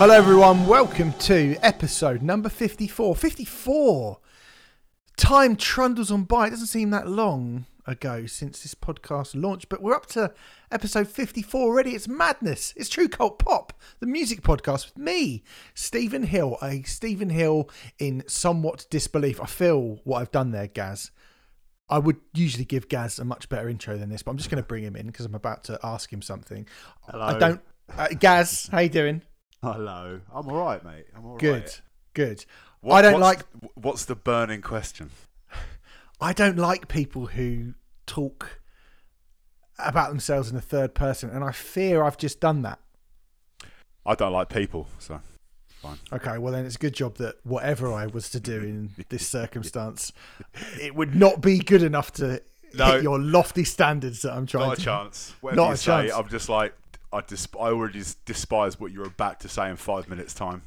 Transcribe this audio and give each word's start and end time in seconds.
Hello, 0.00 0.14
everyone. 0.14 0.66
Welcome 0.66 1.12
to 1.18 1.58
episode 1.60 2.22
number 2.22 2.48
54. 2.48 3.14
54! 3.14 4.18
Time 5.18 5.56
trundles 5.56 6.10
on 6.10 6.22
by. 6.24 6.46
It 6.46 6.50
doesn't 6.52 6.68
seem 6.68 6.88
that 6.88 7.06
long 7.06 7.66
ago 7.86 8.24
since 8.24 8.62
this 8.62 8.74
podcast 8.74 9.38
launched, 9.38 9.68
but 9.68 9.82
we're 9.82 9.92
up 9.92 10.06
to 10.06 10.32
episode 10.72 11.06
54 11.06 11.60
already. 11.60 11.90
It's 11.90 12.08
madness. 12.08 12.72
It's 12.78 12.88
True 12.88 13.08
Cult 13.08 13.38
Pop, 13.38 13.74
the 13.98 14.06
music 14.06 14.40
podcast 14.40 14.86
with 14.86 14.96
me, 14.96 15.42
Stephen 15.74 16.22
Hill. 16.22 16.56
A 16.62 16.80
Stephen 16.84 17.28
Hill 17.28 17.68
in 17.98 18.24
somewhat 18.26 18.86
disbelief. 18.88 19.38
I 19.38 19.44
feel 19.44 20.00
what 20.04 20.22
I've 20.22 20.32
done 20.32 20.50
there, 20.50 20.68
Gaz. 20.68 21.10
I 21.90 21.98
would 21.98 22.16
usually 22.32 22.64
give 22.64 22.88
Gaz 22.88 23.18
a 23.18 23.24
much 23.26 23.50
better 23.50 23.68
intro 23.68 23.98
than 23.98 24.08
this, 24.08 24.22
but 24.22 24.30
I'm 24.30 24.38
just 24.38 24.48
going 24.48 24.62
to 24.62 24.66
bring 24.66 24.82
him 24.82 24.96
in 24.96 25.08
because 25.08 25.26
I'm 25.26 25.34
about 25.34 25.64
to 25.64 25.78
ask 25.84 26.10
him 26.10 26.22
something. 26.22 26.66
Hello. 27.02 27.22
I 27.22 27.38
don't. 27.38 27.60
Uh, 27.94 28.08
Gaz, 28.18 28.70
how 28.72 28.78
you 28.78 28.88
doing? 28.88 29.20
Hello. 29.62 30.20
I'm 30.34 30.48
all 30.48 30.56
right, 30.56 30.82
mate. 30.84 31.06
I'm 31.14 31.24
all 31.24 31.32
right. 31.32 31.40
Good, 31.40 31.74
good. 32.14 32.44
What- 32.80 32.96
I 32.96 33.02
don't 33.10 33.20
what's- 33.20 33.44
like. 33.62 33.72
What's 33.74 34.04
the 34.06 34.14
burning 34.16 34.62
question? 34.62 35.10
I 36.20 36.32
don't 36.32 36.56
like 36.56 36.88
people 36.88 37.26
who 37.26 37.74
talk 38.06 38.60
about 39.78 40.08
themselves 40.10 40.48
in 40.48 40.54
the 40.56 40.62
third 40.62 40.94
person, 40.94 41.30
and 41.30 41.44
I 41.44 41.52
fear 41.52 42.02
I've 42.04 42.16
just 42.18 42.40
done 42.40 42.62
that. 42.62 42.78
I 44.06 44.14
don't 44.14 44.32
like 44.32 44.48
people, 44.48 44.86
so 44.98 45.20
fine. 45.68 45.98
Okay, 46.12 46.38
well 46.38 46.52
then 46.52 46.64
it's 46.64 46.76
a 46.76 46.78
good 46.78 46.94
job 46.94 47.16
that 47.18 47.36
whatever 47.44 47.92
I 47.92 48.06
was 48.06 48.30
to 48.30 48.40
do 48.40 48.60
in 48.62 48.90
this 49.10 49.26
circumstance, 49.26 50.12
it 50.80 50.94
would 50.94 51.14
not 51.14 51.42
be 51.42 51.58
good 51.58 51.82
enough 51.82 52.12
to 52.14 52.42
No. 52.74 52.92
hit 52.92 53.02
your 53.02 53.18
lofty 53.20 53.64
standards 53.64 54.22
that 54.22 54.32
I'm 54.32 54.46
trying 54.46 54.68
not 54.68 54.78
a 54.78 54.82
chance. 54.82 55.34
Whatever 55.42 55.60
Not 55.60 55.66
you 55.68 55.72
a 55.74 55.76
say, 55.76 55.84
chance. 56.06 56.12
I'm 56.14 56.28
just 56.30 56.48
like 56.48 56.74
I 57.12 57.20
dis- 57.22 57.48
I 57.58 57.68
already 57.70 58.02
despise 58.24 58.78
what 58.78 58.92
you're 58.92 59.06
about 59.06 59.40
to 59.40 59.48
say 59.48 59.68
in 59.68 59.76
five 59.76 60.08
minutes 60.08 60.32
time. 60.34 60.62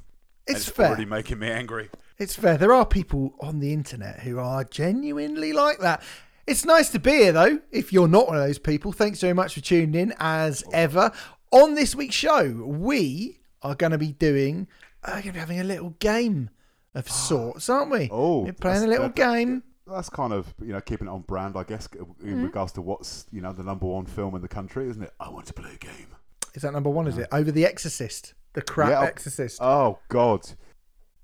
It's 0.46 0.68
it's 0.68 0.70
fair. 0.70 0.88
already 0.88 1.06
making 1.06 1.40
me 1.40 1.50
angry. 1.50 1.90
It's 2.18 2.36
fair. 2.36 2.58
There 2.58 2.74
are 2.74 2.86
people 2.86 3.34
on 3.40 3.60
the 3.60 3.72
internet 3.74 4.20
who 4.20 4.40
are 4.40 4.64
genuinely 4.66 5.54
like 5.54 5.80
that. 5.80 6.04
It's 6.46 6.66
nice 6.66 6.90
to 6.90 7.00
be 7.00 7.12
here, 7.12 7.32
though. 7.32 7.60
If 7.72 7.94
you're 7.94 8.10
not 8.10 8.28
one 8.28 8.36
of 8.38 8.44
those 8.46 8.60
people, 8.60 8.92
thanks 8.92 9.22
very 9.22 9.34
much 9.34 9.54
for 9.54 9.62
tuning 9.62 9.96
in 10.00 10.14
as 10.20 10.64
ever. 10.74 11.12
On 11.52 11.76
this 11.76 11.96
week's 11.96 12.16
show, 12.16 12.52
we 12.66 13.40
are 13.62 13.76
going 13.76 13.94
to 13.94 13.98
be 13.98 14.12
doing, 14.12 14.68
uh, 15.06 15.12
going 15.14 15.24
to 15.24 15.32
be 15.34 15.40
having 15.40 15.60
a 15.62 15.64
little 15.64 15.92
game 16.00 16.50
of 16.94 17.10
sorts, 17.10 17.70
aren't 17.70 17.92
we? 17.92 18.10
Oh, 18.12 18.40
we're 18.42 18.52
playing 18.54 18.84
a 18.84 18.88
little 18.88 19.08
that- 19.08 19.16
game. 19.16 19.64
That's 19.86 20.10
kind 20.10 20.32
of 20.32 20.54
you 20.62 20.72
know 20.72 20.80
keeping 20.80 21.08
it 21.08 21.12
on 21.12 21.22
brand, 21.24 21.58
I 21.58 21.64
guess, 21.64 21.88
in 21.94 22.06
Mm-hmm. 22.06 22.44
regards 22.44 22.72
to 22.74 22.82
what's 22.82 23.26
you 23.34 23.42
know 23.42 23.52
the 23.52 23.64
number 23.64 23.86
one 23.86 24.06
film 24.06 24.34
in 24.34 24.42
the 24.42 24.48
country, 24.48 24.88
isn't 24.90 25.04
it? 25.04 25.12
I 25.20 25.30
want 25.30 25.46
to 25.48 25.54
play 25.54 25.72
a 25.74 25.78
game. 25.78 26.08
Is 26.54 26.62
that 26.62 26.74
number 26.74 26.90
one? 26.90 27.08
Is 27.08 27.18
it 27.18 27.28
over 27.32 27.52
the 27.52 27.66
Exorcist? 27.66 28.34
The 28.54 28.62
crap 28.62 28.90
Yeah. 28.90 29.02
Exorcist. 29.04 29.60
Oh 29.62 30.00
God. 30.10 30.42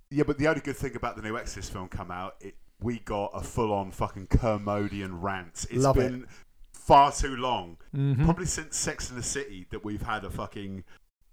Yeah, 0.09 0.23
but 0.25 0.37
the 0.39 0.47
only 0.47 0.61
good 0.61 0.75
thing 0.77 0.95
about 0.95 1.15
the 1.15 1.21
new 1.21 1.37
Exorcist 1.37 1.71
film 1.71 1.87
come 1.87 2.09
out, 2.11 2.35
it 2.41 2.55
we 2.81 2.99
got 2.99 3.31
a 3.33 3.41
full-on 3.41 3.91
fucking 3.91 4.27
Kermodian 4.27 5.21
rant. 5.21 5.65
It's 5.69 5.83
Love 5.83 5.97
been 5.97 6.25
far 6.71 7.11
too 7.11 7.35
long, 7.35 7.77
Mhm. 7.93 8.23
probably 8.23 8.45
since 8.45 8.77
Sex 8.77 9.09
and 9.09 9.19
the 9.19 9.23
City, 9.23 9.67
that 9.69 9.83
we've 9.83 10.01
had 10.01 10.23
a 10.23 10.29
fucking 10.29 10.85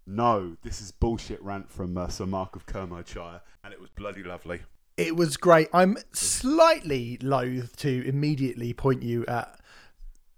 no. 0.07 0.57
This 0.63 0.81
is 0.81 0.91
bullshit 0.91 1.41
rant 1.43 1.71
from 1.71 1.97
uh, 1.97 2.09
Sir 2.09 2.27
Mark 2.27 2.57
of 2.57 2.67
Kermodshire. 2.67 3.41
And 3.63 3.73
it 3.73 3.81
was 3.81 3.91
bloody 3.91 4.23
lovely. 4.25 4.63
It 4.97 5.15
was 5.17 5.37
great. 5.37 5.69
I'm 5.73 5.99
slightly 6.13 7.17
loath 7.23 7.77
to 7.77 8.07
immediately 8.07 8.73
point 8.75 9.03
you 9.03 9.25
at 9.27 9.61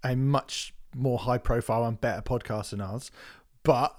a 0.03 0.15
much 0.15 0.73
more 0.95 1.17
high 1.19 1.37
profile 1.37 1.85
and 1.85 1.99
better 1.99 2.21
podcast 2.21 2.69
than 2.71 2.81
ours. 2.81 3.09
But 3.69 3.95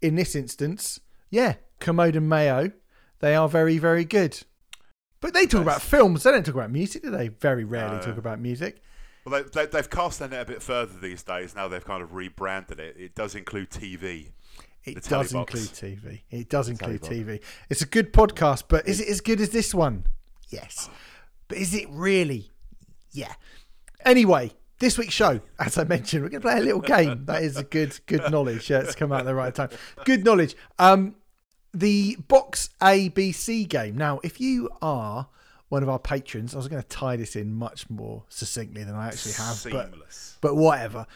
in 0.00 0.14
this 0.14 0.36
instance, 0.36 1.00
yeah, 1.28 1.54
Kermode 1.80 2.14
and 2.14 2.28
Mayo, 2.28 2.70
they 3.18 3.34
are 3.34 3.48
very, 3.48 3.76
very 3.76 4.04
good. 4.04 4.40
But 5.20 5.34
they 5.34 5.44
talk 5.44 5.66
Nice. 5.66 5.74
about 5.78 5.82
films. 5.82 6.22
They 6.22 6.30
don't 6.30 6.46
talk 6.46 6.54
about 6.54 6.70
music, 6.70 7.02
do 7.02 7.10
they? 7.10 7.26
Very 7.26 7.64
rarely 7.64 7.96
No. 7.96 8.02
talk 8.02 8.16
about 8.16 8.38
music. 8.38 8.80
Well, 9.24 9.42
they, 9.42 9.48
they, 9.50 9.66
they've 9.66 9.90
cast 9.90 10.20
their 10.20 10.28
net 10.28 10.42
a 10.42 10.44
bit 10.44 10.62
further 10.62 10.96
these 11.00 11.24
days. 11.24 11.56
Now 11.56 11.66
they've 11.66 11.84
kind 11.84 12.00
of 12.00 12.14
rebranded 12.14 12.78
it. 12.78 12.94
It 12.96 13.16
does 13.16 13.34
include 13.34 13.70
TV. 13.70 14.28
It 14.84 15.02
The 15.02 15.08
does 15.10 15.32
include 15.34 15.62
TV. 15.70 16.20
It 16.30 16.48
does 16.48 16.68
include 16.68 17.02
telly 17.02 17.24
TV. 17.24 17.42
It's 17.70 17.82
a 17.82 17.86
good 17.86 18.12
podcast, 18.12 18.64
but 18.68 18.86
is 18.86 19.00
it 19.00 19.08
as 19.08 19.20
good 19.20 19.40
as 19.40 19.50
this 19.50 19.74
one? 19.74 20.06
Yes. 20.48 20.88
But 21.48 21.58
is 21.58 21.74
it 21.74 21.88
really? 21.90 22.52
Yeah. 23.10 23.32
Anyway, 24.04 24.52
this 24.82 24.98
week's 24.98 25.14
show, 25.14 25.40
as 25.60 25.78
I 25.78 25.84
mentioned, 25.84 26.24
we're 26.24 26.28
going 26.28 26.42
to 26.42 26.48
play 26.48 26.58
a 26.58 26.62
little 26.62 26.80
game. 26.80 27.24
That 27.26 27.42
is 27.44 27.56
a 27.56 27.62
good, 27.62 27.98
good 28.06 28.30
knowledge. 28.32 28.68
Yeah, 28.68 28.80
it's 28.80 28.96
come 28.96 29.12
out 29.12 29.20
at 29.20 29.26
the 29.26 29.34
right 29.34 29.54
time. 29.54 29.70
Good 30.04 30.24
knowledge. 30.24 30.56
Um, 30.78 31.14
the 31.72 32.16
box 32.26 32.70
ABC 32.80 33.68
game. 33.68 33.96
Now, 33.96 34.18
if 34.24 34.40
you 34.40 34.68
are 34.82 35.28
one 35.68 35.84
of 35.84 35.88
our 35.88 36.00
patrons, 36.00 36.52
I 36.52 36.58
was 36.58 36.66
going 36.66 36.82
to 36.82 36.88
tie 36.88 37.14
this 37.14 37.36
in 37.36 37.54
much 37.54 37.88
more 37.88 38.24
succinctly 38.28 38.82
than 38.82 38.96
I 38.96 39.06
actually 39.06 39.34
have, 39.34 39.64
but 39.70 39.90
Seamless. 39.92 40.38
but 40.40 40.56
whatever. 40.56 41.06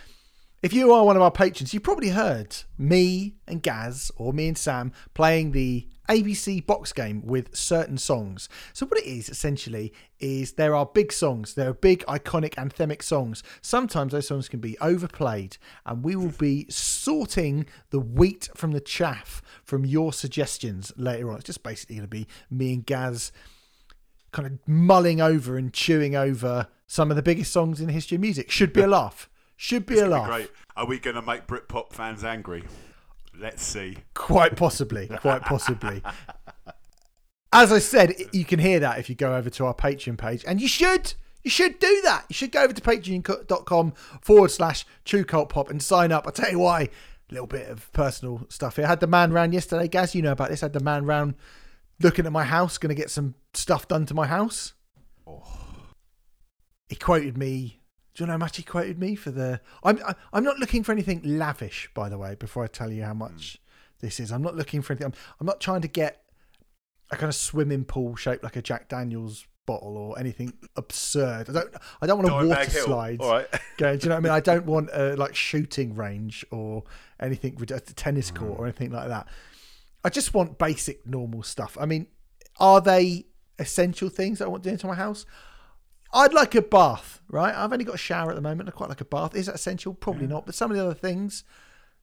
If 0.62 0.72
you 0.72 0.92
are 0.92 1.04
one 1.04 1.16
of 1.16 1.22
our 1.22 1.32
patrons, 1.32 1.74
you 1.74 1.80
probably 1.80 2.10
heard 2.10 2.56
me 2.78 3.34
and 3.48 3.62
Gaz, 3.62 4.12
or 4.16 4.32
me 4.32 4.46
and 4.46 4.56
Sam, 4.56 4.92
playing 5.12 5.52
the 5.52 5.88
ABC 6.08 6.64
box 6.64 6.92
game 6.92 7.24
with 7.24 7.54
certain 7.54 7.98
songs. 7.98 8.48
So, 8.72 8.86
what 8.86 9.00
it 9.00 9.06
is 9.06 9.28
essentially 9.28 9.92
is 10.18 10.52
there 10.52 10.74
are 10.74 10.86
big 10.86 11.12
songs, 11.12 11.54
there 11.54 11.68
are 11.68 11.74
big, 11.74 12.04
iconic, 12.06 12.54
anthemic 12.54 13.02
songs. 13.02 13.42
Sometimes 13.60 14.12
those 14.12 14.28
songs 14.28 14.48
can 14.48 14.60
be 14.60 14.78
overplayed, 14.80 15.58
and 15.84 16.02
we 16.04 16.16
will 16.16 16.32
be 16.38 16.66
sorting 16.68 17.66
the 17.90 18.00
wheat 18.00 18.48
from 18.54 18.72
the 18.72 18.80
chaff 18.80 19.42
from 19.64 19.84
your 19.84 20.12
suggestions 20.12 20.92
later 20.96 21.30
on. 21.30 21.36
It's 21.36 21.44
just 21.44 21.62
basically 21.62 21.96
going 21.96 22.08
to 22.08 22.08
be 22.08 22.26
me 22.50 22.74
and 22.74 22.86
Gaz 22.86 23.32
kind 24.32 24.46
of 24.46 24.58
mulling 24.66 25.20
over 25.20 25.56
and 25.56 25.72
chewing 25.72 26.14
over 26.14 26.68
some 26.86 27.10
of 27.10 27.16
the 27.16 27.22
biggest 27.22 27.52
songs 27.52 27.80
in 27.80 27.86
the 27.86 27.92
history 27.92 28.16
of 28.16 28.20
music. 28.20 28.50
Should 28.50 28.72
be 28.72 28.82
a 28.82 28.86
laugh. 28.86 29.28
Should 29.56 29.86
be 29.86 29.94
It's 29.94 30.02
a 30.02 30.08
laugh. 30.08 30.28
Great. 30.28 30.50
Are 30.76 30.86
we 30.86 30.98
going 30.98 31.16
to 31.16 31.22
make 31.22 31.46
Britpop 31.46 31.92
fans 31.92 32.22
angry? 32.22 32.64
Let's 33.38 33.62
see. 33.62 33.98
Quite 34.14 34.56
possibly. 34.56 35.08
Quite 35.08 35.42
possibly. 35.42 36.02
As 37.52 37.72
I 37.72 37.78
said, 37.78 38.14
you 38.32 38.44
can 38.44 38.58
hear 38.58 38.80
that 38.80 38.98
if 38.98 39.08
you 39.08 39.14
go 39.14 39.36
over 39.36 39.50
to 39.50 39.66
our 39.66 39.74
Patreon 39.74 40.18
page, 40.18 40.44
and 40.46 40.60
you 40.60 40.68
should. 40.68 41.14
You 41.42 41.50
should 41.50 41.78
do 41.78 42.00
that. 42.02 42.24
You 42.28 42.34
should 42.34 42.50
go 42.50 42.64
over 42.64 42.72
to 42.72 42.82
patreon.com 42.82 43.92
forward 44.20 44.50
slash 44.50 44.84
true 45.04 45.24
cult 45.24 45.48
pop 45.48 45.70
and 45.70 45.80
sign 45.80 46.10
up. 46.10 46.26
I'll 46.26 46.32
tell 46.32 46.50
you 46.50 46.58
why. 46.58 46.82
A 46.82 47.32
little 47.32 47.46
bit 47.46 47.68
of 47.68 47.92
personal 47.92 48.46
stuff 48.48 48.76
here. 48.76 48.84
I 48.84 48.88
had 48.88 48.98
the 48.98 49.06
man 49.06 49.32
round 49.32 49.54
yesterday, 49.54 49.86
Gaz. 49.86 50.14
You 50.14 50.22
know 50.22 50.32
about 50.32 50.50
this. 50.50 50.64
I 50.64 50.66
had 50.66 50.72
the 50.72 50.80
man 50.80 51.04
round 51.04 51.34
looking 52.00 52.26
at 52.26 52.32
my 52.32 52.44
house, 52.44 52.78
going 52.78 52.88
to 52.94 53.00
get 53.00 53.10
some 53.10 53.36
stuff 53.54 53.86
done 53.86 54.06
to 54.06 54.14
my 54.14 54.26
house. 54.26 54.74
Oh. 55.24 55.42
He 56.88 56.96
quoted 56.96 57.38
me. 57.38 57.80
Do 58.16 58.22
you 58.22 58.26
know 58.26 58.32
how 58.32 58.38
much 58.38 58.56
he 58.56 58.62
quoted 58.62 58.98
me 58.98 59.14
for 59.14 59.30
the? 59.30 59.60
I'm 59.84 60.00
I- 60.06 60.14
I'm 60.32 60.42
not 60.42 60.58
looking 60.58 60.82
for 60.82 60.90
anything 60.92 61.20
lavish, 61.22 61.90
by 61.94 62.08
the 62.08 62.16
way. 62.18 62.34
Before 62.34 62.64
I 62.64 62.66
tell 62.66 62.90
you 62.90 63.04
how 63.04 63.14
much 63.14 63.58
this 64.00 64.18
is, 64.18 64.32
I'm 64.32 64.42
not 64.42 64.56
looking 64.56 64.80
for 64.82 64.94
anything. 64.94 65.06
I'm, 65.06 65.12
I'm 65.40 65.46
not 65.46 65.60
trying 65.60 65.82
to 65.82 65.88
get 65.88 66.22
a 67.10 67.16
kind 67.16 67.28
of 67.28 67.34
swimming 67.34 67.84
pool 67.84 68.16
shaped 68.16 68.42
like 68.42 68.56
a 68.56 68.62
Jack 68.62 68.88
Daniels 68.88 69.46
bottle 69.66 69.96
or 69.96 70.18
anything 70.18 70.54
absurd. 70.76 71.50
I 71.50 71.52
don't. 71.52 71.74
I 72.00 72.06
don't 72.06 72.22
want 72.22 72.28
a 72.28 72.32
Dimebag 72.32 72.48
water 72.48 72.70
slide. 72.70 73.20
All 73.20 73.30
right. 73.32 73.46
Do 73.78 73.84
you 73.84 73.98
know 74.08 74.14
what 74.14 74.16
I 74.16 74.20
mean? 74.20 74.32
I 74.32 74.40
don't 74.52 74.64
want 74.64 74.88
a 74.94 75.14
like 75.16 75.34
shooting 75.36 75.94
range 75.94 76.44
or 76.50 76.84
anything, 77.20 77.56
a 77.60 77.80
tennis 77.80 78.30
Mm. 78.30 78.36
court 78.36 78.58
or 78.58 78.64
anything 78.64 78.92
like 78.92 79.08
that. 79.08 79.28
I 80.04 80.08
just 80.08 80.32
want 80.34 80.56
basic, 80.58 81.06
normal 81.06 81.42
stuff. 81.42 81.76
I 81.78 81.84
mean, 81.84 82.06
are 82.58 82.80
they 82.80 83.26
essential 83.58 84.08
things 84.08 84.38
that 84.38 84.44
I 84.46 84.48
want 84.48 84.62
doing 84.62 84.78
to 84.78 84.86
my 84.86 84.94
house? 84.94 85.26
I'd 86.12 86.32
like 86.32 86.54
a 86.54 86.62
bath, 86.62 87.20
right? 87.28 87.54
I've 87.54 87.72
only 87.72 87.84
got 87.84 87.94
a 87.94 87.98
shower 87.98 88.30
at 88.30 88.36
the 88.36 88.42
moment. 88.42 88.68
I 88.68 88.72
quite 88.72 88.88
like 88.88 89.00
a 89.00 89.06
bath. 89.06 89.34
Is 89.34 89.46
that 89.46 89.54
essential? 89.54 89.94
Probably 89.94 90.26
not. 90.26 90.46
But 90.46 90.54
some 90.54 90.70
of 90.70 90.76
the 90.76 90.82
other 90.82 90.94
things, 90.94 91.44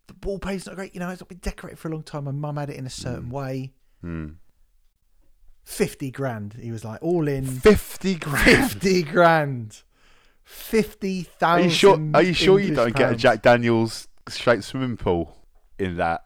the 0.07 0.15
wallpaper's 0.21 0.65
not 0.65 0.75
great. 0.75 0.94
You 0.94 1.00
know, 1.00 1.09
it's 1.09 1.21
not 1.21 1.29
been 1.29 1.39
decorated 1.39 1.79
for 1.79 1.88
a 1.88 1.91
long 1.91 2.03
time. 2.03 2.25
My 2.25 2.31
mum 2.31 2.57
had 2.57 2.69
it 2.69 2.75
in 2.75 2.85
a 2.85 2.91
certain 2.91 3.29
way. 3.29 3.73
Hmm. 4.01 4.31
50 5.63 6.11
grand, 6.11 6.53
he 6.61 6.71
was 6.71 6.83
like, 6.83 7.01
all 7.01 7.27
in. 7.27 7.45
50 7.45 8.15
grand. 8.15 8.71
50 8.71 9.03
grand. 9.03 9.83
50,000. 10.44 11.41
Are 11.41 11.61
you 11.61 11.69
sure? 11.69 12.09
Are 12.13 12.21
you 12.21 12.33
sure 12.33 12.59
you 12.59 12.75
don't 12.75 12.95
get 12.95 13.13
a. 13.13 13.15
Jack 13.15 13.41
Daniels 13.41 14.07
straight 14.27 14.63
swimming 14.63 14.97
pool 14.97 15.38
in 15.79 15.97
that? 15.97 16.25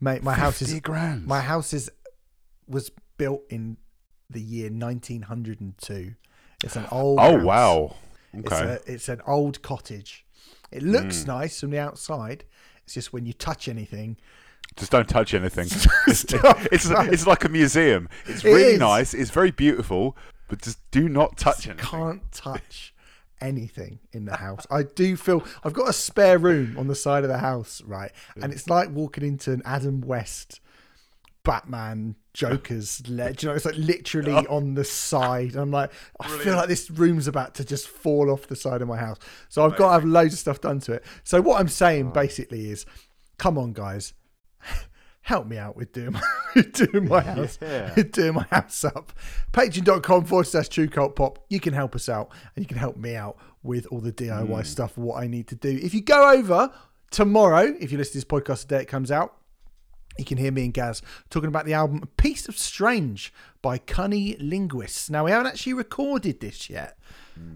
Mate, 0.00 0.22
my 0.22 0.34
house 0.34 0.58
50 0.58 0.74
is 0.74 0.80
grand. 0.80 1.26
my 1.26 1.40
house 1.40 1.72
is 1.72 1.90
was 2.66 2.90
built 3.18 3.42
in 3.50 3.76
the 4.30 4.40
year 4.40 4.70
1902. 4.70 6.14
It's 6.62 6.76
an 6.76 6.86
old 6.90 7.18
oh 7.20 7.36
house. 7.38 7.42
wow. 7.44 7.96
It's, 8.32 8.52
Okay. 8.52 8.64
a, 8.86 8.92
it's 8.92 9.08
an 9.08 9.20
old 9.26 9.62
cottage. 9.62 10.24
It 10.70 10.82
looks 10.82 11.22
Mm. 11.22 11.26
nice 11.28 11.60
from 11.60 11.70
the 11.70 11.78
outside. 11.78 12.44
It's 12.84 12.94
just 12.94 13.12
when 13.12 13.26
you 13.26 13.32
touch 13.32 13.68
anything, 13.68 14.16
Just 14.76 14.90
don't 14.90 15.08
touch 15.08 15.34
anything. 15.34 15.66
Stop, 16.12 16.58
it's 16.72 16.88
it's 16.90 17.26
like 17.26 17.44
a 17.44 17.48
museum. 17.48 18.08
It's 18.26 18.44
really 18.44 18.74
is. 18.74 18.80
nice. 18.80 19.14
It's 19.14 19.30
very 19.30 19.50
beautiful, 19.52 20.16
but 20.48 20.62
just 20.62 20.78
do 20.90 21.08
not 21.08 21.36
touch 21.36 21.56
Just 21.58 21.68
anything. 21.68 21.86
can't 21.86 22.32
touch 22.32 22.92
anything 23.40 24.00
in 24.12 24.24
the 24.24 24.36
house. 24.38 24.66
I 24.70 24.82
do 24.82 25.16
feel 25.16 25.44
I've 25.62 25.74
got 25.74 25.88
a 25.88 25.92
spare 25.92 26.38
room 26.38 26.76
on 26.78 26.88
the 26.88 26.94
side 26.94 27.22
of 27.24 27.28
the 27.30 27.38
house, 27.38 27.82
right? 27.82 28.10
And 28.40 28.52
it's 28.52 28.68
like 28.68 28.90
walking 28.90 29.22
into 29.24 29.52
an 29.52 29.62
Adam 29.64 30.00
West 30.00 30.60
Batman 31.44 32.16
Joker's 32.34 33.08
ledge. 33.08 33.42
You 33.42 33.48
know, 33.48 33.54
it's 33.54 33.64
like 33.64 33.78
literally 33.78 34.32
Oh. 34.32 34.56
on 34.56 34.74
the 34.74 34.84
side. 34.84 35.52
and 35.52 35.60
I'm 35.60 35.70
like, 35.70 35.90
I 36.20 36.28
feel 36.28 36.56
like 36.56 36.68
this 36.68 36.90
room's 36.90 37.26
about 37.28 37.54
to 37.54 37.64
just 37.64 37.88
fall 37.88 38.30
off 38.30 38.48
the 38.48 38.56
side 38.56 38.82
of 38.82 38.88
my 38.88 38.98
house. 38.98 39.18
So 39.48 39.64
I've 39.64 39.76
got 39.76 39.86
to 39.86 39.92
have 39.94 40.04
loads 40.04 40.34
of 40.34 40.40
stuff 40.40 40.60
done 40.60 40.80
to 40.80 40.94
it. 40.94 41.04
So 41.22 41.40
what 41.40 41.60
I'm 41.60 41.68
saying 41.68 42.10
basically 42.10 42.70
is, 42.70 42.84
come 43.38 43.56
on, 43.56 43.72
guys, 43.72 44.14
help 45.22 45.46
me 45.46 45.56
out 45.56 45.76
with 45.76 45.92
doing 45.92 46.12
my, 46.12 46.22
doing 46.72 47.08
my 47.08 47.20
house, 47.20 47.56
Yeah. 47.62 47.94
doing 47.94 48.34
my 48.34 48.46
house 48.50 48.84
up. 48.84 49.12
Patreon.com 49.52 50.24
forward 50.24 50.46
slash 50.48 50.68
True 50.68 50.88
Cult 50.88 51.14
Pop. 51.14 51.38
You 51.48 51.60
can 51.60 51.72
help 51.72 51.94
us 51.94 52.08
out, 52.08 52.30
and 52.56 52.64
you 52.64 52.68
can 52.68 52.78
help 52.78 52.96
me 52.96 53.14
out 53.14 53.38
with 53.62 53.86
all 53.92 54.00
the 54.00 54.12
DIY 54.12 54.46
hmm. 54.46 54.62
stuff. 54.62 54.98
What 54.98 55.22
I 55.22 55.28
need 55.28 55.46
to 55.48 55.54
do. 55.54 55.70
If 55.70 55.94
you 55.94 56.02
go 56.02 56.30
over 56.32 56.70
tomorrow, 57.12 57.74
if 57.80 57.92
you 57.92 57.98
listen 57.98 58.12
to 58.12 58.18
this 58.18 58.24
podcast 58.24 58.66
the 58.66 58.76
day 58.76 58.82
it 58.82 58.88
comes 58.88 59.12
out, 59.12 59.36
you 60.18 60.24
can 60.24 60.38
hear 60.38 60.52
me 60.52 60.64
and 60.64 60.74
Gaz 60.74 61.02
talking 61.30 61.48
about 61.48 61.64
the 61.66 61.74
album 61.74 62.08
Piece 62.16 62.48
of 62.48 62.56
Strange 62.58 63.32
by 63.62 63.78
CunninLynguists. 63.78 65.10
Now, 65.10 65.24
we 65.24 65.30
haven't 65.30 65.48
actually 65.48 65.74
recorded 65.74 66.40
this 66.40 66.68
yet, 66.70 66.96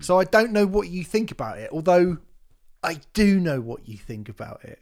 so 0.01 0.19
I 0.19 0.25
don't 0.25 0.53
know 0.53 0.67
what 0.67 0.89
you 0.89 1.05
think 1.05 1.31
about 1.31 1.59
it, 1.59 1.71
although 1.73 2.19
I 2.83 3.01
do 3.13 3.39
know 3.41 3.61
what 3.61 3.89
you 3.89 3.97
think 3.97 4.29
about 4.29 4.65
it 4.65 4.79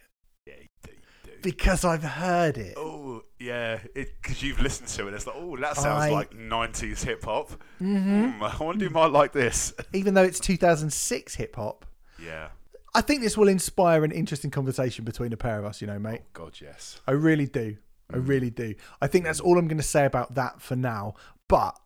Yeah, 0.47 0.55
you 0.61 0.69
do, 0.83 0.91
you 0.93 1.33
do. 1.37 1.41
because 1.43 1.85
I've 1.85 2.03
heard 2.03 2.57
it. 2.59 2.75
Oh 2.77 3.23
yeah, 3.39 3.79
because 3.95 4.43
you've 4.43 4.61
listened 4.61 4.89
to 4.91 5.09
it. 5.09 5.15
It's 5.15 5.27
like, 5.27 5.37
oh, 5.39 5.57
that 5.59 5.77
sounds 5.77 6.05
I- 6.05 6.11
like 6.11 6.31
'90s 6.33 7.03
hip 7.05 7.25
hop. 7.25 7.51
Mm-hmm. 7.81 8.43
I 8.43 8.57
wonder 8.59 8.89
might 8.91 9.11
like 9.13 9.33
this. 9.33 9.75
Even 9.93 10.15
though 10.15 10.23
it's 10.25 10.41
2006 10.41 11.35
hip 11.35 11.57
hop, 11.57 11.85
Yeah. 12.23 12.49
I 12.97 13.03
think 13.03 13.21
this 13.21 13.37
will 13.37 13.49
inspire 13.49 14.05
an 14.05 14.11
interesting 14.11 14.51
conversation 14.51 15.05
between 15.05 15.31
the 15.31 15.37
pair 15.37 15.59
of 15.59 15.65
us, 15.67 15.81
you 15.81 15.87
know, 15.87 15.99
mate. 15.99 16.23
Oh, 16.25 16.29
God, 16.33 16.59
yes. 16.63 17.01
I 17.07 17.11
really 17.13 17.47
do. 17.47 17.77
I 18.11 18.17
Mm. 18.17 18.29
really 18.29 18.51
do. 18.51 18.75
I 19.03 19.07
think 19.07 19.25
that's 19.25 19.41
all 19.41 19.59
I'm 19.59 19.69
going 19.69 19.77
to 19.77 19.83
say 19.83 20.07
about 20.07 20.35
that 20.35 20.63
for 20.63 20.77
now. 20.77 21.15
But 21.49 21.79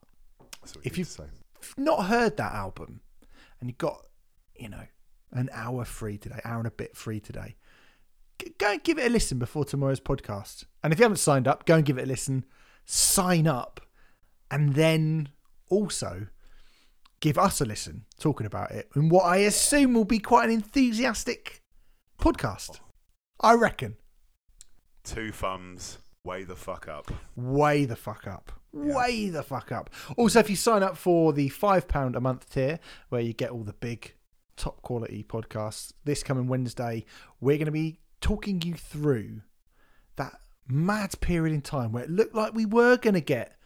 That's 0.61 0.73
If 0.83 0.85
you 0.85 0.91
you- 0.91 0.97
need 0.99 1.05
to 1.05 1.11
say. 1.11 1.23
if 1.59 1.73
you've 1.77 1.85
not 1.85 2.05
heard 2.05 2.37
that 2.37 2.53
album 2.53 3.01
and 3.59 3.67
you've 3.69 3.77
got, 3.79 4.05
you 4.55 4.69
know, 4.69 4.85
an 5.31 5.49
hour 5.53 5.83
free 5.85 6.17
today, 6.19 6.39
hour 6.45 6.59
and 6.59 6.67
a 6.67 6.71
bit 6.71 6.95
free 6.95 7.19
today, 7.19 7.55
go 8.59 8.71
and 8.71 8.83
give 8.83 8.97
it 8.99 9.07
a 9.07 9.09
listen 9.09 9.39
before 9.39 9.65
tomorrow's 9.65 9.99
podcast. 9.99 10.65
And 10.83 10.93
if 10.93 10.99
you 10.99 11.03
haven't 11.03 11.17
signed 11.17 11.47
up, 11.47 11.65
go 11.65 11.75
and 11.75 11.85
give 11.85 11.97
it 11.97 12.03
a 12.03 12.07
listen, 12.07 12.45
sign 12.85 13.47
up, 13.47 13.81
and 14.51 14.75
then 14.75 15.29
also 15.69 16.27
give 17.21 17.37
us 17.37 17.61
a 17.61 17.65
listen 17.65 18.03
talking 18.19 18.47
about 18.47 18.71
it 18.71 18.89
in 18.95 19.07
what 19.07 19.23
I 19.23 19.37
assume 19.37 19.93
will 19.93 20.05
be 20.05 20.19
quite 20.19 20.45
an 20.45 20.51
enthusiastic 20.51 21.61
podcast. 22.19 22.79
I 23.39 23.53
reckon. 23.53 23.95
Two 25.03 25.31
thumbs, 25.31 25.99
way 26.23 26.43
the 26.43 26.55
fuck 26.55 26.87
up. 26.87 27.11
way 27.35 27.85
the 27.85 27.95
fuck 27.95 28.27
up. 28.27 28.51
Way 28.73 29.29
the 29.29 29.43
fuck 29.43 29.71
up. 29.71 29.89
Also, 30.17 30.39
if 30.39 30.49
you 30.49 30.55
sign 30.55 30.83
up 30.83 30.97
for 30.97 31.33
the 31.33 31.49
£5 31.49 32.15
a 32.15 32.19
month 32.21 32.49
tier, 32.49 32.79
where 33.09 33.21
you 33.21 33.33
get 33.33 33.49
all 33.49 33.63
the 33.63 33.73
big, 33.73 34.13
top 34.55 34.81
quality 34.81 35.25
podcasts, 35.27 35.93
this 36.05 36.23
coming 36.23 36.47
Wednesday, 36.47 37.05
we're 37.39 37.57
going 37.57 37.65
to 37.65 37.71
be 37.71 37.99
talking 38.21 38.61
you 38.61 38.75
through 38.75 39.41
that 40.15 40.39
mad 40.67 41.19
period 41.19 41.53
in 41.53 41.61
time 41.61 41.91
where 41.91 42.03
it 42.03 42.09
looked 42.09 42.35
like 42.35 42.53
we 42.53 42.65
were 42.65 42.95
going 42.97 43.13
to 43.13 43.21
get 43.21 43.57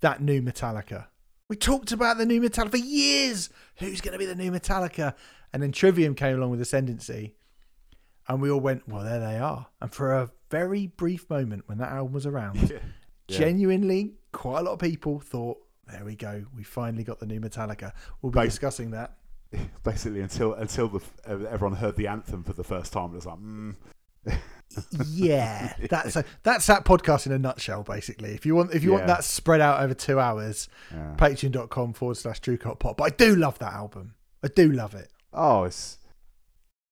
that 0.00 0.20
new 0.20 0.42
Metallica. 0.42 1.06
We 1.48 1.56
talked 1.56 1.92
about 1.92 2.16
the 2.16 2.24
new 2.26 2.40
Metallica 2.40 2.70
for 2.70 2.76
years. 2.78 3.50
Who's 3.76 4.00
going 4.00 4.12
to 4.12 4.18
be 4.18 4.24
the 4.26 4.34
new 4.34 4.50
Metallica? 4.50 5.14
And 5.52 5.62
then 5.62 5.72
Trivium 5.72 6.14
came 6.14 6.36
along 6.36 6.50
with 6.50 6.60
Ascendancy. 6.60 7.34
And 8.28 8.40
we 8.40 8.50
all 8.50 8.60
went, 8.60 8.88
well, 8.88 9.04
there 9.04 9.20
they 9.20 9.36
are. 9.36 9.66
And 9.82 9.92
for 9.92 10.12
a 10.12 10.30
very 10.50 10.86
brief 10.86 11.28
moment 11.28 11.64
when 11.66 11.78
that 11.78 11.92
album 11.92 12.12
was 12.14 12.26
around, 12.26 12.70
Yeah. 13.28 13.38
genuinely, 13.38 14.14
quite 14.32 14.60
a 14.60 14.62
lot 14.62 14.72
of 14.72 14.78
people 14.78 15.18
thought, 15.20 15.58
there 15.86 16.04
we 16.04 16.14
go, 16.14 16.44
we 16.56 16.62
finally 16.62 17.04
got 17.04 17.20
the 17.20 17.26
new 17.26 17.40
Metallica. 17.40 17.92
We'll 18.20 18.32
be 18.32 18.38
Right. 18.38 18.44
discussing 18.46 18.90
that. 18.90 19.16
Basically, 19.84 20.20
until 20.20 20.52
until 20.54 20.88
the, 20.88 21.00
everyone 21.26 21.76
heard 21.76 21.96
the 21.96 22.06
anthem 22.08 22.42
for 22.42 22.52
the 22.54 22.64
first 22.64 22.92
time, 22.92 23.12
it 23.12 23.16
was 23.16 23.26
like, 23.26 23.38
mm, 23.38 23.74
Yeah, 25.06 25.74
that's 25.88 26.16
a, 26.16 26.24
that's 26.42 26.66
that 26.66 26.84
podcast 26.84 27.26
in 27.26 27.32
a 27.32 27.38
nutshell. 27.38 27.82
Basically, 27.82 28.30
if 28.34 28.44
you 28.46 28.54
want 28.54 28.74
if 28.74 28.82
you 28.84 28.92
want 28.92 29.06
that 29.06 29.24
spread 29.24 29.60
out 29.60 29.82
over 29.82 29.94
two 29.94 30.18
hours, 30.20 30.68
yeah. 30.92 31.14
Patreon.com 31.16 31.92
forward 31.92 32.16
slash 32.16 32.40
True 32.40 32.56
Cult 32.58 32.78
Pop. 32.80 32.96
But 32.96 33.04
I 33.04 33.10
do 33.10 33.36
love 33.36 33.58
that 33.60 33.72
album. 33.72 34.14
I 34.42 34.48
do 34.48 34.70
love 34.70 34.94
it. 34.94 35.10
oh, 35.32 35.64
it's 35.64 35.98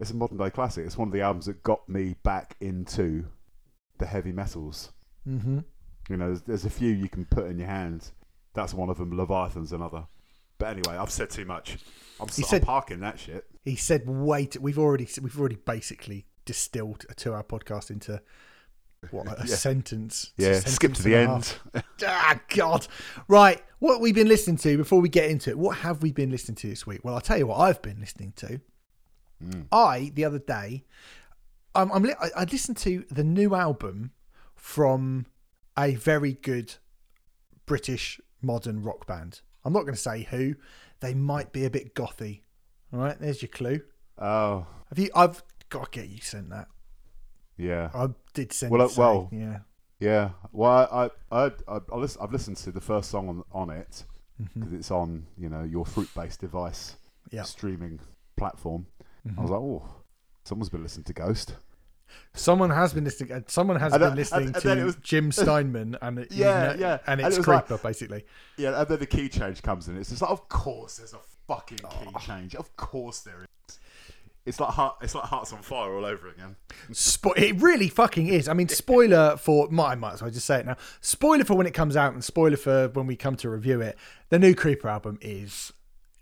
it's 0.00 0.10
a 0.10 0.14
modern 0.16 0.38
day 0.38 0.50
classic. 0.50 0.84
It's 0.86 0.96
one 0.98 1.08
of 1.08 1.14
the 1.14 1.20
albums 1.20 1.46
that 1.46 1.62
got 1.62 1.88
me 1.88 2.16
back 2.22 2.56
into 2.60 3.24
the 3.98 4.06
heavy 4.06 4.32
metals. 4.32 4.90
hmm 5.24 5.60
You 6.08 6.16
know, 6.16 6.26
there's, 6.28 6.42
there's 6.42 6.64
a 6.64 6.70
few 6.70 6.90
you 6.92 7.08
can 7.08 7.24
put 7.24 7.46
in 7.46 7.58
your 7.58 7.68
hand. 7.68 8.10
That's 8.54 8.74
one 8.74 8.90
of 8.90 8.98
them. 8.98 9.16
Leviathan's 9.16 9.72
another. 9.72 10.06
But 10.58 10.76
anyway, 10.76 10.96
I've 10.96 11.10
said 11.10 11.30
too 11.30 11.44
much. 11.44 11.78
I'm, 12.20 12.28
He 12.28 12.42
said- 12.42 12.62
I'm 12.62 12.66
parking 12.66 13.00
that 13.00 13.18
shit. 13.18 13.44
He 13.64 13.76
said, 13.76 14.02
"Wait, 14.06 14.56
we've 14.60 14.78
already 14.78 15.06
we've 15.22 15.38
already 15.38 15.54
basically 15.56 16.26
distilled 16.44 17.04
a 17.08 17.14
two-hour 17.14 17.44
podcast 17.44 17.90
into 17.90 18.20
what 19.10 19.26
a 19.26 19.46
Yeah. 19.46 19.54
sentence. 19.56 20.32
Yeah, 20.36 20.52
Sentence 20.54 20.74
skip 20.74 20.94
to 20.94 21.02
the 21.02 21.16
end. 21.16 21.54
ah, 22.06 22.40
God. 22.48 22.86
Right. 23.28 23.62
What 23.80 24.00
we've 24.00 24.14
been 24.14 24.28
listening 24.28 24.58
to 24.58 24.76
before 24.76 25.00
we 25.00 25.08
get 25.08 25.28
into 25.30 25.50
it, 25.50 25.58
what 25.58 25.78
have 25.78 26.02
we 26.02 26.12
been 26.12 26.30
listening 26.30 26.54
to 26.56 26.68
this 26.68 26.86
week? 26.86 27.00
Well, 27.02 27.14
I'll 27.14 27.20
tell 27.20 27.38
you 27.38 27.48
what 27.48 27.58
I've 27.58 27.82
been 27.82 27.98
listening 28.00 28.32
to. 28.36 28.60
Mm. 29.44 29.66
I, 29.72 30.12
the 30.14 30.24
other 30.24 30.38
day, 30.38 30.84
um, 31.74 31.90
I'm, 31.92 32.04
li- 32.04 32.14
I, 32.20 32.28
I 32.36 32.44
listened 32.44 32.76
to 32.78 33.04
the 33.10 33.24
new 33.24 33.54
album 33.56 34.12
from 34.54 35.26
a 35.76 35.96
very 35.96 36.34
good 36.34 36.74
British 37.66 38.20
modern 38.40 38.82
rock 38.82 39.06
band. 39.06 39.40
I'm 39.64 39.72
not 39.72 39.82
going 39.82 39.94
to 39.94 40.00
say 40.00 40.24
who. 40.30 40.54
They 41.00 41.14
might 41.14 41.52
be 41.52 41.64
a 41.64 41.70
bit 41.70 41.94
gothy. 41.94 42.42
All 42.92 43.00
right, 43.00 43.18
there's 43.18 43.42
your 43.42 43.48
clue. 43.48 43.80
Oh, 44.18 44.66
Have 44.90 44.98
you? 44.98 45.10
I've 45.14 45.42
got 45.72 45.90
to 45.92 46.00
get 46.00 46.08
you 46.10 46.20
sent 46.20 46.50
that. 46.50 46.68
yeah. 47.56 47.90
I 47.94 48.08
did 48.34 48.52
send. 48.52 48.72
Well, 48.72 48.82
it, 48.86 48.90
uh, 48.98 49.00
well, 49.00 49.28
yeah. 49.32 49.58
Yeah, 50.00 50.30
well, 50.50 50.88
I 50.92 51.10
I 51.30 51.46
I, 51.46 51.80
I 51.92 51.96
listen, 51.96 52.20
I've 52.22 52.32
listened 52.32 52.56
to 52.58 52.72
the 52.72 52.80
first 52.80 53.10
song 53.10 53.28
on 53.28 53.44
on 53.52 53.70
it 53.70 54.04
Mm-hmm. 54.42 54.60
because 54.60 54.72
it's 54.72 54.90
on 54.90 55.26
you 55.38 55.48
know 55.48 55.62
your 55.62 55.84
fruit 55.84 56.08
based 56.16 56.40
device 56.40 56.96
Yeah. 57.30 57.42
streaming 57.44 58.00
platform. 58.36 58.86
Mm-hmm. 59.28 59.38
I 59.38 59.42
was 59.42 59.50
like, 59.52 59.60
oh, 59.60 59.88
someone's 60.44 60.70
been 60.70 60.82
listening 60.82 61.04
to 61.04 61.12
Ghost. 61.12 61.54
Someone 62.34 62.70
has 62.70 62.92
been 62.92 63.04
listening. 63.04 63.30
uh, 63.32 63.40
Someone 63.46 63.78
has 63.78 63.92
And 63.92 64.00
been 64.02 64.14
listening 64.16 64.46
and- 64.48 64.56
and 64.56 64.62
to 64.80 64.84
was- 64.86 64.96
Jim 65.02 65.30
Steinman, 65.32 65.96
and 66.02 66.18
it, 66.18 66.32
you 66.32 66.44
Yeah, 66.44 66.72
know- 66.72 66.74
yeah. 66.78 66.98
and 67.06 67.20
it's 67.20 67.36
it 67.36 67.40
was 67.40 67.46
like- 67.48 67.66
Creeper, 67.66 67.82
basically. 67.82 68.24
Yeah, 68.56 68.80
and 68.80 68.88
then 68.88 68.98
the 68.98 69.06
key 69.06 69.28
change 69.28 69.62
comes 69.62 69.86
in. 69.88 69.96
It's 69.96 70.08
just 70.10 70.22
like, 70.22 70.30
of 70.30 70.48
course, 70.48 70.96
there's 70.96 71.14
a 71.14 71.20
fucking 71.46 71.78
key 71.78 72.08
Oh. 72.14 72.18
change. 72.18 72.54
Of 72.56 72.74
course 72.76 73.20
there 73.20 73.42
is. 73.68 73.78
It's 74.44 74.58
like 74.58 74.70
heart, 74.70 74.96
it's 75.02 75.14
like 75.14 75.24
Hearts 75.24 75.52
on 75.52 75.62
Fire 75.62 75.94
all 75.94 76.04
over 76.04 76.28
again. 76.28 76.56
Spo- 76.90 77.38
it 77.38 77.60
really 77.60 77.88
fucking 77.88 78.26
is. 78.26 78.48
I 78.48 78.54
mean, 78.54 78.68
spoiler 78.68 79.36
for 79.36 79.68
my, 79.70 79.92
I 79.92 79.94
might 79.94 80.14
as 80.14 80.22
well 80.22 80.30
just 80.30 80.46
say 80.46 80.60
it 80.60 80.66
now. 80.66 80.76
Spoiler 81.00 81.44
for 81.44 81.54
when 81.54 81.66
it 81.66 81.74
comes 81.74 81.96
out, 81.96 82.12
and 82.12 82.24
spoiler 82.24 82.56
for 82.56 82.88
when 82.88 83.06
we 83.06 83.14
come 83.14 83.36
to 83.36 83.48
review 83.48 83.80
it. 83.80 83.96
The 84.30 84.38
new 84.38 84.54
Creeper 84.54 84.88
album 84.88 85.18
is 85.20 85.72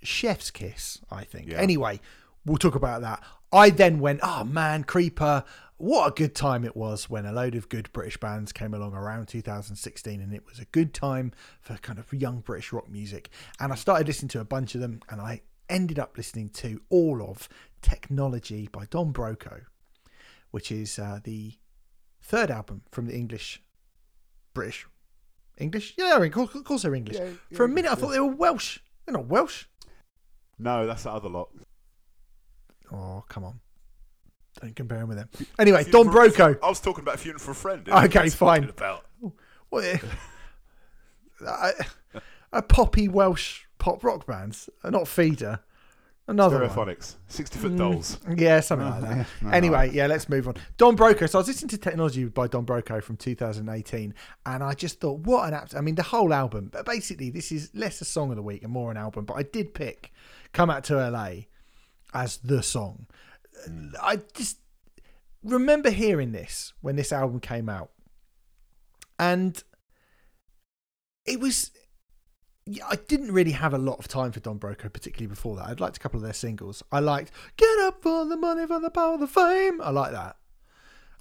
chef's 0.03 0.51
kiss. 0.51 1.01
I 1.11 1.25
think. 1.25 1.49
Yeah. 1.49 1.59
Anyway, 1.59 2.01
we'll 2.45 2.59
talk 2.59 2.75
about 2.75 3.01
that. 3.01 3.23
I 3.53 3.71
then 3.71 4.01
went, 4.01 4.21
oh 4.23 4.45
man, 4.45 4.85
Creeper. 4.85 5.45
What 5.79 6.09
a 6.09 6.11
good 6.11 6.35
time 6.35 6.67
it 6.67 6.77
was 6.77 7.09
when 7.09 7.25
a 7.25 7.33
load 7.33 7.55
of 7.55 7.71
good 7.71 7.91
British 7.95 8.19
bands 8.19 8.53
came 8.53 8.75
along 8.75 8.93
around 8.93 9.29
2016, 9.29 10.21
and 10.21 10.35
it 10.35 10.45
was 10.47 10.59
a 10.59 10.67
good 10.67 10.93
time 10.93 11.33
for 11.63 11.75
kind 11.79 11.99
of 11.99 12.13
young 12.13 12.41
British 12.41 12.71
rock 12.71 12.91
music. 12.91 13.31
And 13.59 13.73
I 13.73 13.77
started 13.77 14.07
listening 14.07 14.29
to 14.29 14.41
a 14.41 14.45
bunch 14.45 14.75
of 14.75 14.83
them, 14.83 15.01
and 15.09 15.23
I 15.23 15.41
ended 15.71 15.99
up 15.99 16.19
listening 16.19 16.51
to 16.51 16.83
all 16.91 17.23
of 17.23 17.49
Technology 17.83 18.69
by 18.71 18.87
Don 18.91 19.13
Broco 19.13 19.63
which 20.51 20.73
is 20.73 20.99
uh, 20.99 21.21
the 21.25 21.55
third 22.23 22.51
album 22.51 22.83
from 22.91 23.07
the 23.07 23.15
English, 23.15 23.63
British, 24.55 24.87
English. 25.59 25.95
Yeah, 25.97 26.17
of 26.17 26.33
course, 26.33 26.55
of 26.55 26.65
course 26.65 26.83
they're 26.83 26.95
English. 26.95 27.19
Yeah, 27.19 27.31
For 27.53 27.65
a 27.65 27.69
yeah, 27.69 27.75
minute, 27.75 27.89
I 27.89 27.93
yeah. 27.93 27.95
thought 27.97 28.11
they 28.11 28.21
were 28.21 28.27
Welsh. 28.27 28.79
They're 29.05 29.15
not 29.15 29.27
Welsh. 29.27 29.67
No, 30.59 30.87
that's 30.87 31.05
the 31.05 31.11
other 31.11 31.29
lot. 31.29 31.51
Oh, 32.93 33.25
come 33.29 33.45
on! 33.45 33.61
Don't 34.61 34.75
compare 34.75 34.99
them 34.99 35.09
with 35.09 35.19
them. 35.19 35.29
Anyway, 35.59 35.85
Don 35.85 36.09
Broco. 36.09 36.59
I 36.63 36.69
was 36.69 36.81
talking 36.81 37.03
about 37.03 37.21
Funeral 37.21 37.41
for 37.41 37.53
a 37.53 37.55
Friend. 37.55 37.89
Okay, 37.89 38.29
fine. 38.31 38.65
About. 38.65 39.07
What? 39.69 39.85
a, 41.47 41.73
a 42.53 42.63
poppy 42.63 43.09
Welsh 43.09 43.63
pop 43.79 44.03
rock 44.03 44.27
band, 44.27 44.59
uh, 44.83 44.91
not 44.91 45.07
Feeder. 45.07 45.61
Another 46.31 46.57
one. 46.69 46.75
Sixty 47.29 47.59
foot 47.59 47.73
Mm. 47.73 47.79
dolls. 47.79 48.19
Yeah, 48.37 48.61
something 48.61 48.89
like 48.89 49.01
that. 49.03 49.27
No, 49.43 49.51
anyway, 49.51 49.91
yeah, 49.93 50.07
let's 50.07 50.29
move 50.29 50.47
on. 50.49 50.55
Don 50.77 50.97
Broco. 50.97 51.29
So 51.29 51.39
I 51.39 51.41
was 51.41 51.49
listening 51.49 51.71
to 51.71 51.79
Technology 51.79 52.25
by 52.27 52.47
Don 52.47 52.65
Broco 52.65 53.03
from 53.03 53.17
2018, 53.17 54.15
and 54.47 54.63
I 54.65 54.75
just 54.75 55.01
thought, 55.01 55.21
what 55.21 55.49
an 55.49 55.55
app! 55.55 55.71
I 55.77 55.81
mean, 55.81 55.97
the 55.97 56.03
whole 56.05 56.33
album. 56.33 56.69
But 56.73 56.87
basically, 56.87 57.31
this 57.31 57.51
is 57.51 57.71
less 57.75 58.01
a 58.01 58.05
song 58.05 58.31
of 58.31 58.37
the 58.37 58.43
week 58.43 58.63
and 58.63 58.73
more 58.73 58.91
an 58.91 58.97
album. 58.97 59.25
But 59.25 59.35
I 59.35 59.43
did 59.43 59.75
pick 59.75 60.13
"Come 60.53 60.71
Out 60.71 60.85
to 60.85 60.95
LA" 60.97 61.47
as 62.15 62.37
the 62.39 62.63
song. 62.63 63.07
I 64.01 64.21
just 64.35 64.59
remember 65.43 65.91
hearing 65.91 66.33
this 66.33 66.73
when 66.81 66.97
this 66.97 67.13
album 67.13 67.41
came 67.41 67.69
out, 67.69 67.91
and 69.19 69.63
it 71.27 71.41
was. 71.41 71.73
Yeah, 72.73 72.85
I 72.89 72.95
didn't 72.95 73.33
really 73.33 73.51
have 73.51 73.75
a 73.75 73.79
lot 73.79 73.99
of 73.99 74.07
time 74.07 74.31
for 74.31 74.39
Don 74.39 74.61
Broco, 74.61 74.93
particularly 74.93 75.27
before 75.27 75.57
that. 75.57 75.67
I'd 75.67 75.81
liked 75.81 75.97
a 75.97 76.01
couple 76.01 76.19
of 76.19 76.23
their 76.23 76.33
singles. 76.33 76.85
I 76.93 77.01
liked 77.01 77.33
"Get 77.57 77.81
Up 77.81 78.01
for 78.01 78.25
the 78.25 78.37
Money, 78.37 78.65
for 78.65 78.79
the 78.79 78.91
Power, 78.91 79.19
the 79.19 79.27
Fame." 79.27 79.81
I 79.81 79.91
like 79.91 80.13
that. 80.13 80.37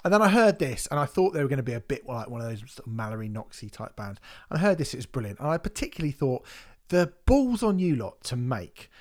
And 0.05 0.13
then 0.13 0.21
I 0.21 0.29
heard 0.29 0.59
this, 0.59 0.87
and 0.91 0.99
I 0.99 1.05
thought 1.05 1.33
they 1.33 1.41
were 1.41 1.49
going 1.49 1.57
to 1.57 1.63
be 1.63 1.73
a 1.73 1.79
bit 1.79 2.05
like 2.05 2.29
one 2.29 2.39
of 2.39 2.47
those 2.47 2.59
sort 2.59 2.85
of 2.85 2.93
Mallory 2.93 3.29
Knoxy 3.29 3.67
type 3.67 3.95
bands. 3.95 4.19
And 4.51 4.59
I 4.59 4.61
heard 4.61 4.77
this; 4.77 4.93
it 4.93 4.97
was 4.97 5.07
brilliant. 5.07 5.39
And 5.39 5.47
I 5.47 5.57
particularly 5.57 6.11
thought 6.11 6.45
the 6.89 7.13
balls 7.25 7.63
on 7.63 7.79
you 7.79 7.95
lot 7.95 8.23
to 8.25 8.35
make 8.35 8.91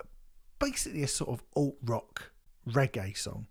uh, 0.00 0.04
basically 0.58 1.02
a 1.02 1.08
sort 1.08 1.28
of 1.28 1.42
alt 1.54 1.76
rock 1.84 2.32
reggae 2.66 3.14
song. 3.14 3.48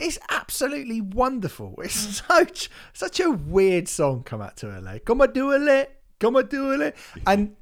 It's 0.00 0.18
absolutely 0.30 1.00
wonderful. 1.00 1.76
It's 1.78 2.24
such 2.26 2.70
such 2.92 3.20
a 3.20 3.30
weird 3.30 3.86
song. 3.86 4.24
Come 4.24 4.42
out 4.42 4.56
to 4.56 4.80
LA. 4.80 4.98
Come 4.98 5.20
on, 5.20 5.32
do 5.32 5.52
a 5.52 5.64
it. 5.64 5.99
Come 6.20 6.36
on, 6.36 6.46
do 6.46 6.80
it. 6.80 6.96
And 7.26 7.56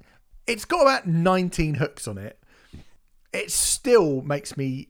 it's 0.46 0.64
got 0.64 0.82
about 0.82 1.06
19 1.06 1.74
hooks 1.74 2.06
on 2.06 2.18
it. 2.18 2.38
It 3.32 3.50
still 3.50 4.22
makes 4.22 4.56
me 4.56 4.88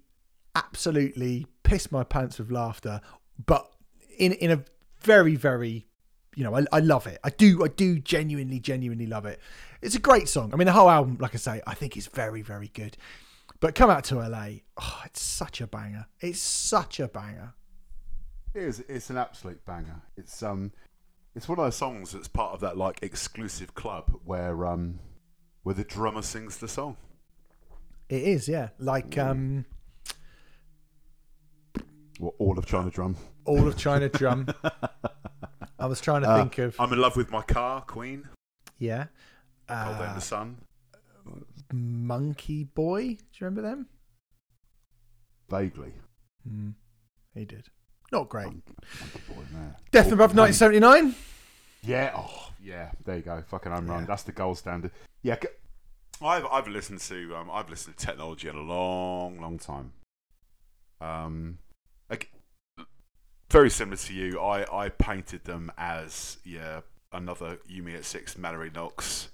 absolutely 0.55 1.47
piss 1.63 1.93
my 1.93 2.03
pants 2.03 2.39
with 2.39 2.51
laughter, 2.51 3.01
but 3.45 3.71
in 4.17 4.33
in 4.33 4.51
a 4.51 4.65
very 5.01 5.37
very 5.37 5.87
you 6.35 6.45
know 6.45 6.57
I, 6.57 6.65
I 6.73 6.81
love 6.81 7.07
it. 7.07 7.19
I 7.23 7.31
do 7.31 7.65
I 7.65 7.69
do 7.69 7.99
genuinely 7.99 8.61
genuinely 8.61 9.07
love 9.07 9.27
it. 9.27 9.41
It's 9.83 9.95
a 9.95 10.01
great 10.01 10.29
song. 10.29 10.53
I 10.53 10.57
mean 10.57 10.67
the 10.67 10.73
whole 10.73 10.89
album, 10.91 11.19
like 11.21 11.35
I 11.35 11.39
say, 11.39 11.61
I 11.67 11.75
think 11.75 11.97
is 11.97 12.07
very 12.07 12.43
very 12.43 12.69
good. 12.69 12.97
But 13.61 13.75
come 13.75 13.91
out 13.91 14.05
to 14.05 14.17
LA. 14.17 14.49
Oh, 14.81 15.03
it's 15.05 15.21
such 15.21 15.61
a 15.61 15.67
banger. 15.67 16.07
It's 16.21 16.41
such 16.41 17.01
a 17.01 17.09
banger. 17.09 17.55
It 18.55 18.63
is. 18.63 18.81
It's 18.89 19.11
an 19.11 19.17
absolute 19.17 19.65
banger. 19.67 20.01
It's 20.17 20.43
um, 20.43 20.73
It's 21.39 21.49
one 21.49 21.57
of 21.61 21.65
those 21.67 21.77
songs 21.77 22.11
that's 22.11 22.27
part 22.27 22.53
of 22.53 22.59
that 22.63 22.77
like 22.77 22.99
exclusive 23.01 23.73
club 23.77 24.11
where 24.25 24.67
um, 24.67 24.99
where 25.63 25.73
the 25.77 25.85
drummer 25.85 26.21
sings 26.23 26.57
the 26.57 26.67
song. 26.67 26.97
It 28.09 28.23
is, 28.23 28.49
yeah. 28.49 28.71
Like 28.81 29.17
um, 29.17 29.65
well, 32.19 32.35
all 32.41 32.59
of 32.59 32.67
China 32.67 32.91
Drum. 32.91 33.15
all 33.45 33.69
of 33.69 33.77
China 33.77 34.09
Drum. 34.21 34.49
I 35.79 35.87
was 35.87 36.01
trying 36.01 36.23
to 36.23 36.35
think 36.39 36.59
of 36.59 36.75
I'm 36.81 36.93
in 36.93 36.99
love 37.01 37.17
with 37.17 37.31
my 37.31 37.43
car, 37.43 37.83
Queen. 37.83 38.29
yeah. 38.81 39.05
Cold 39.69 39.97
in 39.97 40.03
Uh, 40.03 40.15
the 40.15 40.21
sun. 40.21 40.57
Monkey 41.73 42.65
Boy. 42.65 43.03
Do 43.03 43.15
you 43.15 43.45
remember 43.47 43.63
them? 43.63 43.87
Vaguely. 45.49 45.93
Mm, 46.51 46.75
he 47.33 47.45
did. 47.45 47.67
Not 48.11 48.29
great. 48.29 48.47
Monkey, 48.47 48.73
boy, 49.29 49.43
man. 49.53 49.77
Death 49.93 50.07
and 50.07 50.15
Above 50.15 50.35
1979. 50.35 51.15
Yeah. 51.83 52.13
Oh, 52.17 52.51
yeah. 52.63 52.91
There 53.05 53.17
you 53.17 53.23
go. 53.23 53.43
Fucking 53.49 53.73
home 53.73 53.87
run. 53.87 54.01
Yeah. 54.01 54.07
That's 54.07 54.25
the 54.25 54.33
gold 54.33 54.59
standard. 54.59 54.91
Yeah. 55.23 55.37
I've 56.21 56.47
I've 56.47 56.69
listened 56.69 56.99
to 57.01 57.37
um, 57.37 57.51
I've 57.51 57.71
listened 57.71 57.97
to 57.97 58.07
technology 58.07 58.49
in 58.49 58.57
a 58.57 58.61
long, 58.61 59.41
long 59.41 59.59
time. 59.59 59.93
um, 61.01 61.59
like, 62.11 62.31
very 63.51 63.71
similar 63.71 63.97
to 63.97 64.13
you. 64.13 64.41
I, 64.41 64.85
I 64.85 64.89
painted 64.89 65.45
them 65.45 65.71
as 65.79 66.39
yeah 66.45 66.81
another 67.13 67.59
You 67.67 67.83
Me 67.83 67.95
at 67.95 68.05
Six 68.05 68.37
Mallory 68.37 68.71
Knox, 68.75 69.29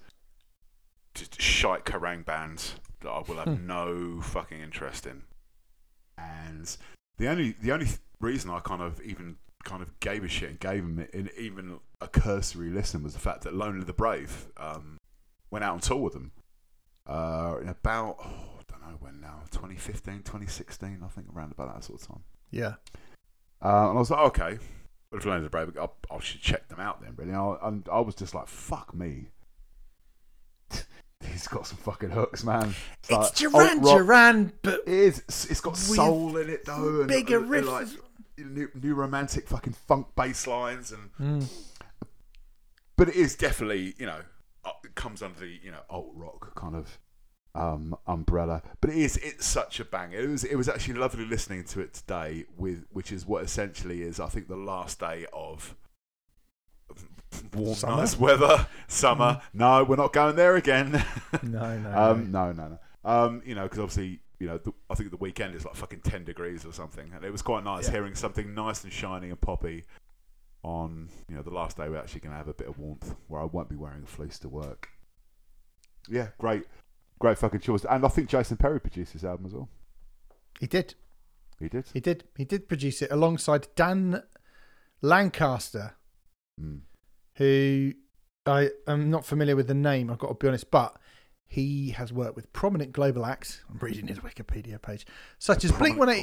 just 1.14 1.40
shite 1.40 1.84
Kerrang 1.84 2.24
bands 2.24 2.74
that 3.00 3.10
I 3.10 3.22
will 3.26 3.36
have 3.36 3.60
no 3.60 4.20
fucking 4.20 4.60
interest 4.60 5.06
in. 5.06 5.22
And 6.18 6.76
the 7.18 7.28
only 7.28 7.56
the 7.60 7.72
only 7.72 7.88
reason 8.20 8.50
I 8.50 8.60
kind 8.60 8.82
of 8.82 9.00
even 9.02 9.36
kind 9.64 9.82
of 9.82 9.98
gave 10.00 10.22
a 10.22 10.28
shit 10.28 10.50
and 10.50 10.60
gave 10.60 10.82
them 10.82 11.06
in 11.12 11.30
even 11.38 11.78
a 12.04 12.08
cursory 12.08 12.70
listen 12.70 13.02
was 13.02 13.12
the 13.14 13.18
fact 13.20 13.42
that 13.42 13.54
Lonely 13.54 13.84
the 13.84 13.92
Brave 13.92 14.46
um, 14.56 14.98
went 15.50 15.64
out 15.64 15.74
on 15.74 15.80
tour 15.80 15.96
with 15.98 16.12
them 16.14 16.32
uh, 17.06 17.56
in 17.60 17.68
about 17.68 18.16
oh, 18.24 18.58
I 18.58 18.62
don't 18.70 18.80
know 18.82 18.96
when 19.00 19.20
now 19.20 19.42
2015 19.50 20.18
2016 20.18 21.00
I 21.04 21.08
think 21.08 21.26
around 21.34 21.52
about 21.52 21.74
that 21.74 21.84
sort 21.84 22.00
of 22.00 22.06
time 22.08 22.22
Yeah. 22.50 22.74
uh, 23.62 23.88
and 23.90 23.96
I 23.96 24.00
was 24.00 24.10
like 24.10 24.20
okay 24.38 24.58
if 25.12 25.24
Lonely 25.24 25.42
the 25.44 25.50
Brave 25.50 25.76
I, 25.80 25.88
I 26.14 26.18
should 26.20 26.40
check 26.40 26.68
them 26.68 26.80
out 26.80 27.00
then 27.02 27.14
Really. 27.16 27.30
And 27.30 27.38
I, 27.40 27.56
and 27.68 27.88
I 27.92 28.00
was 28.00 28.14
just 28.16 28.34
like, 28.34 28.48
fuck 28.48 28.92
me. 28.94 29.28
He's 31.26 31.46
got 31.48 31.66
some 31.66 31.78
fucking 31.78 32.10
hooks, 32.10 32.44
man. 32.44 32.74
It's 33.02 33.10
like 33.10 33.34
Duran. 33.34 33.80
Duran, 33.80 34.52
but 34.62 34.80
It 34.86 34.88
is. 34.88 35.18
It's- 35.20 35.46
It's 35.50 35.60
got 35.60 35.76
soul 35.76 36.36
in 36.36 36.50
it 36.50 36.64
though, 36.66 37.00
and, 37.00 37.08
bigger 37.08 37.38
and, 37.38 37.48
riffs. 37.48 37.66
like 37.66 37.88
new, 38.36 38.68
new 38.74 38.94
romantic 38.94 39.48
fucking 39.48 39.72
funk 39.86 40.08
bass 40.16 40.46
lines, 40.46 40.92
and 40.92 41.10
Mm. 41.42 41.48
But 42.96 43.08
it 43.08 43.16
is 43.16 43.34
definitely 43.36 43.94
you 43.98 44.06
know 44.06 44.20
uh, 44.64 44.70
it 44.84 44.94
comes 44.94 45.22
under 45.22 45.40
the 45.40 45.58
you 45.62 45.70
know 45.70 45.80
alt 45.90 46.10
rock 46.14 46.54
kind 46.54 46.74
of 46.74 46.98
um, 47.56 47.94
umbrella. 48.06 48.62
But 48.80 48.90
it 48.90 48.96
is. 48.96 49.16
It's 49.18 49.46
such 49.46 49.78
a 49.78 49.84
bang. 49.84 50.12
It 50.12 50.28
was. 50.28 50.42
It 50.44 50.56
was 50.56 50.68
actually 50.68 50.94
lovely 50.94 51.24
listening 51.24 51.64
to 51.66 51.80
it 51.80 51.94
today, 51.94 52.46
with 52.56 52.84
which 52.90 53.12
is 53.12 53.24
what 53.26 53.44
essentially 53.44 54.02
is, 54.02 54.18
I 54.18 54.26
think, 54.28 54.48
the 54.48 54.56
last 54.56 54.98
day 54.98 55.26
of 55.32 55.76
warm, 57.54 57.74
Summer? 57.74 57.96
nice 57.98 58.18
weather, 58.18 58.66
summer. 58.88 59.40
No, 59.52 59.84
we're 59.84 59.96
not 59.96 60.12
going 60.12 60.36
there 60.36 60.56
again. 60.56 61.04
no, 61.42 61.78
no. 61.78 61.92
Um, 61.96 62.30
no, 62.32 62.52
no, 62.52 62.68
no. 62.68 62.78
Um, 63.04 63.42
you 63.44 63.54
know, 63.54 63.64
because 63.64 63.78
obviously, 63.78 64.20
you 64.40 64.46
know, 64.46 64.58
the, 64.58 64.72
I 64.90 64.94
think 64.94 65.10
the 65.10 65.16
weekend 65.16 65.54
is 65.54 65.64
like 65.64 65.76
fucking 65.76 66.00
ten 66.00 66.24
degrees 66.24 66.64
or 66.64 66.72
something, 66.72 67.12
and 67.14 67.24
it 67.24 67.30
was 67.30 67.42
quite 67.42 67.64
nice 67.64 67.86
Yeah. 67.86 67.92
hearing 67.92 68.14
something 68.14 68.54
nice 68.54 68.82
and 68.84 68.92
shiny 68.92 69.28
and 69.30 69.40
poppy 69.40 69.84
on, 70.64 71.10
you 71.28 71.36
know, 71.36 71.42
the 71.42 71.50
last 71.50 71.76
day 71.76 71.88
we're 71.88 71.98
actually 71.98 72.20
going 72.20 72.32
to 72.32 72.38
have 72.38 72.48
a 72.48 72.54
bit 72.54 72.66
of 72.68 72.78
warmth 72.78 73.14
where 73.28 73.40
I 73.40 73.44
won't 73.44 73.68
be 73.68 73.76
wearing 73.76 74.02
a 74.02 74.06
fleece 74.06 74.38
to 74.40 74.48
work. 74.48 74.88
Yeah, 76.08 76.28
great, 76.38 76.64
great 77.20 77.38
fucking 77.38 77.60
choice, 77.60 77.84
and 77.88 78.04
I 78.04 78.08
think 78.08 78.28
Jason 78.28 78.56
Perry 78.56 78.80
produced 78.80 79.12
this 79.12 79.24
album 79.24 79.46
as 79.46 79.52
well. 79.54 79.68
he 80.60 80.66
did. 80.66 80.94
He 81.60 81.68
did. 81.68 81.86
He 81.92 82.00
did. 82.00 82.24
He 82.36 82.44
did 82.44 82.68
produce 82.68 83.00
it 83.02 83.10
alongside 83.12 83.68
Dan 83.76 84.22
Lancaster, 85.02 85.96
Mm. 86.60 86.80
who 87.36 87.92
I 88.46 88.70
am 88.86 89.10
not 89.10 89.24
familiar 89.26 89.56
with 89.56 89.66
the 89.66 89.74
name. 89.74 90.10
I've 90.10 90.18
got 90.18 90.28
to 90.28 90.34
be 90.34 90.48
honest, 90.48 90.70
but 90.70 90.96
he 91.46 91.90
has 91.90 92.12
worked 92.12 92.36
with 92.36 92.52
prominent 92.52 92.92
global 92.92 93.24
acts. 93.26 93.62
I'm 93.70 93.78
reading 93.78 94.06
his 94.06 94.18
Wikipedia 94.20 94.80
page, 94.80 95.06
such 95.38 95.64
as 95.64 95.72
Blink 95.72 95.98
One 95.98 96.08
Eighty. 96.10 96.22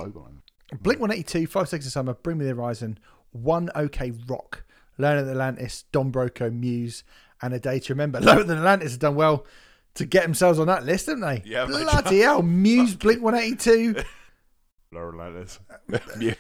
Blink 0.81 1.01
182, 1.01 1.47
Five 1.47 1.67
Seconds 1.67 1.85
of 1.87 1.91
Summer, 1.91 2.13
Bring 2.13 2.37
Me 2.37 2.45
the 2.45 2.55
Horizon, 2.55 2.97
One 3.31 3.69
OK 3.75 4.11
Rock, 4.27 4.63
Lower 4.97 5.21
than 5.21 5.31
Atlantis, 5.31 5.85
Don 5.91 6.11
Broco, 6.11 6.51
Muse, 6.53 7.03
and 7.41 7.53
A 7.53 7.59
Day 7.59 7.79
to 7.79 7.93
Remember. 7.93 8.19
Lower 8.21 8.43
than 8.43 8.57
Atlantis 8.57 8.91
have 8.91 8.99
done 8.99 9.15
well 9.15 9.45
to 9.95 10.05
get 10.05 10.23
themselves 10.23 10.59
on 10.59 10.67
that 10.67 10.85
list, 10.85 11.07
haven't 11.07 11.21
they? 11.21 11.41
Yeah. 11.45 11.65
Bloody 11.65 12.19
hell. 12.19 12.41
Muse, 12.41 12.95
Blink 12.97 13.21
182. 13.21 14.03
Lower 14.93 15.09
Atlantis. 15.13 15.59
yeah 16.19 16.33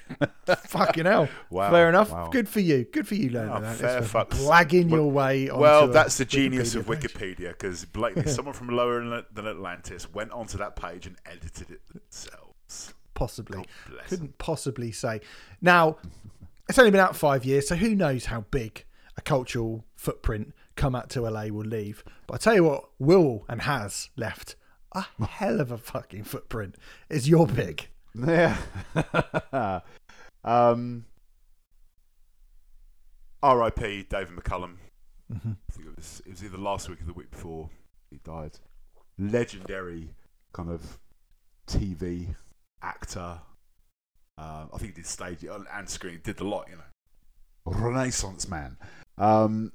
Fucking 0.67 1.05
hell. 1.05 1.29
Wow, 1.49 1.71
Fair 1.71 1.87
enough. 1.89 2.11
wow. 2.11 2.27
Good 2.29 2.49
for 2.49 2.59
you. 2.59 2.83
Good 2.83 3.07
for 3.07 3.15
you, 3.15 3.29
Learn 3.29 3.47
Oh, 3.49 3.53
at 3.53 3.57
Atlantis. 3.63 3.81
fair 3.81 4.01
for 4.01 4.25
fucks. 4.25 4.45
Blagging 4.45 4.89
Well- 4.89 5.01
your 5.01 5.11
way 5.11 5.49
onto 5.49 5.61
well 5.61 5.87
that's 5.87 6.17
the 6.17 6.25
genius 6.25 6.75
of 6.75 6.85
page. 6.87 6.99
Wikipedia 6.99 7.49
because 7.49 7.85
blatantly 7.85 8.29
someone 8.31 8.53
from 8.53 8.67
lower 8.67 8.99
than- 9.01 9.25
than 9.33 9.47
Atlantis 9.47 10.11
went 10.13 10.31
onto 10.31 10.57
that 10.57 10.75
page 10.75 11.07
and 11.07 11.15
edited 11.25 11.71
it 11.71 11.81
themselves 11.93 12.93
Possibly. 13.13 13.63
Couldn't 14.07 14.37
possibly 14.39 14.91
say. 14.91 15.21
Now, 15.61 15.97
it's 16.71 16.79
only 16.79 16.91
been 16.91 17.01
out 17.01 17.17
five 17.17 17.43
years, 17.43 17.67
so 17.67 17.75
who 17.75 17.93
knows 17.93 18.27
how 18.27 18.45
big 18.49 18.85
a 19.17 19.21
cultural 19.21 19.83
footprint 19.97 20.53
come 20.77 20.95
out 20.95 21.09
to 21.09 21.29
LA 21.29 21.47
will 21.47 21.65
leave. 21.65 22.01
But 22.27 22.35
I 22.35 22.37
tell 22.37 22.55
you 22.55 22.63
what, 22.63 22.85
will 22.97 23.43
and 23.49 23.63
has 23.63 24.09
left 24.15 24.55
a 24.93 25.05
hell 25.25 25.59
of 25.59 25.69
a 25.69 25.77
fucking 25.77 26.23
footprint. 26.23 26.75
Is 27.09 27.27
your 27.27 27.45
pick? 27.45 27.91
Yeah. 28.15 28.55
um, 30.45 31.03
R.I.P. 33.43 34.03
David 34.09 34.35
McCallum 34.37 34.77
Mhm. 35.29 35.57
I 35.69 35.73
think 35.73 35.87
it 35.87 35.95
was 35.97 36.21
it 36.25 36.31
was 36.31 36.43
either 36.43 36.57
last 36.57 36.89
week 36.89 37.01
or 37.01 37.05
the 37.05 37.13
week 37.13 37.31
before 37.31 37.69
he 38.09 38.17
died. 38.23 38.59
Legendary 39.17 40.13
kind 40.53 40.69
of 40.69 40.99
TV 41.67 42.35
actor 42.81 43.41
uh, 44.41 44.65
I 44.73 44.77
think 44.77 44.95
he 44.95 45.01
did 45.01 45.05
stage 45.05 45.43
and 45.43 45.65
and 45.71 45.87
screen 45.89 46.19
did 46.23 46.39
a 46.39 46.43
lot 46.43 46.67
you 46.69 46.77
know 46.77 46.83
renaissance 47.65 48.49
man. 48.49 48.77
Um, 49.17 49.71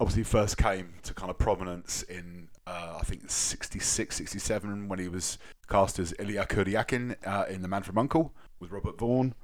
obviously 0.00 0.24
first 0.24 0.56
came 0.56 0.94
to 1.04 1.14
kind 1.14 1.30
of 1.30 1.38
prominence 1.38 2.02
in 2.02 2.48
uh, 2.66 2.98
I 3.00 3.04
think 3.04 3.30
66, 3.30 4.16
67 4.16 4.88
when 4.88 4.98
he 4.98 5.08
was 5.08 5.38
cast 5.68 5.98
as 5.98 6.14
Ilya 6.18 6.46
Kuryakin 6.46 7.16
uh, 7.26 7.44
in 7.48 7.62
The 7.62 7.68
Man 7.68 7.82
from 7.82 7.98
Uncle 7.98 8.32
with 8.58 8.70
Robert 8.70 8.98
Vaughn. 8.98 9.34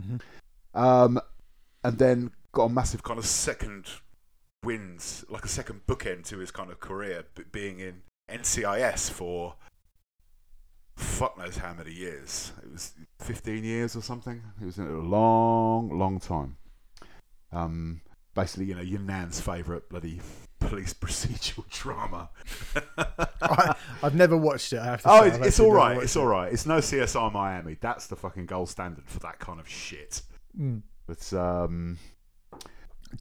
Mhm. 0.00 0.20
um, 0.74 1.20
and 1.84 1.98
then 1.98 2.32
got 2.52 2.64
a 2.64 2.68
massive 2.68 3.02
Kind 3.02 3.18
of 3.18 3.26
second 3.26 3.86
wins, 4.64 5.24
like 5.28 5.44
a 5.44 5.48
second 5.48 5.86
bookend 5.86 6.24
to 6.26 6.38
his 6.38 6.50
kind 6.50 6.70
of 6.70 6.80
career, 6.80 7.24
being 7.52 7.78
in 7.80 8.02
NCIS 8.28 9.10
for 9.10 9.54
fuck 10.96 11.38
knows 11.38 11.56
how 11.56 11.74
many 11.74 11.92
years. 11.92 12.52
It 12.62 12.72
was 12.72 12.92
15 13.20 13.64
years 13.64 13.94
or 13.96 14.02
something. 14.02 14.42
He 14.58 14.64
was 14.64 14.78
in 14.78 14.86
it 14.86 14.90
a 14.90 14.98
long, 15.00 15.90
long 15.96 16.18
time. 16.18 16.56
Um, 17.52 18.00
basically, 18.34 18.66
you 18.66 18.74
know, 18.74 18.82
your 18.82 19.00
nan's 19.00 19.40
favourite 19.40 19.88
bloody 19.88 20.20
police 20.58 20.94
procedural 21.00 21.68
drama. 21.70 22.30
I, 23.42 23.74
I've 24.02 24.14
never 24.14 24.36
watched 24.36 24.72
it. 24.72 24.78
I 24.80 24.84
have 24.86 25.02
to 25.02 25.10
Oh, 25.10 25.20
say. 25.22 25.36
it's, 25.36 25.46
it's 25.46 25.60
all 25.60 25.72
right. 25.72 25.96
It's 26.02 26.16
it. 26.16 26.18
all 26.18 26.26
right. 26.26 26.52
It's 26.52 26.66
no 26.66 26.78
CSI 26.78 27.32
Miami. 27.32 27.76
That's 27.80 28.06
the 28.06 28.16
fucking 28.16 28.46
gold 28.46 28.68
standard 28.68 29.04
for 29.08 29.18
that 29.20 29.38
kind 29.38 29.60
of 29.60 29.68
shit. 29.68 30.22
Mm. 30.58 30.82
But 31.06 31.32
um, 31.34 31.98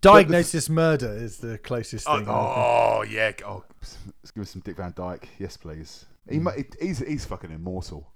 Diagnosis 0.01 0.69
Murder 0.69 1.11
is 1.13 1.37
the 1.37 1.57
closest 1.59 2.07
oh, 2.09 2.17
thing. 2.17 2.27
oh 2.27 3.03
yeah. 3.07 3.31
Oh, 3.45 3.63
let's 3.81 4.31
give 4.33 4.41
us 4.43 4.49
some 4.49 4.61
Dick 4.61 4.77
Van 4.77 4.93
Dyke. 4.95 5.29
Yes, 5.37 5.57
please. 5.57 6.05
He, 6.29 6.39
mu- 6.39 6.51
he's 6.81 6.99
he's 6.99 7.25
fucking 7.25 7.51
immortal. 7.51 8.11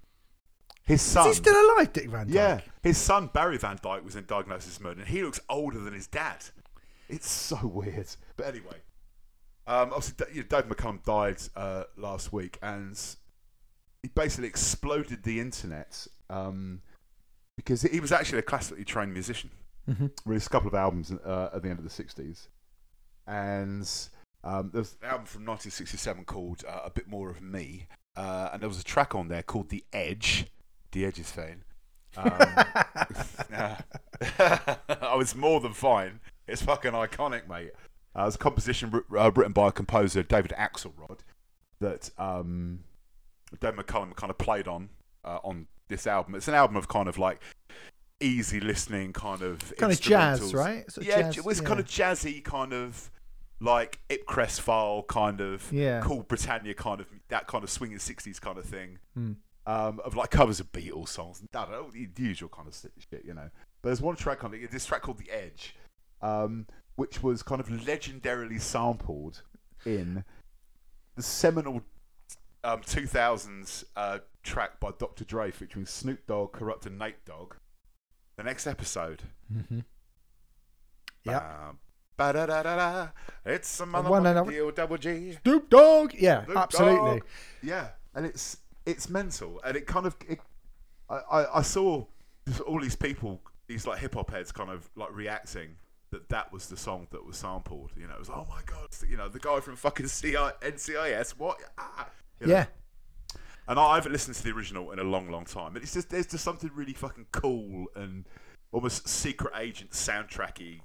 His 0.84 1.00
son. 1.02 1.28
Is 1.28 1.36
he 1.36 1.42
still 1.42 1.54
alive, 1.74 1.92
Dick 1.92 2.08
Van 2.08 2.26
Dyke? 2.26 2.34
yeah, 2.34 2.60
his 2.82 2.98
son 2.98 3.30
Barry 3.32 3.58
Van 3.58 3.78
Dyke 3.80 4.04
was 4.04 4.16
in 4.16 4.24
Diagnosis 4.26 4.80
Murder, 4.80 5.00
and 5.00 5.08
he 5.08 5.22
looks 5.22 5.38
older 5.48 5.78
than 5.78 5.94
his 5.94 6.06
dad. 6.08 6.44
It's 7.08 7.28
so 7.28 7.58
weird. 7.66 8.08
But 8.36 8.46
anyway, 8.46 8.76
um, 9.66 9.92
obviously, 9.92 10.14
Da- 10.18 10.32
you 10.32 10.42
know, 10.42 10.48
Dave 10.48 10.68
McCallum 10.68 11.04
died 11.04 11.38
uh, 11.54 11.84
last 11.96 12.32
week, 12.32 12.58
and 12.62 12.98
he 14.02 14.08
basically 14.08 14.48
exploded 14.48 15.22
the 15.22 15.38
internet 15.38 16.06
um, 16.28 16.80
because 17.56 17.82
he 17.82 18.00
was 18.00 18.10
actually 18.10 18.38
a 18.38 18.42
classically 18.42 18.84
trained 18.84 19.12
musician. 19.12 19.50
Mhm. 19.88 20.10
Released 20.24 20.46
a 20.48 20.50
couple 20.50 20.68
of 20.68 20.74
albums 20.74 21.12
uh, 21.12 21.50
at 21.54 21.62
the 21.62 21.68
end 21.68 21.78
of 21.78 21.84
the 21.84 21.90
'60s, 21.90 22.48
and 23.26 23.88
um, 24.44 24.70
there's 24.72 24.96
an 25.02 25.08
album 25.08 25.26
from 25.26 25.44
1967 25.46 26.24
called 26.24 26.64
uh, 26.68 26.80
"A 26.84 26.90
Bit 26.90 27.08
More 27.08 27.30
of 27.30 27.40
Me," 27.42 27.86
uh, 28.20 28.50
and 28.52 28.60
there 28.60 28.68
was 28.68 28.78
a 28.78 28.84
track 28.84 29.14
on 29.14 29.28
there 29.28 29.42
called 29.42 29.70
"The 29.70 29.82
Edge." 29.92 30.46
The 30.92 31.06
Edge 31.06 31.18
is 31.18 31.30
fine. 31.30 31.64
Um, 32.16 32.26
I 34.38 35.14
was 35.16 35.34
more 35.34 35.60
than 35.60 35.72
fine. 35.72 36.20
It's 36.46 36.60
fucking 36.60 36.92
iconic, 36.92 37.48
mate. 37.48 37.70
Uh, 38.14 38.22
it 38.22 38.24
was 38.26 38.34
a 38.34 38.38
composition 38.38 38.90
wr- 38.90 39.16
uh, 39.18 39.30
written 39.30 39.52
by 39.52 39.68
a 39.68 39.72
composer, 39.72 40.22
David 40.22 40.52
Axelrod, 40.58 41.20
that 41.80 42.10
um, 42.18 42.80
Dave 43.58 43.74
McCullum 43.74 44.14
kind 44.16 44.30
of 44.30 44.36
played 44.36 44.68
on 44.68 44.90
uh, 45.24 45.38
on 45.42 45.66
this 45.88 46.06
album. 46.06 46.34
It's 46.34 46.48
an 46.48 46.54
album 46.54 46.76
of 46.76 46.88
kind 46.88 47.08
of 47.08 47.16
like 47.16 47.40
easy 48.20 48.60
listening, 48.60 49.14
kind 49.14 49.40
of 49.40 49.72
Kind 49.78 49.92
of 49.92 50.00
jazz, 50.00 50.52
right? 50.52 50.90
Sort 50.90 51.06
of 51.06 51.10
yeah, 51.10 51.22
jazz, 51.22 51.38
it 51.38 51.44
was 51.46 51.60
yeah. 51.60 51.68
kind 51.68 51.80
of 51.80 51.86
jazzy, 51.86 52.44
kind 52.44 52.74
of 52.74 53.10
like 53.60 54.00
Ipcress 54.08 54.58
file, 54.60 55.02
kind 55.02 55.40
of 55.40 55.70
Yeah. 55.72 56.00
cool 56.02 56.22
Britannia, 56.22 56.74
kind 56.74 57.00
of 57.00 57.06
that 57.28 57.46
kind 57.46 57.62
of 57.62 57.70
swinging 57.70 57.98
'60s 57.98 58.40
kind 58.40 58.56
of 58.58 58.64
thing 58.64 58.98
Hmm. 59.14 59.32
um, 59.66 60.00
of 60.04 60.16
like 60.16 60.30
covers 60.30 60.60
of 60.60 60.72
Beatles 60.72 61.08
songs 61.08 61.40
and 61.40 61.48
I 61.54 61.64
don't 61.66 61.70
know, 61.72 61.90
the 61.90 62.22
usual 62.22 62.48
kind 62.48 62.66
of 62.66 62.74
shit, 62.74 63.24
you 63.24 63.34
know. 63.34 63.50
But 63.82 63.88
there's 63.90 64.00
one 64.00 64.16
track 64.16 64.42
on 64.44 64.54
it, 64.54 64.70
this 64.70 64.86
track 64.86 65.02
called 65.02 65.18
The 65.18 65.30
Edge, 65.30 65.74
um, 66.22 66.66
which 66.96 67.22
was 67.22 67.42
kind 67.42 67.60
of 67.60 67.68
legendarily 67.68 68.60
sampled 68.60 69.42
in 69.84 70.24
the 71.16 71.22
seminal 71.22 71.82
um, 72.64 72.80
2000s 72.82 73.84
uh, 73.96 74.18
track 74.42 74.80
by 74.80 74.90
Dr. 74.98 75.24
Dre 75.24 75.50
featuring 75.50 75.86
Snoop 75.86 76.26
Dogg, 76.26 76.52
Kurupt, 76.52 76.86
and 76.86 76.98
Nate 76.98 77.24
Dogg. 77.24 77.54
The 78.36 78.42
next 78.42 78.66
episode. 78.66 79.22
Mhm. 82.20 82.34
Yep. 82.34 82.46
Bam, 82.46 82.46
ba-da-da-da-da, 82.46 83.08
It's 83.44 83.80
a 83.80 83.86
one 83.86 84.26
and 84.26 84.48
deal, 84.48 84.70
double 84.70 84.98
G. 84.98 85.36
Snoop 85.42 85.70
Dogg. 85.70 86.14
Yeah, 86.14 86.44
Snoop 86.44 86.56
absolutely. 86.56 87.20
Dogg. 87.20 87.28
Yeah, 87.62 87.88
and 88.14 88.26
it's 88.26 88.58
it's 88.86 89.08
mental, 89.08 89.60
and 89.64 89.76
it 89.76 89.86
kind 89.86 90.06
of 90.06 90.16
it, 90.28 90.40
I, 91.08 91.16
I 91.30 91.58
I 91.58 91.62
saw 91.62 92.06
all 92.66 92.80
these 92.80 92.96
people, 92.96 93.40
these 93.66 93.86
like 93.86 93.98
hip 93.98 94.14
hop 94.14 94.30
heads, 94.30 94.52
kind 94.52 94.70
of 94.70 94.88
like 94.96 95.14
reacting 95.14 95.76
that 96.10 96.28
that 96.28 96.52
was 96.52 96.68
the 96.68 96.76
song 96.76 97.06
that 97.12 97.24
was 97.24 97.36
sampled. 97.36 97.92
You 97.96 98.06
know, 98.06 98.14
it 98.14 98.18
was 98.18 98.30
oh 98.30 98.46
my 98.48 98.62
god, 98.66 98.88
you 99.08 99.16
know, 99.16 99.28
the 99.28 99.38
guy 99.38 99.60
from 99.60 99.76
fucking 99.76 100.08
CI, 100.08 100.34
NCIS, 100.62 101.30
what? 101.38 101.58
Ah, 101.78 102.08
you 102.40 102.46
know. 102.48 102.52
Yeah. 102.54 102.66
And 103.68 103.78
I 103.78 103.94
haven't 103.94 104.10
listened 104.10 104.34
to 104.36 104.42
the 104.42 104.50
original 104.50 104.90
in 104.90 104.98
a 104.98 105.04
long, 105.04 105.30
long 105.30 105.44
time. 105.44 105.74
But 105.74 105.82
it's 105.82 105.92
just 105.94 106.10
there's 106.10 106.26
just 106.26 106.42
something 106.42 106.70
really 106.74 106.92
fucking 106.92 107.26
cool 107.30 107.86
and 107.94 108.24
almost 108.72 109.08
secret 109.08 109.52
agent 109.56 109.92
soundtracky 109.92 110.80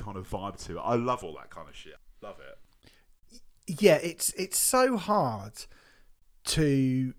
kind 0.00 0.16
of 0.16 0.28
vibe 0.28 0.62
to 0.66 0.78
it. 0.78 0.82
I 0.82 0.94
love 0.96 1.22
all 1.22 1.34
that 1.34 1.50
kind 1.50 1.68
of 1.68 1.76
shit. 1.76 1.94
Love 2.22 2.36
it. 2.40 3.40
yeah, 3.80 3.96
it's 3.96 4.32
it's 4.34 4.58
so 4.58 4.96
hard 4.96 5.52
to 6.46 7.14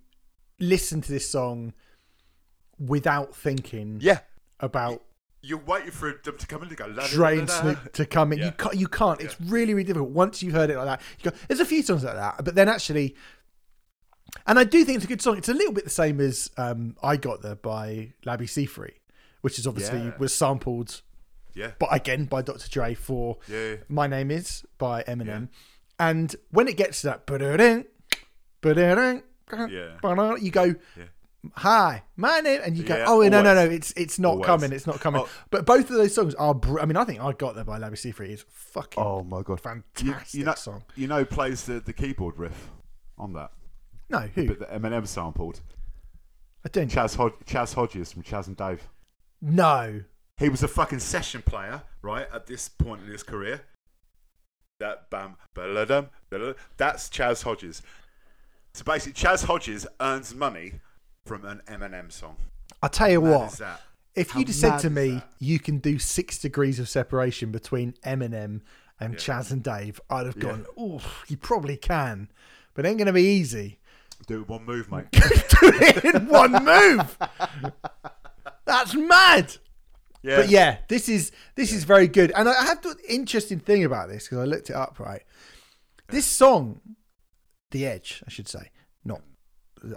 listen 0.59 1.01
to 1.01 1.11
this 1.11 1.29
song 1.29 1.73
without 2.79 3.35
thinking 3.35 3.99
Yeah. 4.01 4.19
about 4.59 5.01
You're 5.41 5.59
waiting 5.59 5.91
for 5.91 6.11
them 6.23 6.37
to 6.37 6.45
come 6.47 6.63
in 6.63 6.69
to 6.69 6.75
go. 6.75 6.85
La, 6.87 7.03
la, 7.03 7.07
Dre 7.07 7.35
la, 7.35 7.39
and 7.41 7.49
la. 7.49 7.61
Snoop 7.61 7.93
to 7.93 8.05
come 8.05 8.33
in. 8.33 8.39
Yeah. 8.39 8.45
You 8.45 8.51
can't. 8.51 8.75
You 8.75 8.87
can't. 8.87 9.21
It's 9.21 9.39
really, 9.41 9.73
really 9.73 9.85
difficult. 9.85 10.11
Once 10.11 10.43
you've 10.43 10.53
heard 10.53 10.69
it 10.69 10.77
like 10.77 10.85
that, 10.85 11.01
you 11.23 11.31
go, 11.31 11.37
there's 11.47 11.59
a 11.59 11.65
few 11.65 11.81
songs 11.81 12.03
like 12.03 12.15
that, 12.15 12.43
but 12.43 12.53
then 12.55 12.69
actually, 12.69 13.15
and 14.45 14.59
I 14.59 14.63
do 14.65 14.83
think 14.85 14.97
it's 14.97 15.05
a 15.05 15.07
good 15.07 15.21
song. 15.21 15.37
It's 15.37 15.49
a 15.49 15.53
little 15.53 15.73
bit 15.73 15.83
the 15.83 15.89
same 15.89 16.19
as 16.19 16.51
um, 16.57 16.95
"I 17.01 17.17
Got 17.17 17.41
The" 17.41 17.55
by 17.55 18.13
Labi 18.25 18.41
Siffre, 18.43 18.91
which 19.41 19.57
is 19.57 19.65
obviously 19.65 19.99
Yeah. 19.99 20.17
was 20.19 20.31
sampled, 20.33 21.01
Yeah. 21.53 21.71
but 21.79 21.89
again 21.91 22.25
by 22.25 22.41
Dr. 22.41 22.69
Dre 22.69 22.93
for 22.93 23.37
Yeah. 23.47 23.75
"My 23.89 24.07
Name 24.07 24.31
Is" 24.31 24.63
by 24.77 25.03
Eminem. 25.03 25.49
And 25.99 26.35
when 26.49 26.67
it 26.67 26.77
gets 26.77 27.01
to 27.01 27.07
that, 27.07 27.25
ba-da-ding, 27.27 27.85
ba-da-ding, 28.61 29.23
Yeah. 29.69 30.35
you 30.37 30.51
go, 30.51 30.63
Yeah. 30.97 31.03
hi, 31.55 32.03
my 32.15 32.39
name, 32.39 32.61
and 32.63 32.77
you 32.77 32.83
go, 32.83 32.95
Yeah, 32.97 33.05
oh 33.07 33.19
no, 33.21 33.29
no, 33.41 33.53
no, 33.53 33.61
always. 33.61 33.75
it's 33.77 33.91
it's 33.97 34.19
not 34.19 34.31
Always. 34.33 34.45
coming, 34.45 34.71
it's 34.71 34.87
not 34.87 34.99
coming. 34.99 35.21
Oh. 35.21 35.29
But 35.49 35.65
both 35.65 35.89
of 35.89 35.95
those 35.97 36.13
songs 36.15 36.33
are. 36.35 36.53
Br- 36.55 36.79
I 36.79 36.85
mean, 36.85 36.97
I 36.97 37.03
think 37.03 37.19
I 37.21 37.31
got 37.33 37.55
there 37.55 37.63
by 37.63 37.79
Labi 37.79 37.93
Siffre 37.93 38.27
is 38.27 38.45
fucking 38.49 39.03
Oh 39.03 39.23
my 39.23 39.41
god. 39.41 39.59
Fantastic 39.61 40.39
you 40.39 40.45
know, 40.45 40.53
song. 40.55 40.83
you 40.95 41.07
know, 41.07 41.25
plays 41.25 41.65
the, 41.65 41.79
the 41.79 41.93
keyboard 41.93 42.37
riff 42.37 42.69
on 43.17 43.33
that, 43.33 43.51
No, 44.09 44.19
who? 44.33 44.47
but 44.47 44.59
the 44.59 44.65
Eminem 44.65 45.05
sampled. 45.07 45.61
I 46.65 46.69
don't. 46.69 46.89
Chaz 46.91 47.15
Hod- 47.15 47.39
Chaz 47.45 47.73
Hodges 47.73 48.11
from 48.13 48.23
Chaz 48.23 48.47
and 48.47 48.55
Dave. 48.57 48.87
no, 49.41 50.01
He 50.41 50.49
was 50.49 50.63
a 50.63 50.67
fucking 50.67 50.99
session 50.99 51.41
player, 51.43 51.83
right, 52.01 52.27
at 52.33 52.47
this 52.47 52.67
point 52.67 53.03
in 53.03 53.07
his 53.11 53.21
career. 53.23 53.61
That 54.79 55.09
bam, 55.11 55.35
ba-la-dum, 55.53 56.09
ba-la- 56.31 56.53
that's 56.77 57.07
Chaz 57.09 57.43
Hodges. 57.43 57.83
So 58.73 58.83
basically, 58.83 59.21
Chaz 59.21 59.45
Hodges 59.45 59.85
earns 60.01 60.33
money 60.33 60.73
from 61.27 61.45
an 61.45 61.61
Eminem 61.67 62.11
song. 62.11 62.37
I 62.81 62.87
tell 62.87 63.11
you 63.11 63.21
Mad 63.21 63.29
what. 63.37 63.51
is 63.53 63.57
that? 63.59 63.81
If 64.15 64.31
How 64.31 64.39
you'd 64.39 64.49
said 64.53 64.79
to 64.79 64.89
me 64.89 65.11
that? 65.11 65.29
you 65.39 65.59
can 65.59 65.77
do 65.77 65.99
six 65.99 66.39
degrees 66.39 66.79
of 66.79 66.89
separation 66.89 67.51
between 67.51 67.93
Eminem 68.03 68.61
and 68.99 69.13
Yeah. 69.13 69.19
Chaz 69.19 69.51
and 69.51 69.61
Dave, 69.63 70.01
I'd 70.09 70.25
have 70.25 70.35
Yeah. 70.37 70.41
gone, 70.43 70.65
oh, 70.77 71.01
you 71.27 71.37
probably 71.37 71.77
can, 71.77 72.29
but 72.73 72.83
it 72.85 72.89
ain't 72.89 72.97
going 72.97 73.05
to 73.05 73.13
be 73.13 73.23
easy. 73.23 73.77
Do 74.27 74.41
it 74.41 74.47
one 74.49 74.65
move, 74.65 74.91
mate. 74.91 75.05
do 75.11 75.19
it 75.63 76.03
in 76.15 76.27
one 76.27 76.51
move. 76.65 77.17
That's 78.65 78.95
mad. 78.95 79.57
Yeah. 80.23 80.37
But 80.37 80.49
yeah, 80.49 80.77
this 80.87 81.09
is 81.09 81.31
this 81.55 81.73
is 81.73 81.83
very 81.83 82.07
good. 82.07 82.31
And 82.35 82.47
I 82.47 82.63
have 82.65 82.81
the 82.81 82.95
interesting 83.09 83.59
thing 83.59 83.83
about 83.83 84.09
this 84.09 84.25
because 84.25 84.39
I 84.39 84.45
looked 84.45 84.69
it 84.69 84.75
up. 84.75 84.99
Right, 84.99 85.23
this 86.09 86.25
song, 86.25 86.81
"The 87.71 87.85
Edge," 87.85 88.23
I 88.27 88.29
should 88.29 88.47
say, 88.47 88.69
not 89.03 89.21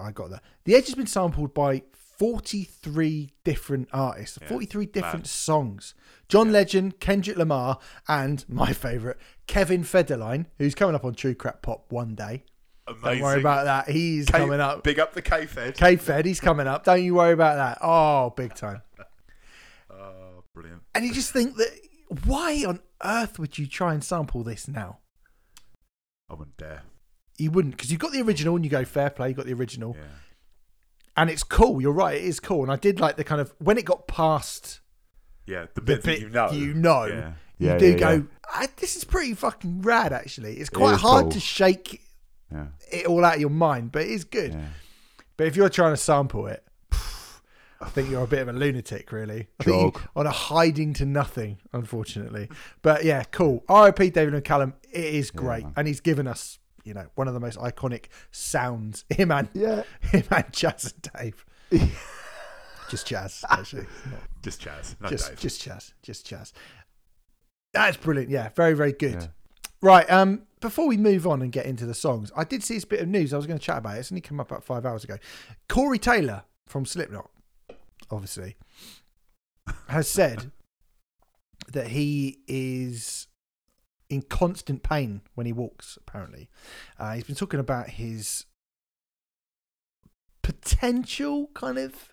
I 0.00 0.12
got 0.12 0.30
that. 0.30 0.42
"The 0.64 0.74
Edge" 0.76 0.86
has 0.86 0.94
been 0.94 1.06
sampled 1.06 1.52
by 1.52 1.82
forty-three 1.92 3.32
different 3.44 3.88
artists, 3.92 4.38
forty-three 4.46 4.86
different 4.86 5.24
mad. 5.24 5.26
songs. 5.26 5.94
John 6.28 6.52
Legend, 6.52 7.00
Kendrick 7.00 7.36
Lamar, 7.36 7.78
and 8.08 8.44
my 8.48 8.72
favourite 8.72 9.18
Kevin 9.46 9.82
Federline, 9.82 10.46
who's 10.58 10.74
coming 10.74 10.94
up 10.94 11.04
on 11.04 11.14
True 11.14 11.34
Crap 11.34 11.60
Pop 11.60 11.92
one 11.92 12.14
day. 12.14 12.44
Amazing. 12.86 13.02
Don't 13.04 13.20
worry 13.22 13.40
about 13.40 13.64
that. 13.64 13.90
He's 13.92 14.26
K- 14.26 14.38
coming 14.38 14.60
up. 14.60 14.82
Big 14.84 14.98
up 14.98 15.14
the 15.14 15.22
K-Fed. 15.22 15.74
K 15.76 15.96
Fed, 15.96 16.26
he's 16.26 16.40
coming 16.40 16.66
up. 16.66 16.84
Don't 16.84 17.02
you 17.02 17.14
worry 17.14 17.32
about 17.32 17.56
that. 17.56 17.78
Oh, 17.82 18.30
big 18.36 18.54
time. 18.54 18.82
Brilliant. 20.54 20.82
And 20.94 21.04
you 21.04 21.12
just 21.12 21.32
think 21.32 21.56
that 21.56 21.70
why 22.24 22.64
on 22.66 22.80
earth 23.04 23.38
would 23.38 23.58
you 23.58 23.66
try 23.66 23.92
and 23.92 24.02
sample 24.04 24.42
this 24.42 24.68
now? 24.68 24.98
I 26.30 26.34
wouldn't 26.34 26.56
dare. 26.56 26.82
You 27.38 27.50
wouldn't, 27.50 27.76
because 27.76 27.90
you've 27.90 28.00
got 28.00 28.12
the 28.12 28.22
original 28.22 28.54
and 28.56 28.64
you 28.64 28.70
go 28.70 28.84
fair 28.84 29.10
play, 29.10 29.28
you 29.28 29.34
got 29.34 29.46
the 29.46 29.52
original. 29.52 29.96
Yeah. 29.98 30.04
And 31.16 31.30
it's 31.30 31.42
cool. 31.42 31.80
You're 31.82 31.92
right, 31.92 32.16
it 32.16 32.24
is 32.24 32.40
cool. 32.40 32.62
And 32.62 32.72
I 32.72 32.76
did 32.76 33.00
like 33.00 33.16
the 33.16 33.24
kind 33.24 33.40
of 33.40 33.52
when 33.58 33.76
it 33.78 33.84
got 33.84 34.06
past 34.08 34.80
Yeah, 35.46 35.66
the 35.74 35.80
the 35.80 35.80
bit, 35.82 36.02
bit 36.04 36.20
that 36.20 36.20
you 36.20 36.28
know. 36.30 36.50
you 36.52 36.74
know, 36.74 37.04
Yeah. 37.06 37.32
you 37.58 37.66
Yeah, 37.68 37.78
do 37.78 37.90
yeah, 37.90 37.96
go, 37.98 38.10
yeah. 38.12 38.22
"Ah, 38.52 38.66
this 38.76 38.96
is 38.96 39.04
pretty 39.04 39.34
fucking 39.34 39.82
rad 39.82 40.12
actually. 40.12 40.56
It's 40.58 40.70
quite 40.70 40.94
is 40.94 41.00
hard 41.00 41.24
cool. 41.24 41.32
to 41.32 41.40
shake 41.40 42.00
Yeah. 42.52 42.66
it 42.90 43.06
all 43.06 43.24
out 43.24 43.34
of 43.34 43.40
your 43.40 43.50
mind, 43.50 43.92
but 43.92 44.02
it 44.02 44.08
is 44.10 44.24
good. 44.24 44.52
yeah. 44.54 44.68
But 45.36 45.46
if 45.48 45.56
you're 45.56 45.68
trying 45.68 45.92
to 45.92 45.96
sample 45.96 46.46
it, 46.46 46.64
I 47.84 47.88
think 47.90 48.10
you're 48.10 48.24
a 48.24 48.26
bit 48.26 48.40
of 48.40 48.48
a 48.48 48.52
lunatic, 48.52 49.12
really. 49.12 49.48
I 49.60 49.64
think 49.64 49.94
you're 49.94 50.02
on 50.16 50.26
a 50.26 50.30
hiding 50.30 50.94
to 50.94 51.04
nothing, 51.04 51.58
unfortunately. 51.72 52.48
But 52.82 53.04
yeah, 53.04 53.24
cool. 53.24 53.62
R.I.P. 53.68 54.10
David 54.10 54.42
McCallum. 54.42 54.72
It 54.92 55.04
is 55.14 55.30
great, 55.30 55.64
man. 55.64 55.72
and 55.76 55.86
he's 55.86 56.00
given 56.00 56.26
us, 56.26 56.58
you 56.84 56.94
know, 56.94 57.06
one 57.14 57.28
of 57.28 57.34
the 57.34 57.40
most 57.40 57.58
iconic 57.58 58.06
sounds. 58.30 59.04
Him 59.10 59.30
and 59.30 59.48
Yeah. 59.52 59.82
him 60.00 60.24
and 60.30 60.44
Chaz 60.52 60.92
and 60.94 61.10
Dave. 61.16 61.44
just 62.90 63.06
Chaz, 63.06 63.44
actually. 63.50 63.86
Just 64.42 64.60
Chaz, 64.62 64.96
no 65.00 65.08
just 65.08 65.28
Dave. 65.28 65.38
just 65.40 65.62
Chaz, 65.66 65.92
just 66.02 66.26
Chaz. 66.26 66.52
That's 67.72 67.96
brilliant. 67.96 68.30
Yeah, 68.30 68.50
very 68.54 68.74
very 68.74 68.92
good. 68.92 69.14
Yeah. 69.14 69.26
Right. 69.80 70.10
Um. 70.10 70.42
before 70.60 70.86
we 70.86 70.96
move 70.96 71.26
on 71.26 71.42
and 71.42 71.52
get 71.52 71.66
into 71.66 71.84
the 71.86 71.94
songs, 71.94 72.30
I 72.36 72.44
did 72.44 72.62
see 72.62 72.74
this 72.74 72.84
bit 72.84 73.00
of 73.00 73.08
news. 73.08 73.34
I 73.34 73.36
was 73.36 73.46
going 73.46 73.58
to 73.58 73.64
chat 73.64 73.78
about 73.78 73.96
it. 73.96 74.00
It's 74.00 74.12
only 74.12 74.20
come 74.22 74.40
up 74.40 74.50
about 74.50 74.64
five 74.64 74.86
hours 74.86 75.04
ago. 75.04 75.16
Corey 75.68 75.98
Taylor 75.98 76.44
from 76.66 76.86
Slipknot, 76.86 77.28
obviously, 78.14 78.56
has 79.88 80.08
said 80.08 80.50
that 81.72 81.88
he 81.88 82.38
is 82.46 83.26
in 84.08 84.22
constant 84.22 84.82
pain 84.82 85.22
when 85.34 85.46
he 85.46 85.52
walks. 85.52 85.98
Apparently, 86.00 86.48
uh, 86.98 87.14
he's 87.14 87.24
been 87.24 87.36
talking 87.36 87.60
about 87.60 87.90
his 87.90 88.46
potential 90.42 91.50
kind 91.54 91.78
of 91.78 92.12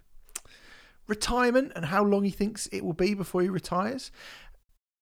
retirement 1.07 1.73
and 1.75 1.85
how 1.85 2.03
long 2.03 2.23
he 2.23 2.29
thinks 2.29 2.67
it 2.67 2.85
will 2.85 2.93
be 2.93 3.13
before 3.13 3.41
he 3.41 3.49
retires. 3.49 4.11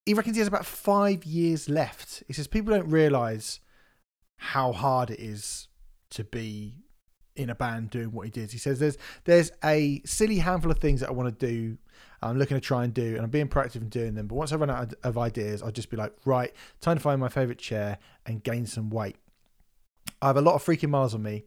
He 0.06 0.14
reckons 0.14 0.36
he 0.36 0.40
has 0.40 0.48
about 0.48 0.66
five 0.66 1.24
years 1.24 1.70
left. 1.70 2.24
He 2.28 2.34
says 2.34 2.48
people 2.48 2.74
don't 2.74 2.90
realise 2.90 3.60
how 4.38 4.72
hard 4.72 5.12
it 5.12 5.20
is 5.20 5.68
to 6.12 6.24
be 6.24 6.86
in 7.40 7.50
a 7.50 7.56
band 7.56 7.90
doing 7.90 8.12
what 8.12 8.26
he 8.26 8.32
did. 8.32 8.52
He 8.52 8.58
says 8.58 8.80
there's 8.80 8.98
there's 9.24 9.52
a 9.64 10.02
silly 10.06 10.40
handful 10.40 10.70
of 10.72 10.80
things 10.80 11.00
that 11.00 11.10
I 11.10 11.14
want 11.14 11.40
to 11.40 11.48
do. 11.48 11.78
I'm 12.22 12.38
looking 12.38 12.58
to 12.58 12.62
try 12.62 12.84
and 12.84 12.94
do, 12.94 13.16
and 13.16 13.20
I'm 13.20 13.30
being 13.30 13.48
proactive 13.48 13.78
in 13.78 13.90
doing 13.90 14.14
them. 14.14 14.28
But 14.28 14.36
once 14.36 14.52
I 14.52 14.58
run 14.58 14.70
out 14.70 14.94
of 15.04 15.18
ideas, 15.18 15.64
I'll 15.64 15.72
just 15.72 15.90
be 15.90 15.96
like, 15.96 16.14
right, 16.26 16.54
time 16.82 16.98
to 16.98 17.02
find 17.02 17.20
my 17.20 17.30
favourite 17.30 17.60
chair 17.60 17.98
and 18.26 18.44
gain 18.44 18.66
some 18.66 18.90
weight. 18.90 19.16
I 20.22 20.28
have 20.28 20.38
a 20.38 20.42
lot 20.42 20.56
of 20.56 20.64
freaking 20.64 20.90
miles 20.90 21.16
on 21.16 21.24
me. 21.24 21.46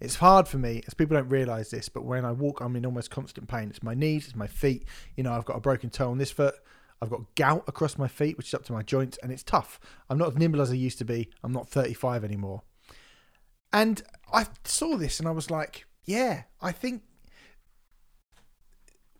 It's 0.00 0.16
hard 0.16 0.46
for 0.46 0.58
me, 0.58 0.82
as 0.86 0.94
people 0.94 1.16
don't 1.16 1.28
realise 1.28 1.70
this, 1.70 1.88
but 1.88 2.04
when 2.04 2.24
I 2.24 2.30
walk, 2.30 2.60
I'm 2.60 2.76
in 2.76 2.86
almost 2.86 3.10
constant 3.10 3.48
pain. 3.48 3.68
It's 3.68 3.82
my 3.82 3.94
knees, 3.94 4.26
it's 4.26 4.36
my 4.36 4.46
feet. 4.46 4.86
You 5.16 5.24
know, 5.24 5.32
I've 5.32 5.44
got 5.44 5.56
a 5.56 5.60
broken 5.60 5.90
toe 5.90 6.10
on 6.10 6.18
this 6.18 6.30
foot. 6.30 6.54
I've 7.00 7.10
got 7.10 7.34
gout 7.34 7.64
across 7.66 7.98
my 7.98 8.06
feet, 8.06 8.36
which 8.36 8.48
is 8.48 8.54
up 8.54 8.64
to 8.66 8.72
my 8.72 8.82
joints, 8.82 9.18
and 9.22 9.32
it's 9.32 9.42
tough. 9.42 9.80
I'm 10.08 10.18
not 10.18 10.28
as 10.28 10.36
nimble 10.36 10.60
as 10.60 10.70
I 10.70 10.74
used 10.74 10.98
to 10.98 11.04
be. 11.04 11.30
I'm 11.42 11.52
not 11.52 11.68
35 11.68 12.22
anymore. 12.22 12.62
And 13.72 14.02
I 14.32 14.46
saw 14.64 14.96
this 14.96 15.18
and 15.18 15.28
I 15.28 15.32
was 15.32 15.50
like, 15.50 15.86
yeah, 16.04 16.42
I 16.60 16.72
think 16.72 17.02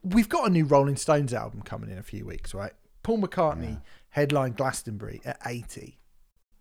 we've 0.02 0.28
got 0.28 0.46
a 0.46 0.50
new 0.50 0.64
Rolling 0.64 0.96
Stones 0.96 1.32
album 1.32 1.62
coming 1.62 1.90
in 1.90 1.98
a 1.98 2.02
few 2.02 2.26
weeks, 2.26 2.54
right? 2.54 2.72
Paul 3.02 3.18
McCartney 3.18 3.74
Yeah. 3.74 3.78
headline 4.10 4.52
Glastonbury 4.52 5.20
at 5.24 5.38
80. 5.46 5.98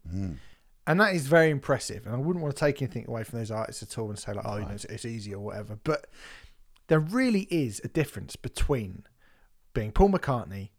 Mm. 0.10 0.38
And 0.88 1.00
that 1.00 1.14
is 1.16 1.28
very 1.28 1.50
impressive. 1.50 2.06
And 2.06 2.16
I 2.16 2.18
wouldn't 2.18 2.42
want 2.42 2.56
to 2.56 2.60
take 2.60 2.82
anything 2.82 3.06
away 3.08 3.24
from 3.24 3.40
those 3.40 3.52
artists 3.52 3.84
at 3.84 3.98
all 3.98 4.10
and 4.10 4.18
say, 4.18 4.34
like, 4.34 4.46
oh, 4.46 4.58
you 4.58 4.66
know, 4.66 4.72
it's, 4.72 4.86
it's 4.86 5.06
easy 5.06 5.34
or 5.34 5.40
whatever. 5.40 5.78
But 5.84 6.08
there 6.88 7.00
really 7.00 7.48
is 7.52 7.82
a 7.84 7.88
difference 7.88 8.36
between 8.36 9.04
being 9.74 9.92
Paul 9.92 10.10
McCartney 10.10 10.70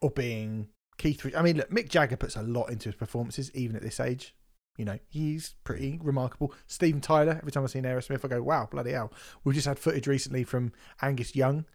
or 0.00 0.10
being 0.10 0.68
Keith. 0.98 1.24
I 1.36 1.42
mean, 1.42 1.58
look, 1.58 1.70
Mick 1.70 1.88
Jagger 1.88 2.16
puts 2.16 2.36
a 2.36 2.42
lot 2.42 2.70
into 2.70 2.88
his 2.88 2.96
performances, 2.96 3.50
even 3.54 3.76
at 3.76 3.82
this 3.82 4.00
age. 4.00 4.34
You 4.78 4.84
know, 4.86 4.98
he's 5.08 5.54
pretty 5.64 5.98
remarkable. 6.02 6.54
Steven 6.66 7.00
Tyler, 7.02 7.36
every 7.38 7.52
time 7.52 7.64
I 7.64 7.66
see 7.66 7.80
an 7.80 7.84
Aerosmith, 7.84 8.24
I 8.24 8.28
go, 8.28 8.42
wow, 8.42 8.66
bloody 8.70 8.92
hell. 8.92 9.12
We've 9.44 9.54
just 9.54 9.66
had 9.66 9.78
footage 9.78 10.06
recently 10.06 10.44
from 10.44 10.72
Angus 11.02 11.34
Young 11.36 11.66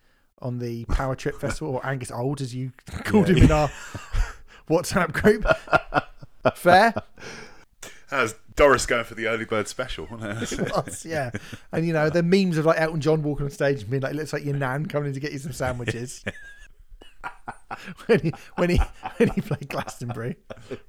on 0.41 0.57
the 0.59 0.85
Power 0.85 1.15
Trip 1.15 1.35
Festival, 1.39 1.75
or 1.75 1.85
Angus 1.85 2.09
Old, 2.11 2.41
as 2.41 2.55
you 2.55 2.71
called 3.03 3.27
Yeah. 3.29 3.35
him 3.35 3.43
in 3.43 3.51
our 3.51 3.67
WhatsApp 4.69 5.11
group. 5.13 5.45
Fair? 6.55 6.93
That 8.09 8.21
was 8.21 8.35
Doris 8.55 8.85
going 8.85 9.03
for 9.05 9.15
the 9.15 9.27
early 9.27 9.45
bird 9.45 9.67
special, 9.67 10.07
it? 10.21 10.51
It 10.59 10.71
was, 10.71 11.05
yeah. 11.05 11.31
And 11.71 11.85
you 11.85 11.91
know, 11.93 12.09
the 12.09 12.23
memes 12.23 12.57
of 12.57 12.65
like 12.65 12.79
Elton 12.79 13.01
John 13.01 13.21
walking 13.23 13.45
on 13.45 13.51
stage 13.51 13.81
and 13.81 13.89
being 13.89 14.01
like, 14.03 14.13
it 14.13 14.17
looks 14.17 14.31
like 14.33 14.45
your 14.45 14.55
nan 14.55 14.85
coming 14.85 15.07
in 15.09 15.13
to 15.13 15.19
get 15.19 15.31
you 15.33 15.39
some 15.39 15.51
sandwiches. 15.53 16.23
when 18.05 18.19
he 18.19 18.33
when 18.55 18.69
he 18.69 18.77
when 19.17 19.29
he 19.29 19.41
played 19.41 19.67
Glastonbury. 19.69 20.35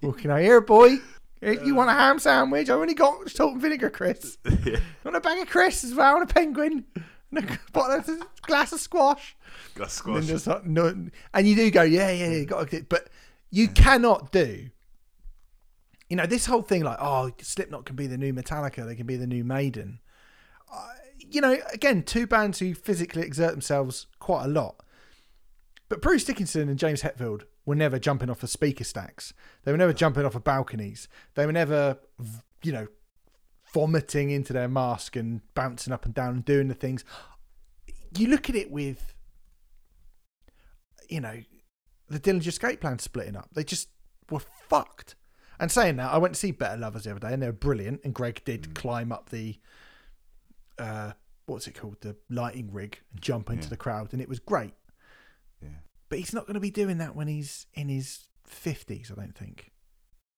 Walking 0.02 0.30
out 0.30 0.40
here, 0.40 0.60
boy. 0.60 0.96
You 1.44 1.74
want 1.74 1.90
a 1.90 1.94
ham 1.94 2.18
sandwich? 2.18 2.70
I've 2.70 2.78
only 2.78 2.94
got 2.94 3.30
salt 3.30 3.52
and 3.52 3.62
vinegar, 3.62 3.90
Chris. 3.90 4.38
You 4.64 4.78
want 5.04 5.16
a 5.16 5.20
bag 5.20 5.42
of 5.42 5.48
Chris 5.48 5.84
as 5.84 5.94
well 5.94 6.14
and 6.16 6.28
a 6.28 6.32
penguin? 6.32 6.86
And 7.30 7.50
a 7.50 7.58
bottle 7.72 8.00
a 8.14 8.46
glass 8.46 8.72
of 8.72 8.80
squash. 8.80 9.36
And, 9.76 9.90
squash. 9.90 10.46
like, 10.46 10.64
no, 10.64 11.08
and 11.34 11.46
you 11.46 11.54
do 11.54 11.70
go, 11.70 11.82
yeah, 11.82 12.10
yeah, 12.10 12.30
yeah, 12.30 12.44
got 12.44 12.70
to, 12.70 12.82
but 12.88 13.08
you 13.50 13.68
cannot 13.68 14.32
do. 14.32 14.70
You 16.08 16.16
know 16.16 16.26
this 16.26 16.46
whole 16.46 16.62
thing, 16.62 16.82
like, 16.82 16.98
oh, 17.00 17.32
Slipknot 17.40 17.84
can 17.84 17.96
be 17.96 18.06
the 18.06 18.16
new 18.16 18.32
Metallica, 18.32 18.86
they 18.86 18.94
can 18.94 19.06
be 19.06 19.16
the 19.16 19.26
new 19.26 19.44
Maiden. 19.44 20.00
Uh, 20.72 20.88
you 21.18 21.40
know, 21.40 21.58
again, 21.72 22.02
two 22.02 22.26
bands 22.26 22.58
who 22.58 22.74
physically 22.74 23.22
exert 23.22 23.50
themselves 23.50 24.06
quite 24.18 24.44
a 24.44 24.48
lot. 24.48 24.76
But 25.88 26.00
Bruce 26.00 26.24
Dickinson 26.24 26.68
and 26.68 26.78
James 26.78 27.02
Hetfield 27.02 27.42
were 27.66 27.74
never 27.74 27.98
jumping 27.98 28.30
off 28.30 28.40
the 28.40 28.48
speaker 28.48 28.84
stacks. 28.84 29.32
They 29.64 29.72
were 29.72 29.78
never 29.78 29.92
jumping 29.92 30.24
off 30.24 30.34
of 30.34 30.44
balconies. 30.44 31.08
They 31.34 31.46
were 31.46 31.52
never, 31.52 31.98
you 32.62 32.72
know, 32.72 32.86
vomiting 33.72 34.30
into 34.30 34.52
their 34.52 34.68
mask 34.68 35.16
and 35.16 35.40
bouncing 35.54 35.92
up 35.92 36.04
and 36.04 36.14
down 36.14 36.34
and 36.34 36.44
doing 36.44 36.68
the 36.68 36.74
things. 36.74 37.04
You 38.16 38.28
look 38.28 38.48
at 38.48 38.54
it 38.54 38.70
with 38.70 39.14
you 41.08 41.20
know, 41.20 41.42
the 42.08 42.18
Dillinger 42.20 42.46
Escape 42.48 42.80
Plan 42.80 42.98
splitting 42.98 43.36
up. 43.36 43.48
They 43.54 43.64
just 43.64 43.88
were 44.30 44.40
fucked. 44.68 45.16
And 45.60 45.70
saying 45.70 45.96
that, 45.96 46.12
I 46.12 46.18
went 46.18 46.34
to 46.34 46.40
see 46.40 46.50
Better 46.50 46.76
Lovers 46.76 47.04
the 47.04 47.12
other 47.12 47.20
day, 47.20 47.32
and 47.32 47.42
they 47.42 47.46
were 47.46 47.52
brilliant. 47.52 48.00
And 48.04 48.12
Greg 48.14 48.42
did 48.44 48.74
climb 48.74 49.12
up 49.12 49.30
the, 49.30 49.58
uh, 50.78 51.12
what's 51.46 51.66
it 51.68 51.74
called, 51.78 52.00
the 52.00 52.16
lighting 52.28 52.72
rig, 52.72 52.98
and 53.12 53.20
jump 53.22 53.50
into 53.50 53.64
Yeah. 53.64 53.68
the 53.70 53.76
crowd, 53.76 54.12
and 54.12 54.20
it 54.20 54.28
was 54.28 54.40
great. 54.40 54.74
But 56.14 56.20
he's 56.20 56.32
not 56.32 56.46
going 56.46 56.54
to 56.54 56.60
be 56.60 56.70
doing 56.70 56.98
that 56.98 57.16
when 57.16 57.26
he's 57.26 57.66
in 57.74 57.88
his 57.88 58.28
fifties. 58.46 59.10
I 59.10 59.20
don't 59.20 59.36
think. 59.36 59.72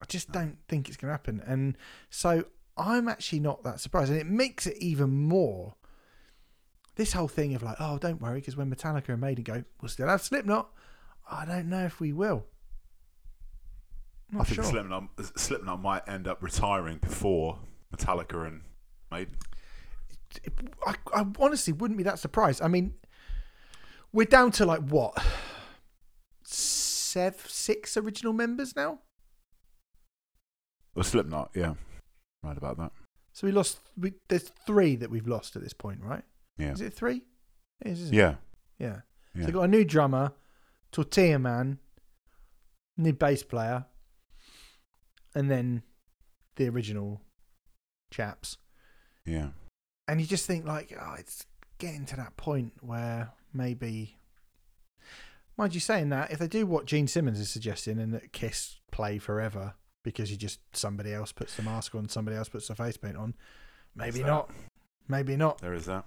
I 0.00 0.06
just 0.06 0.32
don't 0.32 0.56
think 0.68 0.88
it's 0.88 0.96
going 0.96 1.10
to 1.10 1.12
happen. 1.12 1.42
And 1.46 1.76
so 2.08 2.46
I'm 2.78 3.08
actually 3.08 3.40
not 3.40 3.62
that 3.64 3.78
surprised, 3.78 4.10
and 4.10 4.18
it 4.18 4.26
makes 4.26 4.66
it 4.66 4.78
even 4.78 5.10
more. 5.10 5.74
This 6.94 7.12
whole 7.12 7.28
thing 7.28 7.54
of 7.54 7.62
like, 7.62 7.76
oh, 7.78 7.98
don't 7.98 8.22
worry, 8.22 8.40
because 8.40 8.56
when 8.56 8.74
Metallica 8.74 9.10
and 9.10 9.20
Maiden 9.20 9.44
go, 9.44 9.64
we'll 9.82 9.90
still 9.90 10.08
have 10.08 10.22
Slipknot. 10.22 10.70
I 11.30 11.44
don't 11.44 11.68
know 11.68 11.84
if 11.84 12.00
we 12.00 12.10
will. 12.14 12.46
I'm 14.32 14.40
I 14.40 14.44
think 14.44 14.54
sure. 14.54 14.64
Slipknot, 14.64 15.10
Slipknot 15.36 15.82
might 15.82 16.08
end 16.08 16.26
up 16.26 16.42
retiring 16.42 16.96
before 17.02 17.58
Metallica 17.94 18.46
and 18.46 18.62
Maiden. 19.12 19.34
I, 20.86 20.94
I 21.12 21.26
honestly 21.38 21.74
wouldn't 21.74 21.98
be 21.98 22.04
that 22.04 22.18
surprised. 22.18 22.62
I 22.62 22.68
mean, 22.68 22.94
we're 24.10 24.24
down 24.24 24.52
to 24.52 24.64
like 24.64 24.80
what 24.80 25.22
seven, 26.46 27.38
six 27.46 27.96
original 27.96 28.32
members 28.32 28.74
now. 28.76 29.00
Or 30.94 31.04
Slipknot, 31.04 31.50
yeah. 31.54 31.74
Right 32.42 32.56
about 32.56 32.78
that. 32.78 32.92
So 33.32 33.46
we 33.46 33.52
lost. 33.52 33.80
We, 33.98 34.14
there's 34.28 34.48
three 34.66 34.96
that 34.96 35.10
we've 35.10 35.26
lost 35.26 35.56
at 35.56 35.62
this 35.62 35.74
point, 35.74 36.00
right? 36.02 36.22
Yeah. 36.58 36.72
Is 36.72 36.80
it 36.80 36.94
three? 36.94 37.22
It 37.84 37.88
is, 37.92 38.02
isn't 38.02 38.14
it? 38.14 38.18
Yeah. 38.18 38.34
Yeah. 38.78 39.00
So 39.34 39.40
Yeah. 39.42 39.50
got 39.50 39.62
a 39.64 39.68
new 39.68 39.84
drummer, 39.84 40.32
Tortilla 40.92 41.38
Man, 41.38 41.78
new 42.96 43.12
bass 43.12 43.42
player, 43.42 43.84
and 45.34 45.50
then 45.50 45.82
the 46.56 46.68
original 46.70 47.20
chaps. 48.10 48.56
Yeah. 49.26 49.48
And 50.08 50.20
you 50.20 50.26
just 50.26 50.46
think 50.46 50.64
like, 50.64 50.96
oh, 50.98 51.14
it's 51.18 51.44
getting 51.78 52.06
to 52.06 52.16
that 52.16 52.36
point 52.36 52.72
where 52.80 53.32
maybe. 53.52 54.16
Mind 55.56 55.74
you, 55.74 55.80
saying 55.80 56.10
that 56.10 56.30
if 56.30 56.38
they 56.38 56.48
do 56.48 56.66
what 56.66 56.84
Gene 56.84 57.06
Simmons 57.06 57.40
is 57.40 57.48
suggesting 57.48 57.98
and 57.98 58.12
that 58.12 58.32
Kiss 58.32 58.76
play 58.90 59.18
forever 59.18 59.74
because 60.02 60.30
you 60.30 60.36
just 60.36 60.60
somebody 60.72 61.12
else 61.12 61.32
puts 61.32 61.56
the 61.56 61.62
mask 61.62 61.94
on, 61.94 62.08
somebody 62.08 62.36
else 62.36 62.48
puts 62.48 62.68
the 62.68 62.74
face 62.74 62.96
paint 62.96 63.16
on, 63.16 63.34
maybe 63.94 64.22
not. 64.22 64.50
Maybe 65.08 65.36
not. 65.36 65.60
There 65.60 65.74
is 65.74 65.86
that. 65.86 66.04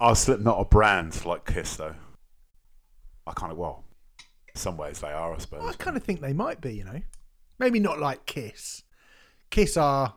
Are 0.00 0.16
Slipknot 0.16 0.60
a 0.60 0.64
brand 0.64 1.24
like 1.24 1.46
Kiss, 1.46 1.76
though? 1.76 1.94
I 3.26 3.32
kind 3.32 3.52
of, 3.52 3.58
well, 3.58 3.84
some 4.54 4.76
ways 4.76 5.00
they 5.00 5.12
are, 5.12 5.32
I 5.34 5.38
suppose. 5.38 5.60
Well, 5.60 5.70
I 5.70 5.74
kind 5.74 5.96
of 5.96 6.02
think 6.02 6.20
they 6.20 6.32
might 6.32 6.60
be, 6.60 6.74
you 6.74 6.84
know. 6.84 7.00
Maybe 7.58 7.78
not 7.78 8.00
like 8.00 8.26
Kiss. 8.26 8.82
Kiss 9.50 9.76
are 9.76 10.14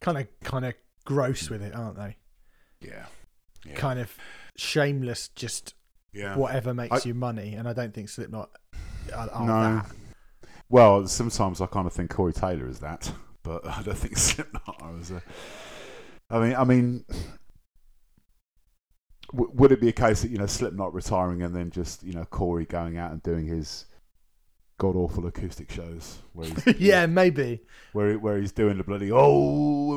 kind 0.00 0.18
of 0.18 0.26
kind 0.42 0.64
of 0.64 0.74
gross 1.04 1.50
with 1.50 1.62
it, 1.62 1.74
aren't 1.74 1.96
they? 1.96 2.16
Yeah. 2.80 3.06
Yeah. 3.64 3.74
Kind 3.74 4.00
of 4.00 4.16
shameless, 4.56 5.28
just 5.28 5.74
yeah. 6.12 6.36
whatever 6.36 6.74
makes 6.74 7.04
I- 7.04 7.08
you 7.08 7.14
money. 7.14 7.54
And 7.54 7.68
I 7.68 7.72
don't 7.72 7.92
think 7.94 8.08
Slipknot 8.08 8.50
are, 9.14 9.30
are 9.30 9.46
No. 9.46 9.74
that. 9.76 9.86
Well, 10.68 11.06
sometimes 11.06 11.60
I 11.60 11.66
kind 11.66 11.86
of 11.86 11.92
think 11.92 12.10
Corey 12.10 12.32
Taylor 12.32 12.66
is 12.66 12.80
that, 12.80 13.12
but 13.42 13.66
I 13.68 13.82
don't 13.82 13.96
think 13.98 14.16
Slipknot 14.16 14.80
I 14.82 14.90
was 14.90 15.10
a. 15.10 15.22
I 16.30 16.38
mean, 16.40 16.54
I 16.56 16.64
mean, 16.64 17.04
w- 19.32 19.50
would 19.54 19.72
it 19.72 19.80
be 19.80 19.88
a 19.88 19.92
case 19.92 20.22
that 20.22 20.30
you 20.30 20.38
know 20.38 20.46
Slipknot 20.46 20.94
retiring 20.94 21.42
and 21.42 21.54
then 21.54 21.70
just 21.70 22.02
you 22.02 22.12
know 22.14 22.24
Corey 22.24 22.64
going 22.64 22.96
out 22.96 23.12
and 23.12 23.22
doing 23.22 23.46
his 23.46 23.86
god 24.78 24.96
awful 24.96 25.26
acoustic 25.26 25.70
shows 25.70 26.18
where 26.32 26.48
he's 26.48 26.66
yeah, 26.80 27.06
maybe. 27.06 27.60
where 27.92 28.10
he, 28.10 28.16
where 28.16 28.38
he's 28.38 28.52
doing 28.52 28.78
the 28.78 28.84
bloody 28.84 29.10
oh 29.12 29.20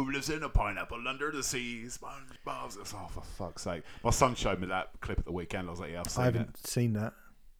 who 0.03 0.11
lives 0.11 0.29
in 0.29 0.43
a 0.43 0.49
pineapple 0.49 1.07
under 1.07 1.31
the 1.31 1.41
sea 1.43 1.83
SpongeBob. 1.87 2.67
It's- 2.79 2.93
Oh 2.95 3.07
for 3.09 3.21
fuck's 3.21 3.63
sake! 3.63 3.83
My 4.03 4.11
son 4.11 4.35
showed 4.35 4.59
me 4.59 4.67
that 4.67 4.89
clip 5.01 5.17
at 5.19 5.25
the 5.25 5.31
weekend. 5.31 5.67
I 5.67 5.71
was 5.71 5.79
like, 5.79 5.91
yeah, 5.91 6.01
I've 6.01 6.11
seen 6.11 6.21
I 6.21 6.25
haven't 6.25 6.67
seen 6.67 6.93
that. 6.93 7.13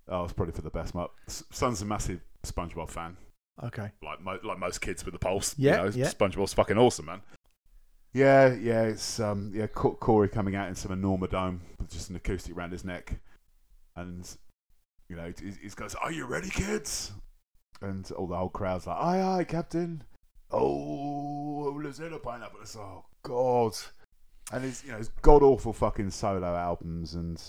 Oh, 0.08 0.24
it's 0.24 0.34
probably 0.34 0.54
for 0.54 0.62
the 0.62 0.70
best. 0.70 0.94
My 0.94 1.08
son's 1.28 1.82
a 1.82 1.86
massive 1.86 2.20
SpongeBob 2.44 2.90
fan. 2.92 3.18
Okay. 3.64 3.90
like 4.04 4.22
mo- 4.22 4.40
like 4.44 4.60
most 4.60 4.82
kids 4.82 5.04
with 5.06 5.14
the 5.14 5.20
pulse. 5.20 5.56
Yeah, 5.58 5.78
you 5.86 5.90
know, 5.90 5.96
yeah. 5.96 6.06
SpongeBob's 6.12 6.54
fucking 6.54 6.78
awesome, 6.78 7.06
man. 7.06 7.22
Yeah, 8.14 8.54
yeah, 8.54 8.84
it's 8.84 9.20
um, 9.20 9.52
yeah, 9.54 9.68
Corey 9.68 10.30
coming 10.30 10.56
out 10.56 10.70
in 10.70 10.76
some 10.76 10.92
enormous 10.92 11.32
dome 11.32 11.62
with 11.80 11.90
just 11.90 12.10
an 12.10 12.16
acoustic 12.16 12.56
around 12.56 12.72
his 12.72 12.86
neck, 12.86 13.20
and 13.96 14.30
you 15.10 15.16
know, 15.16 15.32
he, 15.40 15.52
he 15.62 15.70
goes, 15.70 15.96
"Are 15.96 16.12
you 16.12 16.26
ready, 16.26 16.50
kids?" 16.50 17.12
And 17.82 18.10
all 18.14 18.28
the 18.28 18.36
whole 18.38 18.50
crowd's 18.50 18.88
like, 18.88 18.98
"Aye, 18.98 19.22
aye, 19.22 19.44
Captain." 19.44 20.04
Oh, 20.52 21.74
Louisiana 21.76 22.20
Pineapple. 22.20 22.60
It's 22.62 22.76
oh 22.76 23.06
god, 23.24 23.74
and 24.52 24.64
it's 24.66 24.84
you 24.84 24.92
know, 24.92 24.98
it's 24.98 25.10
god 25.22 25.44
awful 25.44 25.74
fucking 25.74 26.12
solo 26.12 26.56
albums 26.56 27.14
and. 27.14 27.42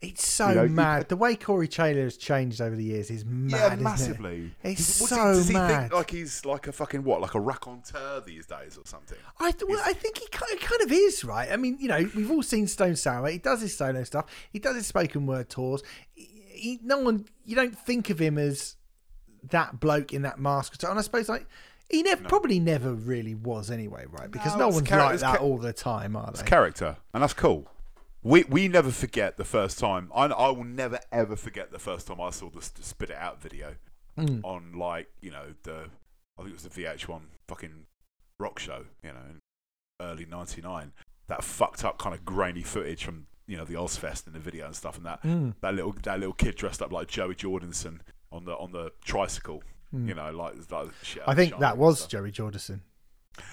It's 0.00 0.24
so 0.24 0.50
You 0.50 0.54
know, 0.54 0.62
you- 0.62 0.68
mad. 0.70 1.08
the 1.08 1.16
way 1.16 1.34
Corey 1.34 1.66
Taylor 1.66 2.04
has 2.04 2.16
changed 2.16 2.60
over 2.60 2.76
the 2.76 2.84
years 2.84 3.10
is 3.10 3.24
mad. 3.24 3.50
yeah, 3.50 3.66
isn't 3.66 3.80
it? 3.80 3.82
massively. 3.82 4.50
It's 4.62 4.84
so 4.84 5.16
does 5.16 5.48
he 5.48 5.54
mad. 5.54 5.80
Think, 5.80 5.92
like 5.92 6.10
he's 6.12 6.44
like 6.44 6.68
a 6.68 6.72
fucking 6.72 7.02
what, 7.02 7.20
like 7.20 7.34
a 7.34 7.40
raconteur 7.40 8.22
these 8.24 8.46
days 8.46 8.78
or 8.78 8.86
something? 8.86 9.18
I, 9.40 9.50
th- 9.50 9.64
well, 9.68 9.82
I 9.84 9.92
think 9.92 10.18
he 10.18 10.28
kind, 10.28 10.52
of, 10.52 10.60
kind 10.60 10.82
of 10.82 10.92
is 10.92 11.24
right. 11.24 11.50
I 11.50 11.56
mean, 11.56 11.78
you 11.80 11.88
know, 11.88 12.08
we've 12.14 12.30
all 12.30 12.44
seen 12.44 12.68
Stone 12.68 12.94
Sour. 12.94 13.26
He 13.28 13.38
does 13.38 13.60
his 13.60 13.76
solo 13.76 14.04
stuff. 14.04 14.26
He 14.52 14.60
does 14.60 14.76
his 14.76 14.86
spoken 14.86 15.26
word 15.26 15.48
tours. 15.48 15.82
He, 16.56 16.78
no 16.82 16.98
one, 16.98 17.26
you 17.44 17.54
don't 17.56 17.76
think 17.78 18.10
of 18.10 18.18
him 18.18 18.38
as 18.38 18.76
that 19.50 19.78
bloke 19.80 20.12
in 20.12 20.22
that 20.22 20.38
mask. 20.40 20.82
And 20.82 20.98
I 20.98 21.02
suppose 21.02 21.28
like 21.28 21.46
he 21.90 22.02
never, 22.02 22.24
probably 22.24 22.58
never 22.58 22.92
really 22.92 23.34
was 23.34 23.70
anyway, 23.70 24.06
right? 24.10 24.30
Because 24.30 24.54
No, 24.54 24.68
no, 24.70 24.74
one's 24.76 24.88
char- 24.88 24.98
like 24.98 25.20
that 25.20 25.36
cha- 25.38 25.42
all 25.42 25.58
the 25.58 25.72
time, 25.72 26.16
are 26.16 26.26
they? 26.26 26.30
It's 26.32 26.42
character, 26.42 26.96
and 27.14 27.22
that's 27.22 27.34
cool. 27.34 27.66
We 28.22 28.42
we 28.44 28.66
never 28.66 28.90
forget 28.90 29.36
the 29.36 29.44
first 29.44 29.78
time. 29.78 30.10
I 30.14 30.24
I 30.24 30.50
will 30.50 30.64
never 30.64 30.98
ever 31.12 31.36
forget 31.36 31.70
the 31.70 31.78
first 31.78 32.08
time 32.08 32.20
I 32.20 32.30
saw 32.30 32.50
the 32.50 32.60
Spit 32.62 33.10
It 33.10 33.16
Out 33.16 33.40
video 33.40 33.74
Mm. 34.18 34.40
on 34.44 34.72
like 34.72 35.10
you 35.20 35.30
know 35.30 35.54
the 35.64 35.90
I 36.38 36.42
think 36.42 36.48
it 36.50 36.54
was 36.54 36.62
the 36.64 36.70
VH1 36.70 37.20
fucking 37.48 37.84
rock 38.40 38.58
show. 38.58 38.86
You 39.04 39.10
know, 39.12 39.20
in 39.30 39.38
early 40.00 40.24
'99. 40.26 40.92
That 41.28 41.44
fucked 41.44 41.84
up 41.84 41.98
kind 41.98 42.14
of 42.14 42.24
grainy 42.24 42.62
footage 42.62 43.04
from 43.04 43.26
you 43.46 43.56
know 43.56 43.64
the 43.64 43.74
Ozzfest 43.74 44.26
in 44.26 44.32
the 44.32 44.38
video 44.40 44.66
and 44.66 44.74
stuff, 44.74 44.96
and 44.96 45.06
that 45.06 45.22
Mm. 45.22 45.54
that 45.60 45.74
little 45.74 45.94
that 46.02 46.18
little 46.18 46.34
kid 46.34 46.56
dressed 46.56 46.82
up 46.82 46.92
like 46.92 47.08
Joey 47.08 47.34
Jordison 47.34 48.00
on 48.32 48.44
the 48.44 48.52
on 48.56 48.72
the 48.72 48.92
tricycle. 49.04 49.62
You 49.92 50.14
know, 50.14 50.30
like, 50.30 50.54
like 50.70 50.88
shit. 51.02 51.22
I 51.26 51.34
think 51.34 51.58
that 51.60 51.78
was 51.78 52.00
stuff. 52.00 52.10
Joey 52.10 52.32
Jordison. 52.32 52.80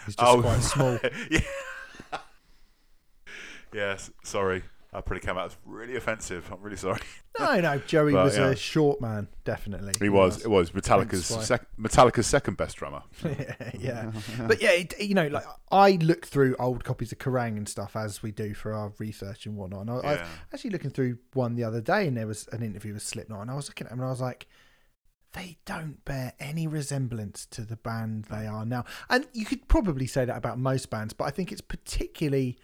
He's 0.06 0.16
just 0.16 0.20
Oh. 0.20 0.42
quite 0.42 0.60
small. 0.62 1.00
yeah. 1.32 1.40
yes, 3.74 4.12
sorry. 4.24 4.64
That 4.94 5.06
probably 5.06 5.26
came 5.26 5.38
out 5.38 5.48
as 5.48 5.58
really 5.66 5.96
offensive. 5.96 6.50
I'm 6.52 6.62
really 6.62 6.78
sorry. 6.78 7.00
No, 7.40 7.60
no, 7.60 7.80
Joey 7.80 8.14
But, 8.14 8.26
was 8.26 8.38
yeah. 8.38 8.50
a 8.50 8.56
short 8.56 9.02
man, 9.02 9.28
definitely. 9.44 9.94
He 10.00 10.08
was. 10.08 10.46
It 10.46 10.50
was 10.50 10.70
Metallica's 10.70 11.26
sec- 11.26 11.66
Metallica's 11.80 12.28
second 12.28 12.58
best 12.58 12.78
drummer. 12.78 13.02
yeah, 13.24 13.72
yeah. 13.80 14.12
but 14.48 14.62
yeah, 14.62 14.70
it, 14.70 14.94
you 15.00 15.16
know, 15.16 15.26
like 15.30 15.44
I 15.72 15.94
look 15.94 16.28
through 16.28 16.56
old 16.60 16.84
copies 16.84 17.12
of 17.12 17.18
Kerrang 17.18 17.58
and 17.58 17.68
stuff 17.68 17.96
as 17.96 18.22
we 18.22 18.32
do 18.32 18.54
for 18.54 18.72
our 18.72 18.94
research 19.00 19.48
and 19.48 19.58
whatnot. 19.58 19.82
And 19.82 19.90
I, 19.90 19.94
I 19.96 20.12
was 20.12 20.28
actually 20.54 20.70
looking 20.70 20.92
through 20.92 21.18
one 21.34 21.56
the 21.56 21.64
other 21.64 21.82
day, 21.82 22.08
and 22.08 22.16
there 22.16 22.28
was 22.28 22.48
an 22.52 22.62
interview 22.62 22.94
with 22.94 23.02
Slipknot, 23.02 23.42
and 23.42 23.50
I 23.50 23.56
was 23.56 23.68
looking 23.68 23.88
at 23.88 23.94
him, 23.94 24.00
and 24.00 24.08
I 24.08 24.12
was 24.12 24.22
like, 24.22 24.46
they 25.34 25.58
don't 25.66 26.06
bear 26.06 26.34
any 26.40 26.68
resemblance 26.68 27.48
to 27.48 27.62
the 27.62 27.78
band 27.78 28.26
they 28.26 28.46
are 28.46 28.64
now. 28.66 28.86
And 29.10 29.26
you 29.34 29.46
could 29.46 29.68
probably 29.68 30.06
say 30.06 30.26
that 30.26 30.38
about 30.38 30.60
most 30.60 30.92
bands, 30.92 31.14
but 31.14 31.26
I 31.26 31.32
think 31.32 31.52
it's 31.52 31.62
particularly, 31.62 32.60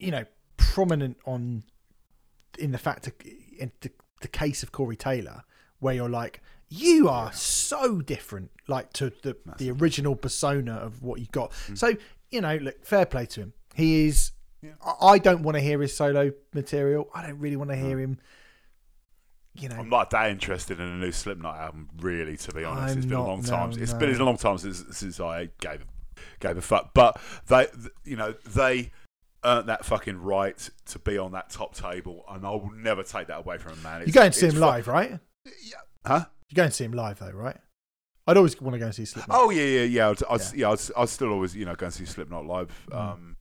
you 0.00 0.10
know, 0.10 0.24
prominent 0.56 1.16
on 1.24 1.64
in 2.58 2.72
the 2.72 2.78
fact 2.78 3.06
of, 3.06 3.12
in 3.58 3.70
the, 3.80 3.90
the 4.22 4.28
case 4.28 4.62
of 4.62 4.72
Corey 4.72 4.96
Taylor, 4.96 5.44
where 5.78 5.94
you're 5.94 6.08
like, 6.08 6.40
you 6.68 7.08
are 7.08 7.32
so 7.32 8.00
different, 8.00 8.50
like 8.66 8.92
to 8.94 9.12
the 9.22 9.36
the 9.58 9.70
original 9.70 10.16
persona 10.16 10.74
of 10.74 11.02
what 11.02 11.20
you 11.20 11.26
got. 11.30 11.50
Mm. 11.68 11.78
So 11.78 11.92
you 12.30 12.40
know, 12.40 12.56
look, 12.56 12.84
fair 12.84 13.06
play 13.06 13.26
to 13.26 13.40
him. 13.40 13.52
He 13.74 14.06
is. 14.06 14.32
I- 14.84 15.06
I 15.06 15.18
don't 15.18 15.42
want 15.42 15.54
to 15.56 15.60
hear 15.60 15.80
his 15.80 15.94
solo 15.96 16.32
material. 16.52 17.08
I 17.14 17.24
don't 17.26 17.38
really 17.38 17.56
want 17.56 17.70
to 17.70 17.76
hear 17.76 18.00
him. 18.00 18.18
You 19.54 19.68
know, 19.70 19.76
I'm 19.76 19.88
not 19.88 20.10
that 20.10 20.30
interested 20.30 20.80
in 20.80 20.86
a 20.86 20.96
new 20.96 21.12
Slipknot 21.12 21.56
album, 21.56 21.88
really. 22.00 22.36
To 22.36 22.52
be 22.52 22.64
honest, 22.64 22.92
I'm 22.92 22.98
it's 22.98 23.06
been 23.06 23.14
a 23.14 23.18
not, 23.18 23.26
long 23.28 23.42
time. 23.42 23.70
no, 23.70 23.76
It's 23.76 23.92
no. 23.92 23.98
been 23.98 24.14
a 24.20 24.24
long 24.24 24.36
time 24.36 24.58
since 24.58 24.84
since 24.90 25.20
I 25.20 25.48
gave 25.60 25.84
gave 26.40 26.56
a 26.58 26.60
fuck. 26.62 26.92
But 26.94 27.18
they, 27.46 27.68
you 28.04 28.16
know, 28.16 28.34
they 28.46 28.90
earned 29.46 29.68
that 29.68 29.84
fucking 29.84 30.20
right 30.20 30.68
to 30.86 30.98
be 30.98 31.16
on 31.16 31.32
that 31.32 31.50
top 31.50 31.74
table, 31.74 32.24
and 32.28 32.44
I 32.46 32.50
will 32.50 32.70
never 32.74 33.02
take 33.02 33.28
that 33.28 33.38
away 33.38 33.58
from 33.58 33.72
him, 33.74 33.82
man. 33.82 34.00
you 34.00 34.08
It's- 34.08 34.14
go 34.14 34.22
and 34.22 34.34
see 34.34 34.48
him 34.48 34.56
live, 34.60 34.88
right? 34.88 35.18
Yeah. 35.44 35.76
huh? 36.04 36.24
You 36.50 36.54
go 36.56 36.64
and 36.64 36.74
see 36.74 36.84
him 36.84 36.92
live, 36.92 37.18
though, 37.20 37.30
right? 37.30 37.56
I'd 38.26 38.36
always 38.36 38.60
want 38.60 38.74
to 38.74 38.78
go 38.80 38.86
and 38.86 38.94
see 38.94 39.04
Slipknot. 39.04 39.38
Oh 39.40 39.50
yeah, 39.50 39.62
yeah, 39.62 39.82
yeah. 39.84 40.08
I'd, 40.10 40.22
I'd, 40.28 40.54
yeah, 40.54 40.70
I'd, 40.70 40.80
I'd 40.96 41.08
still 41.08 41.30
always, 41.30 41.54
you 41.54 41.64
know, 41.64 41.74
go 41.76 41.86
and 41.86 41.94
see 41.94 42.04
Slipknot 42.04 42.44
live. 42.44 42.86
Mm. 42.90 42.96
Um, 43.12 43.36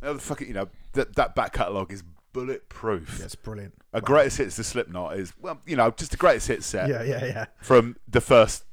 the 0.00 0.18
fucking, 0.18 0.48
you 0.48 0.54
know, 0.54 0.68
that 0.94 1.14
that 1.14 1.36
back 1.36 1.52
catalogue 1.52 1.92
is 1.92 2.02
bulletproof. 2.32 3.16
yeah, 3.18 3.26
it's 3.26 3.34
brilliant. 3.36 3.74
A 3.92 4.00
greatest 4.00 4.38
hits 4.38 4.56
to 4.56 4.64
Slipknot 4.64 5.16
is 5.18 5.32
well, 5.40 5.60
you 5.66 5.76
know, 5.76 5.90
just 5.92 6.10
the 6.10 6.16
greatest 6.16 6.48
hit 6.48 6.62
set 6.64 6.88
Yeah, 6.88 7.02
yeah, 7.04 7.24
yeah. 7.24 7.44
from 7.62 7.96
the 8.08 8.20
first 8.20 8.64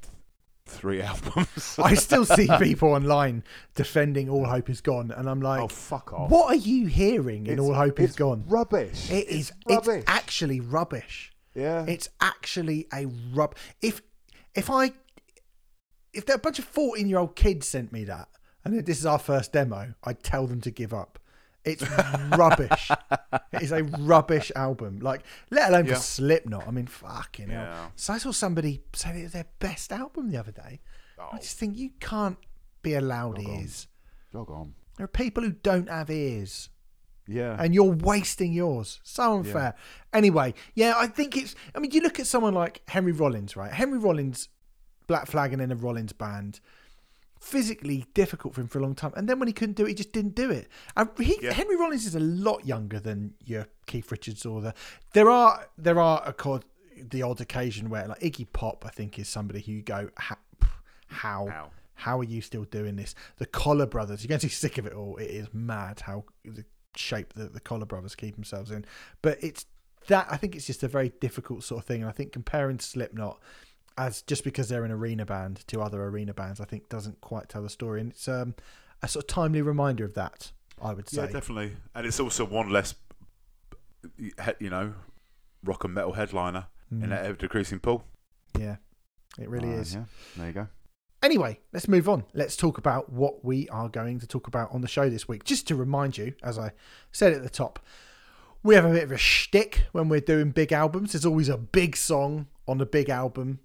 three 0.71 1.01
albums. 1.11 1.75
I 1.83 1.93
still 1.93 2.25
see 2.25 2.47
people 2.59 2.89
online 2.89 3.43
defending 3.75 4.29
"All 4.29 4.45
Hope 4.45 4.69
Is 4.69 4.81
Gone," 4.81 5.11
and 5.11 5.29
I'm 5.29 5.41
like, 5.41 5.61
oh 5.61 5.67
fuck 5.67 6.13
off! 6.13 6.29
what 6.29 6.47
are 6.51 6.55
you 6.59 6.87
hearing 6.87 7.45
in 7.47 7.53
It's- 7.53 7.67
"All 7.67 7.73
Hope 7.73 7.99
Is 7.99 8.15
Gone"? 8.15 8.43
Rubbish. 8.47 9.09
It 9.11 9.27
It's 9.27 9.31
is. 9.31 9.51
It's 9.67 9.87
rubbish. 9.87 10.03
actually 10.07 10.59
rubbish. 10.59 11.31
yeah. 11.53 11.85
It's 11.87 12.09
actually 12.19 12.87
a 12.93 13.05
rub. 13.33 13.55
If 13.81 14.01
if 14.55 14.69
I 14.69 14.91
if 16.13 16.27
a 16.29 16.37
bunch 16.37 16.59
of 16.59 16.65
fourteen 16.65 17.07
year 17.07 17.19
old 17.19 17.35
kids 17.35 17.67
sent 17.67 17.91
me 17.91 18.03
that, 18.05 18.27
and 18.65 18.85
this 18.85 18.99
is 18.99 19.05
our 19.05 19.19
first 19.19 19.53
demo, 19.53 19.93
I'd 20.03 20.23
tell 20.23 20.47
them 20.47 20.61
to 20.61 20.71
give 20.71 20.93
up. 20.93 21.19
It's 21.63 21.83
rubbish. 22.37 22.89
it 23.53 23.61
is 23.61 23.71
a 23.71 23.83
rubbish 23.83 24.51
album. 24.55 24.99
Like, 24.99 25.21
let 25.51 25.69
alone 25.69 25.85
Yeah. 25.85 25.93
for 25.95 25.99
Slipknot. 25.99 26.67
I 26.67 26.71
mean, 26.71 26.87
fucking 26.87 27.49
hell. 27.49 27.63
Yeah. 27.63 27.87
So 27.95 28.13
I 28.13 28.17
saw 28.17 28.31
somebody 28.31 28.81
say 28.93 29.19
it 29.19 29.23
was 29.23 29.31
their 29.33 29.45
best 29.59 29.91
album 29.91 30.31
the 30.31 30.37
other 30.37 30.51
day. 30.51 30.79
I 31.19 31.23
Oh. 31.33 31.37
just 31.37 31.57
think 31.57 31.77
you 31.77 31.91
can't 31.99 32.37
be 32.81 32.95
allowed 32.95 33.37
Jog 33.37 33.45
on. 33.47 33.59
ears. 33.59 33.87
Jog 34.31 34.49
on. 34.49 34.73
There 34.97 35.05
are 35.05 35.07
people 35.07 35.43
who 35.43 35.51
don't 35.51 35.87
have 35.89 36.09
ears 36.09 36.69
Yeah. 37.27 37.55
and 37.59 37.75
you're 37.75 37.93
wasting 37.93 38.53
yours. 38.53 38.99
So 39.03 39.37
unfair. 39.37 39.75
Anyway, 40.13 40.55
yeah, 40.73 40.95
I 40.97 41.05
think 41.07 41.37
it's. 41.37 41.53
I 41.75 41.79
mean, 41.79 41.91
you 41.91 42.01
look 42.01 42.19
at 42.19 42.25
someone 42.27 42.53
like 42.55 42.81
Henry 42.87 43.11
Rollins, 43.11 43.55
right? 43.55 43.71
Henry 43.71 43.99
Rollins, 43.99 44.49
Black 45.07 45.27
Flag, 45.27 45.53
and 45.53 45.61
then 45.61 45.71
a 45.71 45.75
Rollins 45.75 46.13
band. 46.13 46.59
Physically 47.41 48.05
difficult 48.13 48.53
for 48.53 48.61
him 48.61 48.67
for 48.67 48.77
a 48.77 48.83
long 48.83 48.93
time, 48.93 49.11
and 49.17 49.27
then 49.27 49.39
when 49.39 49.47
he 49.47 49.53
couldn't 49.53 49.75
do 49.75 49.85
it, 49.85 49.89
he 49.89 49.93
just 49.95 50.11
didn't 50.13 50.35
do 50.35 50.51
it. 50.51 50.67
And 50.95 51.09
he, 51.17 51.39
Yeah. 51.41 51.53
Henry 51.53 51.75
Rollins 51.75 52.05
is 52.05 52.13
a 52.13 52.19
lot 52.19 52.65
younger 52.67 52.99
than 52.99 53.33
your 53.43 53.67
Keith 53.87 54.11
Richards 54.11 54.45
or 54.45 54.61
the. 54.61 54.75
There 55.13 55.27
are 55.29 55.67
there 55.75 55.99
are 55.99 56.21
a 56.23 56.33
cod, 56.33 56.65
the 56.95 57.23
odd 57.23 57.41
occasion 57.41 57.89
where 57.89 58.07
like 58.07 58.19
Iggy 58.19 58.45
Pop, 58.53 58.85
I 58.85 58.89
think, 58.89 59.17
is 59.17 59.27
somebody 59.27 59.59
who 59.59 59.71
you 59.71 59.81
go 59.81 60.09
how 60.17 60.37
how 61.07 61.47
How? 61.47 61.71
how 61.95 62.19
are 62.19 62.23
you 62.23 62.41
still 62.41 62.63
doing 62.65 62.95
this? 62.95 63.15
The 63.37 63.47
Koller 63.47 63.87
Brothers, 63.87 64.23
you're 64.23 64.29
going 64.29 64.39
to 64.39 64.45
be 64.47 64.51
sick 64.51 64.77
of 64.77 64.85
it 64.85 64.93
all. 64.93 65.17
It 65.17 65.31
is 65.31 65.47
mad 65.51 66.01
how 66.01 66.25
the 66.45 66.63
shape 66.95 67.33
that 67.33 67.53
the 67.53 67.59
Koller 67.59 67.87
Brothers 67.87 68.15
keep 68.15 68.35
themselves 68.35 68.69
in. 68.69 68.85
But 69.23 69.39
it's 69.43 69.65
that 70.07 70.27
I 70.29 70.37
think 70.37 70.55
it's 70.55 70.67
just 70.67 70.83
a 70.83 70.87
very 70.87 71.09
difficult 71.19 71.63
sort 71.63 71.79
of 71.79 71.85
thing. 71.85 72.01
And 72.01 72.09
I 72.09 72.13
think 72.13 72.33
comparing 72.33 72.79
Slipknot 72.79 73.39
as 73.97 74.21
just 74.23 74.43
because 74.43 74.69
they're 74.69 74.85
an 74.85 74.91
arena 74.91 75.25
band 75.25 75.65
to 75.67 75.81
other 75.81 76.03
arena 76.03 76.33
bands, 76.33 76.59
I 76.59 76.65
think 76.65 76.89
doesn't 76.89 77.21
quite 77.21 77.49
tell 77.49 77.61
the 77.63 77.69
story. 77.69 78.01
And 78.01 78.11
it's 78.11 78.27
um, 78.27 78.55
a 79.01 79.07
sort 79.07 79.23
of 79.23 79.27
timely 79.27 79.61
reminder 79.61 80.05
of 80.05 80.13
that. 80.15 80.51
I 80.81 80.93
would 80.93 81.07
say. 81.09 81.25
Yeah, 81.25 81.31
definitely. 81.31 81.75
And 81.93 82.07
it's 82.07 82.19
also 82.19 82.43
one 82.43 82.69
less, 82.69 82.95
you 84.59 84.69
know, 84.69 84.93
rock 85.63 85.83
and 85.83 85.93
metal 85.93 86.13
headliner 86.13 86.65
in 86.91 87.09
that 87.09 87.23
ever 87.25 87.37
decreasing 87.37 87.79
pool. 87.79 88.03
yeah, 88.57 88.77
it 89.39 89.47
really 89.47 89.69
Uh, 89.69 89.77
is. 89.77 89.93
Yeah. 89.95 90.03
There 90.35 90.47
you 90.47 90.53
go. 90.53 90.67
Anyway, 91.23 91.59
let's 91.71 91.87
move 91.87 92.09
on. 92.09 92.23
Let's 92.33 92.57
talk 92.57 92.79
about 92.79 93.11
what 93.11 93.45
we 93.45 93.69
are 93.69 93.87
going 93.87 94.19
to 94.19 94.27
talk 94.27 94.47
about 94.47 94.71
on 94.73 94.81
the 94.81 94.87
show 94.87 95.07
this 95.09 95.27
week. 95.27 95.43
Just 95.43 95.67
to 95.67 95.75
remind 95.75 96.17
you, 96.17 96.33
as 96.41 96.57
I 96.57 96.71
said 97.11 97.31
at 97.31 97.43
the 97.43 97.49
top, 97.49 97.79
we 98.63 98.73
have 98.75 98.85
a 98.85 98.91
bit 98.91 99.03
of 99.03 99.11
a 99.11 99.17
shtick 99.17 99.83
when 99.91 100.09
we're 100.09 100.19
doing 100.19 100.49
big 100.49 100.71
albums. 100.71 101.11
There's 101.13 101.25
always 101.27 101.47
a 101.47 101.57
big 101.57 101.95
song 101.95 102.47
on 102.67 102.81
a 102.81 102.85
big 102.87 103.07
album. 103.09 103.59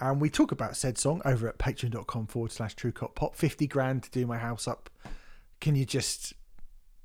And 0.00 0.20
we 0.20 0.30
talk 0.30 0.52
about 0.52 0.76
said 0.76 0.96
song 0.98 1.20
over 1.24 1.48
at 1.48 1.58
patreon.com 1.58 2.28
forward 2.28 2.52
slash 2.52 2.74
true 2.74 2.92
cult 2.92 3.16
pop. 3.16 3.34
50 3.34 3.66
grand 3.66 4.04
to 4.04 4.10
do 4.10 4.26
my 4.26 4.38
house 4.38 4.68
up. 4.68 4.88
Can 5.60 5.74
you 5.74 5.84
just 5.84 6.34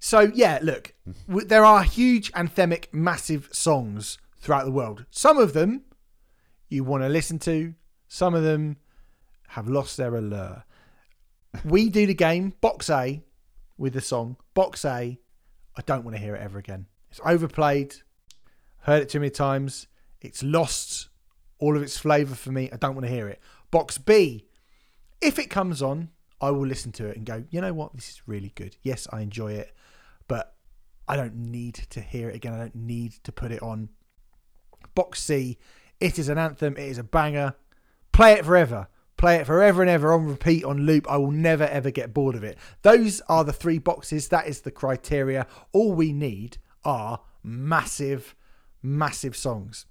so 0.00 0.32
yeah, 0.34 0.58
look, 0.62 0.94
there 1.28 1.64
are 1.64 1.84
huge 1.84 2.32
anthemic, 2.32 2.86
massive 2.92 3.48
songs 3.52 4.18
throughout 4.40 4.64
the 4.64 4.72
world. 4.72 5.04
Some 5.10 5.38
of 5.38 5.52
them 5.52 5.82
you 6.68 6.84
want 6.84 7.02
to 7.02 7.08
listen 7.08 7.38
to. 7.40 7.74
Some 8.08 8.34
of 8.34 8.42
them 8.42 8.78
have 9.48 9.68
lost 9.68 9.96
their 9.96 10.16
allure. 10.16 10.64
We 11.64 11.88
do 11.88 12.06
the 12.06 12.14
game 12.14 12.54
box 12.60 12.88
A, 12.90 13.22
with 13.76 13.94
the 13.94 14.00
song. 14.00 14.36
Box 14.54 14.84
A, 14.84 15.18
I 15.76 15.82
don't 15.86 16.04
want 16.04 16.16
to 16.16 16.22
hear 16.22 16.36
it 16.36 16.42
ever 16.42 16.58
again. 16.58 16.86
It's 17.10 17.20
overplayed. 17.24 17.96
Heard 18.80 19.02
it 19.02 19.08
too 19.08 19.20
many 19.20 19.30
times. 19.30 19.86
It's 20.20 20.42
lost 20.42 21.08
all 21.58 21.76
of 21.76 21.82
its 21.82 21.98
flavour 21.98 22.34
for 22.34 22.52
me. 22.52 22.70
I 22.72 22.76
don't 22.76 22.94
want 22.94 23.06
to 23.06 23.12
hear 23.12 23.26
it. 23.28 23.40
Box 23.70 23.98
B, 23.98 24.46
if 25.20 25.38
it 25.38 25.50
comes 25.50 25.82
on, 25.82 26.10
I 26.40 26.50
will 26.50 26.66
listen 26.66 26.92
to 26.92 27.06
it 27.06 27.16
and 27.16 27.26
go, 27.26 27.44
you 27.50 27.60
know 27.60 27.72
what, 27.72 27.94
this 27.94 28.08
is 28.10 28.22
really 28.26 28.52
good. 28.54 28.76
Yes, 28.82 29.06
I 29.12 29.20
enjoy 29.20 29.52
it, 29.52 29.74
but 30.28 30.54
I 31.08 31.16
don't 31.16 31.36
need 31.36 31.74
to 31.90 32.00
hear 32.00 32.28
it 32.30 32.36
again. 32.36 32.54
I 32.54 32.58
don't 32.58 32.76
need 32.76 33.12
to 33.24 33.32
put 33.32 33.50
it 33.50 33.62
on. 33.62 33.88
Box 34.94 35.22
C, 35.22 35.58
it 36.00 36.18
is 36.18 36.28
an 36.28 36.38
anthem. 36.38 36.76
It 36.76 36.88
is 36.88 36.98
a 36.98 37.04
banger. 37.04 37.54
Play 38.12 38.32
it 38.32 38.44
forever. 38.44 38.88
Play 39.20 39.36
it 39.36 39.46
forever 39.46 39.82
and 39.82 39.90
ever 39.90 40.14
on 40.14 40.24
repeat, 40.26 40.64
on 40.64 40.86
loop. 40.86 41.06
I 41.06 41.18
will 41.18 41.30
never 41.30 41.64
ever 41.64 41.90
get 41.90 42.14
bored 42.14 42.34
of 42.34 42.42
it. 42.42 42.56
Those 42.80 43.20
are 43.28 43.44
the 43.44 43.52
three 43.52 43.76
boxes. 43.76 44.28
That 44.28 44.46
is 44.46 44.62
the 44.62 44.70
criteria. 44.70 45.46
All 45.72 45.92
we 45.92 46.14
need 46.14 46.56
are 46.86 47.20
massive, 47.42 48.34
massive 48.82 49.36
songs. 49.36 49.84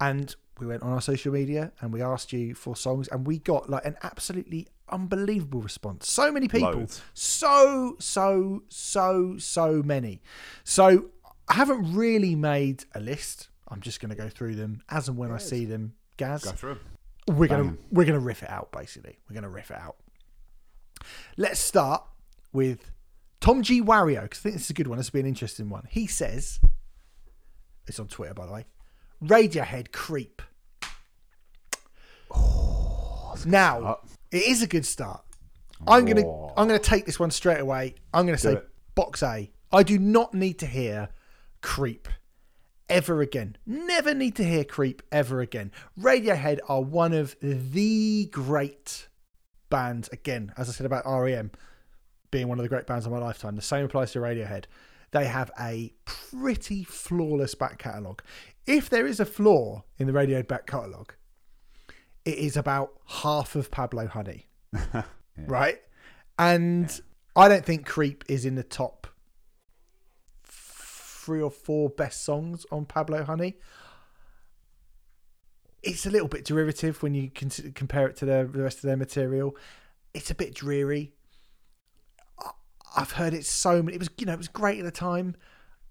And 0.00 0.34
we 0.58 0.66
went 0.66 0.82
on 0.82 0.90
our 0.90 1.02
social 1.02 1.34
media 1.34 1.72
and 1.82 1.92
we 1.92 2.00
asked 2.00 2.32
you 2.32 2.54
for 2.54 2.74
songs, 2.74 3.08
and 3.08 3.26
we 3.26 3.40
got 3.40 3.68
like 3.68 3.84
an 3.84 3.96
absolutely 4.02 4.68
unbelievable 4.88 5.60
response. 5.60 6.08
So 6.10 6.32
many 6.32 6.48
people, 6.48 6.72
Loads. 6.72 7.02
so 7.12 7.96
so 7.98 8.62
so 8.70 9.36
so 9.36 9.82
many. 9.82 10.22
So 10.64 11.10
I 11.46 11.54
haven't 11.54 11.94
really 11.94 12.34
made 12.34 12.84
a 12.94 13.00
list. 13.00 13.48
I'm 13.68 13.82
just 13.82 14.00
going 14.00 14.10
to 14.10 14.16
go 14.16 14.30
through 14.30 14.54
them 14.54 14.80
as 14.88 15.08
and 15.08 15.18
when 15.18 15.30
I 15.30 15.36
see 15.36 15.66
them. 15.66 15.92
Gaz, 16.16 16.42
Go 16.42 16.52
through. 16.52 16.78
We're 17.26 17.48
gonna 17.48 17.64
Bang. 17.64 17.78
we're 17.90 18.06
gonna 18.06 18.18
riff 18.20 18.42
it 18.42 18.50
out. 18.50 18.72
Basically, 18.72 19.18
we're 19.28 19.34
gonna 19.34 19.48
riff 19.48 19.70
it 19.70 19.78
out. 19.78 19.96
Let's 21.36 21.60
start 21.60 22.04
with 22.52 22.90
Tom 23.40 23.62
G 23.62 23.82
Wario 23.82 24.22
because 24.22 24.40
I 24.40 24.42
think 24.42 24.54
this 24.56 24.64
is 24.64 24.70
a 24.70 24.74
good 24.74 24.86
one. 24.86 24.98
This 24.98 25.12
will 25.12 25.18
be 25.18 25.20
an 25.20 25.26
interesting 25.26 25.68
one. 25.68 25.86
He 25.90 26.06
says, 26.06 26.60
"It's 27.86 27.98
on 27.98 28.08
Twitter, 28.08 28.34
by 28.34 28.46
the 28.46 28.52
way." 28.52 28.66
Radiohead 29.22 29.92
creep. 29.92 30.42
now 33.44 33.78
start. 33.78 34.00
it 34.32 34.42
is 34.42 34.62
a 34.62 34.66
good 34.66 34.84
start. 34.86 35.22
I'm 35.86 36.04
gonna 36.04 36.26
Oh. 36.26 36.52
I'm 36.56 36.66
gonna 36.66 36.78
take 36.78 37.06
this 37.06 37.20
one 37.20 37.30
straight 37.30 37.60
away. 37.60 37.94
I'm 38.12 38.26
gonna 38.26 38.38
say 38.38 38.58
box 38.94 39.22
A. 39.22 39.50
I 39.72 39.82
do 39.82 39.98
not 39.98 40.32
need 40.32 40.58
to 40.60 40.66
hear 40.66 41.10
creep 41.60 42.08
ever 42.88 43.20
again. 43.20 43.56
Never 43.66 44.14
need 44.14 44.36
to 44.36 44.44
hear 44.44 44.64
creep 44.64 45.02
ever 45.10 45.40
again. 45.40 45.72
Radiohead 45.98 46.58
are 46.68 46.82
one 46.82 47.12
of 47.12 47.36
the 47.40 48.26
great 48.26 49.08
bands. 49.70 50.08
Again, 50.12 50.52
as 50.56 50.68
I 50.68 50.72
said 50.72 50.86
about 50.86 51.04
REM 51.06 51.50
being 52.30 52.48
one 52.48 52.58
of 52.58 52.62
the 52.62 52.68
great 52.68 52.86
bands 52.86 53.06
of 53.06 53.12
my 53.12 53.18
lifetime, 53.18 53.56
the 53.56 53.62
same 53.62 53.84
applies 53.84 54.12
to 54.12 54.18
Radiohead. 54.18 54.64
They 55.12 55.26
have 55.26 55.50
a 55.58 55.92
pretty 56.04 56.84
flawless 56.84 57.54
back 57.54 57.78
catalogue. 57.78 58.22
If 58.66 58.90
there 58.90 59.06
is 59.06 59.20
a 59.20 59.24
flaw 59.24 59.84
in 59.98 60.06
the 60.06 60.12
Radiohead 60.12 60.48
back 60.48 60.66
catalogue, 60.66 61.14
it 62.24 62.38
is 62.38 62.56
about 62.56 62.98
half 63.06 63.54
of 63.54 63.70
Pablo 63.70 64.08
Honey 64.08 64.48
right? 65.46 65.80
And 66.38 67.00
I 67.34 67.48
don't 67.48 67.64
think 67.64 67.86
Creep 67.86 68.24
is 68.28 68.44
in 68.44 68.54
the 68.54 68.62
top 68.62 69.05
three 71.26 71.42
or 71.42 71.50
four 71.50 71.90
best 71.90 72.24
songs 72.24 72.64
on 72.70 72.84
Pablo 72.84 73.24
Honey. 73.24 73.56
It's 75.82 76.06
a 76.06 76.10
little 76.10 76.28
bit 76.28 76.44
derivative 76.44 77.02
when 77.02 77.14
you 77.14 77.30
compare 77.30 78.06
it 78.06 78.14
to 78.18 78.24
the, 78.24 78.48
the 78.50 78.62
rest 78.62 78.78
of 78.78 78.82
their 78.82 78.96
material. 78.96 79.56
It's 80.14 80.30
a 80.30 80.36
bit 80.36 80.54
dreary. 80.54 81.14
I've 82.96 83.10
heard 83.10 83.34
it 83.34 83.44
so 83.44 83.82
many. 83.82 83.96
It 83.96 83.98
was 83.98 84.08
you 84.16 84.24
know 84.24 84.34
it 84.34 84.38
was 84.38 84.48
great 84.48 84.78
at 84.78 84.84
the 84.84 84.92
time. 84.92 85.34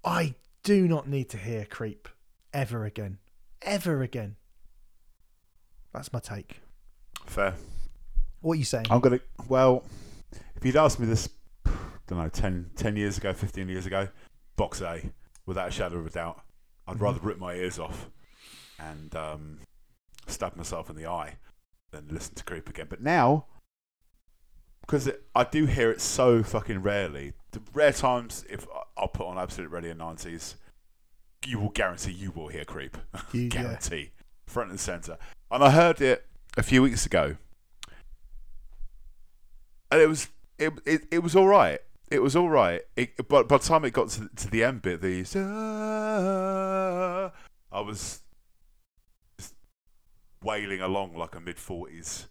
I 0.05 0.35
do 0.63 0.87
not 0.87 1.07
need 1.07 1.29
to 1.31 1.37
hear 1.37 1.65
Creep 1.65 2.07
ever 2.53 2.85
again, 2.85 3.17
ever 3.61 4.01
again. 4.01 4.37
That's 5.93 6.13
my 6.13 6.19
take. 6.19 6.61
Fair. 7.25 7.55
What 8.39 8.53
are 8.53 8.55
you 8.55 8.63
saying? 8.63 8.85
I'm 8.89 9.01
gonna. 9.01 9.19
Well, 9.49 9.83
if 10.55 10.65
you'd 10.65 10.77
asked 10.77 10.99
me 10.99 11.05
this, 11.05 11.29
I 11.65 11.71
don't 12.07 12.19
know, 12.19 12.29
10, 12.29 12.71
10 12.75 12.95
years 12.95 13.17
ago, 13.17 13.33
fifteen 13.33 13.67
years 13.67 13.85
ago, 13.85 14.07
box 14.55 14.81
A, 14.81 15.01
without 15.45 15.67
a 15.69 15.71
shadow 15.71 15.97
of 15.97 16.07
a 16.07 16.09
doubt, 16.09 16.41
I'd 16.87 16.99
rather 17.01 17.19
rip 17.19 17.37
my 17.39 17.53
ears 17.55 17.79
off 17.79 18.09
and 18.79 19.15
um, 19.15 19.59
stab 20.27 20.55
myself 20.55 20.89
in 20.89 20.95
the 20.95 21.05
eye 21.07 21.35
than 21.91 22.07
listen 22.09 22.35
to 22.35 22.43
Creep 22.43 22.69
again. 22.69 22.87
But 22.89 23.01
now, 23.01 23.45
because 24.81 25.07
it, 25.07 25.23
I 25.33 25.43
do 25.45 25.65
hear 25.65 25.89
it 25.91 26.01
so 26.01 26.43
fucking 26.43 26.81
rarely, 26.81 27.33
the 27.51 27.61
rare 27.73 27.93
times 27.93 28.45
if 28.49 28.67
I- 28.73 28.81
I'll 28.97 29.07
put 29.07 29.27
on 29.27 29.37
Absolute 29.37 29.71
Radio 29.71 29.93
nineties, 29.93 30.55
you 31.45 31.59
will 31.59 31.69
guarantee 31.69 32.11
you 32.11 32.31
will 32.31 32.47
hear 32.49 32.65
Creep. 32.65 32.97
Yeah. 33.33 33.47
guarantee, 33.49 34.11
front 34.45 34.69
and 34.71 34.79
center. 34.79 35.17
And 35.51 35.63
I 35.63 35.69
heard 35.71 36.01
it 36.01 36.25
a 36.57 36.63
few 36.63 36.81
weeks 36.81 37.05
ago 37.05 37.35
and 39.91 40.01
it 40.01 40.07
was 40.07 40.27
it 40.57 40.73
it, 40.85 41.05
it 41.11 41.19
was 41.19 41.35
all 41.35 41.47
right. 41.47 41.79
It 42.11 42.21
was 42.21 42.35
all 42.35 42.49
right. 42.49 42.81
It, 42.95 43.27
but 43.27 43.47
by 43.47 43.57
the 43.57 43.63
time 43.63 43.83
it 43.85 43.91
got 43.91 44.09
to, 44.09 44.29
to 44.35 44.49
the 44.49 44.63
end 44.63 44.81
bit, 44.81 45.01
the 45.01 45.25
I 47.71 47.79
was 47.81 48.21
wailing 50.43 50.81
along 50.81 51.15
like 51.15 51.35
a 51.35 51.39
mid 51.39 51.57
forties. 51.59 52.27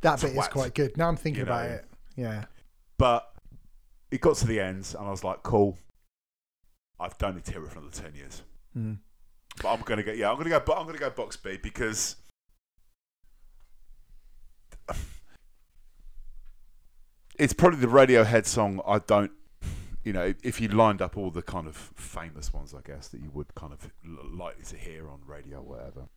That 0.00 0.20
bit 0.20 0.36
is 0.36 0.48
quite 0.48 0.74
good. 0.74 0.96
Now 0.96 1.08
I'm 1.08 1.16
thinking 1.16 1.40
you 1.40 1.46
about 1.46 1.68
know. 1.68 1.74
it. 1.76 1.84
Yeah. 2.16 2.44
But 2.98 3.32
it 4.10 4.20
got 4.20 4.36
to 4.36 4.46
the 4.46 4.60
end, 4.60 4.94
and 4.98 5.06
I 5.06 5.10
was 5.10 5.24
like, 5.24 5.42
"Cool, 5.42 5.78
I've 6.98 7.16
done 7.18 7.36
it 7.36 7.48
here 7.48 7.62
for 7.62 7.78
another 7.78 7.92
ten 7.92 8.14
years." 8.14 8.42
Mm. 8.76 8.98
But 9.62 9.72
I'm 9.72 9.80
gonna 9.82 10.02
go. 10.02 10.12
Yeah, 10.12 10.30
I'm 10.30 10.36
gonna 10.36 10.50
go. 10.50 10.60
But 10.60 10.78
I'm 10.78 10.86
gonna 10.86 10.98
go 10.98 11.10
box 11.10 11.36
B 11.36 11.56
because 11.62 12.16
it's 17.42 17.52
probably 17.52 17.80
the 17.80 17.86
Radiohead 17.88 18.46
song. 18.46 18.80
I 18.86 18.98
don't. 19.00 19.32
You 20.04 20.12
know, 20.12 20.34
if 20.42 20.60
you 20.60 20.68
lined 20.68 21.00
up 21.00 21.16
all 21.16 21.30
the 21.30 21.42
kind 21.42 21.66
of 21.66 21.76
famous 21.76 22.52
ones, 22.52 22.74
I 22.74 22.80
guess 22.84 23.08
that 23.08 23.20
you 23.20 23.30
would 23.32 23.54
kind 23.54 23.72
of 23.72 23.88
likely 24.32 24.64
to 24.64 24.76
hear 24.76 25.08
on 25.08 25.20
radio, 25.26 25.58
or 25.58 25.62
whatever, 25.62 26.08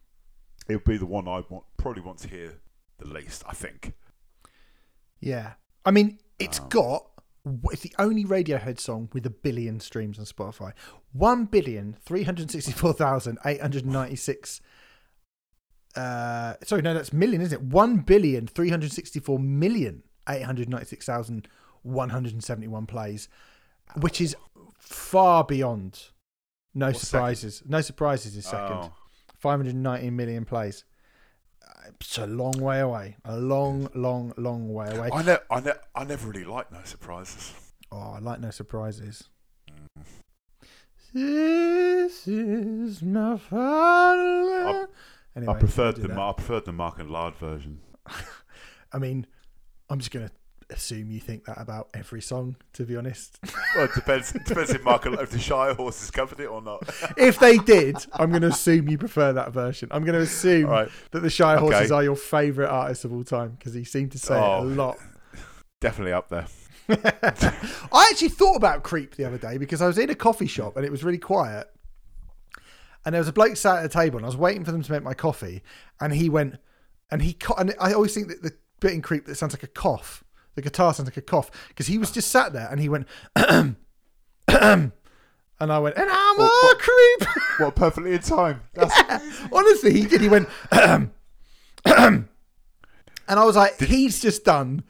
it 0.67 0.75
would 0.75 0.85
be 0.85 0.97
the 0.97 1.05
one 1.05 1.27
I 1.27 1.43
want 1.49 1.65
probably 1.77 2.01
want 2.01 2.19
to 2.19 2.27
hear 2.27 2.53
the 2.97 3.07
least. 3.07 3.43
I 3.47 3.53
think. 3.53 3.93
Yeah. 5.19 5.53
I 5.85 5.91
mean, 5.91 6.19
it's 6.39 6.59
Um, 6.59 6.69
got. 6.69 7.07
It's 7.71 7.83
the 7.83 7.93
only 7.99 8.25
Radiohead 8.25 8.79
song 8.79 9.09
with 9.13 9.25
a 9.27 9.29
billion 9.29 9.79
streams 9.79 10.17
on 10.17 10.25
Spotify. 10.25 10.73
One 11.13 11.45
billion 11.45 11.95
three 12.03 12.23
hundred 12.23 12.49
sixty-four 12.49 12.93
thousand 12.93 13.37
eight 13.45 13.61
hundred 13.61 13.85
ninety-six. 13.85 14.61
Uh, 15.95 16.55
sorry, 16.63 16.81
no, 16.81 16.93
that's 16.93 17.13
million, 17.13 17.41
isn't 17.41 17.61
it? 17.61 17.65
One 17.65 17.97
billion 17.97 18.47
three 18.47 18.69
hundred 18.69 18.91
sixty-four 18.91 19.37
million 19.37 20.01
eight 20.29 20.43
hundred 20.43 20.69
ninety-six 20.69 21.05
thousand 21.05 21.47
one 21.83 22.09
hundred 22.09 22.33
and 22.33 22.43
seventy-one 22.43 22.85
plays, 22.85 23.27
which 23.95 24.19
is 24.21 24.35
far 24.79 25.43
beyond. 25.43 26.09
No 26.73 26.87
What's 26.87 27.07
surprises. 27.07 27.63
No 27.65 27.81
surprises 27.81 28.35
is 28.35 28.45
second. 28.45 28.77
Oh. 28.77 28.93
519 29.39 30.15
million 30.15 30.43
plays. 30.43 30.83
It's 32.01 32.17
a 32.17 32.25
long 32.25 32.59
way 32.59 32.79
away. 32.79 33.15
A 33.25 33.37
long, 33.37 33.87
long, 33.93 34.33
long 34.37 34.73
way 34.73 34.87
away. 34.89 35.09
I 35.13 35.21
ne- 35.21 35.37
I, 35.51 35.59
ne- 35.59 35.71
I 35.93 36.03
never 36.03 36.27
really 36.27 36.43
liked 36.43 36.71
No 36.71 36.79
Surprises. 36.83 37.53
Oh, 37.91 38.13
I 38.15 38.19
like 38.19 38.39
no 38.39 38.49
surprises. 38.49 39.29
Mm. 39.69 40.03
This 41.13 42.27
is 42.27 43.01
my 43.01 43.37
final. 43.37 44.87
Anyway, 45.35 45.53
I 45.53 45.59
preferred 45.59 45.97
the 45.97 46.07
that. 46.07 46.17
I 46.17 46.33
preferred 46.33 46.65
the 46.65 46.71
Mark 46.71 46.99
and 46.99 47.09
Lard 47.11 47.35
version. 47.35 47.81
I 48.91 48.97
mean, 48.97 49.27
I'm 49.89 49.99
just 49.99 50.11
gonna 50.11 50.31
assume 50.71 51.11
you 51.11 51.19
think 51.19 51.45
that 51.45 51.59
about 51.61 51.89
every 51.93 52.21
song. 52.21 52.55
To 52.73 52.83
be 52.85 52.95
honest, 52.95 53.37
Well, 53.75 53.85
it 53.85 53.91
depends. 53.93 54.33
It 54.33 54.45
depends 54.45 54.71
if 54.71 54.83
Mark 54.83 55.05
if 55.05 55.29
the 55.29 55.37
Shirehorses 55.37 56.11
covered 56.11 56.39
it 56.39 56.47
or 56.47 56.61
not. 56.61 56.83
if 57.17 57.37
they 57.39 57.57
did, 57.57 57.97
I'm 58.13 58.31
gonna 58.31 58.47
assume 58.47 58.89
you 58.89 58.97
prefer 58.97 59.33
that 59.33 59.51
version. 59.51 59.89
I'm 59.91 60.03
gonna 60.03 60.19
assume 60.19 60.69
right, 60.69 60.89
that 61.11 61.19
the 61.21 61.29
Shire 61.29 61.57
Okay. 61.57 61.65
Horses 61.73 61.91
are 61.91 62.03
your 62.03 62.15
favourite 62.15 62.69
artist 62.69 63.05
of 63.05 63.13
all 63.13 63.23
time 63.23 63.51
because 63.57 63.73
he 63.73 63.83
seemed 63.83 64.11
to 64.13 64.17
say 64.19 64.35
it 64.35 64.41
a 64.41 64.43
Oh. 64.57 64.61
lot. 64.63 64.97
definitely 65.81 66.13
up 66.13 66.29
there. 66.29 66.47
I 66.89 68.09
actually 68.11 68.29
thought 68.29 68.55
about 68.55 68.83
Creep 68.83 69.15
the 69.15 69.25
other 69.25 69.37
day 69.37 69.57
because 69.57 69.81
I 69.81 69.87
was 69.87 69.97
in 69.97 70.09
a 70.09 70.15
coffee 70.15 70.47
shop 70.47 70.77
and 70.77 70.85
it 70.85 70.91
was 70.91 71.03
really 71.03 71.17
quiet. 71.17 71.67
And 73.05 73.13
there 73.13 73.19
was 73.19 73.27
a 73.27 73.33
bloke 73.33 73.55
sat 73.55 73.79
at 73.79 73.85
a 73.85 73.89
table 73.89 74.17
and 74.17 74.25
I 74.25 74.29
was 74.29 74.37
waiting 74.37 74.63
for 74.65 74.71
them 74.71 74.81
to 74.81 74.91
make 74.91 75.03
my 75.03 75.13
coffee. 75.13 75.61
And 76.01 76.13
he 76.13 76.27
went, 76.29 76.57
and 77.11 77.21
he, 77.21 77.37
and 77.57 77.73
I 77.79 77.93
always 77.93 78.13
think 78.15 78.27
that 78.29 78.41
the 78.41 78.53
bit 78.79 78.93
in 78.93 79.01
Creep 79.01 79.25
that 79.25 79.35
sounds 79.35 79.53
like 79.53 79.63
a 79.63 79.67
cough, 79.67 80.23
the 80.55 80.61
guitar 80.61 80.93
sounds 80.93 81.07
like 81.07 81.17
a 81.17 81.21
cough 81.21 81.49
because 81.69 81.87
he 81.87 81.97
was 81.97 82.11
just 82.11 82.29
sat 82.31 82.53
there 82.53 82.67
and 82.69 82.79
he 82.79 82.89
went, 82.89 83.07
and 83.35 83.75
I 84.47 85.79
went, 85.79 85.95
and 85.97 86.09
I'm 86.09 86.37
What- 86.37 86.45
a 86.45 86.65
what- 86.67 86.79
creep. 86.79 87.29
What 87.59 87.75
perfectly 87.75 88.13
in 88.13 88.19
time. 88.19 88.61
That's 88.73 88.93
Honestly, 89.51 89.93
he 89.93 90.05
did. 90.05 90.19
He 90.21 90.27
went, 90.27 90.49
and 90.71 91.09
I 91.85 93.45
was 93.45 93.55
like, 93.55 93.79
he's 93.79 94.19
just 94.21 94.43
done 94.43 94.83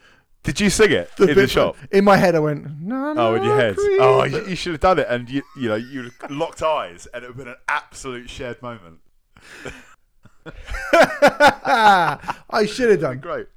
Did 0.44 0.60
you 0.60 0.70
sing 0.72 0.92
it 0.92 1.10
The 1.18 1.28
in 1.28 1.36
the 1.36 1.48
shop? 1.48 1.76
In 1.92 2.04
my 2.04 2.18
head, 2.18 2.34
I 2.36 2.40
went, 2.40 2.66
no, 2.82 3.14
no, 3.14 3.28
Oh, 3.30 3.36
in 3.36 3.44
your 3.44 3.56
head. 3.56 3.76
Creed." 3.76 4.00
Oh, 4.02 4.24
you, 4.24 4.48
you 4.48 4.56
should 4.56 4.72
have 4.74 4.82
done 4.82 4.98
it, 5.00 5.08
and 5.10 5.30
you, 5.30 5.44
you 5.58 5.70
know, 5.70 5.76
you 5.76 6.10
locked 6.30 6.62
eyes, 6.64 7.08
and 7.14 7.24
it 7.24 7.28
would 7.28 7.38
have 7.38 7.46
been 7.46 7.54
an 7.54 7.60
absolute 7.68 8.30
shared 8.30 8.60
moment. 8.64 9.00
I 10.94 12.66
should 12.68 12.90
have 12.92 13.02
done. 13.02 13.20
Great. 13.20 13.48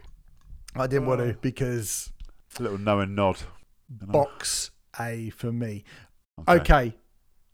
I 0.74 0.86
didn't 0.86 1.06
want 1.06 1.20
to 1.20 1.34
mm. 1.34 1.40
because 1.40 2.12
A 2.58 2.62
little 2.62 2.78
knowing 2.78 3.14
nod. 3.14 3.38
box 3.88 4.70
A 5.00 5.30
for 5.30 5.52
me. 5.52 5.84
Okay. 6.46 6.94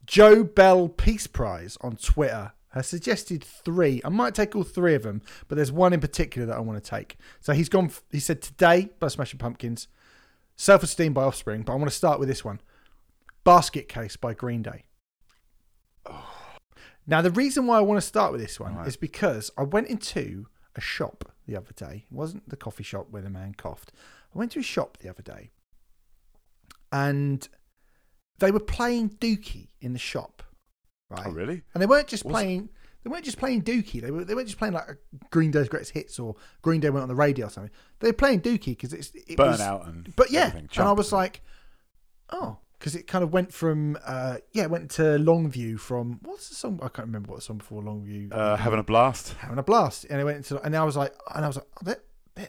Joe 0.07 0.45
Bell 0.45 0.89
Peace 0.89 1.27
Prize 1.27 1.79
on 1.81 1.97
Twitter 1.97 2.53
has 2.71 2.87
suggested 2.87 3.43
three. 3.43 4.03
I 4.05 4.09
might 4.09 4.35
take 4.35 4.55
all 4.55 4.65
three 4.65 4.95
of 4.95 5.03
them, 5.05 5.23
but 5.49 5.55
there's 5.55 5.73
one 5.73 5.93
in 5.93 6.01
particular 6.01 6.47
that 6.47 6.57
I 6.57 6.61
want 6.61 6.83
to 6.83 6.91
take. 6.91 7.17
So 7.41 7.53
he's 7.53 7.69
gone. 7.69 7.91
He 8.11 8.21
said 8.21 8.43
today 8.43 8.91
by 8.99 9.09
Smashing 9.09 9.39
Pumpkins, 9.39 9.89
Self 10.57 10.83
Esteem 10.83 11.13
by 11.15 11.23
Offspring. 11.23 11.63
But 11.63 11.73
I 11.73 11.77
want 11.77 11.89
to 11.91 11.97
start 11.97 12.19
with 12.19 12.29
this 12.29 12.45
one, 12.45 12.61
Basket 13.45 13.89
Case 13.89 14.17
by 14.17 14.35
Green 14.35 14.63
Day. 14.63 14.85
Now 17.07 17.21
the 17.21 17.31
reason 17.31 17.67
why 17.67 17.77
I 17.77 17.83
want 17.83 17.99
to 18.01 18.07
start 18.07 18.33
with 18.33 18.41
this 18.41 18.59
one 18.59 18.77
Right. 18.77 18.89
is 18.89 18.97
because 18.97 19.51
I 19.59 19.63
went 19.63 19.89
into 19.89 20.47
a 20.77 20.81
shop 20.81 21.33
the 21.47 21.57
other 21.57 21.73
day. 21.75 22.05
It 22.11 22.15
wasn't 22.15 22.49
the 22.49 22.57
coffee 22.57 22.85
shop 22.85 23.07
where 23.11 23.23
the 23.23 23.31
man 23.31 23.55
coughed. 23.55 23.93
I 24.35 24.39
went 24.39 24.53
to 24.53 24.61
a 24.61 24.63
shop 24.63 24.99
the 24.99 25.09
other 25.09 25.23
day, 25.23 25.51
and 26.93 27.49
they 28.39 28.51
were 28.51 28.61
playing 28.61 29.11
Dookie 29.11 29.69
in 29.81 29.93
the 29.93 29.99
shop, 29.99 30.43
right? 31.11 31.27
Oh, 31.27 31.31
really? 31.31 31.63
And 31.73 31.83
they 31.83 31.87
weren't 31.87 32.09
just 32.09 32.25
Was- 32.25 32.33
playing. 32.33 32.69
They 33.03 33.11
weren't 33.11 33.25
just 33.27 33.39
playing 33.39 33.63
Dookie. 33.63 34.01
They 34.01 34.11
were. 34.11 34.25
They 34.25 34.35
weren't 34.35 34.49
just 34.49 34.59
playing 34.59 34.73
like 34.75 34.97
Green 35.31 35.51
Day's 35.51 35.69
greatest 35.69 35.93
hits 35.93 36.19
or 36.19 36.37
Green 36.63 36.81
Day 36.81 36.89
went 36.89 37.03
on 37.03 37.09
the 37.09 37.15
radio 37.15 37.47
or 37.47 37.51
something. 37.51 37.71
They 38.01 38.09
were 38.09 38.15
playing 38.15 38.41
Dookie 38.41 38.69
because 38.69 38.95
it's 38.95 39.13
it 39.15 39.39
was, 39.39 39.61
Burnout 39.61 39.87
and 39.87 40.17
But 40.17 40.31
yeah, 40.31 40.53
and 40.57 40.71
I 40.79 40.93
was 40.93 41.13
like, 41.13 41.43
oh, 42.31 42.57
because 42.79 42.95
it 42.95 43.07
kind 43.07 43.25
of 43.25 43.33
went 43.33 43.53
from 43.53 43.97
uh 44.05 44.39
yeah, 44.53 44.65
it 44.65 44.71
went 44.71 44.91
to 44.93 45.03
Longview 45.03 45.79
from 45.79 46.21
what's 46.23 46.49
the 46.49 46.55
song? 46.55 46.79
I 46.83 46.89
can't 46.89 47.07
remember 47.07 47.31
what 47.31 47.37
the 47.37 47.43
song 47.43 47.59
before 47.59 47.83
Longview. 47.83 48.33
uh, 48.33 48.57
having 48.57 48.79
a 48.79 48.83
blast. 48.85 49.35
having 49.35 49.59
a 49.59 49.63
blast, 49.63 50.05
and 50.11 50.21
it 50.21 50.25
went 50.25 50.39
into 50.39 50.61
and 50.63 50.77
I 50.77 50.85
was 50.85 50.97
like, 50.97 51.15
and 51.35 51.45
I 51.45 51.49
was 51.49 51.57
like, 51.57 51.67
oh, 51.77 51.81
they're, 51.85 52.03
they're, 52.35 52.49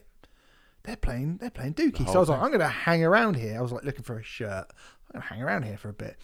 they're 0.83 0.95
playing 0.95 1.37
they're 1.37 1.49
playing 1.49 1.73
Dookie. 1.73 2.05
So 2.07 2.15
I 2.15 2.19
was 2.19 2.29
like. 2.29 2.41
I'm 2.41 2.51
gonna 2.51 2.67
hang 2.67 3.03
around 3.03 3.35
here. 3.35 3.57
I 3.57 3.61
was 3.61 3.71
like 3.71 3.83
looking 3.83 4.03
for 4.03 4.17
a 4.19 4.23
shirt. 4.23 4.65
I'm 4.69 5.13
gonna 5.19 5.25
hang 5.25 5.41
around 5.41 5.63
here 5.63 5.77
for 5.77 5.89
a 5.89 5.93
bit, 5.93 6.17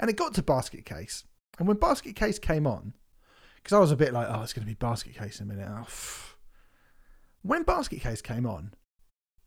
and 0.00 0.10
it 0.10 0.16
got 0.16 0.34
to 0.34 0.42
Basket 0.42 0.84
Case, 0.84 1.24
and 1.58 1.68
when 1.68 1.76
Basket 1.76 2.16
Case 2.16 2.38
came 2.38 2.66
on, 2.66 2.94
because 3.56 3.74
I 3.74 3.78
was 3.78 3.90
a 3.90 3.96
bit 3.96 4.12
like, 4.12 4.26
oh, 4.28 4.42
it's 4.42 4.52
gonna 4.52 4.66
be 4.66 4.74
Basket 4.74 5.14
Case 5.14 5.40
in 5.40 5.50
a 5.50 5.54
minute. 5.54 5.68
Oh. 5.70 5.86
When 7.42 7.64
Basket 7.64 8.00
Case 8.00 8.22
came 8.22 8.46
on, 8.46 8.72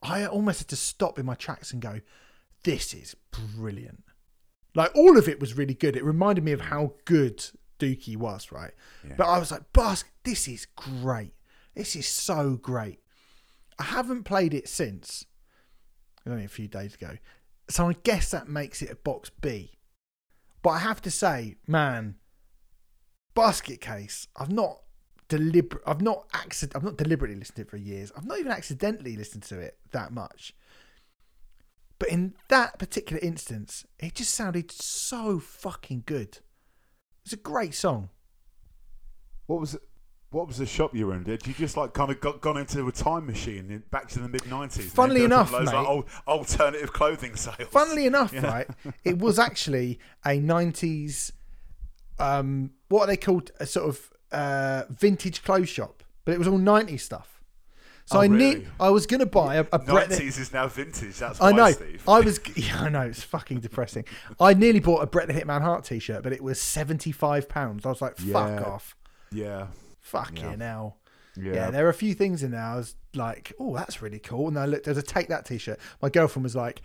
I 0.01 0.26
almost 0.26 0.60
had 0.60 0.68
to 0.70 0.76
stop 0.76 1.18
in 1.18 1.26
my 1.26 1.36
tracks 1.36 1.72
and 1.72 1.82
go, 1.82 2.01
this 2.66 2.93
is 2.93 3.16
brilliant. 3.32 4.03
Like 4.74 4.91
all 4.93 5.18
of 5.18 5.30
it 5.30 5.39
was 5.39 5.57
really 5.57 5.74
good. 5.74 5.95
It 5.95 6.03
reminded 6.03 6.43
me 6.43 6.51
of 6.51 6.59
mm. 6.59 6.66
how 6.66 6.93
good 7.05 7.43
Dookie 7.80 8.18
was, 8.18 8.51
right? 8.51 8.72
Yeah. 9.07 9.13
But 9.18 9.28
I 9.28 9.39
was 9.39 9.51
like, 9.51 9.72
Basket, 9.72 10.11
this 10.24 10.47
is 10.47 10.66
great. 10.76 11.34
This 11.76 11.95
is 11.95 12.07
so 12.07 12.59
great. 12.61 12.99
I 13.80 13.84
haven't 13.84 14.24
played 14.24 14.53
it 14.53 14.68
since. 14.68 15.26
It 16.26 16.30
Only 16.30 16.45
a 16.45 16.49
few 16.49 16.68
days 16.68 16.95
ago. 16.95 17.18
So 17.70 17.88
I 17.88 17.93
guess 18.03 18.32
that 18.32 18.49
makes 18.49 18.82
it 18.82 18.91
a 18.91 18.95
box 18.95 19.30
B. 19.41 19.72
But 20.61 20.72
I 20.72 20.80
have 20.80 21.01
to 21.03 21.11
say, 21.11 21.55
man, 21.68 22.16
Basket 23.34 23.82
Case, 23.82 24.28
I've 24.36 24.51
not 24.51 24.80
deliberate 25.28 25.82
I've 25.88 26.01
not 26.01 26.28
accident 26.34 26.76
I've 26.76 26.84
not 26.84 26.97
deliberately 26.97 27.36
listened 27.36 27.55
to 27.57 27.61
it 27.63 27.70
for 27.70 27.78
years. 27.78 28.11
I've 28.16 28.26
not 28.26 28.39
even 28.39 28.51
accidentally 28.51 29.16
listened 29.16 29.43
to 29.43 29.59
it 29.59 29.78
that 29.91 30.11
much. 30.11 30.53
But 32.00 32.10
in 32.10 32.34
that 32.50 32.78
particular 32.78 33.22
instance, 33.22 33.86
it 34.00 34.16
just 34.16 34.34
sounded 34.34 34.72
so 34.72 35.39
fucking 35.39 36.04
good. 36.06 36.39
It's 37.24 37.34
a 37.34 37.38
great 37.38 37.74
song. 37.74 38.10
What 39.48 39.60
was 39.62 39.76
it? 39.76 39.82
What 40.32 40.48
was 40.48 40.58
the 40.58 40.66
shop 40.66 40.93
you 40.93 41.08
were 41.08 41.14
in? 41.16 41.24
Did 41.24 41.48
you 41.48 41.54
just 41.54 41.78
like 41.78 41.93
kind 41.93 42.12
of 42.12 42.20
got 42.20 42.41
gone 42.41 42.58
into 42.58 42.86
a 42.88 42.91
time 42.91 43.26
machine 43.26 43.72
in, 43.72 43.84
back 43.91 44.10
to 44.10 44.20
the 44.20 44.28
mid 44.28 44.46
nineties? 44.50 44.91
Funnily 44.91 45.24
enough, 45.24 45.54
loads 45.54 45.68
mate- 45.72 45.78
like 45.78 45.88
old, 45.88 46.06
alternative 46.28 46.91
clothing 46.91 47.36
sales. 47.38 47.70
Funnily 47.72 48.06
enough, 48.06 48.34
Yeah. 48.34 48.46
right, 48.46 48.68
it 49.06 49.18
was 49.20 49.39
actually 49.39 49.98
a 50.26 50.38
'90s, 50.39 51.32
um, 52.20 52.72
what 52.89 53.04
are 53.04 53.08
they 53.08 53.18
called? 53.18 53.52
A 53.62 53.66
sort 53.66 53.88
of 53.88 54.12
uh, 54.34 54.84
vintage 54.89 55.41
clothes 55.43 55.70
shop, 55.70 56.04
but 56.26 56.34
it 56.34 56.38
was 56.38 56.48
all 56.50 56.60
'90s 56.60 57.00
stuff. 57.02 57.34
So 58.08 58.18
Oh, 58.18 58.22
I 58.22 58.26
really? 58.28 58.56
need, 58.56 58.68
I 58.80 58.89
was 58.91 59.08
gonna 59.08 59.26
buy 59.26 59.56
a, 59.56 59.66
a 59.72 59.80
Brett. 59.80 60.10
nineties 60.10 60.38
is 60.38 60.53
now 60.53 60.68
vintage. 60.68 61.18
That's 61.18 61.41
I 61.41 61.51
know. 61.51 61.72
Steve. 61.72 62.03
I 62.08 62.20
was. 62.22 62.39
Yeah, 62.56 62.82
I 62.82 62.89
know. 62.89 63.01
It's 63.01 63.24
fucking 63.24 63.62
depressing. 63.62 64.06
I 64.39 64.53
nearly 64.53 64.80
bought 64.80 64.99
a 65.01 65.08
Brett 65.08 65.28
the 65.28 65.34
Hitman 65.34 65.62
Hart 65.62 65.86
T-shirt, 65.86 66.22
but 66.22 66.32
it 66.32 66.43
was 66.43 66.62
seventy 66.62 67.12
five 67.12 67.49
pounds. 67.49 67.86
I 67.86 67.89
was 67.89 68.01
like, 68.01 68.18
fuck 68.18 68.60
Yeah. 68.60 68.64
off, 68.64 68.95
yeah, 69.32 69.68
fuck 70.01 70.38
Yeah. 70.39 70.51
you 70.51 70.58
now. 70.58 70.95
yeah. 71.36 71.53
Yeah. 71.53 71.72
there 71.72 71.86
are 71.88 71.89
a 71.89 71.93
few 71.95 72.14
things 72.14 72.43
in 72.43 72.51
there. 72.51 72.62
I 72.62 72.76
was 72.76 72.95
like, 73.16 73.51
oh, 73.60 73.76
that's 73.76 74.01
really 74.01 74.20
cool. 74.20 74.47
And 74.49 74.60
I 74.60 74.66
looked, 74.68 74.86
there's 74.86 74.97
a 74.97 75.01
take 75.01 75.28
that 75.30 75.45
T-shirt. 75.45 75.80
My 76.01 76.10
girlfriend 76.10 76.43
was 76.43 76.56
like, 76.56 76.82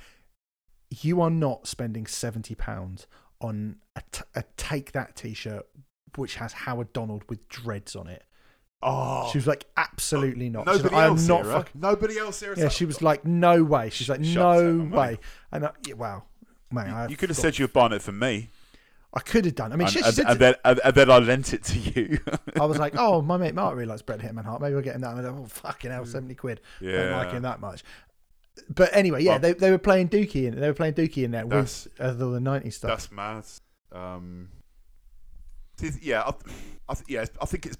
you 1.02 1.20
are 1.20 1.30
not 1.30 1.66
spending 1.66 2.06
seventy 2.06 2.54
pounds 2.54 3.06
on 3.42 3.76
a, 3.94 4.02
t- 4.10 4.22
a 4.34 4.44
take 4.56 4.92
that 4.92 5.16
T-shirt 5.16 5.66
which 6.16 6.36
has 6.36 6.52
Howard 6.52 6.92
Donald 6.92 7.22
with 7.28 7.46
dreads 7.48 7.94
on 7.94 8.08
it. 8.08 8.24
Oh, 8.82 9.28
She 9.30 9.38
was 9.38 9.46
like, 9.46 9.66
absolutely 9.76 10.48
not. 10.48 10.66
Nobody 10.66 10.94
like, 10.94 11.04
else 11.04 11.26
not 11.26 11.44
here, 11.44 11.52
fucking. 11.52 11.80
Nobody 11.80 12.18
else 12.18 12.40
here. 12.40 12.52
is 12.52 12.58
Yeah, 12.58 12.68
she 12.68 12.84
was 12.84 13.02
like, 13.02 13.24
no 13.24 13.62
way. 13.62 13.90
She's 13.90 14.08
like, 14.08 14.20
no 14.20 14.88
way. 14.90 15.18
And 15.52 15.66
I, 15.66 15.72
yeah, 15.86 15.94
wow, 15.94 16.24
man, 16.70 16.90
I, 16.90 17.08
You 17.08 17.16
could 17.16 17.28
have 17.28 17.38
said 17.38 17.58
you 17.58 17.64
were 17.64 17.72
buying 17.72 17.92
it 17.92 18.02
for 18.02 18.12
me, 18.12 18.50
I 19.12 19.20
could 19.20 19.44
have 19.44 19.56
done. 19.56 19.72
I 19.72 19.76
mean, 19.76 19.88
and, 19.88 19.92
shit, 19.92 20.18
and, 20.18 20.28
and 20.28 20.38
then 20.38 20.54
and, 20.64 20.80
and 20.84 20.94
then 20.94 21.10
I 21.10 21.18
lent 21.18 21.52
it 21.52 21.64
to 21.64 21.78
you. 21.78 22.20
I 22.54 22.64
was 22.64 22.78
like, 22.78 22.94
oh, 22.96 23.20
my 23.22 23.36
mate 23.36 23.54
Mark 23.54 23.74
really 23.76 23.86
likes 23.86 24.02
Brett 24.02 24.20
Hitman 24.20 24.44
Hart. 24.44 24.62
Maybe 24.62 24.76
I'll 24.76 24.82
get 24.82 24.94
him 24.94 25.00
that. 25.00 25.16
And 25.16 25.26
I 25.26 25.30
like, 25.30 25.40
oh, 25.40 25.46
fucking 25.46 25.90
hell, 25.90 26.06
70 26.06 26.34
quid. 26.36 26.60
I 26.80 26.84
don't 26.84 26.94
Yeah. 26.94 27.16
like 27.16 27.32
him 27.32 27.42
that 27.42 27.60
much. 27.60 27.82
But 28.68 28.90
anyway, 28.92 29.24
yeah, 29.24 29.32
Well- 29.32 29.40
they, 29.40 29.52
they 29.54 29.70
were 29.70 29.78
playing 29.78 30.10
Dookie 30.10 30.46
in 30.46 30.58
They 30.58 30.68
were 30.68 30.74
playing 30.74 30.94
Dookie 30.94 31.24
in 31.24 31.32
there 31.32 31.46
with 31.46 31.88
uh, 31.98 32.12
the 32.12 32.26
90s 32.26 32.74
stuff. 32.74 32.90
That's 32.90 33.10
mad. 33.10 33.44
Um, 33.92 34.50
yeah, 36.00 36.22
I, 36.22 36.32
I, 36.88 36.94
yeah, 37.08 37.24
I 37.40 37.46
think 37.46 37.66
it's 37.66 37.78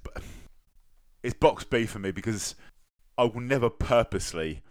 it's 1.22 1.34
box 1.34 1.64
B 1.64 1.86
for 1.86 1.98
me 1.98 2.10
because 2.10 2.54
I 3.18 3.24
will 3.24 3.40
never 3.40 3.70
purposely 3.70 4.62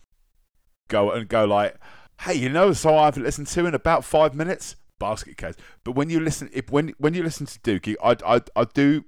go 0.87 1.11
and 1.11 1.27
go 1.27 1.45
like, 1.45 1.75
hey, 2.21 2.33
you 2.33 2.49
know, 2.49 2.73
so 2.73 2.97
I've 2.97 3.17
listened 3.17 3.47
to 3.47 3.65
in 3.65 3.73
about 3.73 4.03
five 4.03 4.33
minutes, 4.33 4.75
basket 4.99 5.37
case. 5.37 5.55
But 5.83 5.93
when 5.93 6.09
you 6.09 6.19
listen, 6.19 6.49
if 6.53 6.69
when 6.69 6.93
when 6.97 7.13
you 7.13 7.23
listen 7.23 7.45
to 7.45 7.59
Dookie, 7.59 7.95
I 8.03 8.35
I 8.35 8.41
I 8.55 8.65
do, 8.65 9.05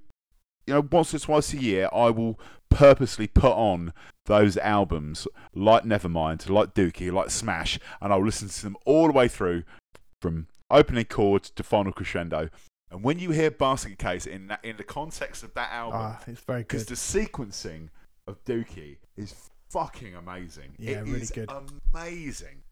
you 0.68 0.74
know, 0.74 0.88
once 0.92 1.14
or 1.14 1.20
twice 1.20 1.54
a 1.54 1.58
year, 1.58 1.90
I 1.92 2.10
will 2.10 2.40
purposely 2.70 3.28
put 3.28 3.52
on 3.52 3.94
those 4.26 4.58
albums 4.58 5.28
like 5.54 5.84
Nevermind, 5.84 6.50
like 6.50 6.74
Dookie, 6.74 7.12
like 7.12 7.30
Smash, 7.30 7.80
and 8.00 8.14
I'll 8.14 8.24
listen 8.24 8.48
to 8.48 8.62
them 8.62 8.78
all 8.86 9.08
the 9.08 9.14
way 9.14 9.28
through 9.28 9.64
from 10.22 10.48
opening 10.70 11.06
chords 11.06 11.50
to 11.50 11.64
final 11.64 11.92
crescendo. 11.92 12.50
And 12.92 13.04
when 13.04 13.20
you 13.20 13.32
hear 13.32 13.50
Basket 13.50 13.98
Case 13.98 14.26
in 14.26 14.48
that, 14.48 14.64
in 14.66 14.76
the 14.78 14.84
context 14.84 15.44
of 15.44 15.54
that 15.54 15.72
album, 15.72 16.00
Ah, 16.02 16.22
it's 16.28 16.42
very 16.42 16.64
good. 16.64 16.68
because 16.68 16.86
the 16.86 16.96
sequencing 16.96 17.88
of 18.28 18.44
Dookie 18.44 18.98
is 19.16 19.34
fucking 19.70 20.14
amazing. 20.16 20.74
Yeah, 20.78 21.00
It 21.00 21.06
really 21.06 21.22
is 21.22 21.32
good. 21.32 21.50
Amazing. 21.94 22.64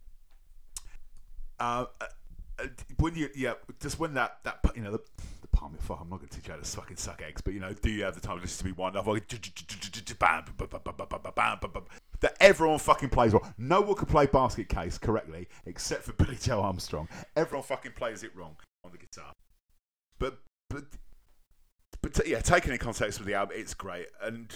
Uh, 1.60 1.86
uh, 2.02 2.68
when 2.98 3.16
you 3.16 3.30
yeah, 3.36 3.54
just 3.80 4.00
when 4.00 4.14
that 4.16 4.40
that 4.44 4.60
you 4.76 4.82
know 4.82 4.92
the 4.92 5.00
the 5.42 5.48
palm 5.48 5.74
of 5.74 5.80
fuck, 5.80 6.00
I'm 6.02 6.10
not 6.10 6.18
going 6.18 6.28
to 6.30 6.36
teach 6.38 6.48
you 6.48 6.54
how 6.54 6.60
to 6.60 6.66
fucking 6.66 6.98
suck 6.98 7.22
eggs, 7.26 7.42
but 7.42 7.54
you 7.54 7.60
know, 7.62 7.72
do 7.74 7.90
you 7.90 8.04
have 8.04 8.16
the 8.16 8.22
time 8.22 8.36
to 8.38 8.42
listen 8.42 8.60
to 8.60 8.66
me 8.66 8.72
one? 8.74 8.94
That 12.22 12.36
everyone 12.42 12.80
fucking 12.80 13.10
plays 13.10 13.34
well. 13.34 13.54
No 13.58 13.80
one 13.82 13.96
can 13.96 14.06
play 14.08 14.26
basket 14.26 14.68
case 14.68 14.98
correctly 14.98 15.48
except 15.66 16.04
for 16.04 16.12
Billie 16.24 16.36
Joe 16.36 16.62
Armstrong. 16.62 17.08
Everyone 17.38 17.64
fucking 17.64 17.94
plays 17.94 18.24
it 18.24 18.36
wrong 18.36 18.58
on 18.84 18.92
the 18.92 18.98
guitar. 18.98 19.34
But 20.20 20.38
but 20.70 20.84
but 22.02 22.20
uh, 22.20 22.24
yeah, 22.26 22.40
taking 22.40 22.72
in 22.72 22.78
context 22.78 23.20
with 23.20 23.28
the 23.28 23.34
album, 23.34 23.58
it's 23.58 23.74
great. 23.74 24.08
And 24.22 24.54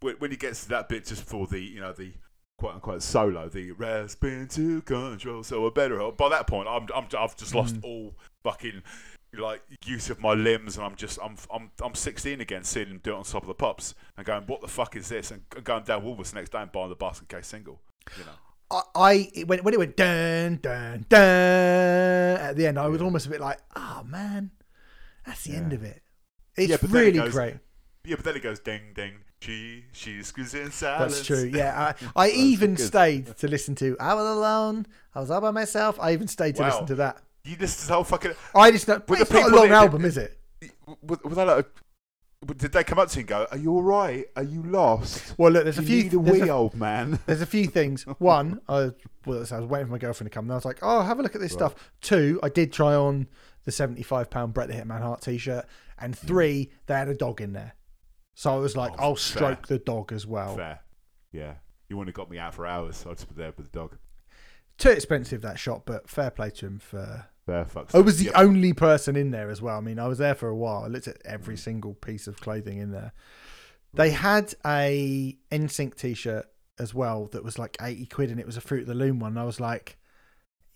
when, 0.00 0.16
when 0.16 0.30
he 0.30 0.36
gets 0.36 0.64
to 0.64 0.68
that 0.70 0.88
bit 0.88 1.06
just 1.06 1.24
before 1.24 1.46
the 1.46 1.60
you 1.60 1.80
know 1.80 1.92
the 1.92 2.12
quote 2.58 2.74
unquote 2.74 3.02
solo, 3.02 3.48
the 3.48 3.72
rasping 3.72 4.48
to 4.48 4.82
control, 4.82 5.42
so 5.42 5.66
a 5.66 5.70
better. 5.70 5.98
help," 5.98 6.16
By 6.16 6.28
that 6.30 6.46
point, 6.46 6.68
I'm, 6.68 6.86
I'm 6.94 7.06
I've 7.18 7.36
just 7.36 7.54
lost 7.54 7.76
mm. 7.76 7.84
all 7.84 8.14
fucking 8.44 8.82
like 9.34 9.62
use 9.84 10.10
of 10.10 10.20
my 10.20 10.32
limbs, 10.32 10.76
and 10.76 10.86
I'm 10.86 10.96
just 10.96 11.18
I'm 11.22 11.36
I'm 11.52 11.70
I'm 11.82 11.94
16 11.94 12.40
again, 12.40 12.64
seeing 12.64 12.88
him 12.88 13.00
do 13.02 13.12
it 13.12 13.16
on 13.16 13.24
top 13.24 13.42
of 13.42 13.48
the 13.48 13.54
pops, 13.54 13.94
and 14.16 14.26
going, 14.26 14.44
what 14.44 14.60
the 14.60 14.68
fuck 14.68 14.96
is 14.96 15.08
this? 15.08 15.30
And 15.30 15.42
going 15.64 15.84
down 15.84 16.02
Woolworths 16.02 16.30
the 16.30 16.36
next 16.36 16.52
day 16.52 16.62
and 16.62 16.72
buying 16.72 16.88
the 16.88 16.96
basket 16.96 17.28
case 17.28 17.46
single. 17.46 17.80
You 18.16 18.24
know. 18.24 18.32
I, 18.70 18.82
I 18.94 19.42
when, 19.46 19.60
when 19.60 19.74
it 19.74 19.78
went 19.78 19.96
dun 19.96 20.58
dun 20.62 21.06
dun 21.08 21.20
at 22.40 22.56
the 22.56 22.66
end, 22.66 22.78
I 22.78 22.86
was 22.88 23.00
almost 23.02 23.26
a 23.26 23.30
bit 23.30 23.40
like, 23.40 23.58
oh 23.76 24.02
man, 24.06 24.50
that's 25.26 25.44
the 25.44 25.54
end 25.56 25.72
of 25.72 25.82
it. 25.82 26.02
It's 26.56 26.70
Yeah, 26.70 26.76
then 26.76 26.90
it 26.90 26.94
really 26.94 27.18
goes- 27.18 27.32
great. 27.32 27.54
Yeah, 28.04 28.16
but 28.16 28.24
then 28.24 28.36
it 28.36 28.42
goes 28.42 28.58
ding 28.60 28.80
ding 28.94 29.12
She 29.40 29.84
she 29.92 30.16
in 30.18 30.24
silence. 30.24 30.72
That's 30.72 31.24
true. 31.26 31.50
Yeah, 31.52 31.94
I, 32.16 32.26
I 32.26 32.30
even 32.30 32.74
good. 32.74 32.86
stayed 32.86 33.36
to 33.38 33.48
listen 33.48 33.74
to 33.76 33.96
"I 34.00 34.14
Was 34.14 34.26
Alone." 34.36 34.86
I 35.14 35.20
was 35.20 35.30
all 35.30 35.40
by 35.40 35.50
myself. 35.50 35.98
I 36.00 36.12
even 36.12 36.26
stayed 36.28 36.56
to 36.56 36.62
Wow. 36.62 36.68
listen 36.68 36.86
to 36.86 36.94
that. 36.96 37.22
You 37.44 37.56
listen 37.58 37.82
to 37.82 37.86
the 37.88 37.94
whole 37.94 38.04
fucking. 38.04 38.32
I 38.54 38.70
just 38.70 38.88
know. 38.88 38.94
With 38.94 39.06
But 39.06 39.16
the 39.18 39.22
it's 39.22 39.30
not 39.32 39.52
a 39.52 39.56
long 39.56 39.70
album, 39.70 40.04
is 40.04 40.16
it? 40.16 40.38
Was 41.02 41.36
that 41.36 41.46
like? 41.46 41.66
Did 42.46 42.72
they 42.72 42.84
come 42.84 42.98
up 42.98 43.08
to 43.10 43.16
you 43.16 43.20
and 43.20 43.28
go, 43.28 43.46
"Are 43.50 43.58
you 43.58 43.72
all 43.72 43.82
right? 43.82 44.26
Are 44.36 44.44
you 44.44 44.62
lost? 44.62 45.34
Well, 45.36 45.50
look, 45.50 45.64
there's 45.64 45.76
you 45.76 45.82
a 45.82 45.86
few. 45.86 46.02
need 46.04 46.14
a 46.14 46.18
wee, 46.18 46.40
a- 46.42 46.54
old 46.54 46.74
man." 46.74 47.18
There's 47.26 47.42
a 47.42 47.46
few 47.46 47.66
things. 47.66 48.04
One, 48.18 48.60
I 48.68 48.92
was, 49.26 49.50
I 49.50 49.58
was 49.58 49.66
waiting 49.66 49.86
for 49.86 49.92
my 49.92 49.98
girlfriend 49.98 50.30
to 50.30 50.34
come, 50.34 50.44
and 50.44 50.52
I 50.52 50.54
was 50.54 50.64
like, 50.64 50.78
"Oh, 50.80 51.02
have 51.02 51.18
a 51.18 51.22
look 51.22 51.34
at 51.34 51.40
this 51.40 51.52
stuff." 51.52 51.74
Two, 52.00 52.38
I 52.42 52.48
did 52.48 52.72
try 52.72 52.94
on 52.94 53.26
the 53.64 53.72
seventy-five 53.72 54.30
pound 54.30 54.54
Brett 54.54 54.68
the 54.68 54.74
Hitman 54.74 55.02
Hart 55.02 55.20
T-shirt, 55.20 55.66
and 55.98 56.14
hmm. 56.14 56.26
three, 56.26 56.70
they 56.86 56.94
had 56.94 57.08
a 57.08 57.14
dog 57.14 57.40
in 57.40 57.54
there, 57.54 57.74
so 58.34 58.54
I 58.54 58.56
was 58.56 58.76
like, 58.76 58.92
Oh, 58.98 59.02
"I'll 59.02 59.16
fair. 59.16 59.36
stroke 59.36 59.66
the 59.66 59.78
dog 59.78 60.12
as 60.12 60.26
well." 60.26 60.56
Fair. 60.56 60.80
Yeah. 61.32 61.54
You 61.88 61.96
wouldn't 61.96 62.16
have 62.16 62.22
got 62.22 62.30
me 62.30 62.38
out 62.38 62.54
for 62.54 62.66
hours, 62.66 62.98
so 62.98 63.10
I'd 63.10 63.16
just 63.16 63.28
be 63.28 63.34
there 63.34 63.52
with 63.56 63.70
the 63.72 63.78
dog. 63.78 63.96
Too 64.76 64.90
expensive 64.90 65.42
that 65.42 65.58
shot, 65.58 65.86
but 65.86 66.08
fair 66.08 66.30
play 66.30 66.50
to 66.50 66.66
him 66.66 66.78
for. 66.78 67.26
I 67.94 68.00
was 68.00 68.18
the 68.18 68.26
Yep. 68.26 68.34
only 68.36 68.72
person 68.72 69.16
in 69.16 69.30
there 69.30 69.50
as 69.50 69.60
well. 69.62 69.78
I 69.78 69.80
mean, 69.80 69.98
I 69.98 70.06
was 70.08 70.18
there 70.18 70.34
for 70.34 70.48
a 70.48 70.56
while. 70.56 70.84
I 70.84 70.88
looked 70.88 71.08
at 71.08 71.18
every 71.24 71.54
Mm. 71.56 71.58
single 71.60 71.94
piece 71.94 72.26
of 72.26 72.40
clothing 72.40 72.78
in 72.78 72.90
there. 72.90 73.12
They 73.94 74.10
had 74.10 74.54
a 74.66 75.36
NSYNC 75.50 75.94
T-shirt 75.96 76.46
as 76.78 76.92
well 76.94 77.26
that 77.32 77.42
was 77.42 77.58
like 77.58 77.76
eighty 77.80 78.06
quid, 78.06 78.30
and 78.30 78.38
it 78.38 78.46
was 78.46 78.56
a 78.56 78.60
Fruit 78.60 78.82
of 78.82 78.86
the 78.86 78.94
Loom 78.94 79.18
one. 79.18 79.32
And 79.32 79.40
I 79.40 79.44
was 79.44 79.58
like, 79.60 79.98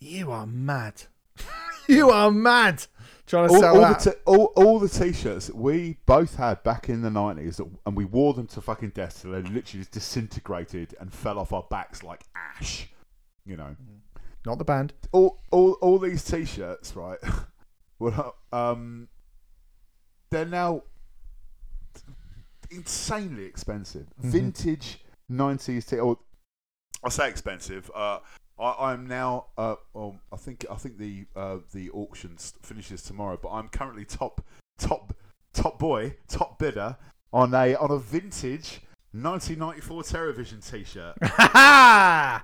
"You 0.00 0.30
are 0.32 0.46
mad! 0.46 1.02
you 1.88 2.10
are 2.10 2.30
mad!" 2.30 2.86
Trying 3.26 3.48
to 3.48 3.54
all, 3.54 3.60
sell 3.60 3.74
all 3.76 3.80
that. 3.82 4.00
the 4.00 4.10
t- 4.12 4.16
all, 4.26 4.46
all 4.56 4.78
the 4.80 4.88
t-shirts 4.88 5.46
that 5.46 5.56
we 5.56 5.98
both 6.06 6.34
had 6.36 6.62
back 6.64 6.88
in 6.88 7.02
the 7.02 7.08
90s 7.08 7.60
and 7.86 7.96
we 7.96 8.04
wore 8.04 8.34
them 8.34 8.46
to 8.48 8.60
fucking 8.60 8.90
death 8.90 9.18
so 9.18 9.28
they 9.30 9.36
literally 9.42 9.62
just 9.84 9.92
disintegrated 9.92 10.94
and 11.00 11.14
fell 11.14 11.38
off 11.38 11.52
our 11.52 11.64
backs 11.70 12.02
like 12.02 12.24
ash 12.34 12.88
you 13.46 13.56
know 13.56 13.76
Not 14.44 14.58
the 14.58 14.64
band. 14.64 14.92
all 15.12 15.40
all, 15.50 15.72
all 15.74 15.98
these 15.98 16.24
t-shirts 16.24 16.96
right 16.96 17.18
well 17.98 18.34
um 18.52 19.08
they're 20.30 20.44
now 20.44 20.82
insanely 22.70 23.44
expensive 23.44 24.06
vintage 24.18 24.98
90s 25.30 25.88
t- 25.88 25.98
or 25.98 26.18
I 27.04 27.10
say 27.10 27.28
expensive 27.28 27.90
uh 27.94 28.18
I, 28.58 28.92
I'm 28.92 29.06
now. 29.06 29.46
Uh, 29.56 29.76
well, 29.92 30.16
I 30.32 30.36
think. 30.36 30.64
I 30.70 30.76
think 30.76 30.98
the 30.98 31.26
uh, 31.34 31.58
the 31.72 31.90
auction 31.90 32.36
finishes 32.36 33.02
tomorrow. 33.02 33.38
But 33.40 33.50
I'm 33.50 33.68
currently 33.68 34.04
top 34.04 34.44
top 34.78 35.14
top 35.52 35.78
boy, 35.78 36.16
top 36.28 36.58
bidder 36.58 36.96
on 37.32 37.54
a 37.54 37.74
on 37.74 37.90
a 37.90 37.98
vintage 37.98 38.80
1994 39.12 40.02
Terrorvision 40.02 40.70
T-shirt. 40.70 41.16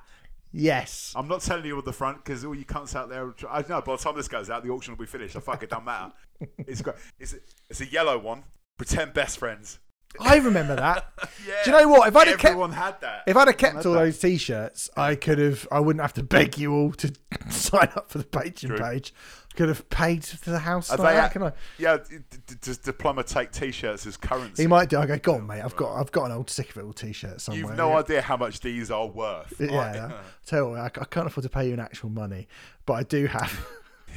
yes. 0.59 1.13
I'm 1.17 1.29
not 1.29 1.41
telling 1.41 1.65
you 1.65 1.79
on 1.79 1.85
the 1.85 1.93
front 1.93 2.25
because 2.25 2.45
all 2.45 2.55
you 2.55 2.65
cunts 2.65 2.95
out 2.95 3.09
there. 3.09 3.35
I 3.51 3.65
know. 3.69 3.81
By 3.81 3.97
the 3.97 4.03
time 4.03 4.17
this 4.17 4.29
goes 4.29 4.51
out, 4.51 4.63
the 4.65 4.71
auction 4.71 4.93
will 4.95 5.05
be 5.05 5.07
finished. 5.07 5.37
I 5.37 5.41
fuck 5.41 5.63
it 5.63 5.71
don't 5.71 5.85
matter. 5.85 6.13
It's 6.59 6.83
great. 6.83 6.97
It's 7.19 7.33
a, 7.33 7.39
it's 7.69 7.81
a 7.81 7.87
yellow 7.87 8.17
one. 8.19 8.45
Pretend 8.77 9.13
best 9.13 9.39
friends. 9.39 9.81
I 10.21 10.37
remember 10.37 10.77
that. 10.77 11.13
Yeah. 11.47 11.55
Do 11.65 11.71
you 11.71 11.77
know 11.77 11.89
what? 11.89 12.09
If 12.09 12.17
I'd 12.17 12.29
have 12.29 12.39
kept 12.39 12.73
had 12.75 13.01
that. 13.01 13.23
If 13.27 13.37
I'd 13.37 13.49
have 13.49 13.57
kept 13.57 13.87
all 13.87 13.93
that. 13.95 14.01
those 14.01 14.19
t-shirts, 14.19 14.91
I 14.97 15.15
could 15.15 15.39
have. 15.39 15.67
I 15.71 15.81
wouldn't 15.81 16.01
have 16.03 16.15
to 16.15 16.23
beg 16.23 16.59
you 16.59 16.73
all 16.75 16.93
to 16.93 17.13
sign 17.51 17.89
up 17.97 18.11
for 18.11 18.19
the 18.19 18.25
Patreon 18.25 18.69
True. 18.69 18.79
page. 18.79 19.15
I 19.53 19.57
could 19.59 19.69
have 19.69 19.89
paid 19.91 20.25
for 20.25 20.51
the 20.51 20.59
house. 20.61 20.91
Have 20.91 21.01
like 21.01 21.15
they 21.15 21.21
that, 21.21 21.33
can 21.33 21.43
I? 21.43 21.53
yeah. 21.79 21.97
d- 21.99 22.19
d- 22.47 22.55
Does 22.61 22.79
Diploma 22.79 23.25
take 23.25 23.51
T-shirts 23.51 24.07
as 24.07 24.17
currency? 24.17 24.63
He 24.63 24.67
might 24.69 24.89
do. 24.89 24.99
I 24.99 25.07
go, 25.07 25.19
go 25.19 25.35
on, 25.35 25.47
mate. 25.47 25.63
I've 25.63 25.75
got. 25.77 25.97
I've 25.99 26.13
got 26.13 26.27
an 26.27 26.33
old 26.33 26.49
sick 26.51 26.71
of 26.71 26.77
it 26.77 26.85
all 26.85 26.93
t-shirt 26.93 27.41
somewhere. 27.41 27.61
You've 27.67 27.77
no 27.77 27.97
idea 27.97 28.23
how 28.23 28.37
much 28.37 28.61
these 28.61 28.91
are 28.91 29.07
worth. 29.07 29.55
Yeah. 29.59 30.13
Tell 30.47 30.71
you 30.71 30.77
I, 30.77 30.87
I 30.87 30.89
can't 30.89 31.27
afford 31.27 31.43
to 31.43 31.49
pay 31.49 31.67
you 31.69 31.75
in 31.75 31.81
actual 31.81 32.11
money, 32.11 32.47
but 32.87 32.93
I 32.95 33.03
do 33.03 33.27
have. 33.27 33.67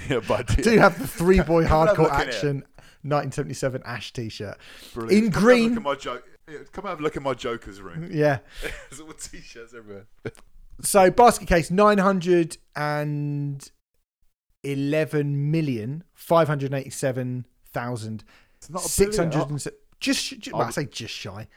yeah, 0.09 0.19
but 0.27 0.47
do 0.61 0.77
have 0.77 0.97
the 0.99 1.07
three 1.07 1.41
boy 1.41 1.65
Come 1.65 1.87
and 1.87 1.89
have 1.89 1.97
a 1.97 2.01
hardcore 2.01 2.03
look 2.03 2.13
at 2.13 2.27
it. 2.27 2.33
action 2.35 2.63
1977 3.03 3.81
Ash 3.85 4.13
t-shirt 4.13 4.57
Brilliant. 4.93 5.25
in 5.25 5.31
Come 5.31 5.41
have 5.41 5.43
a 5.43 5.45
green. 5.45 5.69
Look 5.69 5.77
at 5.77 5.83
my 5.83 5.95
jo- 5.95 6.21
yeah, 6.49 6.57
Come 6.71 6.85
have 6.85 6.99
a 6.99 7.03
look 7.03 7.15
at 7.17 7.23
my 7.23 7.33
Joker's 7.33 7.81
room. 7.81 8.09
Yeah. 8.13 8.39
There's 8.89 8.99
all 9.01 9.11
T-shirts 9.13 9.73
everywhere. 9.73 10.07
So 10.81 11.11
basket 11.11 11.47
case 11.47 11.69
nine 11.71 11.99
hundred 11.99 12.57
and 12.75 13.69
eleven 14.63 15.51
million 15.51 16.03
five 16.13 16.47
hundred 16.47 16.73
eighty-seven 16.73 17.45
thousand 17.71 18.23
It's 18.57 18.69
not 18.69 18.81
six 18.81 19.17
hundred 19.17 19.49
and 19.49 19.59
just, 19.99 20.39
just 20.39 20.51
well, 20.53 20.63
I 20.63 20.71
say 20.71 20.85
just 20.85 21.13
shy, 21.13 21.47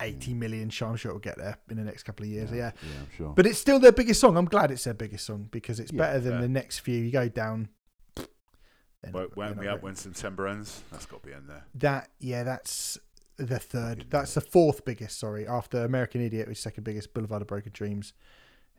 eighty 0.00 0.34
million 0.34 0.68
shy. 0.70 0.86
I'm 0.88 0.96
sure 0.96 1.10
it'll 1.12 1.20
get 1.20 1.38
there 1.38 1.56
in 1.70 1.76
the 1.76 1.84
next 1.84 2.02
couple 2.02 2.24
of 2.26 2.30
years. 2.30 2.50
Yeah, 2.50 2.56
Yeah, 2.82 2.88
I'm 3.00 3.08
sure. 3.16 3.32
but 3.34 3.46
it's 3.46 3.58
still 3.58 3.78
their 3.78 3.92
biggest 3.92 4.20
song. 4.20 4.36
I'm 4.36 4.46
glad 4.46 4.70
it's 4.72 4.82
their 4.84 4.94
biggest 4.94 5.24
song 5.24 5.48
because 5.52 5.78
it's 5.78 5.92
Yeah, 5.92 5.98
better 5.98 6.20
than 6.20 6.32
fair. 6.32 6.40
the 6.42 6.48
next 6.48 6.80
few. 6.80 6.96
You 7.00 7.12
go 7.12 7.28
down. 7.28 7.68
They're 9.02 9.12
Won't 9.12 9.36
not- 9.36 9.36
we 9.36 9.44
not 9.66 9.74
up 9.74 9.80
great. 9.80 9.82
when 9.82 9.96
September 9.96 10.48
ends? 10.48 10.82
That's 10.90 11.06
got 11.06 11.22
to 11.22 11.28
be 11.28 11.34
in 11.34 11.46
there. 11.46 11.64
That 11.74 12.10
yeah, 12.18 12.42
that's 12.42 12.98
the 13.36 13.58
third. 13.58 14.06
That's 14.10 14.34
the 14.34 14.40
fourth 14.40 14.84
biggest. 14.84 15.18
Sorry, 15.18 15.46
after 15.46 15.84
American 15.84 16.20
Idiot, 16.20 16.48
which 16.48 16.58
is 16.58 16.62
second 16.62 16.84
biggest. 16.84 17.14
Boulevard 17.14 17.42
of 17.42 17.48
Broken 17.48 17.70
Dreams, 17.72 18.12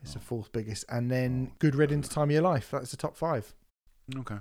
it's 0.02 0.14
the 0.14 0.20
fourth 0.20 0.52
biggest, 0.52 0.84
and 0.90 1.10
then 1.10 1.52
Good 1.60 1.76
Riddance, 1.76 2.10
Time 2.10 2.26
of 2.30 2.32
Your 2.32 2.42
Life. 2.42 2.72
That's 2.72 2.92
the 2.92 2.98
top 2.98 3.16
five. 3.16 3.54
Okay. 4.18 4.38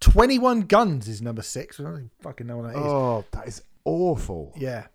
Twenty 0.00 0.38
One 0.38 0.62
Guns 0.62 1.06
is 1.06 1.22
number 1.22 1.42
six. 1.42 1.78
I 1.78 1.84
don't 1.84 2.10
fucking 2.20 2.46
know 2.46 2.58
what 2.58 2.72
that 2.72 2.78
is. 2.78 2.82
Oh, 2.84 3.24
that 3.30 3.46
is 3.46 3.62
awful. 3.84 4.52
Yeah. 4.56 4.86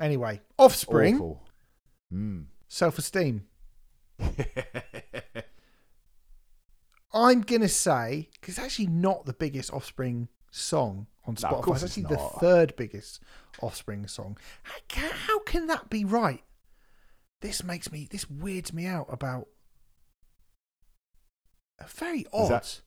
Anyway, 0.00 0.40
Offspring, 0.58 1.16
Awful. 1.16 1.42
Mm. 2.12 2.46
Self 2.68 2.98
I'm 7.12 7.40
gonna 7.42 7.68
say 7.68 8.28
because 8.40 8.56
it's 8.58 8.64
actually 8.64 8.88
not 8.88 9.24
the 9.26 9.32
biggest 9.32 9.72
Offspring 9.72 10.28
song 10.50 11.06
on 11.26 11.36
No, 11.42 11.48
Spotify. 11.48 11.62
course 11.62 11.82
it's 11.82 11.96
it's 11.96 12.04
actually 12.06 12.16
the 12.16 12.22
third 12.40 12.76
biggest 12.76 13.20
Offspring 13.60 14.06
song. 14.06 14.36
How 14.62 14.74
can, 14.88 15.10
how 15.10 15.38
can 15.40 15.66
that 15.68 15.88
be 15.90 16.04
right? 16.04 16.42
This 17.40 17.62
makes 17.64 17.90
me. 17.92 18.08
This 18.10 18.28
weirds 18.28 18.72
me 18.72 18.86
out 18.86 19.06
about. 19.10 19.46
Very 21.88 22.26
odd. 22.32 22.50
that- 22.50 22.80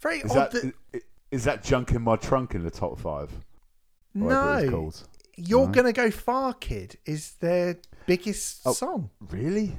very 0.00 0.20
is 0.20 0.30
odd. 0.34 0.52
that 0.52 0.72
that, 0.92 1.02
is 1.30 1.44
that 1.44 1.62
junk 1.62 1.92
in 1.92 2.02
my 2.02 2.16
trunk 2.16 2.54
in 2.54 2.62
the 2.64 2.70
top 2.70 2.98
five? 2.98 3.30
No, 4.14 4.90
you're 5.36 5.66
No. 5.66 5.72
gonna 5.72 5.92
go 5.92 6.10
far, 6.10 6.54
kid. 6.54 6.98
Is 7.04 7.32
their 7.34 7.78
biggest 8.06 8.62
Oh. 8.64 8.72
song? 8.72 9.10
Really? 9.20 9.78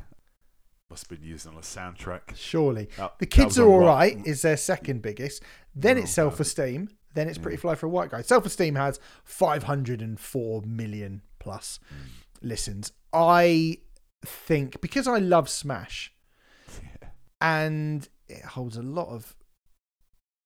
Must 0.91 1.09
have 1.09 1.19
been 1.19 1.27
used 1.27 1.47
on 1.47 1.55
a 1.55 1.61
soundtrack. 1.61 2.35
Surely. 2.35 2.89
That- 2.97 3.17
The 3.17 3.25
kids 3.25 3.57
are 3.57 3.65
all 3.67 3.79
right 3.79 4.17
is 4.27 4.41
their 4.43 4.57
second 4.57 5.01
biggest. 5.01 5.41
Then 5.73 5.97
it's 5.97 6.11
self 6.11 6.39
esteem. 6.39 6.89
Then 7.13 7.27
it's 7.27 7.37
pretty 7.37 7.57
fly 7.57 7.75
for 7.75 7.85
a 7.87 7.89
white 7.89 8.11
guy. 8.11 8.21
Self 8.21 8.45
esteem 8.45 8.75
has 8.75 8.99
504 9.23 10.61
million 10.63 11.21
plus 11.39 11.79
Hmm. 11.89 11.95
listens. 12.41 12.91
I 13.13 13.77
think 14.25 14.79
because 14.81 15.07
I 15.07 15.17
love 15.17 15.49
Smash 15.49 16.13
and 17.41 18.07
it 18.27 18.43
holds 18.43 18.77
a 18.77 18.81
lot 18.83 19.07
of 19.09 19.35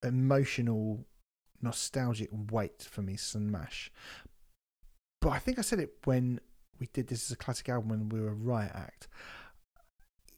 emotional, 0.04 1.06
nostalgic 1.62 2.30
weight 2.32 2.84
for 2.90 3.02
me, 3.02 3.16
Smash. 3.18 3.92
But 5.22 5.30
I 5.32 5.40
think 5.40 5.58
I 5.58 5.62
said 5.62 5.80
it 5.80 5.94
when 6.04 6.40
we 6.80 6.88
did 6.94 7.08
this 7.08 7.26
as 7.26 7.32
a 7.32 7.36
classic 7.38 7.70
album 7.70 7.90
when 7.90 8.10
we 8.10 8.20
were 8.22 8.30
a 8.30 8.34
Riot 8.34 8.72
Act. 8.76 9.08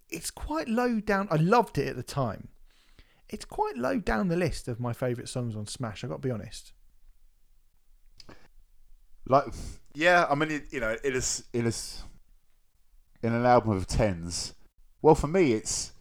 It's 0.09 0.31
quite 0.31 0.67
low 0.67 0.99
down. 0.99 1.27
I 1.31 1.35
loved 1.35 1.77
it 1.77 1.87
at 1.87 1.95
the 1.95 2.03
time. 2.03 2.49
It's 3.29 3.45
quite 3.45 3.75
low 3.77 3.99
down 3.99 4.29
the 4.29 4.37
list 4.37 4.67
of 4.67 4.79
my 4.79 4.93
favourite 4.93 5.27
songs 5.27 5.55
on 5.55 5.67
Smash. 5.67 6.03
I 6.03 6.07
got 6.07 6.21
to 6.21 6.27
be 6.27 6.31
honest. 6.31 6.71
Like, 9.27 9.45
yeah, 9.93 10.25
I 10.29 10.35
mean, 10.35 10.51
it, 10.51 10.63
you 10.71 10.79
know, 10.79 10.95
it 11.03 11.15
is, 11.15 11.43
it 11.51 11.65
is, 11.65 12.03
in 13.21 13.33
an 13.33 13.45
album 13.45 13.71
of 13.71 13.85
tens. 13.87 14.53
Well, 15.01 15.15
for 15.15 15.27
me, 15.27 15.51
it's, 15.51 15.91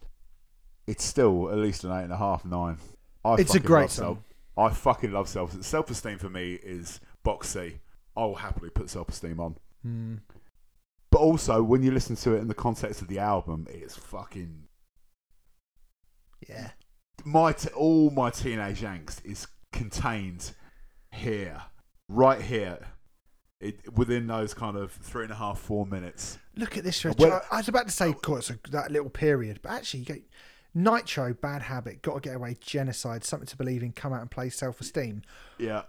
it's 0.85 1.03
still 1.03 1.49
at 1.51 1.57
least 1.57 1.83
an 1.83 1.91
eight 1.91 2.03
and 2.03 2.13
a 2.13 2.17
half, 2.17 2.45
nine. 2.45 2.77
I 3.25 3.35
It's 3.35 3.55
a 3.55 3.59
great 3.59 3.89
song. 3.89 4.23
Self, 4.55 4.71
I 4.71 4.73
fucking 4.73 5.11
love 5.11 5.27
self. 5.27 5.61
Self 5.63 5.91
esteem 5.91 6.17
for 6.17 6.29
me 6.29 6.53
is 6.53 7.01
boxy. 7.25 7.79
I'll 8.15 8.35
happily 8.35 8.69
put 8.69 8.89
self 8.89 9.09
esteem 9.09 9.39
on. 9.39 9.57
Hmm. 9.83 10.15
But 11.17 11.23
also, 11.23 11.63
when 11.63 11.81
you 11.81 11.89
listen 11.89 12.15
to 12.17 12.35
it 12.35 12.41
in 12.41 12.47
the 12.47 12.53
context 12.53 13.01
of 13.01 13.07
the 13.07 13.17
album, 13.17 13.65
it's 13.71 13.95
fucking 13.95 14.67
Yeah. 16.47 16.69
my 17.25 17.53
t- 17.53 17.69
all 17.69 18.11
my 18.11 18.29
teenage 18.29 18.81
angst 18.81 19.25
is 19.25 19.47
contained 19.73 20.53
here, 21.11 21.63
right 22.07 22.39
here, 22.39 22.89
it, 23.59 23.91
within 23.97 24.27
those 24.27 24.53
kind 24.53 24.77
of 24.77 24.91
three 24.91 25.23
and 25.23 25.31
a 25.31 25.37
half, 25.37 25.57
four 25.57 25.87
minutes. 25.87 26.37
Look 26.55 26.77
at 26.77 26.83
this. 26.83 27.03
Well- 27.03 27.41
I, 27.51 27.57
was 27.57 27.67
about 27.67 27.87
to 27.87 27.91
say, 27.91 28.09
of 28.09 28.21
course, 28.21 28.51
that 28.69 28.91
little 28.91 29.09
period, 29.09 29.61
but 29.63 29.71
actually, 29.71 30.01
you 30.01 30.05
go, 30.05 30.15
Nitro, 30.73 31.33
Bad 31.33 31.63
Habit, 31.63 32.01
Gotta 32.01 32.19
Get 32.19 32.35
Away, 32.35 32.55
Genocide, 32.59 33.23
Something 33.23 33.47
to 33.47 33.57
Believe 33.57 33.81
in, 33.83 33.91
Come 33.93 34.13
Out 34.13 34.21
and 34.21 34.29
Play, 34.31 34.49
Self 34.49 34.79
Esteem. 34.81 35.21
Yeah, 35.57 35.83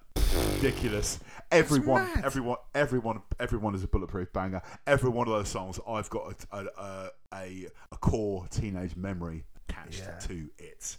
ridiculous. 0.54 1.20
Everyone, 1.50 2.08
everyone, 2.24 2.56
everyone, 2.74 3.22
everyone 3.38 3.74
is 3.74 3.82
a 3.84 3.88
bulletproof 3.88 4.32
banger. 4.32 4.62
Every 4.86 5.10
one 5.10 5.26
of 5.28 5.34
those 5.34 5.48
songs, 5.48 5.78
I've 5.86 6.08
got 6.10 6.46
a 6.52 6.56
a, 6.58 6.66
a, 6.82 7.10
a, 7.34 7.66
a 7.92 7.96
core 7.98 8.46
teenage 8.50 8.96
memory 8.96 9.44
attached 9.68 10.00
Yeah. 10.00 10.18
to 10.28 10.48
it. 10.58 10.96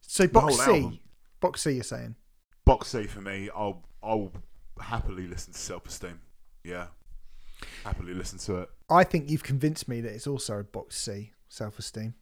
So 0.00 0.26
Box 0.26 0.56
C, 0.56 0.62
album. 0.62 0.98
Box 1.40 1.62
C, 1.62 1.72
you're 1.72 1.82
saying? 1.84 2.14
Box 2.64 2.88
C 2.88 3.04
for 3.06 3.20
me, 3.20 3.50
I'll 3.54 3.82
I'll 4.02 4.32
happily 4.80 5.26
listen 5.26 5.52
to 5.52 5.58
Self 5.58 5.86
Esteem. 5.86 6.20
Yeah, 6.62 6.86
happily 7.84 8.14
listen 8.14 8.38
to 8.40 8.56
it. 8.62 8.70
I 8.88 9.04
think 9.04 9.28
you've 9.28 9.42
convinced 9.42 9.88
me 9.88 10.00
that 10.00 10.12
it's 10.14 10.26
also 10.26 10.60
a 10.60 10.64
Box 10.64 10.96
C, 10.96 11.32
Self 11.48 11.78
Esteem. 11.78 12.14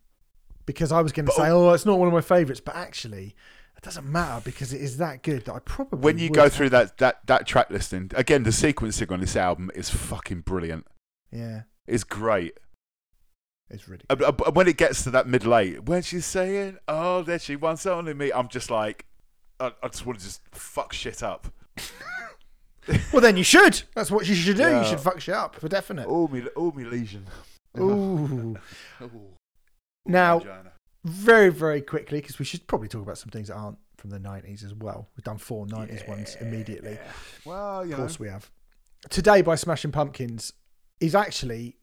Because 0.66 0.92
I 0.92 1.00
was 1.00 1.12
going 1.12 1.26
to 1.26 1.32
say, 1.32 1.48
oh, 1.48 1.70
it's 1.72 1.84
not 1.86 1.98
one 1.98 2.08
of 2.08 2.14
my 2.14 2.20
favourites, 2.20 2.60
but 2.60 2.76
actually, 2.76 3.34
it 3.76 3.82
doesn't 3.82 4.06
matter 4.06 4.40
because 4.44 4.72
it 4.72 4.80
is 4.80 4.96
that 4.98 5.22
good 5.22 5.44
that 5.46 5.52
I 5.54 5.58
probably 5.58 5.98
When 5.98 6.18
you 6.18 6.30
go 6.30 6.48
through 6.48 6.70
that, 6.70 6.98
that, 6.98 7.26
that 7.26 7.46
track 7.46 7.70
listing, 7.70 8.10
again, 8.14 8.44
the 8.44 8.50
sequencing 8.50 9.10
on 9.10 9.20
this 9.20 9.34
album 9.36 9.70
is 9.74 9.90
fucking 9.90 10.42
brilliant. 10.42 10.86
Yeah, 11.32 11.62
It's 11.86 12.04
great. 12.04 12.58
it's 13.70 13.88
really 13.88 14.04
Uh, 14.10 14.16
uh, 14.46 14.50
when 14.52 14.68
it 14.68 14.76
gets 14.76 15.02
to 15.04 15.10
that 15.10 15.26
middle 15.26 15.56
eight, 15.56 15.84
when 15.84 16.02
she's 16.02 16.26
saying, 16.26 16.76
"Oh, 16.86 17.22
there 17.22 17.38
she 17.38 17.56
wants 17.56 17.86
only 17.86 18.12
me," 18.14 18.30
I'm 18.30 18.48
just 18.48 18.70
like, 18.70 19.06
I, 19.58 19.72
I 19.82 19.88
just 19.88 20.04
want 20.06 20.18
to 20.18 20.24
just 20.26 20.42
fuck 20.52 20.92
shit 20.92 21.22
up. 21.22 21.48
Well, 23.12 23.22
then 23.22 23.36
you 23.36 23.44
should. 23.44 23.80
That's 23.94 24.10
what 24.10 24.26
you 24.26 24.34
should 24.34 24.56
do. 24.56 24.62
Yeah. 24.64 24.82
You 24.82 24.88
should 24.88 24.98
fuck 25.00 25.20
shit 25.20 25.34
up 25.36 25.54
for 25.54 25.68
definite. 25.68 26.06
All 26.08 26.26
me, 26.26 26.42
all 26.56 26.72
me 26.72 26.82
lesion. 26.84 27.26
Ooh. 27.78 28.56
Ooh. 29.02 29.31
Now, 30.06 30.38
Vagina. 30.40 30.72
very, 31.04 31.50
very 31.50 31.80
quickly, 31.80 32.20
because 32.20 32.38
we 32.38 32.44
should 32.44 32.66
probably 32.66 32.88
talk 32.88 33.02
about 33.02 33.18
some 33.18 33.30
things 33.30 33.48
that 33.48 33.54
aren't 33.54 33.78
from 33.96 34.10
the 34.10 34.18
90s 34.18 34.64
as 34.64 34.74
well. 34.74 35.08
We've 35.16 35.24
done 35.24 35.38
four 35.38 35.66
90s 35.66 36.06
ones 36.08 36.36
immediately. 36.40 36.98
well, 37.44 37.80
Of 37.82 37.88
know, 37.88 37.96
course 37.96 38.18
we 38.18 38.28
have. 38.28 38.50
Today 39.10 39.42
by 39.42 39.54
Smashing 39.54 39.92
Pumpkins 39.92 40.52
is 41.00 41.14
actually 41.14 41.76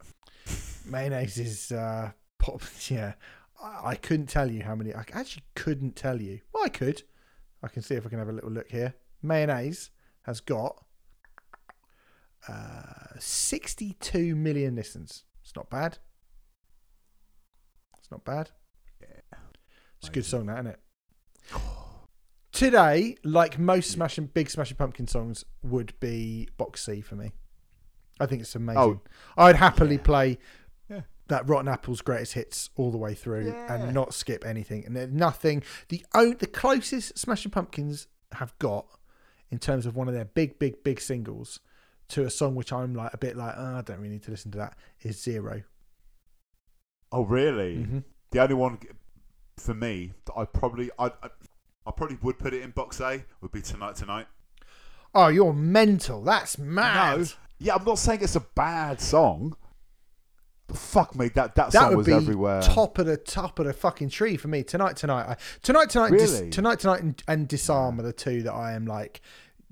Mayonnaise 0.85 1.39
is 1.39 1.71
uh, 1.71 2.11
pop. 2.37 2.61
Yeah, 2.87 3.13
I, 3.61 3.89
I 3.89 3.95
couldn't 3.95 4.27
tell 4.27 4.51
you 4.51 4.61
how 4.61 4.75
many. 4.75 4.93
I 4.93 5.03
actually 5.13 5.45
couldn't 5.55 5.95
tell 5.95 6.21
you. 6.21 6.41
Well, 6.53 6.63
I 6.63 6.69
could. 6.69 7.01
I 7.63 7.69
can 7.69 7.81
see 7.81 7.95
if 7.95 8.05
I 8.05 8.09
can 8.09 8.19
have 8.19 8.29
a 8.29 8.33
little 8.33 8.51
look 8.51 8.69
here. 8.69 8.93
Mayonnaise 9.23 9.89
has 10.23 10.39
got 10.41 10.83
uh, 12.47 13.17
62 13.19 14.35
million 14.35 14.75
listens. 14.75 15.23
It's 15.41 15.55
not 15.55 15.71
bad. 15.71 15.97
It's 17.97 18.11
not 18.11 18.23
bad. 18.23 18.51
Yeah. 19.01 19.39
It's 19.97 20.09
a 20.09 20.11
good 20.11 20.25
song, 20.25 20.45
that 20.47 20.59
isn't 20.59 20.67
it? 20.67 20.79
Today, 22.61 23.15
like 23.23 23.57
most 23.57 23.89
smashing 23.89 24.27
big 24.27 24.47
smashing 24.47 24.77
pumpkin 24.77 25.07
songs, 25.07 25.43
would 25.63 25.99
be 25.99 26.47
box 26.57 26.85
C 26.85 27.01
for 27.01 27.15
me. 27.15 27.31
I 28.19 28.27
think 28.27 28.43
it's 28.43 28.53
amazing. 28.53 28.79
Oh, 28.79 29.01
I'd 29.35 29.55
happily 29.55 29.97
play 29.97 30.37
Yeah. 30.87 31.01
that 31.27 31.49
Rotten 31.49 31.67
Apple's 31.67 32.01
greatest 32.01 32.33
hits 32.33 32.69
all 32.75 32.91
the 32.91 32.99
way 32.99 33.15
through 33.15 33.47
Yeah. 33.47 33.73
and 33.73 33.95
not 33.95 34.13
skip 34.13 34.45
anything. 34.45 34.85
And 34.85 35.11
nothing. 35.13 35.63
The 35.89 36.05
o- 36.13 36.35
the 36.35 36.45
closest 36.45 37.17
Smashing 37.17 37.49
Pumpkins 37.49 38.05
have 38.33 38.55
got 38.59 38.85
in 39.49 39.57
terms 39.57 39.87
of 39.87 39.95
one 39.95 40.07
of 40.07 40.13
their 40.13 40.25
big, 40.25 40.59
big, 40.59 40.83
big 40.83 41.01
singles 41.01 41.61
to 42.09 42.25
a 42.25 42.29
song 42.29 42.53
which 42.53 42.71
I'm 42.71 42.93
like 42.93 43.11
a 43.11 43.17
bit 43.17 43.35
like 43.35 43.55
oh, 43.57 43.77
I 43.77 43.81
don't 43.81 43.97
really 43.97 44.09
need 44.13 44.23
to 44.25 44.31
listen 44.31 44.51
to 44.51 44.59
that 44.59 44.77
is 45.01 45.19
Zero. 45.19 45.63
Oh, 47.11 47.25
really? 47.25 47.77
Mm-hmm. 47.77 47.99
The 48.29 48.39
only 48.39 48.53
one 48.53 48.77
for 49.57 49.73
me 49.73 50.13
that 50.25 50.33
I 50.37 50.45
probably 50.45 50.91
I, 50.99 51.07
I 51.07 51.29
I 51.85 51.91
probably 51.91 52.17
would 52.21 52.37
put 52.37 52.53
it 52.53 52.61
in 52.61 52.71
box 52.71 52.99
A 53.01 53.23
would 53.41 53.51
be 53.51 53.61
Tonight 53.61 53.95
Tonight. 53.95 54.27
Oh, 55.13 55.27
you're 55.27 55.53
mental. 55.53 56.23
That's 56.23 56.57
mad. 56.57 57.19
No, 57.19 57.25
yeah, 57.59 57.75
I'm 57.75 57.83
not 57.83 57.99
saying 57.99 58.19
it's 58.21 58.35
a 58.35 58.39
bad 58.55 59.01
song. 59.01 59.55
But 60.67 60.77
fuck 60.77 61.15
me, 61.15 61.27
that 61.29 61.55
that, 61.55 61.71
That 61.71 61.73
song 61.73 61.89
would 61.89 61.97
was 61.97 62.07
be 62.07 62.13
everywhere. 62.13 62.61
top 62.61 62.97
of 62.97 63.05
the 63.05 63.17
top 63.17 63.59
of 63.59 63.65
the 63.65 63.73
fucking 63.73 64.09
tree 64.09 64.37
for 64.37 64.47
me. 64.47 64.63
Tonight, 64.63 64.95
tonight, 64.95 65.23
I, 65.31 65.37
tonight, 65.61 65.89
tonight, 65.89 66.11
dis- 66.11 66.31
Really? 66.39 66.49
tonight, 66.49 66.79
tonight, 66.79 67.01
and, 67.01 67.21
and 67.27 67.47
disarm 67.47 67.99
are 67.99 68.03
the 68.03 68.13
two 68.13 68.43
that 68.43 68.53
I 68.53 68.71
am 68.73 68.85
like, 68.85 69.21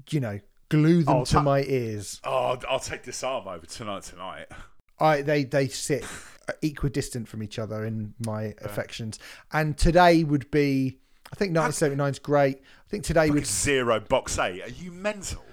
you 0.10 0.20
know, 0.20 0.40
glue 0.68 1.04
them 1.04 1.18
Oh, 1.18 1.26
to 1.26 1.34
ta- 1.34 1.42
my 1.42 1.64
ears. 1.64 2.20
Oh, 2.26 2.32
I'll- 2.48 2.64
I'll 2.70 2.80
take 2.80 3.04
Disarm 3.04 3.48
over 3.48 3.66
Tonight 3.66 4.04
Tonight. 4.04 4.48
I 5.00 5.22
they 5.22 5.46
they 5.46 5.70
sit 5.70 6.04
equidistant 6.62 7.30
from 7.30 7.42
each 7.44 7.58
other 7.58 7.86
in 7.86 8.14
my 8.26 8.54
affections. 8.62 9.18
And 9.54 9.78
today 9.78 10.26
would 10.26 10.52
be, 10.52 11.00
I 11.32 11.36
think 11.36 11.56
1979 11.56 12.10
is 12.12 12.20
great. 12.20 12.58
I 12.58 12.90
think 12.90 13.04
today 13.04 13.30
would. 13.30 13.46
zero 13.46 14.00
box 14.00 14.38
A. 14.40 14.62
Are 14.62 14.70
you 14.70 14.92
mental? 14.92 15.44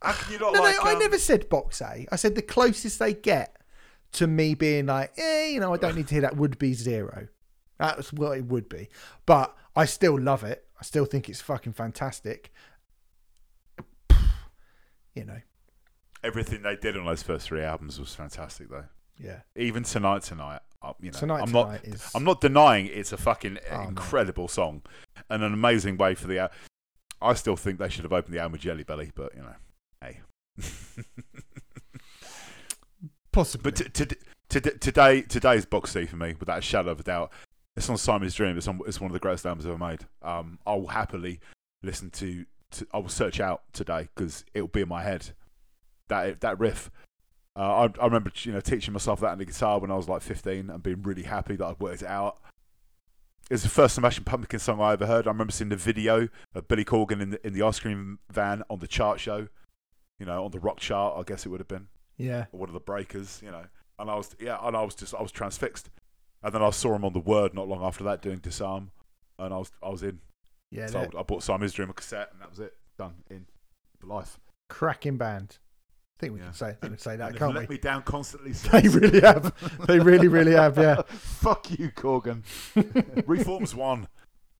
How 0.00 0.12
can 0.12 0.32
you 0.32 0.38
not 0.38 0.54
No, 0.54 0.60
like? 0.60 0.76
no, 0.76 0.82
I 0.90 0.92
um, 0.94 0.98
never 1.00 1.18
said 1.18 1.48
box 1.48 1.80
A. 1.82 2.06
I 2.10 2.16
said 2.16 2.34
the 2.34 2.42
closest 2.42 2.98
they 2.98 3.12
get 3.14 3.56
to 4.12 4.26
me 4.26 4.54
being 4.54 4.86
like, 4.86 5.12
eh, 5.18 5.48
you 5.48 5.60
know, 5.60 5.74
I 5.74 5.76
don't 5.76 5.96
need 5.96 6.08
to 6.08 6.14
hear 6.14 6.22
that 6.22 6.36
would 6.36 6.58
be 6.58 6.72
zero. 6.72 7.28
That's 7.78 8.12
what 8.12 8.38
it 8.38 8.46
would 8.46 8.68
be. 8.68 8.88
But 9.26 9.54
I 9.76 9.84
still 9.84 10.18
love 10.18 10.44
it. 10.44 10.64
I 10.80 10.84
still 10.84 11.04
think 11.04 11.28
it's 11.28 11.40
fucking 11.40 11.72
fantastic. 11.74 12.52
You 15.14 15.24
know, 15.24 15.40
Everything 16.22 16.62
they 16.62 16.76
did 16.76 16.96
on 16.96 17.04
those 17.06 17.22
first 17.22 17.46
three 17.48 17.62
albums 17.62 17.98
was 17.98 18.14
fantastic, 18.14 18.70
though. 18.70 18.84
yeah. 19.18 19.40
Even 19.56 19.82
Tonight 19.82 20.22
Tonight, 20.22 20.60
you 21.00 21.10
know, 21.10 21.18
Tonight 21.18 21.40
I'm 21.40 21.46
Tonight 21.48 21.84
not. 21.84 21.84
is. 21.84 22.10
I'm 22.14 22.24
not 22.24 22.40
denying 22.40 22.86
it's 22.86 23.12
a 23.12 23.16
fucking 23.16 23.58
Oh, 23.70 23.82
incredible 23.82 24.48
song 24.48 24.82
and 25.28 25.42
an 25.42 25.52
amazing 25.52 25.96
way 25.96 26.14
for 26.14 26.26
the. 26.26 26.50
I 27.20 27.34
still 27.34 27.56
think 27.56 27.78
they 27.78 27.88
should 27.88 28.04
have 28.04 28.12
opened 28.12 28.34
the 28.34 28.38
album 28.38 28.52
with 28.52 28.60
Jelly 28.60 28.84
Belly, 28.84 29.10
but 29.14 29.34
you 29.34 29.42
know, 29.42 29.54
hey. 30.00 30.20
possibly. 33.32 33.70
But 33.72 33.76
t- 33.94 34.04
t- 34.04 34.16
t- 34.60 34.60
today, 34.78 35.22
today's 35.22 35.66
box 35.66 35.92
C 35.92 36.06
for 36.06 36.16
me, 36.16 36.34
without 36.38 36.58
a 36.58 36.62
shadow 36.62 36.90
of 36.92 37.00
a 37.00 37.02
doubt. 37.02 37.32
It's 37.76 37.88
on 37.88 37.96
Siamese 37.96 38.34
Dream. 38.34 38.56
It's, 38.56 38.66
on, 38.66 38.80
it's 38.86 39.00
one 39.00 39.08
of 39.08 39.12
the 39.12 39.20
greatest 39.20 39.46
albums 39.46 39.64
ever 39.66 39.78
made. 39.78 40.00
Um, 40.22 40.58
I 40.66 40.74
will 40.74 40.88
happily 40.88 41.40
listen 41.82 42.10
to. 42.10 42.44
to 42.72 42.86
I 42.92 42.98
will 42.98 43.08
search 43.08 43.40
out 43.40 43.62
today 43.72 44.08
because 44.14 44.44
it 44.54 44.60
will 44.60 44.68
be 44.68 44.80
in 44.82 44.88
my 44.88 45.02
head. 45.02 45.30
That 46.08 46.40
that 46.40 46.58
riff. 46.58 46.90
Uh, 47.58 47.88
I, 47.98 48.02
I 48.02 48.04
remember 48.04 48.30
you 48.42 48.52
know 48.52 48.60
teaching 48.60 48.92
myself 48.92 49.20
that 49.20 49.32
on 49.32 49.38
the 49.38 49.44
guitar 49.44 49.80
when 49.80 49.90
I 49.90 49.96
was 49.96 50.08
like 50.08 50.22
15 50.22 50.70
and 50.70 50.82
being 50.82 51.02
really 51.02 51.24
happy 51.24 51.56
that 51.56 51.66
I'd 51.66 51.80
worked 51.80 52.02
it 52.02 52.08
out. 52.08 52.38
It's 53.50 53.62
the 53.62 53.68
first 53.68 53.94
Smashing 53.96 54.24
Pumpkin 54.24 54.60
song 54.60 54.80
I 54.80 54.92
ever 54.92 55.06
heard. 55.06 55.26
I 55.26 55.30
remember 55.30 55.52
seeing 55.52 55.70
the 55.70 55.76
video 55.76 56.28
of 56.54 56.68
Billy 56.68 56.84
Corgan 56.84 57.20
in 57.20 57.30
the, 57.30 57.46
in 57.46 57.54
the 57.54 57.62
ice 57.62 57.80
cream 57.80 58.18
van 58.30 58.62
on 58.70 58.78
the 58.78 58.86
chart 58.86 59.18
show. 59.18 59.48
You 60.20 60.26
know, 60.26 60.44
on 60.44 60.50
the 60.50 60.60
rock 60.60 60.78
chart, 60.78 61.14
I 61.18 61.22
guess 61.22 61.46
it 61.46 61.48
would 61.48 61.60
have 61.60 61.68
been 61.68 61.88
yeah. 62.18 62.46
or 62.52 62.60
one 62.60 62.68
of 62.68 62.74
the 62.74 62.80
breakers, 62.80 63.40
you 63.42 63.50
know. 63.50 63.64
And 63.98 64.10
I 64.10 64.16
was 64.16 64.36
yeah, 64.38 64.58
and 64.62 64.76
I 64.76 64.82
was 64.82 64.94
just 64.94 65.14
I 65.14 65.22
was 65.22 65.32
transfixed. 65.32 65.90
And 66.42 66.54
then 66.54 66.62
I 66.62 66.70
saw 66.70 66.94
him 66.94 67.04
on 67.04 67.14
the 67.14 67.20
Word 67.20 67.54
not 67.54 67.66
long 67.66 67.82
after 67.82 68.04
that 68.04 68.22
doing 68.22 68.38
Disarm, 68.38 68.90
and 69.38 69.52
I 69.54 69.56
was 69.56 69.72
I 69.82 69.88
was 69.88 70.02
in. 70.02 70.20
Yeah. 70.70 70.86
so 70.86 71.00
I, 71.00 71.20
I 71.20 71.22
bought 71.22 71.42
Siamese 71.42 71.72
Dream 71.72 71.90
a 71.90 71.94
cassette, 71.94 72.28
and 72.32 72.42
that 72.42 72.50
was 72.50 72.60
it. 72.60 72.74
Done 72.98 73.14
in 73.30 73.46
for 73.98 74.06
life. 74.06 74.38
cracking 74.68 75.16
band. 75.16 75.58
I 76.18 76.20
think 76.20 76.32
we 76.34 76.40
Yeah. 76.40 76.46
can 76.46 76.54
say, 76.54 76.66
I 76.68 76.72
think 76.72 76.90
we 76.92 76.98
say 76.98 77.16
that, 77.16 77.28
And 77.30 77.38
can't 77.38 77.54
let 77.54 77.68
we? 77.68 77.76
me 77.76 77.80
down 77.80 78.02
constantly. 78.02 78.50
They 78.72 78.88
really 78.88 79.20
have. 79.20 79.54
They 79.86 80.00
really, 80.00 80.26
really 80.26 80.52
have. 80.52 80.76
Yeah. 80.76 81.02
Fuck 81.08 81.70
you, 81.78 81.90
Corgan. 81.90 82.42
Reforms 83.26 83.74
one. 83.74 84.08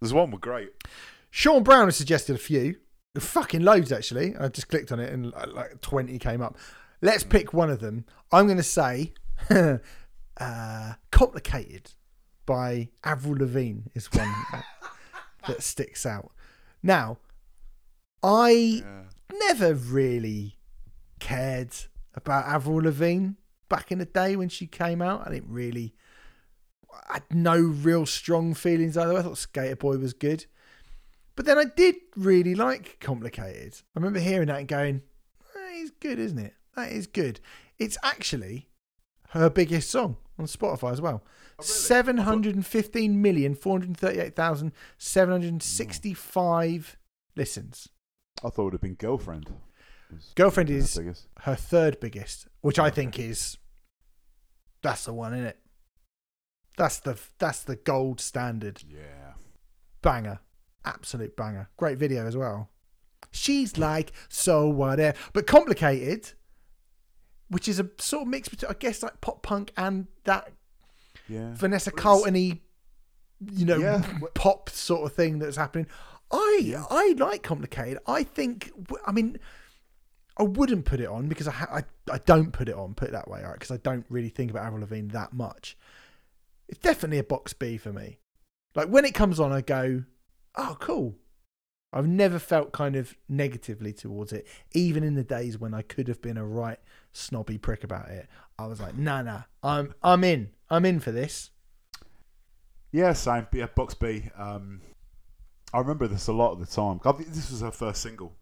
There's 0.01 0.13
one 0.15 0.31
were 0.31 0.39
great. 0.39 0.71
Sean 1.31 1.65
Brown 1.65 1.87
has 1.89 1.97
suggested 1.97 2.37
a 2.37 2.39
few, 2.39 2.77
fucking 3.19 3.63
loads 3.63 3.91
actually. 3.91 4.37
I 4.37 4.47
just 4.49 4.69
clicked 4.69 4.93
on 4.93 5.01
it 5.01 5.13
and 5.13 5.33
like, 5.33 5.49
like 5.53 5.81
twenty 5.81 6.19
came 6.21 6.41
up. 6.41 6.57
Let's 7.03 7.25
pick 7.25 7.53
one 7.53 7.71
of 7.71 7.81
them. 7.81 8.05
I'm 8.31 8.47
going 8.47 8.57
to 8.59 8.63
say, 8.63 9.13
uh, 9.51 10.93
"Complicated" 11.11 11.93
by 12.47 12.89
Avril 13.05 13.37
Lavigne 13.39 13.83
is 13.95 14.07
one 14.13 14.33
that, 14.53 14.65
that 15.49 15.63
sticks 15.63 16.07
out. 16.07 16.31
Now, 16.83 17.19
I 18.23 18.83
never 19.49 19.75
really 19.75 20.58
cared 21.19 21.75
about 22.15 22.47
Avril 22.47 22.83
Lavigne 22.83 23.31
back 23.69 23.93
in 23.93 23.99
the 23.99 24.05
day 24.05 24.37
when 24.37 24.49
she 24.49 24.67
came 24.67 25.03
out. 25.03 25.27
I 25.27 25.31
didn't 25.31 25.53
really, 25.53 25.95
I 27.09 27.15
had 27.15 27.25
no 27.31 27.59
real 27.59 28.07
strong 28.07 28.55
feelings 28.55 28.97
either. 28.97 29.17
I 29.17 29.23
thought 29.23 29.39
Skater 29.39 29.77
Boy 29.77 29.99
was 29.99 30.13
good. 30.13 30.47
But 31.37 31.47
then 31.47 31.59
I 31.59 31.65
did 31.65 31.97
really 32.17 32.55
like 32.55 32.99
Complicated. 33.01 33.75
I 33.95 34.01
remember 34.01 34.19
hearing 34.19 34.49
that 34.49 34.59
and 34.59 34.69
going, 34.69 35.03
that 35.55 35.73
is 35.75 35.93
good, 36.01 36.19
isn't 36.19 36.39
it? 36.39 36.55
That 36.75 36.91
is 36.91 37.07
good. 37.07 37.41
It's 37.79 37.99
actually 38.03 38.69
her 39.31 39.49
biggest 39.51 39.91
song 39.91 40.17
on 40.39 40.47
Spotify 40.47 40.93
as 40.93 41.01
well. 41.01 41.23
Oh, 41.59 41.63
seven 41.63 42.19
hundred 42.19 42.65
fifteen 42.65 43.21
million 43.21 43.55
four 43.55 43.79
hundred 43.79 43.97
thirty-eight 43.97 44.35
thousand 44.35 44.73
seven 44.97 45.33
hundred 45.33 45.63
sixty-five 45.63 46.97
listens. 47.37 47.89
I 48.45 48.49
thought 48.49 48.63
it 48.63 48.65
would 48.65 48.73
have 48.75 48.81
been 48.81 48.95
girlfriend. 48.95 49.53
Girlfriend 50.35 50.71
is 50.71 50.97
biggest. 50.97 51.27
her 51.41 51.55
third 51.55 52.01
biggest, 52.01 52.49
which 52.61 52.79
I 52.79 52.91
think 52.91 53.19
is 53.19 53.57
that's 54.83 55.05
the 55.05 55.13
one, 55.13 55.35
isn't 55.35 55.47
it? 55.47 55.59
That's 56.77 57.01
the 57.01 57.19
that's 57.39 57.63
the 57.65 57.77
gold 57.77 58.21
standard 58.21 58.83
Yeah. 58.89 59.33
banger, 60.03 60.41
absolute 60.85 61.37
banger. 61.37 61.69
Great 61.77 61.99
video 61.99 62.27
as 62.27 62.37
well. 62.37 62.71
She's 63.33 63.77
like 63.77 64.13
so 64.29 64.69
whatever, 64.69 65.17
but 65.33 65.47
complicated, 65.47 66.33
which 67.49 67.69
is 67.69 67.81
a 67.81 67.91
sort 67.99 68.23
of 68.23 68.29
mix 68.29 68.49
between 68.49 68.71
I 68.71 68.75
guess 68.79 69.03
like 69.03 69.21
pop 69.21 69.43
punk 69.43 69.73
and 69.77 70.07
that 70.25 70.53
Yeah. 71.29 71.53
Vanessa 71.55 71.91
Carlton-y, 71.91 72.61
you 73.53 73.65
know, 73.67 73.77
Yeah. 73.79 74.19
pop 74.35 74.71
sort 74.71 75.05
of 75.11 75.15
thing 75.15 75.39
that's 75.41 75.57
happening. 75.57 75.87
I. 76.31 76.77
I 76.91 77.15
like 77.19 77.43
complicated. 77.43 77.99
I 78.07 78.23
think 78.23 78.71
I 79.07 79.13
mean 79.13 79.39
I 80.39 80.45
wouldn't 80.45 80.85
put 80.85 81.01
it 81.01 81.09
on 81.09 81.29
because 81.29 81.49
I 81.49 81.53
ha- 81.53 81.71
I, 81.73 82.13
I 82.13 82.19
don't 82.19 82.53
put 82.53 82.69
it 82.69 82.75
on. 82.75 82.95
Put 82.95 83.09
it 83.09 83.13
that 83.13 83.29
way, 83.29 83.41
all 83.41 83.49
right? 83.49 83.59
Because 83.59 83.73
I 83.73 83.79
don't 83.79 84.07
really 84.09 84.29
think 84.29 84.51
about 84.51 84.65
Avril 84.65 84.83
Lavigne 84.83 85.11
that 85.13 85.33
much. 85.33 85.77
It's 86.69 86.79
definitely 86.79 87.19
a 87.19 87.25
box 87.25 87.53
B 87.53 87.77
for 87.77 87.93
me. 87.93 88.19
Like 88.75 88.89
when 88.89 89.05
it 89.05 89.15
comes 89.15 89.41
on, 89.41 89.53
I 89.53 89.61
go, 89.63 90.05
oh 90.55 90.77
cool. 90.81 91.17
I've 91.93 92.07
never 92.07 92.39
felt 92.39 92.73
kind 92.73 92.97
of 92.97 93.17
negatively 93.29 93.95
towards 93.95 94.33
it, 94.33 94.47
even 94.73 95.03
in 95.03 95.15
the 95.15 95.25
days 95.25 95.59
when 95.59 95.73
I 95.73 95.81
could 95.81 96.07
have 96.09 96.21
been 96.21 96.37
a 96.37 96.45
right 96.45 96.79
snobby 97.13 97.57
prick 97.57 97.83
about 97.83 98.11
it. 98.11 98.29
I 98.59 98.67
was 98.67 98.81
like, 98.81 98.97
nah, 98.97 99.23
nah, 99.23 99.43
I'm 99.63 99.95
I'm 100.03 100.23
in, 100.23 100.51
I'm 100.69 100.85
in 100.85 101.01
for 101.01 101.13
this. 101.13 101.51
Yeah, 102.93 103.13
same. 103.15 103.47
Yeah, 103.53 103.67
Box 103.75 103.95
B. 103.95 104.31
Um, 104.37 104.83
I 105.73 105.79
remember 105.79 106.07
this 106.09 106.29
a 106.29 106.33
lot 106.33 106.53
at 106.53 106.61
the 106.61 106.67
time. 106.67 107.01
This 107.19 107.51
was 107.51 107.61
her 107.61 107.71
first 107.71 108.03
single, 108.03 108.35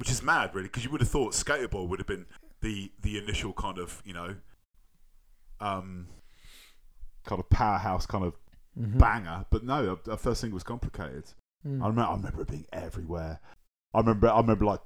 which 0.00 0.10
is 0.10 0.22
mad, 0.22 0.52
really, 0.54 0.66
because 0.66 0.84
you 0.84 0.90
would 0.90 1.00
have 1.00 1.10
thought 1.10 1.32
skateboard 1.34 1.88
would 1.88 2.00
have 2.00 2.08
been 2.08 2.26
the 2.60 2.90
the 3.00 3.16
initial 3.18 3.52
kind 3.52 3.78
of 3.78 4.02
you 4.04 4.12
know, 4.14 4.34
um, 5.60 6.08
kind 7.24 7.38
of 7.38 7.48
powerhouse, 7.50 8.06
kind 8.06 8.24
of 8.24 8.34
Mm-hmm. 8.78 8.98
banger. 8.98 9.44
But 9.50 9.64
no, 9.64 9.84
her, 9.84 10.12
her 10.12 10.16
first 10.16 10.40
single 10.40 10.54
was 10.54 10.62
complicated. 10.62 11.24
Mm. 11.66 11.82
I 11.82 11.88
remember, 11.88 12.02
I 12.02 12.14
remember 12.14 12.42
it 12.42 12.48
being 12.48 12.66
everywhere. 12.72 13.40
I 13.92 13.98
remember, 13.98 14.28
I 14.30 14.40
remember 14.40 14.64
like, 14.64 14.80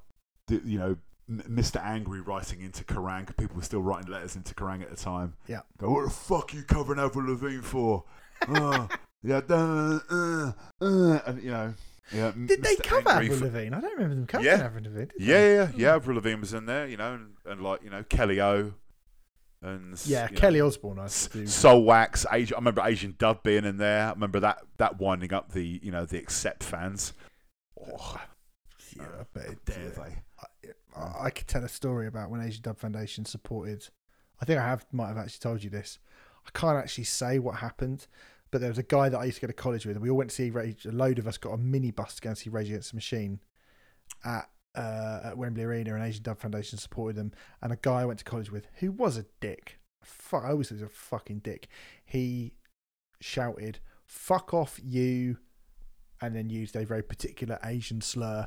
the, 0.49 0.63
you 0.65 0.79
know, 0.79 0.97
Mr. 1.31 1.85
Angry 1.85 2.23
writing 2.23 2.63
into 2.63 2.83
Kerrang. 2.83 3.27
People 3.37 3.57
were 3.57 3.63
still 3.63 3.83
writing 3.83 4.11
letters 4.11 4.37
into 4.37 4.55
Kerrang 4.55 4.83
at 4.83 4.91
the 4.91 4.97
time. 4.97 5.35
Yeah. 5.47 5.61
Go, 5.79 5.91
what 5.91 6.05
the 6.05 6.11
fuck 6.11 6.53
are 6.53 6.57
you 6.57 6.63
covering 6.63 6.99
Avril 6.99 7.31
Lavigne 7.31 7.61
for? 7.61 8.05
oh, 8.49 8.89
yeah, 9.23 9.43
uh, 9.51 9.99
uh, 10.11 10.53
uh, 10.81 11.21
and 11.27 11.43
you 11.43 11.51
know, 11.51 11.75
yeah. 12.13 12.33
Did 12.33 12.63
they 12.63 12.77
cover 12.77 13.09
Avril 13.09 13.39
Lavigne? 13.41 13.75
I 13.75 13.81
don't 13.81 13.93
remember 13.95 14.15
them 14.15 14.27
covering 14.27 14.51
Yeah. 14.59 14.65
Avril 14.65 14.85
Lavigne. 14.85 15.11
yeah, 15.19 15.39
yeah, 15.39 15.55
yeah, 15.55 15.71
yeah. 15.77 15.95
Avril 15.95 16.17
Lavigne 16.17 16.41
was 16.41 16.53
in 16.55 16.67
there, 16.67 16.87
you 16.87 16.97
know, 16.97 17.15
and, 17.15 17.35
and 17.47 17.61
like 17.63 17.83
you 17.83 17.91
know 17.91 18.03
Kelly 18.05 18.41
O, 18.41 18.75
and 19.63 20.01
Yeah, 20.07 20.27
you 20.29 20.35
know, 20.35 20.41
Kelly 20.41 20.61
Osbourne. 20.61 20.99
I. 20.99 21.07
Soul 21.07 21.85
Wax. 21.85 22.27
Asian, 22.31 22.57
I 22.57 22.59
remember 22.59 22.83
Asian 22.85 23.15
Dub 23.19 23.43
being 23.43 23.65
in 23.65 23.79
there. 23.79 24.09
I 24.09 24.11
remember 24.13 24.41
that 24.41 24.63
that 24.77 24.99
winding 24.99 25.33
up 25.33 25.53
the 25.53 25.81
you 25.83 25.91
know 25.91 26.05
the 26.05 26.19
Accept 26.19 26.63
fans. 26.63 27.13
Oh, 27.81 28.21
Yeah, 28.97 29.05
I 29.21 29.25
bet 29.33 29.49
it 29.49 29.65
Dare 29.65 29.91
they? 29.91 30.17
I, 30.97 31.25
I 31.27 31.31
could 31.31 31.49
tell 31.49 31.65
a 31.65 31.69
story 31.69 32.07
about 32.07 32.31
when 32.31 32.41
Asian 32.41 32.63
Dub 32.63 32.79
Foundation 32.79 33.25
supported. 33.25 33.89
I 34.41 34.45
think 34.45 34.59
I 34.61 34.65
have 34.67 34.85
might 34.93 35.09
have 35.09 35.17
actually 35.19 35.41
told 35.41 35.65
you 35.65 35.71
this. 35.71 35.99
I 36.47 36.51
can't 36.59 36.77
actually 36.77 37.05
say 37.05 37.39
what 37.39 37.57
happened, 37.57 38.07
but 38.55 38.61
there 38.61 38.71
was 38.71 38.79
a 38.79 38.85
guy 38.85 39.09
that 39.09 39.19
I 39.19 39.25
used 39.25 39.39
to 39.39 39.41
go 39.41 39.47
to 39.49 39.53
college 39.53 39.85
with, 39.85 39.97
and 39.97 40.03
we 40.05 40.09
all 40.11 40.17
went 40.17 40.31
to 40.31 40.37
see 40.37 40.49
Rage. 40.49 40.87
A 40.87 40.93
load 40.93 41.19
of 41.19 41.27
us 41.27 41.39
got 41.39 41.55
a 41.55 41.57
minibus 41.57 42.15
to 42.15 42.21
go 42.23 42.29
and 42.29 42.39
see 42.39 42.51
Rage 42.51 42.69
Against 42.69 42.93
the 42.93 42.95
Machine 42.95 43.41
at 44.25 44.49
uh, 44.77 45.23
at 45.25 45.37
Wembley 45.37 45.65
Arena, 45.65 45.93
and 45.97 46.05
Asian 46.05 46.23
Dub 46.23 46.39
Foundation 46.39 46.79
supported 46.79 47.17
them. 47.17 47.33
And 47.61 47.73
a 47.73 47.77
guy 47.77 48.03
I 48.03 48.05
went 48.05 48.21
to 48.21 48.25
college 48.25 48.53
with 48.53 48.69
who 48.75 48.93
was 48.93 49.17
a 49.17 49.27
dick. 49.41 49.81
Fuck, 50.05 50.45
I 50.45 50.51
always 50.51 50.71
was 50.71 50.83
a 50.83 50.89
fucking 50.89 51.41
dick. 51.41 51.67
He 52.05 52.55
shouted, 53.21 53.81
"Fuck 54.07 54.55
off, 54.55 54.79
you," 54.81 55.39
and 56.21 56.37
then 56.37 56.49
used 56.49 56.77
a 56.77 56.87
very 56.87 57.03
particular 57.03 57.59
Asian 57.65 58.01
slur 58.03 58.47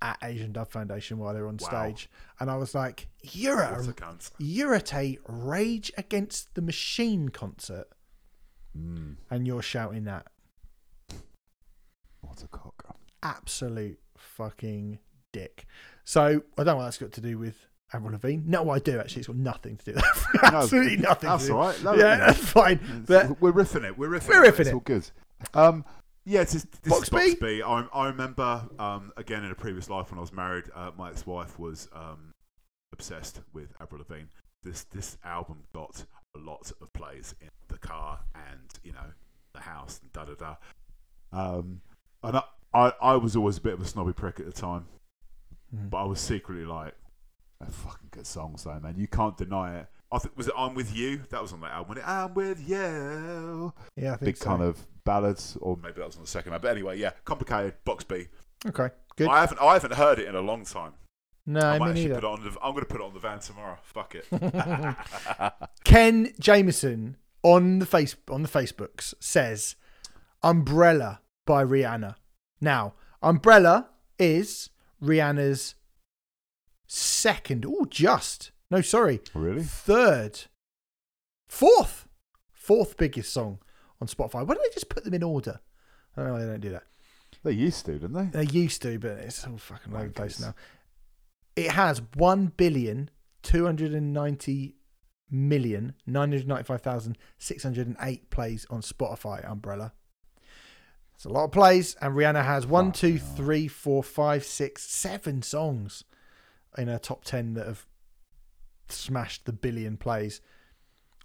at 0.00 0.18
Asian 0.22 0.52
Dub 0.52 0.70
Foundation 0.70 1.18
while 1.18 1.34
they 1.34 1.40
were 1.40 1.48
on 1.48 1.58
Wow. 1.60 1.68
stage. 1.68 2.08
And 2.38 2.48
I 2.48 2.54
was 2.54 2.76
like, 2.76 3.08
"You're 3.22 3.60
a 3.60 3.72
a 3.88 3.92
you're 4.38 4.74
at 4.74 4.94
a 4.94 5.18
Rage 5.26 5.90
Against 5.98 6.54
the 6.54 6.62
Machine 6.62 7.30
concert, 7.30 7.88
Mm, 8.76 9.16
and 9.30 9.46
you're 9.46 9.62
shouting 9.62 10.04
that." 10.04 10.26
what 12.20 12.42
a 12.42 12.48
cock. 12.48 12.96
Absolute 13.22 13.98
fucking 14.16 14.98
dick. 15.32 15.66
So 16.04 16.22
I 16.22 16.32
don't 16.56 16.66
know 16.66 16.76
what 16.76 16.84
that's 16.84 16.98
got 16.98 17.12
to 17.12 17.20
do 17.20 17.38
with 17.38 17.56
Avril 17.92 18.12
Lavigne. 18.12 18.42
No, 18.46 18.70
I 18.70 18.78
do 18.78 18.98
actually. 18.98 19.20
It's 19.20 19.28
got 19.28 19.36
nothing 19.36 19.76
to 19.78 19.84
do 19.84 19.92
with 19.94 20.04
that. 20.04 20.24
No, 20.52 20.58
Absolutely 20.58 20.96
nothing. 20.98 21.28
That's 21.30 21.44
to 21.44 21.48
do. 21.50 21.56
all 21.56 21.66
right. 21.68 21.82
No, 21.82 21.94
yeah, 21.94 22.16
that's 22.18 22.38
fine. 22.38 23.04
But 23.06 23.40
we're 23.40 23.52
riffing 23.52 23.84
it. 23.84 23.96
We're 23.96 24.08
riffing 24.08 24.28
We're 24.28 24.44
it. 24.44 24.54
riffing 24.54 24.60
It's 24.60 24.72
all 24.72 24.80
good. 24.80 25.10
Um, 25.54 25.84
yeah, 26.24 26.42
it's 26.42 26.52
just, 26.52 26.70
this 26.82 26.92
Box 26.92 27.04
is 27.04 27.08
B? 27.10 27.16
Box 27.16 27.34
B. 27.40 27.62
I, 27.62 27.86
I 27.92 28.06
remember 28.08 28.68
um, 28.78 29.12
again 29.16 29.44
in 29.44 29.50
a 29.50 29.54
previous 29.54 29.88
life 29.88 30.10
when 30.10 30.18
I 30.18 30.20
was 30.20 30.32
married, 30.32 30.64
uh, 30.74 30.90
my 30.98 31.10
ex-wife 31.10 31.58
was 31.58 31.88
um, 31.94 32.34
obsessed 32.92 33.40
with 33.54 33.72
Avril 33.80 34.00
Lavigne. 34.06 34.26
This 34.62 34.84
this 34.84 35.16
album 35.24 35.62
got 35.72 36.04
a 36.38 36.50
lot 36.50 36.70
of 36.80 36.92
plays 36.92 37.34
in 37.40 37.48
the 37.68 37.78
car 37.78 38.20
and 38.34 38.68
you 38.84 38.92
know 38.92 39.12
the 39.54 39.60
house 39.60 40.00
and 40.02 40.12
da 40.12 40.24
da 40.24 40.34
da. 40.34 40.56
Um, 41.32 41.80
and 42.22 42.36
I, 42.38 42.42
I, 42.74 42.92
I 43.02 43.16
was 43.16 43.36
always 43.36 43.58
a 43.58 43.60
bit 43.60 43.74
of 43.74 43.80
a 43.80 43.84
snobby 43.86 44.12
prick 44.12 44.40
at 44.40 44.46
the 44.46 44.52
time, 44.52 44.86
Mm. 45.74 45.90
but 45.90 45.98
I 45.98 46.04
was 46.04 46.18
secretly 46.20 46.64
like, 46.64 46.94
they're 47.60 47.68
fucking 47.68 48.08
good 48.10 48.26
songs 48.26 48.64
though, 48.64 48.80
man. 48.80 48.94
You 48.96 49.06
can't 49.06 49.36
deny 49.36 49.80
it. 49.80 49.86
I 50.10 50.16
think 50.18 50.34
was 50.36 50.48
it 50.48 50.54
I'm 50.56 50.74
with 50.74 50.96
you. 50.96 51.20
That 51.28 51.42
was 51.42 51.52
on 51.52 51.60
that 51.60 51.72
album. 51.72 51.88
wasn't 51.96 52.06
it? 52.06 52.10
I'm 52.10 52.32
with 52.34 52.66
you. 52.66 53.74
yeah, 53.96 54.12
I 54.14 54.16
think 54.16 54.20
Big 54.24 54.36
so. 54.38 54.46
kind 54.46 54.62
of 54.62 54.78
ballads 55.04 55.58
or 55.60 55.76
Maybe 55.76 55.94
that 55.98 56.06
was 56.06 56.16
on 56.16 56.22
the 56.22 56.28
second 56.28 56.54
album. 56.54 56.62
But 56.62 56.70
anyway, 56.74 56.98
yeah, 56.98 57.10
complicated. 57.26 57.74
Box 57.84 58.04
B. 58.04 58.28
okay. 58.66 58.88
Good. 59.16 59.28
I 59.28 59.40
haven't 59.40 59.60
I 59.60 59.74
haven't 59.74 59.92
heard 59.94 60.18
it 60.18 60.26
in 60.28 60.34
a 60.36 60.40
long 60.40 60.64
time. 60.64 60.92
No, 61.48 61.60
I 61.60 61.72
me 61.74 61.78
might 61.78 61.88
actually 61.90 62.02
neither. 62.08 62.14
put 62.20 62.24
on. 62.24 62.44
The, 62.44 62.50
I'm 62.62 62.72
going 62.72 62.84
to 62.84 62.90
put 62.90 63.00
it 63.00 63.04
on 63.04 63.14
the 63.14 63.20
van 63.20 63.38
tomorrow. 63.38 63.78
Fuck 63.82 64.14
it. 64.14 64.26
Ken 65.84 66.34
Jameson 66.38 67.16
on 67.42 67.78
the 67.78 67.86
face 67.86 68.16
on 68.30 68.42
the 68.42 68.48
Facebooks 68.48 69.14
says 69.18 69.74
Umbrella 70.42 71.22
by 71.46 71.64
Rihanna. 71.64 72.16
Now, 72.60 72.94
Umbrella 73.22 73.88
is 74.18 74.68
Rihanna's 75.02 75.74
second, 76.86 77.64
oh 77.66 77.86
just. 77.88 78.50
No, 78.70 78.82
sorry. 78.82 79.20
Oh, 79.34 79.40
really. 79.40 79.62
Third. 79.62 80.42
Fourth. 81.48 82.06
Fourth 82.52 82.98
biggest 82.98 83.32
song 83.32 83.60
on 84.02 84.08
Spotify. 84.08 84.46
Why 84.46 84.54
don't 84.54 84.62
they 84.62 84.74
just 84.74 84.90
put 84.90 85.04
them 85.04 85.14
in 85.14 85.22
order? 85.22 85.60
I 86.14 86.20
don't 86.20 86.28
know 86.28 86.34
why 86.34 86.40
they 86.40 86.50
don't 86.50 86.60
do 86.60 86.70
that. 86.70 86.84
They 87.42 87.52
used 87.52 87.86
to, 87.86 87.92
didn't 87.92 88.12
they? 88.32 88.44
They 88.44 88.50
used 88.52 88.82
to, 88.82 88.98
but 88.98 89.12
it's 89.12 89.46
all 89.46 89.56
fucking 89.56 89.94
over 89.94 90.08
the 90.08 90.12
place 90.12 90.40
now. 90.40 90.54
It 91.58 91.72
has 91.72 92.00
one 92.14 92.52
billion 92.56 93.10
two 93.42 93.64
hundred 93.64 93.92
and 93.92 94.12
ninety 94.12 94.76
million 95.28 95.94
nine 96.06 96.30
hundred 96.30 96.46
ninety-five 96.46 96.82
thousand 96.82 97.18
six 97.36 97.64
hundred 97.64 97.88
and 97.88 97.96
eight 98.00 98.30
plays 98.30 98.64
on 98.70 98.80
Spotify. 98.80 99.48
Umbrella. 99.50 99.92
It's 101.16 101.24
a 101.24 101.30
lot 101.30 101.46
of 101.46 101.50
plays, 101.50 101.96
and 102.00 102.14
Rihanna 102.14 102.44
has 102.44 102.64
one, 102.64 102.92
two, 102.92 103.18
three, 103.18 103.66
four, 103.66 104.04
five, 104.04 104.44
six, 104.44 104.84
seven 104.84 105.42
songs 105.42 106.04
in 106.76 106.86
her 106.86 107.00
top 107.00 107.24
ten 107.24 107.54
that 107.54 107.66
have 107.66 107.86
smashed 108.88 109.44
the 109.44 109.52
billion 109.52 109.96
plays. 109.96 110.40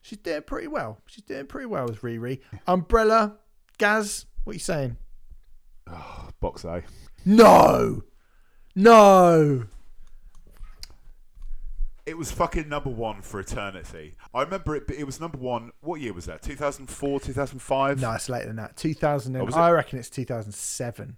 She's 0.02 0.18
doing 0.18 0.42
pretty 0.42 0.68
well. 0.68 1.00
She's 1.06 1.24
doing 1.24 1.46
pretty 1.46 1.68
well 1.68 1.86
with 1.86 2.02
Riri. 2.02 2.40
Umbrella, 2.68 3.38
Gaz, 3.78 4.26
what 4.46 4.54
are 4.54 4.56
you 4.56 4.60
saying? 4.60 4.98
Oh, 5.88 6.30
box 6.40 6.66
A. 6.66 6.82
No, 7.24 8.02
no. 8.76 9.66
It 12.06 12.18
was 12.18 12.32
fucking 12.32 12.68
number 12.68 12.90
one 12.90 13.22
for 13.22 13.40
eternity. 13.40 14.16
I 14.34 14.42
remember 14.44 14.76
it. 14.76 14.84
It 14.90 15.06
was 15.06 15.22
number 15.22 15.38
one. 15.38 15.72
What 15.80 16.02
year 16.02 16.12
was 16.14 16.26
that? 16.26 16.42
2004, 16.42 17.20
2005, 17.22 18.02
No, 18.02 18.12
it's 18.12 18.28
later 18.28 18.48
than 18.48 18.58
that. 18.58 18.76
2000. 18.76 19.36
Oh, 19.36 19.40
and 19.40 19.46
was 19.46 19.56
it? 19.56 19.60
I 19.60 19.72
reckon 19.72 20.00
it's 20.00 20.10
2007. 20.10 21.16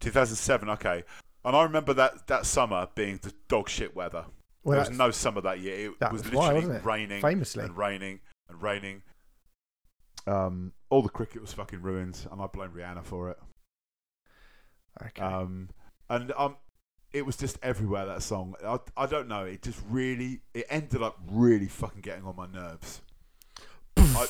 2007. 0.00 0.68
Okay, 0.70 1.02
and 1.44 1.56
I 1.56 1.62
remember 1.64 1.92
that 1.94 2.26
that 2.28 2.46
summer 2.46 2.86
being 2.94 3.18
the 3.22 3.32
dog 3.48 3.68
shit 3.68 3.96
weather. 3.96 4.26
Well, 4.62 4.72
there 4.80 4.88
was 4.88 4.96
no 4.96 5.10
summer 5.10 5.40
that 5.42 5.58
year. 5.60 5.90
It 5.90 6.00
that 6.00 6.12
was 6.12 6.22
was 6.22 6.32
why, 6.32 6.42
literally 6.52 6.60
wasn't 6.66 6.76
it? 6.78 6.86
raining, 6.86 7.20
Famously. 7.20 7.64
and 7.64 7.76
raining 7.76 8.20
and 8.48 8.62
raining. 8.62 9.02
Um, 10.26 10.72
all 10.90 11.02
the 11.02 11.08
cricket 11.10 11.40
was 11.42 11.52
fucking 11.52 11.82
ruined, 11.82 12.26
and 12.30 12.40
I 12.40 12.46
blame 12.46 12.70
Rihanna 12.70 13.04
for 13.04 13.30
it. 13.30 13.38
Okay. 15.02 15.22
Um, 15.22 15.70
and 16.08 16.32
um, 16.36 16.56
it 17.14 17.24
was 17.24 17.36
just 17.36 17.58
everywhere 17.62 18.04
that 18.06 18.22
song. 18.22 18.54
I, 18.64 18.78
I 18.96 19.06
don't 19.06 19.28
know. 19.28 19.44
It 19.44 19.62
just 19.62 19.80
really 19.88 20.40
it 20.52 20.66
ended 20.68 21.00
up 21.02 21.18
really 21.30 21.68
fucking 21.68 22.02
getting 22.02 22.24
on 22.24 22.36
my 22.36 22.46
nerves. 22.46 23.00
I- 23.96 24.26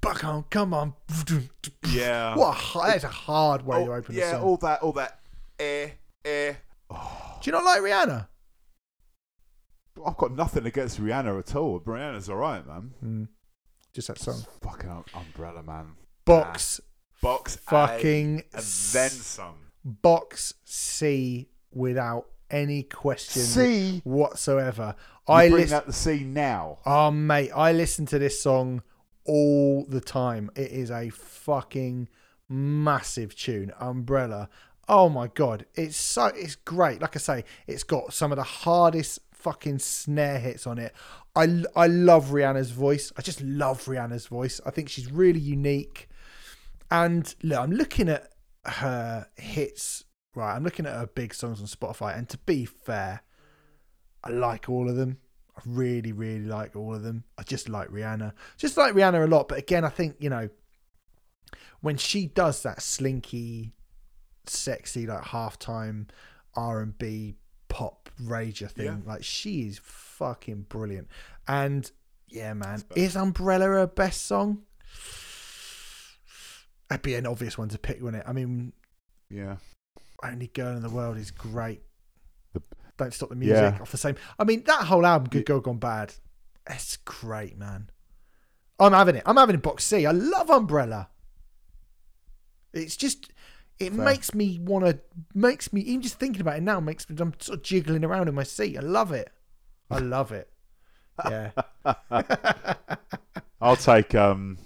Back 0.00 0.24
on, 0.24 0.44
come 0.50 0.72
on. 0.74 0.94
Yeah. 1.86 2.34
What 2.36 2.48
a, 2.48 2.52
hi- 2.52 2.90
that's 2.92 3.04
a 3.04 3.08
hard 3.08 3.64
way 3.64 3.84
to 3.84 3.90
Oh, 3.90 3.94
open 3.94 4.14
yeah, 4.14 4.28
a 4.28 4.30
song. 4.32 4.42
all 4.42 4.56
that, 4.58 4.82
all 4.82 4.92
that. 4.92 5.20
Eh, 5.60 5.90
eh. 6.24 6.54
Do 6.90 6.96
you 7.44 7.52
not 7.52 7.64
like 7.64 7.80
Rihanna? 7.82 8.26
I've 10.04 10.16
got 10.16 10.32
nothing 10.32 10.64
against 10.66 11.00
Rihanna 11.00 11.38
at 11.38 11.54
all. 11.54 11.80
Rihanna's 11.80 12.28
all 12.30 12.36
right, 12.36 12.66
man. 12.66 12.94
Mm. 13.04 13.28
Just 13.92 14.08
that 14.08 14.18
song. 14.18 14.42
Fucking 14.62 14.90
um- 14.90 15.04
umbrella, 15.14 15.62
man. 15.62 15.92
Box 16.24 16.80
Box 17.20 17.56
A 17.56 17.58
fucking 17.58 18.42
and 18.52 18.62
then 18.92 19.10
some. 19.10 19.54
box 19.84 20.54
C 20.64 21.48
without 21.72 22.26
any 22.50 22.82
question 22.82 23.42
See, 23.42 24.00
whatsoever. 24.04 24.94
I 25.26 25.48
bring 25.48 25.62
listen. 25.62 25.76
out 25.76 25.86
the 25.86 25.92
C 25.92 26.24
now. 26.24 26.78
Oh 26.86 27.10
mate, 27.10 27.50
I 27.54 27.72
listen 27.72 28.06
to 28.06 28.18
this 28.18 28.40
song 28.40 28.82
all 29.24 29.84
the 29.88 30.00
time. 30.00 30.50
It 30.56 30.72
is 30.72 30.90
a 30.90 31.10
fucking 31.10 32.08
massive 32.48 33.36
tune. 33.36 33.72
Umbrella. 33.78 34.48
Oh 34.88 35.10
my 35.10 35.26
god, 35.26 35.66
it's 35.74 35.96
so 35.96 36.26
it's 36.26 36.56
great. 36.56 37.02
Like 37.02 37.14
I 37.14 37.18
say, 37.18 37.44
it's 37.66 37.84
got 37.84 38.14
some 38.14 38.32
of 38.32 38.36
the 38.36 38.42
hardest 38.44 39.20
fucking 39.32 39.78
snare 39.78 40.38
hits 40.38 40.66
on 40.66 40.78
it. 40.78 40.94
I 41.36 41.64
I 41.76 41.86
love 41.86 42.28
Rihanna's 42.28 42.70
voice. 42.70 43.12
I 43.16 43.22
just 43.22 43.42
love 43.42 43.84
Rihanna's 43.84 44.26
voice. 44.26 44.60
I 44.64 44.70
think 44.70 44.88
she's 44.88 45.12
really 45.12 45.40
unique. 45.40 46.08
And 46.90 47.34
look, 47.42 47.58
I'm 47.58 47.72
looking 47.72 48.08
at 48.08 48.32
her 48.64 49.26
hits. 49.36 50.04
Right, 50.38 50.54
I'm 50.54 50.62
looking 50.62 50.86
at 50.86 50.94
her 50.94 51.08
big 51.08 51.34
songs 51.34 51.60
on 51.60 51.66
Spotify, 51.66 52.16
and 52.16 52.28
to 52.28 52.38
be 52.38 52.64
fair, 52.64 53.22
I 54.22 54.30
like 54.30 54.68
all 54.68 54.88
of 54.88 54.94
them. 54.94 55.18
I 55.56 55.62
really, 55.66 56.12
really 56.12 56.44
like 56.44 56.76
all 56.76 56.94
of 56.94 57.02
them. 57.02 57.24
I 57.36 57.42
just 57.42 57.68
like 57.68 57.88
Rihanna. 57.88 58.32
Just 58.56 58.76
like 58.76 58.94
Rihanna 58.94 59.24
a 59.24 59.26
lot. 59.26 59.48
But 59.48 59.58
again, 59.58 59.84
I 59.84 59.88
think, 59.88 60.14
you 60.20 60.30
know, 60.30 60.48
when 61.80 61.96
she 61.96 62.26
does 62.26 62.62
that 62.62 62.82
slinky, 62.82 63.72
sexy, 64.46 65.08
like 65.08 65.22
halftime 65.24 66.08
R 66.54 66.82
and 66.82 66.96
B 66.96 67.34
pop 67.68 68.08
rager 68.22 68.70
thing, 68.70 68.86
Yeah. 68.86 68.96
like 69.12 69.24
she 69.24 69.62
is 69.66 69.80
fucking 69.82 70.66
brilliant. 70.68 71.08
And 71.48 71.90
yeah, 72.28 72.54
man, 72.54 72.84
is 72.94 73.16
Umbrella 73.16 73.64
her 73.66 73.88
best 73.88 74.24
song? 74.24 74.62
That'd 76.88 77.02
be 77.02 77.16
an 77.16 77.26
obvious 77.26 77.58
one 77.58 77.70
to 77.70 77.78
pick, 77.78 78.00
wouldn't 78.00 78.22
it? 78.22 78.28
I 78.28 78.32
mean, 78.32 78.72
Yeah. 79.28 79.56
Only 80.22 80.48
girl 80.48 80.76
in 80.76 80.82
the 80.82 80.90
world 80.90 81.16
is 81.16 81.30
great. 81.30 81.82
The- 82.52 82.62
Don't 82.96 83.14
stop 83.14 83.28
the 83.28 83.36
music 83.36 83.74
Yeah. 83.74 83.78
off 83.80 83.90
the 83.90 83.96
same. 83.96 84.16
I 84.38 84.44
mean, 84.44 84.64
that 84.64 84.84
whole 84.86 85.06
album, 85.06 85.28
Good 85.28 85.46
Girl 85.46 85.60
Gone 85.60 85.78
Bad, 85.78 86.14
it's 86.68 86.96
great, 86.98 87.56
man. 87.56 87.90
I'm 88.80 88.92
having 88.92 89.16
it. 89.16 89.22
I'm 89.26 89.36
having 89.36 89.54
it. 89.56 89.62
Box 89.62 89.84
C. 89.84 90.06
I 90.06 90.10
love 90.12 90.50
Umbrella. 90.50 91.08
It's 92.72 92.96
just, 92.96 93.30
it 93.78 93.92
Fair. 93.92 94.04
makes 94.04 94.34
me 94.34 94.58
want 94.60 94.84
to. 94.84 94.98
Makes 95.34 95.72
me 95.72 95.80
even 95.82 96.02
just 96.02 96.18
thinking 96.18 96.40
about 96.40 96.56
it 96.58 96.62
now 96.62 96.78
makes 96.80 97.08
me. 97.08 97.16
I'm 97.18 97.34
sort 97.40 97.58
of 97.58 97.64
jiggling 97.64 98.04
around 98.04 98.28
in 98.28 98.34
my 98.34 98.42
seat. 98.42 98.76
I 98.76 98.80
love 98.80 99.10
it. 99.12 99.30
I 99.90 99.98
love 100.00 100.32
it. 100.32 100.50
Yeah. 101.24 101.50
I'll 103.60 103.76
take 103.76 104.14
um. 104.14 104.58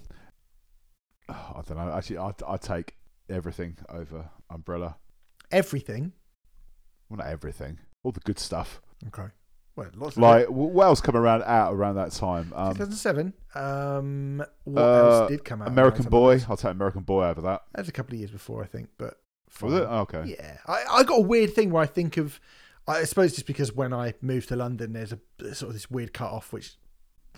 I 1.28 1.62
don't 1.66 1.76
know. 1.78 1.92
Actually, 1.92 2.18
I 2.18 2.32
I 2.46 2.56
take 2.56 2.96
everything 3.30 3.76
over 3.88 4.28
Umbrella. 4.50 4.96
Everything. 5.52 6.12
Well, 7.08 7.18
not 7.18 7.26
everything. 7.26 7.78
All 8.02 8.12
the 8.12 8.20
good 8.20 8.38
stuff. 8.38 8.80
Okay. 9.08 9.28
Well, 9.76 9.88
lots 9.94 10.16
of 10.16 10.22
Like, 10.22 10.46
wh- 10.46 10.74
what 10.74 10.84
else 10.84 11.00
come 11.00 11.16
around 11.16 11.42
out 11.44 11.72
around 11.72 11.94
that 11.96 12.12
time? 12.12 12.52
Um, 12.54 12.74
2007. 12.74 13.32
Um, 13.54 14.44
what 14.64 14.82
uh, 14.82 15.18
else 15.20 15.30
did 15.30 15.44
come 15.44 15.62
out? 15.62 15.68
American 15.68 16.04
Boy. 16.06 16.40
I'll 16.48 16.56
take 16.56 16.72
American 16.72 17.02
Boy 17.02 17.24
over 17.26 17.40
that. 17.42 17.62
That 17.72 17.80
was 17.82 17.88
a 17.88 17.92
couple 17.92 18.14
of 18.14 18.18
years 18.18 18.30
before, 18.30 18.62
I 18.62 18.66
think. 18.66 18.88
But 18.98 19.14
Was 19.60 19.74
it? 19.74 19.86
Oh, 19.88 20.00
okay. 20.00 20.24
Yeah, 20.26 20.58
I, 20.66 20.84
I 20.90 21.02
got 21.04 21.16
a 21.20 21.22
weird 21.22 21.54
thing 21.54 21.70
where 21.70 21.82
I 21.82 21.86
think 21.86 22.16
of, 22.16 22.38
I 22.86 23.04
suppose 23.04 23.32
just 23.32 23.46
because 23.46 23.72
when 23.72 23.92
I 23.94 24.14
moved 24.20 24.48
to 24.48 24.56
London, 24.56 24.92
there's 24.92 25.12
a 25.12 25.54
sort 25.54 25.68
of 25.68 25.72
this 25.74 25.90
weird 25.90 26.12
cut 26.12 26.30
off 26.30 26.52
which 26.52 26.76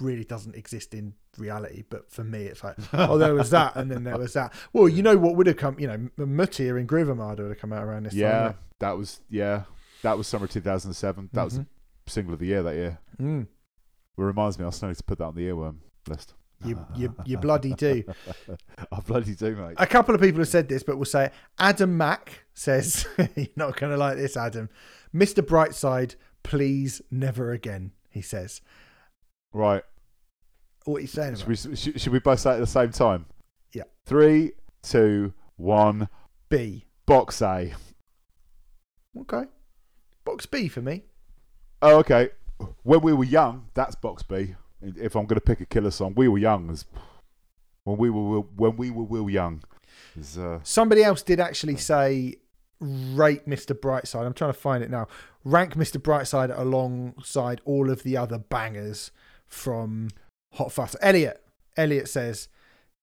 really 0.01 0.25
doesn't 0.25 0.57
exist 0.57 0.93
in 0.93 1.15
reality. 1.39 1.85
But 1.89 2.11
for 2.11 2.25
me, 2.25 2.45
it's 2.45 2.63
like, 2.65 2.77
oh, 2.93 3.19
there 3.19 3.35
was 3.35 3.51
that, 3.51 3.77
and 3.77 3.91
then 3.91 4.05
there 4.05 4.19
was 4.19 4.33
that. 4.35 4.53
Well, 4.73 4.89
you 4.89 5.03
know 5.03 5.17
what 5.17 5.37
would 5.37 5.47
have 5.47 5.57
come? 5.57 5.79
You 5.79 5.87
know, 5.89 5.95
M- 5.95 6.13
Mutya 6.19 6.77
and 6.77 6.87
Groove 6.89 7.09
Armada 7.09 7.43
would 7.43 7.51
have 7.51 7.59
come 7.59 7.73
out 7.73 7.85
around 7.85 8.05
this 8.07 8.15
Yeah, 8.15 8.31
time. 8.49 8.55
that 8.81 8.97
was 8.97 9.21
yeah, 9.31 9.65
that 10.03 10.17
was 10.19 10.27
summer 10.27 10.47
2007. 10.47 11.31
That 11.33 11.45
was 11.45 11.59
Mhm. 11.59 11.67
a 12.07 12.11
single 12.11 12.35
of 12.35 12.41
the 12.41 12.47
year 12.47 12.63
that 12.63 12.75
year. 12.75 12.99
Mm. 13.21 13.43
It 13.43 13.49
reminds 14.23 14.59
me, 14.59 14.65
I 14.65 14.71
still 14.71 14.89
need 14.89 14.97
to 14.99 15.03
put 15.05 15.19
that 15.19 15.25
on 15.25 15.35
the 15.35 15.43
earworm 15.49 15.77
list. 16.09 16.35
You, 16.65 16.79
you, 16.95 17.15
you 17.27 17.37
bloody 17.37 17.75
do. 17.75 18.05
I 18.93 19.01
bloody 19.01 19.35
do, 19.35 19.55
mate. 19.57 19.75
A 19.77 19.87
couple 19.87 20.15
of 20.15 20.21
people 20.21 20.39
have 20.39 20.49
said 20.49 20.67
this, 20.69 20.83
but 20.83 20.97
we'll 20.97 21.05
say 21.05 21.27
it. 21.27 21.33
Adam 21.59 21.97
Mack 21.99 22.45
says, 22.55 23.07
"You're 23.37 23.49
not 23.57 23.77
going 23.79 23.91
to 23.93 23.99
like 23.99 24.17
this, 24.17 24.35
Adam." 24.37 24.71
Mr. 25.15 25.43
Brightside, 25.45 26.15
please 26.43 27.03
never 27.11 27.53
again. 27.53 27.91
He 28.09 28.23
says, 28.23 28.61
Right. 29.53 29.83
"What 30.85 31.03
you 31.03 31.09
saying?" 31.09 31.37
Should 31.37 31.49
we, 31.49 31.57
should, 31.57 32.01
should 32.01 32.13
we 32.13 32.19
both 32.19 32.41
say 32.41 32.53
it 32.53 32.55
at 32.55 32.61
the 32.61 32.67
same 32.67 32.91
time? 32.91 33.27
Yeah. 33.73 33.85
Three, 34.07 34.53
two, 34.83 35.33
one. 35.57 36.09
B. 36.49 36.85
Box 37.07 37.43
A. 37.43 37.73
Okay. 39.21 39.45
Box 40.25 40.47
B 40.47 40.69
for 40.69 40.81
me. 40.83 41.03
Oh, 41.83 41.99
okay. 41.99 42.31
When 42.83 43.01
we 43.01 43.13
were 43.13 43.25
young, 43.25 43.67
that's 43.75 43.95
box 43.95 44.23
B. 44.23 44.55
If 44.81 45.17
I'm 45.17 45.27
going 45.27 45.37
to 45.37 45.41
pick 45.41 45.61
a 45.61 45.67
killer 45.67 45.91
song, 45.91 46.15
we 46.17 46.29
were 46.29 46.39
young. 46.39 46.71
As 46.71 46.85
when 47.85 47.99
we 47.99 48.11
were 48.11 48.41
when 48.41 48.77
we 48.77 48.91
were 48.91 49.05
Will 49.05 49.29
Young. 49.29 49.63
Is, 50.17 50.39
uh, 50.39 50.61
Somebody 50.63 51.03
else 51.03 51.23
did 51.23 51.41
actually 51.41 51.77
say 51.77 52.37
rate 52.81 53.49
Mr. 53.49 53.79
Brightside. 53.79 54.27
I'm 54.27 54.35
trying 54.35 54.53
to 54.53 54.59
find 54.59 54.83
it 54.83 54.91
now. 54.91 55.07
Rank 55.45 55.75
Mr. 55.75 56.01
Brightside 56.01 56.57
alongside 56.59 57.61
all 57.65 57.91
of 57.91 58.03
the 58.03 58.17
other 58.17 58.39
bangers 58.39 59.11
from 59.47 60.09
Hot 60.55 60.73
Fuss. 60.73 60.97
Elliot. 61.01 61.43
Elliot 61.77 62.09
says, 62.09 62.49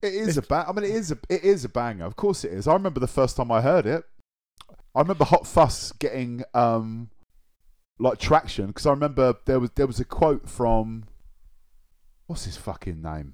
It 0.02 0.14
is 0.14 0.38
a 0.38 0.42
bang. 0.42 0.66
I 0.68 0.72
mean, 0.72 0.86
it 0.86 0.92
is 0.92 1.12
a 1.12 1.18
it 1.30 1.44
is 1.44 1.66
a 1.66 1.70
banger. 1.70 2.06
Of 2.06 2.16
course, 2.16 2.44
it 2.44 2.54
is. 2.54 2.68
I 2.68 2.74
remember 2.74 3.00
the 3.00 3.08
first 3.08 3.38
time 3.38 3.52
I 3.52 3.62
heard 3.62 3.86
it. 3.86 4.04
I 4.96 5.02
remember 5.02 5.26
Hot 5.26 5.48
Fuss 5.48 5.92
getting 5.94 6.44
um 6.54 7.10
like 8.00 8.18
traction 8.18 8.68
because 8.68 8.86
I 8.86 8.92
remember 8.92 9.36
there 9.46 9.60
was 9.60 9.70
there 9.76 9.88
was 9.88 10.00
a 10.00 10.06
quote 10.06 10.50
from 10.50 11.06
what's 12.28 12.46
his 12.46 12.58
fucking 12.58 13.02
name, 13.02 13.34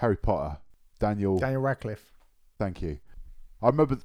Harry 0.00 0.16
Potter, 0.16 0.58
Daniel. 1.00 1.38
Daniel 1.38 1.62
Radcliffe. 1.62 2.12
Thank 2.58 2.82
you. 2.82 2.98
I 3.62 3.68
remember 3.68 3.98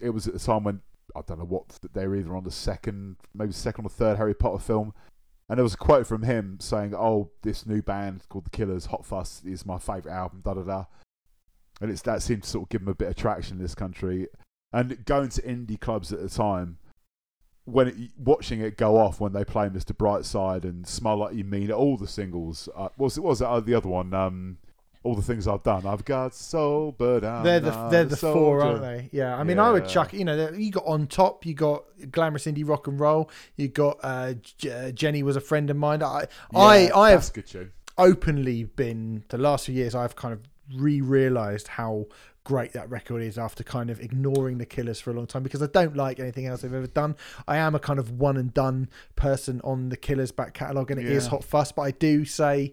it 0.00 0.10
was 0.10 0.26
at 0.26 0.32
the 0.32 0.40
time 0.40 0.64
when 0.64 0.80
I 1.14 1.20
don't 1.26 1.38
know 1.38 1.44
what 1.44 1.78
they 1.92 2.06
were 2.06 2.16
either 2.16 2.36
on 2.36 2.44
the 2.44 2.50
second, 2.50 3.16
maybe 3.34 3.52
second 3.52 3.84
or 3.86 3.90
third 3.90 4.16
Harry 4.16 4.34
Potter 4.34 4.58
film, 4.58 4.94
and 5.48 5.58
there 5.58 5.64
was 5.64 5.74
a 5.74 5.78
quote 5.78 6.06
from 6.06 6.22
him 6.22 6.58
saying, 6.60 6.94
"Oh, 6.94 7.30
this 7.42 7.66
new 7.66 7.82
band 7.82 8.28
called 8.28 8.46
The 8.46 8.50
Killers, 8.50 8.86
Hot 8.86 9.04
Fuss, 9.04 9.42
is 9.44 9.64
my 9.64 9.78
favorite 9.78 10.12
album." 10.12 10.42
Da 10.44 10.54
da 10.54 10.62
da. 10.62 10.84
And 11.80 11.90
it's 11.90 12.02
that 12.02 12.22
seemed 12.22 12.42
to 12.42 12.48
sort 12.48 12.64
of 12.64 12.68
give 12.68 12.82
them 12.82 12.90
a 12.90 12.94
bit 12.94 13.08
of 13.08 13.16
traction 13.16 13.56
in 13.56 13.62
this 13.62 13.74
country, 13.74 14.28
and 14.72 15.04
going 15.06 15.30
to 15.30 15.42
indie 15.42 15.80
clubs 15.80 16.12
at 16.12 16.20
the 16.20 16.28
time. 16.28 16.78
When 17.64 17.88
it, 17.88 17.96
watching 18.16 18.60
it 18.60 18.78
go 18.78 18.96
off 18.96 19.20
when 19.20 19.34
they 19.34 19.44
play 19.44 19.68
Mr. 19.68 19.94
Brightside 19.94 20.64
and 20.64 20.86
Smile 20.86 21.18
Like 21.18 21.34
You 21.34 21.44
Mean 21.44 21.70
all 21.70 21.98
the 21.98 22.08
singles. 22.08 22.68
Uh, 22.74 22.88
was 22.96 23.18
it? 23.18 23.22
Was 23.22 23.42
uh, 23.42 23.60
the 23.60 23.74
other 23.74 23.88
one? 23.88 24.14
Um, 24.14 24.58
all 25.04 25.14
the 25.14 25.22
things 25.22 25.46
I've 25.46 25.62
done. 25.62 25.86
I've 25.86 26.04
got 26.04 26.34
soul, 26.34 26.94
but 26.96 27.20
they're 27.42 27.60
the 27.60 27.88
they're 27.88 28.04
the 28.04 28.16
four, 28.16 28.62
aren't 28.62 28.82
they? 28.82 29.08
Yeah. 29.12 29.36
I 29.36 29.42
mean, 29.44 29.58
I 29.58 29.70
would 29.70 29.88
chuck. 29.88 30.12
You 30.12 30.24
know, 30.24 30.50
you 30.50 30.70
got 30.70 30.84
on 30.86 31.06
top. 31.06 31.46
You 31.46 31.54
got 31.54 31.84
glamorous 32.10 32.46
indie 32.46 32.68
rock 32.68 32.86
and 32.86 32.98
roll. 32.98 33.30
You 33.56 33.68
got 33.68 33.98
uh, 34.02 34.34
J- 34.34 34.88
uh, 34.88 34.90
Jenny 34.90 35.22
was 35.22 35.36
a 35.36 35.40
friend 35.40 35.70
of 35.70 35.76
mine. 35.76 36.02
I 36.02 36.26
I 36.54 36.78
Yeah, 36.86 36.96
I 36.96 37.10
have 37.10 37.32
that's 37.32 37.54
a 37.54 37.68
openly 37.96 38.64
been 38.64 39.24
the 39.28 39.38
last 39.38 39.66
few 39.66 39.74
years. 39.74 39.94
I've 39.94 40.16
kind 40.16 40.32
of 40.34 40.40
re-realized 40.76 41.68
how 41.68 42.06
great 42.44 42.72
that 42.72 42.88
record 42.88 43.22
is 43.22 43.36
after 43.36 43.62
kind 43.62 43.90
of 43.90 44.00
ignoring 44.00 44.56
the 44.56 44.64
Killers 44.64 44.98
for 44.98 45.10
a 45.10 45.12
long 45.14 45.26
time 45.26 45.42
because 45.42 45.62
I 45.62 45.66
don't 45.66 45.94
like 45.94 46.18
anything 46.18 46.46
else 46.46 46.62
they've 46.62 46.72
ever 46.72 46.86
done. 46.86 47.14
I 47.46 47.58
am 47.58 47.74
a 47.74 47.78
kind 47.78 47.98
of 47.98 48.12
one 48.12 48.36
and 48.38 48.54
done 48.54 48.88
person 49.16 49.60
on 49.64 49.90
the 49.90 49.96
Killers 49.98 50.30
back 50.32 50.54
catalogue, 50.54 50.90
and 50.90 50.98
it 50.98 51.06
is 51.06 51.24
Yeah. 51.24 51.30
Hot 51.30 51.44
Fuss. 51.44 51.72
But 51.72 51.82
I 51.82 51.90
do 51.90 52.24
say, 52.24 52.72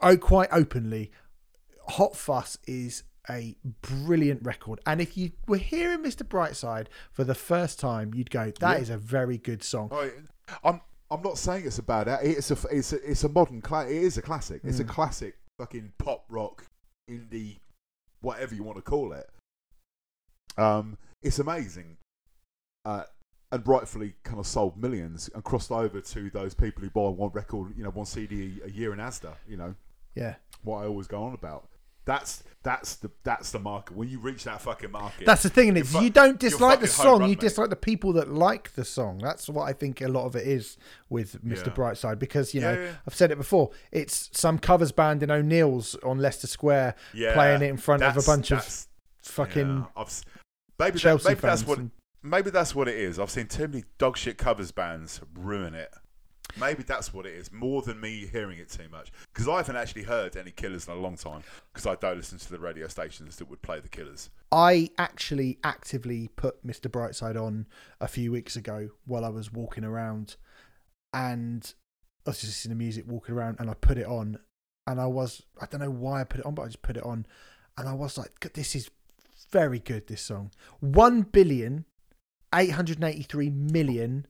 oh, 0.00 0.16
quite 0.16 0.48
openly, 0.52 1.10
Hot 1.88 2.16
Fuss 2.16 2.58
is 2.66 3.02
a 3.30 3.56
brilliant 3.82 4.42
record. 4.44 4.80
And 4.86 5.00
if 5.00 5.16
you 5.16 5.32
were 5.46 5.56
hearing 5.56 6.00
Mr. 6.02 6.22
Brightside 6.22 6.86
for 7.12 7.24
the 7.24 7.34
first 7.34 7.78
time, 7.80 8.12
you'd 8.14 8.30
go, 8.30 8.52
"That 8.60 8.80
is 8.80 8.90
a 8.90 8.98
very 8.98 9.38
good 9.38 9.62
song." 9.62 9.88
Oh, 9.92 10.10
I'm 10.62 10.80
I'm 11.10 11.22
not 11.22 11.38
saying 11.38 11.64
it's 11.66 11.78
a 11.78 11.82
bad. 11.82 12.08
It's 12.22 12.50
a 12.50 12.58
it's 12.70 12.92
a 12.92 13.10
it's 13.10 13.24
a 13.24 13.28
modern 13.28 13.60
cla- 13.62 13.86
It 13.86 13.92
is 14.02 14.18
a 14.18 14.22
classic. 14.22 14.60
It's 14.64 14.80
a 14.80 14.84
Mm. 14.84 14.88
classic 14.88 15.36
fucking 15.58 15.92
pop 15.98 16.24
rock 16.28 16.66
indie, 17.10 17.58
whatever 18.20 18.54
you 18.54 18.62
want 18.62 18.76
to 18.76 18.82
call 18.82 19.12
it. 19.12 19.28
Um, 20.56 20.98
it's 21.22 21.38
amazing, 21.38 21.96
uh, 22.84 23.04
and 23.54 23.66
rightfully 23.68 24.14
kind 24.24 24.38
of 24.38 24.46
sold 24.46 24.76
millions 24.76 25.30
and 25.34 25.42
crossed 25.44 25.70
over 25.70 26.00
to 26.00 26.30
those 26.30 26.54
people 26.54 26.82
who 26.82 26.90
buy 26.90 27.08
one 27.08 27.30
record, 27.32 27.72
you 27.76 27.84
know, 27.84 27.90
one 27.90 28.06
CD 28.06 28.60
a 28.64 28.70
year 28.70 28.92
in 28.92 28.98
ASDA. 28.98 29.34
You 29.48 29.56
know 29.56 29.74
Yeah. 30.14 30.34
what 30.62 30.82
I 30.82 30.86
always 30.86 31.06
go 31.06 31.22
on 31.22 31.34
about. 31.34 31.68
That's 32.06 32.42
that's 32.62 32.96
the 32.96 33.10
that's 33.22 33.50
the 33.50 33.58
market. 33.58 33.96
When 33.96 34.10
you 34.10 34.18
reach 34.18 34.44
that 34.44 34.60
fucking 34.60 34.90
market, 34.90 35.24
That's 35.24 35.42
the 35.42 35.48
thing, 35.48 35.70
and 35.70 35.78
it's 35.78 35.90
fu- 35.92 36.02
you 36.02 36.10
don't 36.10 36.38
dislike 36.38 36.80
the 36.80 36.86
song, 36.86 37.20
run, 37.20 37.30
you 37.30 37.36
mate. 37.36 37.40
dislike 37.40 37.70
the 37.70 37.76
people 37.76 38.12
that 38.14 38.28
like 38.28 38.74
the 38.74 38.84
song. 38.84 39.16
That's 39.18 39.48
what 39.48 39.62
I 39.62 39.72
think 39.72 40.02
a 40.02 40.08
lot 40.08 40.26
of 40.26 40.36
it 40.36 40.46
is 40.46 40.76
with 41.08 41.42
Mr. 41.42 41.68
Yeah. 41.68 41.72
Brightside 41.72 42.18
because 42.18 42.52
you 42.52 42.60
know 42.60 42.74
Yeah, 42.74 42.84
yeah. 42.84 42.92
I've 43.08 43.14
said 43.14 43.30
it 43.30 43.38
before. 43.38 43.70
It's 43.90 44.28
some 44.34 44.58
covers 44.58 44.92
band 44.92 45.22
in 45.22 45.30
O'Neill's 45.30 45.94
on 46.02 46.18
Leicester 46.18 46.46
Square 46.46 46.94
playing 47.12 47.62
it 47.62 47.70
in 47.70 47.78
front 47.78 48.02
of 48.02 48.16
a 48.18 48.22
bunch 48.22 48.50
of 48.50 48.86
fucking 49.22 49.86
s- 49.96 50.24
maybe 50.78 50.92
that- 50.92 50.98
Chelsea 50.98 51.28
maybe 51.28 51.40
fans. 51.40 51.60
that's 51.60 51.68
what 51.68 51.78
and- 51.78 51.90
maybe 52.24 52.50
that's 52.50 52.74
what 52.74 52.88
it 52.88 52.96
is. 52.96 53.18
I've 53.18 53.30
seen 53.30 53.46
too 53.46 53.68
many 53.68 53.84
dog 53.98 54.16
shit 54.16 54.38
covers 54.38 54.72
bands 54.72 55.20
ruin 55.34 55.74
it. 55.74 55.92
Maybe 56.58 56.82
that's 56.82 57.12
what 57.12 57.26
it 57.26 57.34
is, 57.34 57.50
more 57.52 57.82
than 57.82 58.00
me 58.00 58.26
hearing 58.30 58.58
it 58.58 58.70
too 58.70 58.88
much. 58.90 59.10
Because 59.32 59.48
I 59.48 59.56
haven't 59.56 59.76
actually 59.76 60.04
heard 60.04 60.36
any 60.36 60.52
Killers 60.52 60.86
in 60.86 60.94
a 60.94 60.96
long 60.96 61.16
time. 61.16 61.42
Because 61.72 61.86
I 61.86 61.96
don't 61.96 62.16
listen 62.16 62.38
to 62.38 62.50
the 62.50 62.60
radio 62.60 62.86
stations 62.86 63.36
that 63.36 63.50
would 63.50 63.60
play 63.62 63.80
the 63.80 63.88
Killers. 63.88 64.30
I 64.52 64.90
actually 64.96 65.58
actively 65.64 66.28
put 66.36 66.64
Mr. 66.64 66.88
Brightside 66.90 67.40
on 67.40 67.66
a 68.00 68.06
few 68.06 68.30
weeks 68.30 68.56
ago 68.56 68.90
while 69.04 69.24
I 69.24 69.30
was 69.30 69.52
walking 69.52 69.84
around, 69.84 70.36
and 71.12 71.74
I 72.24 72.30
was 72.30 72.40
just 72.40 72.52
listening 72.52 72.78
to 72.78 72.82
music, 72.84 73.04
walking 73.06 73.34
around, 73.34 73.56
and 73.58 73.68
I 73.68 73.74
put 73.74 73.98
it 73.98 74.06
on, 74.06 74.38
and 74.86 75.00
I 75.00 75.06
was 75.06 75.42
I 75.60 75.66
don't 75.66 75.80
know 75.80 75.90
why 75.90 76.20
I 76.20 76.24
put 76.24 76.40
it 76.40 76.46
on, 76.46 76.54
but 76.54 76.62
I 76.62 76.66
just 76.66 76.82
put 76.82 76.96
it 76.96 77.02
on, 77.02 77.26
and 77.76 77.88
I 77.88 77.94
was 77.94 78.16
like, 78.16 78.52
this 78.52 78.76
is 78.76 78.90
very 79.50 79.80
good. 79.80 80.06
This 80.06 80.22
song, 80.22 80.52
one 80.78 81.22
billion 81.22 81.84
eight 82.54 82.70
hundred 82.70 83.02
eighty 83.02 83.22
three 83.22 83.50
million 83.50 84.26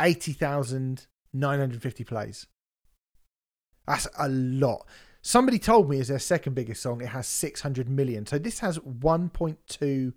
eighty 0.00 0.32
thousand 0.32 1.06
nine 1.32 1.58
hundred 1.58 1.82
fifty 1.82 2.04
plays. 2.04 2.46
That's 3.86 4.08
a 4.18 4.28
lot. 4.28 4.86
Somebody 5.22 5.58
told 5.58 5.88
me 5.88 6.00
as 6.00 6.08
their 6.08 6.18
second 6.18 6.54
biggest 6.54 6.82
song, 6.82 7.00
it 7.00 7.08
has 7.08 7.28
600 7.28 7.88
million. 7.88 8.26
So 8.26 8.38
this 8.38 8.58
has 8.58 8.78
1.2 8.78 10.12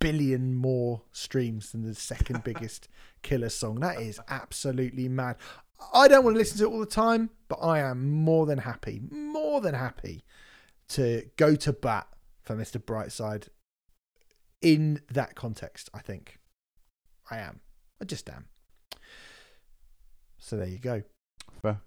billion 0.00 0.54
more 0.54 1.02
streams 1.12 1.70
than 1.70 1.82
the 1.82 1.94
second 1.94 2.42
biggest 2.44 2.88
killer 3.22 3.48
song. 3.48 3.78
That 3.80 4.00
is 4.00 4.18
absolutely 4.28 5.08
mad. 5.08 5.36
I 5.94 6.08
don't 6.08 6.24
want 6.24 6.34
to 6.34 6.38
listen 6.38 6.58
to 6.58 6.64
it 6.64 6.72
all 6.72 6.80
the 6.80 6.86
time, 6.86 7.30
but 7.48 7.56
I 7.56 7.78
am 7.78 8.10
more 8.10 8.44
than 8.44 8.58
happy, 8.58 9.00
more 9.10 9.60
than 9.60 9.74
happy 9.74 10.24
to 10.88 11.24
go 11.36 11.54
to 11.54 11.72
bat 11.72 12.08
for 12.42 12.56
Mr. 12.56 12.82
Brightside 12.82 13.48
in 14.60 15.00
that 15.10 15.36
context, 15.36 15.88
I 15.94 16.00
think. 16.00 16.39
I 17.30 17.38
am. 17.38 17.60
I 18.00 18.04
just 18.04 18.28
am. 18.28 18.46
So 20.38 20.56
there 20.56 20.66
you 20.66 20.78
go. 20.78 21.02
Fair. 21.62 21.80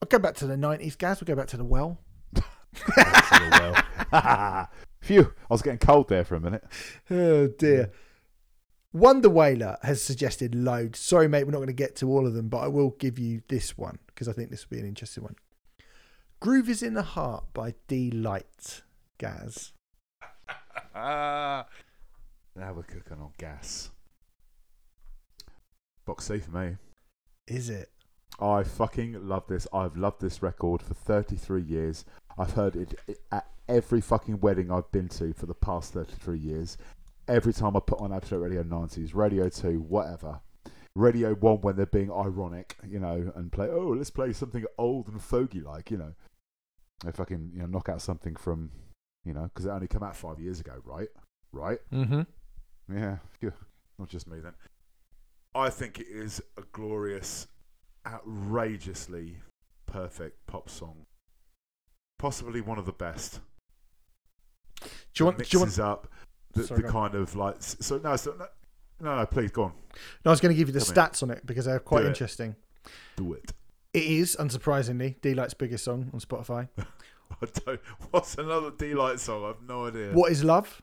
I'll 0.00 0.08
go 0.08 0.18
back 0.18 0.34
to 0.36 0.46
the 0.46 0.56
90s, 0.56 0.98
Gaz. 0.98 1.20
We'll 1.20 1.26
go 1.26 1.36
back 1.36 1.48
to 1.48 1.56
the 1.56 1.64
well. 1.64 1.98
Phew, 5.00 5.32
I 5.50 5.54
was 5.54 5.62
getting 5.62 5.78
cold 5.78 6.08
there 6.08 6.24
for 6.24 6.36
a 6.36 6.40
minute. 6.40 6.64
Oh 7.10 7.46
dear. 7.46 7.92
Wonder 8.92 9.30
Whaler 9.30 9.78
has 9.82 10.02
suggested 10.02 10.54
loads. 10.54 10.98
Sorry, 10.98 11.28
mate, 11.28 11.44
we're 11.44 11.52
not 11.52 11.58
going 11.58 11.68
to 11.68 11.72
get 11.72 11.96
to 11.96 12.10
all 12.10 12.26
of 12.26 12.34
them, 12.34 12.48
but 12.48 12.58
I 12.58 12.68
will 12.68 12.90
give 12.90 13.18
you 13.18 13.42
this 13.48 13.78
one 13.78 13.98
because 14.06 14.28
I 14.28 14.32
think 14.32 14.50
this 14.50 14.68
will 14.68 14.76
be 14.76 14.80
an 14.80 14.88
interesting 14.88 15.24
one. 15.24 15.36
Groove 16.40 16.68
is 16.68 16.82
in 16.82 16.94
the 16.94 17.02
Heart 17.02 17.44
by 17.54 17.74
Deee-Lite, 17.88 18.82
Gaz. 19.16 19.72
Ah, 20.94 21.66
now 22.56 22.74
we're 22.74 22.82
cooking 22.82 23.18
on 23.18 23.30
gas. 23.38 23.91
Box 26.04 26.26
C 26.26 26.38
for 26.38 26.50
me. 26.50 26.76
Is 27.46 27.70
it? 27.70 27.90
I 28.40 28.62
fucking 28.62 29.28
love 29.28 29.46
this. 29.46 29.66
I've 29.72 29.96
loved 29.96 30.20
this 30.20 30.42
record 30.42 30.82
for 30.82 30.94
33 30.94 31.62
years. 31.62 32.04
I've 32.38 32.52
heard 32.52 32.76
it 32.76 32.98
at 33.30 33.46
every 33.68 34.00
fucking 34.00 34.40
wedding 34.40 34.70
I've 34.70 34.90
been 34.90 35.08
to 35.10 35.32
for 35.34 35.46
the 35.46 35.54
past 35.54 35.92
33 35.92 36.38
years. 36.38 36.78
Every 37.28 37.52
time 37.52 37.76
I 37.76 37.80
put 37.80 38.00
on 38.00 38.12
Absolute 38.12 38.42
Radio 38.42 38.62
90s, 38.62 39.14
Radio 39.14 39.48
2, 39.48 39.80
whatever. 39.80 40.40
Radio 40.94 41.34
1 41.34 41.60
when 41.60 41.76
they're 41.76 41.86
being 41.86 42.12
ironic, 42.12 42.76
you 42.86 42.98
know, 42.98 43.32
and 43.34 43.50
play, 43.52 43.68
oh, 43.68 43.94
let's 43.96 44.10
play 44.10 44.32
something 44.32 44.64
old 44.76 45.08
and 45.08 45.22
fogey 45.22 45.60
like, 45.60 45.90
you 45.90 45.96
know. 45.96 46.14
They 47.04 47.12
fucking, 47.12 47.52
you 47.54 47.60
know, 47.60 47.66
knock 47.66 47.88
out 47.88 48.02
something 48.02 48.36
from, 48.36 48.70
you 49.24 49.32
know, 49.32 49.44
because 49.44 49.66
it 49.66 49.70
only 49.70 49.88
came 49.88 50.02
out 50.02 50.16
five 50.16 50.38
years 50.38 50.60
ago, 50.60 50.74
right? 50.84 51.08
Right? 51.52 51.78
Mm-hmm. 51.92 52.22
Yeah, 52.94 53.16
not 53.98 54.08
just 54.08 54.28
me 54.28 54.40
then. 54.40 54.54
I 55.54 55.70
think 55.70 56.00
it 56.00 56.06
is 56.08 56.40
a 56.56 56.62
glorious, 56.72 57.46
outrageously 58.06 59.36
perfect 59.86 60.46
pop 60.46 60.68
song. 60.70 61.06
Possibly 62.18 62.60
one 62.60 62.78
of 62.78 62.86
the 62.86 62.92
best. 62.92 63.40
Do 64.80 64.88
you 65.18 65.24
want? 65.26 65.38
Do 65.38 65.44
you 65.50 65.58
want? 65.58 65.68
mixes 65.68 65.78
up 65.80 66.08
the, 66.54 66.64
Sorry, 66.64 66.82
the 66.82 66.82
go 66.82 66.98
on. 66.98 67.10
kind 67.10 67.14
of 67.22 67.34
like 67.36 67.56
so 67.58 67.98
no 67.98 68.16
so 68.16 68.34
no 68.38 68.46
no, 69.00 69.16
no 69.18 69.26
please 69.26 69.50
go 69.50 69.64
on 69.64 69.72
No, 70.24 70.30
I 70.30 70.32
was 70.32 70.40
going 70.40 70.54
to 70.54 70.56
give 70.58 70.68
you 70.68 70.72
the 70.72 70.84
Come 70.84 70.88
in. 70.88 70.94
stats 71.10 71.22
on 71.22 71.30
it 71.30 71.44
because 71.46 71.64
they're 71.64 71.78
quite 71.80 72.02
Do 72.02 72.08
interesting. 72.08 72.56
do 73.16 73.32
it. 73.34 73.52
It 73.92 74.04
is, 74.04 74.36
unsurprisingly, 74.40 75.20
Deee-Lite's 75.20 75.52
biggest 75.54 75.84
song 75.84 76.10
on 76.14 76.20
Spotify. 76.20 76.68
I 76.78 77.46
don't. 77.66 77.80
What's 78.10 78.36
another 78.36 78.70
Deee-Lite 78.70 79.20
song? 79.20 79.44
I've 79.44 79.68
no 79.68 79.86
idea. 79.86 80.12
What 80.12 80.32
is 80.32 80.42
Love 80.44 80.80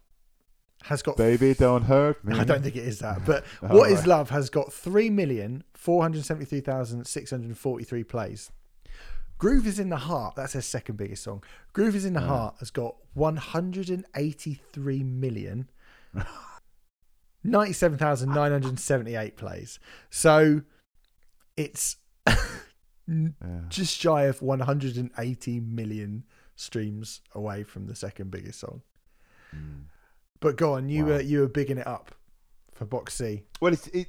has 0.83 1.01
got 1.01 1.17
Baby, 1.17 1.53
don't 1.53 1.83
hurt 1.83 2.23
me. 2.25 2.37
I 2.37 2.43
don't 2.43 2.61
think 2.63 2.75
it 2.75 2.85
is 2.85 2.99
that, 2.99 3.25
but 3.25 3.45
What 3.61 3.91
Is 3.91 3.99
right. 3.99 4.07
Love 4.07 4.29
has 4.29 4.49
got 4.49 4.71
three 4.73 5.09
million 5.09 5.63
four 5.73 6.01
hundred 6.01 6.25
seventy-three 6.25 6.61
thousand 6.61 7.05
six 7.05 7.31
hundred 7.31 7.57
forty-three 7.57 8.03
plays. 8.03 8.51
Groove 9.37 9.65
is 9.67 9.79
in 9.79 9.89
the 9.89 9.97
Heart, 9.97 10.35
that's 10.35 10.53
their 10.53 10.61
second 10.61 10.97
biggest 10.97 11.23
song. 11.23 11.41
Groove 11.71 11.95
is 11.95 12.03
in 12.03 12.11
the 12.13 12.19
Mm. 12.19 12.27
Heart 12.27 12.55
has 12.59 12.71
got 12.71 12.95
183 13.13 15.03
million 15.03 15.69
97,978 17.43 19.37
plays. 19.37 19.79
So 20.09 20.61
it's 21.55 21.95
just 23.69 23.97
shy 23.97 24.23
of 24.23 24.41
180 24.41 25.59
million 25.61 26.23
streams 26.55 27.21
away 27.33 27.63
from 27.63 27.87
the 27.87 27.95
second 27.95 28.31
biggest 28.31 28.59
song. 28.59 28.81
Mm. 29.55 29.83
But 30.41 30.55
go 30.55 30.73
on, 30.73 30.89
you 30.89 31.03
Wow. 31.05 31.11
were 31.11 31.21
you 31.21 31.39
were 31.41 31.47
bigging 31.47 31.77
it 31.77 31.87
up 31.87 32.11
for 32.73 32.85
Box 32.85 33.15
C. 33.15 33.43
Well, 33.61 33.73
it's 33.73 33.87
it, 33.87 34.07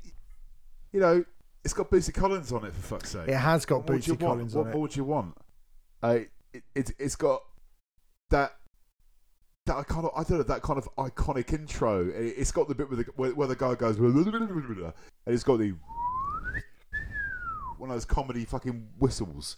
you 0.93 1.01
know, 1.01 1.25
it's 1.65 1.75
got 1.75 1.91
Bootsy 1.91 2.15
Collins 2.15 2.53
on 2.53 2.65
it 2.65 2.73
for 2.73 2.83
fuck's 2.83 3.11
sake. 3.11 3.29
It 3.29 3.35
has 3.37 3.65
got 3.67 3.79
What 3.79 3.87
Bootsy 3.99 4.09
want? 4.11 4.21
Collins 4.21 4.55
what 4.55 4.63
on 4.63 4.69
it. 4.69 4.73
more 4.75 4.83
would 4.83 4.97
you 4.97 5.05
want? 5.05 5.37
Uh, 6.03 6.19
it, 6.53 6.63
it 6.75 6.91
it's 6.99 7.17
got 7.17 7.43
that 8.31 8.57
that 9.67 9.87
kind 9.89 10.05
of 10.05 10.13
I 10.17 10.23
don't 10.23 10.39
know 10.39 10.43
that 10.45 10.63
kind 10.63 10.79
of 10.79 10.89
iconic 10.97 11.53
intro. 11.53 12.09
It, 12.09 12.35
it's 12.39 12.53
got 12.53 12.69
the 12.69 12.75
bit 12.75 12.89
where 12.89 12.97
the 12.97 13.11
where, 13.17 13.31
where 13.35 13.49
the 13.49 13.57
guy 13.57 13.75
goes 13.75 13.99
and 15.27 15.35
it's 15.35 15.43
got 15.43 15.59
the 15.59 15.75
one 17.79 17.91
of 17.91 17.97
those 17.97 18.05
comedy 18.05 18.45
fucking 18.45 18.89
whistles. 18.99 19.57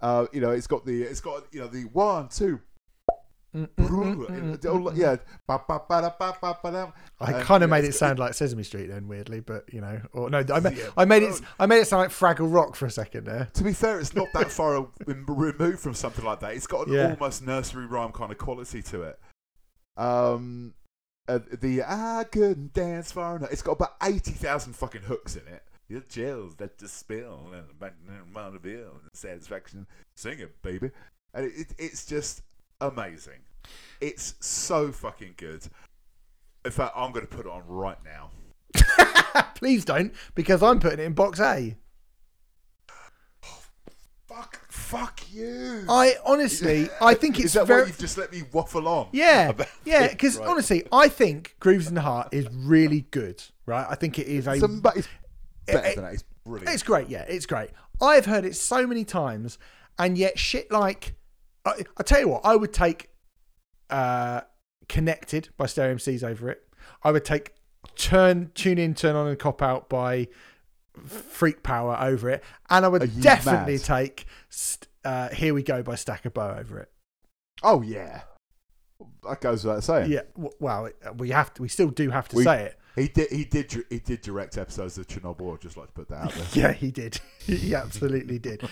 Uh, 0.00 0.26
you 0.32 0.40
know, 0.40 0.50
it's 0.50 0.66
got 0.66 0.84
the 0.86 1.02
it's 1.02 1.20
got 1.20 1.44
you 1.52 1.60
know 1.60 1.66
the 1.68 1.82
one 1.84 2.28
two. 2.28 2.60
Yeah. 4.96 5.16
I 7.20 7.42
kind 7.42 7.62
of 7.62 7.70
made 7.70 7.84
it 7.84 7.94
sound 7.94 8.18
like 8.18 8.34
Sesame 8.34 8.62
Street 8.62 8.86
then, 8.86 9.08
weirdly, 9.08 9.40
but 9.40 9.72
you 9.72 9.80
know, 9.80 10.00
or 10.12 10.30
no, 10.30 10.44
I 10.52 10.60
made, 10.60 10.78
I 10.96 11.04
made 11.04 11.22
it. 11.22 11.40
I 11.58 11.66
made 11.66 11.78
it 11.80 11.86
sound 11.86 12.02
like 12.02 12.10
Fraggle 12.10 12.52
Rock 12.52 12.76
for 12.76 12.86
a 12.86 12.90
second 12.90 13.24
there. 13.26 13.48
To 13.54 13.64
be 13.64 13.72
fair, 13.72 14.00
it's 14.00 14.14
not 14.14 14.28
that 14.34 14.50
far 14.50 14.86
removed 15.06 15.80
from 15.80 15.94
something 15.94 16.24
like 16.24 16.40
that. 16.40 16.54
It's 16.54 16.66
got 16.66 16.86
an 16.86 16.94
Yeah. 16.94 17.10
almost 17.10 17.44
nursery 17.46 17.86
rhyme 17.86 18.12
kind 18.12 18.32
of 18.32 18.38
quality 18.38 18.82
to 18.82 19.02
it. 19.02 19.18
Um, 19.96 20.74
uh, 21.28 21.40
the 21.60 21.82
I 21.82 22.24
couldn't 22.30 22.72
dance 22.72 23.12
far 23.12 23.36
enough. 23.36 23.52
It's 23.52 23.62
got 23.62 23.72
about 23.72 23.96
eighty 24.02 24.32
thousand 24.32 24.74
fucking 24.74 25.02
hooks 25.02 25.36
in 25.36 25.46
it. 25.46 25.62
Your 25.88 26.00
chills 26.00 26.54
that 26.56 26.78
just 26.78 26.96
spill 26.96 27.50
and 27.52 27.68
the 27.68 27.74
back 27.74 27.94
and 28.08 28.54
the 28.54 28.58
bill 28.58 28.92
and 29.02 29.10
satisfaction. 29.12 29.86
Sing 30.16 30.38
it, 30.40 30.60
baby. 30.62 30.90
And 31.34 31.46
it, 31.46 31.52
it, 31.54 31.66
it's 31.78 32.06
just 32.06 32.42
amazing. 32.86 33.40
It's 34.00 34.34
so 34.40 34.90
fucking 34.92 35.34
good. 35.36 35.62
In 36.64 36.70
fact, 36.70 36.92
I'm 36.96 37.12
going 37.12 37.26
to 37.26 37.30
put 37.34 37.46
it 37.46 37.52
on 37.52 37.62
right 37.66 37.98
now. 38.04 38.30
Please 39.54 39.84
don't, 39.84 40.12
because 40.34 40.62
I'm 40.62 40.80
putting 40.80 40.98
it 40.98 41.04
in 41.04 41.12
box 41.12 41.38
A. 41.40 41.76
Oh, 43.44 43.62
fuck, 44.28 44.60
fuck 44.70 45.20
you. 45.32 45.84
I 45.88 46.14
honestly, 46.24 46.88
I 47.00 47.14
think 47.14 47.36
it's 47.38 47.46
Is 47.46 47.52
that 47.54 47.66
very, 47.66 47.82
why 47.82 47.86
you've 47.88 47.98
just 47.98 48.18
let 48.18 48.32
me 48.32 48.42
waffle 48.52 48.86
on? 48.88 49.08
yeah, 49.12 49.52
yeah. 49.84 50.08
Because 50.08 50.38
Right. 50.38 50.48
honestly, 50.48 50.86
I 50.92 51.08
think 51.08 51.56
Grooves 51.60 51.86
in 51.88 51.94
the 51.94 52.00
Heart 52.02 52.28
is 52.32 52.46
really 52.52 53.02
good, 53.10 53.42
right? 53.66 53.86
I 53.88 53.94
think 53.94 54.18
it 54.18 54.26
is 54.26 54.46
a 54.46 54.56
Somebody's 54.58 55.08
eh, 55.68 55.72
better 55.74 55.86
it- 55.88 55.94
than 55.96 56.04
that. 56.04 56.14
It's 56.14 56.24
brilliant. 56.44 56.74
It's 56.74 56.82
great, 56.82 57.08
yeah, 57.08 57.24
it's 57.28 57.46
great. 57.46 57.70
I've 58.00 58.26
heard 58.26 58.44
it 58.44 58.56
so 58.56 58.86
many 58.86 59.04
times, 59.04 59.58
and 59.98 60.18
yet 60.18 60.38
shit 60.38 60.70
like 60.72 61.14
I, 61.64 61.84
I 61.96 62.02
tell 62.02 62.20
you 62.20 62.28
what, 62.28 62.40
I 62.44 62.56
would 62.56 62.72
take 62.72 63.10
uh, 63.90 64.42
"Connected" 64.88 65.50
by 65.56 65.66
Stereo 65.66 65.94
MCs 65.96 66.22
over 66.24 66.50
it. 66.50 66.62
I 67.02 67.12
would 67.12 67.24
take 67.24 67.54
turn 67.96 68.50
tune 68.54 68.78
in, 68.78 68.94
turn 68.94 69.14
on, 69.16 69.28
and 69.28 69.38
cop 69.38 69.62
out 69.62 69.88
by 69.88 70.28
Freak 71.06 71.62
Power 71.62 71.96
over 72.00 72.28
it, 72.30 72.42
and 72.70 72.84
I 72.84 72.88
would 72.88 73.20
definitely 73.20 73.74
mad? 73.74 73.82
take 73.84 74.26
uh, 75.04 75.28
Here 75.30 75.54
We 75.54 75.62
Go 75.62 75.82
by 75.82 75.94
Stakka 75.94 76.32
Bo 76.32 76.56
over 76.58 76.80
it. 76.80 76.90
Oh 77.62 77.82
yeah, 77.82 78.22
that 79.28 79.40
goes 79.40 79.64
without 79.64 79.84
saying. 79.84 80.10
Yeah, 80.10 80.22
well, 80.60 80.90
we 81.16 81.30
have 81.30 81.54
to. 81.54 81.62
We 81.62 81.68
still 81.68 81.88
do 81.90 82.10
have 82.10 82.28
to 82.30 82.36
We- 82.36 82.44
say 82.44 82.64
it. 82.64 82.78
He 82.94 83.08
did. 83.08 83.30
He 83.30 83.44
did. 83.44 83.84
He 83.90 83.98
did 83.98 84.20
direct 84.20 84.58
episodes 84.58 84.98
of 84.98 85.06
Chernobyl. 85.06 85.54
I'd 85.54 85.60
just 85.60 85.76
like 85.76 85.86
to 85.86 85.92
put 85.92 86.08
that 86.08 86.24
out 86.24 86.32
there. 86.34 86.46
Yeah, 86.52 86.72
he 86.72 86.90
did. 86.90 87.20
he 87.46 87.74
absolutely 87.74 88.38
did. 88.38 88.68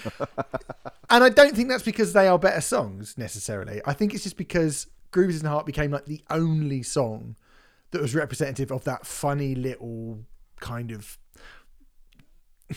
and 1.09 1.25
I 1.25 1.29
don't 1.31 1.57
think 1.57 1.69
that's 1.69 1.83
because 1.83 2.13
they 2.13 2.29
are 2.29 2.39
better 2.39 2.61
songs 2.61 3.17
necessarily. 3.17 3.81
I 3.87 3.95
think 3.95 4.13
it's 4.15 4.23
just 4.23 4.37
because 4.37 4.87
Grooves 5.11 5.39
and 5.41 5.49
Heart 5.49 5.67
became 5.67 5.91
like 5.91 6.05
the 6.07 6.23
only 6.31 6.83
song 6.83 7.37
that 7.93 8.01
was 8.01 8.15
representative 8.15 8.71
of 8.71 8.85
that 8.85 9.07
funny 9.07 9.55
little 9.55 10.21
kind 10.61 10.91
of 10.93 11.19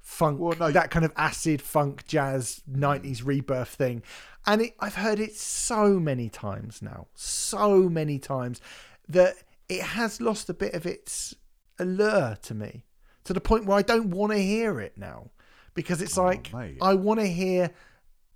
funk, 0.00 0.40
Well, 0.40 0.56
no, 0.58 0.70
that 0.72 0.90
kind 0.90 1.04
of 1.04 1.12
acid 1.16 1.62
funk 1.62 2.06
jazz 2.06 2.62
90s 2.70 3.24
rebirth 3.24 3.68
thing. 3.68 4.02
And 4.46 4.62
it, 4.62 4.74
I've 4.80 4.96
heard 4.96 5.20
it 5.20 5.36
so 5.36 6.00
many 6.00 6.28
times 6.28 6.82
now, 6.82 7.06
so 7.14 7.88
many 7.88 8.18
times 8.18 8.60
that 9.08 9.36
it 9.68 9.82
has 9.82 10.20
lost 10.20 10.48
a 10.50 10.54
bit 10.54 10.74
of 10.74 10.86
its 10.86 11.34
allure 11.78 12.36
to 12.42 12.54
me 12.54 12.84
to 13.24 13.32
the 13.32 13.40
point 13.40 13.66
where 13.66 13.78
I 13.78 13.82
don't 13.82 14.10
want 14.10 14.32
to 14.32 14.38
hear 14.38 14.80
it 14.80 14.96
now 14.96 15.30
because 15.74 16.02
it's 16.02 16.18
Oh, 16.18 16.24
like 16.24 16.52
mate. 16.52 16.78
I 16.82 16.94
want 16.94 17.20
to 17.20 17.26
hear 17.26 17.70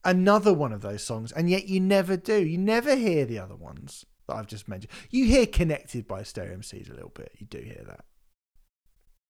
another 0.05 0.53
one 0.55 0.73
of 0.73 0.81
those 0.83 1.03
songs, 1.05 1.33
and 1.33 1.51
yet 1.51 1.67
you 1.69 1.81
never 1.81 2.17
do. 2.17 2.37
You 2.45 2.59
never 2.59 2.95
hear 2.97 3.25
the 3.25 3.39
other 3.39 3.57
ones 3.57 4.05
that 4.29 4.37
I've 4.37 4.47
just 4.47 4.69
mentioned. 4.69 4.93
You 5.11 5.27
hear 5.27 5.47
"Connected" 5.47 6.07
by 6.07 6.23
Stereo 6.23 6.57
MCs 6.57 6.91
a 6.91 6.95
little 6.95 7.13
bit. 7.15 7.33
You 7.39 7.47
do 7.47 7.59
hear 7.59 7.85
that. 7.87 8.05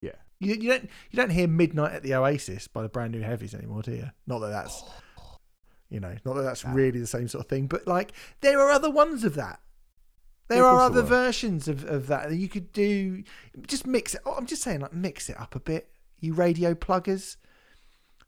Yeah. 0.02 0.12
You, 0.38 0.54
you 0.54 0.68
don't 0.70 0.84
you 1.10 1.16
don't 1.16 1.30
hear 1.30 1.48
"Midnight 1.48 1.92
at 1.94 2.02
the 2.02 2.14
Oasis" 2.14 2.68
by 2.68 2.82
the 2.82 2.88
Brand 2.88 3.12
New 3.12 3.22
Heavies 3.22 3.54
anymore, 3.54 3.82
do 3.82 3.92
you? 3.92 4.10
Not 4.26 4.40
that 4.40 4.48
that's 4.50 4.84
you 5.88 6.00
know, 6.00 6.16
not 6.24 6.34
that 6.34 6.42
that's 6.42 6.64
really 6.64 6.98
the 6.98 7.06
same 7.06 7.28
sort 7.28 7.44
of 7.44 7.48
thing, 7.48 7.66
but 7.66 7.86
like 7.86 8.12
there 8.40 8.60
are 8.60 8.70
other 8.70 8.90
ones 8.90 9.24
of 9.24 9.34
that. 9.36 9.60
There 10.48 10.64
are 10.64 10.80
other 10.80 11.02
versions 11.02 11.66
of, 11.68 11.84
of 11.84 12.06
that 12.06 12.32
you 12.32 12.48
could 12.48 12.72
do. 12.72 13.24
Just 13.66 13.86
mix 13.86 14.14
it. 14.14 14.20
oh, 14.24 14.34
I'm 14.34 14.46
just 14.46 14.62
saying, 14.62 14.80
like 14.80 14.92
mix 14.92 15.28
it 15.28 15.38
up 15.40 15.54
a 15.56 15.60
bit. 15.60 15.90
You 16.20 16.34
radio 16.34 16.74
pluggers, 16.74 17.36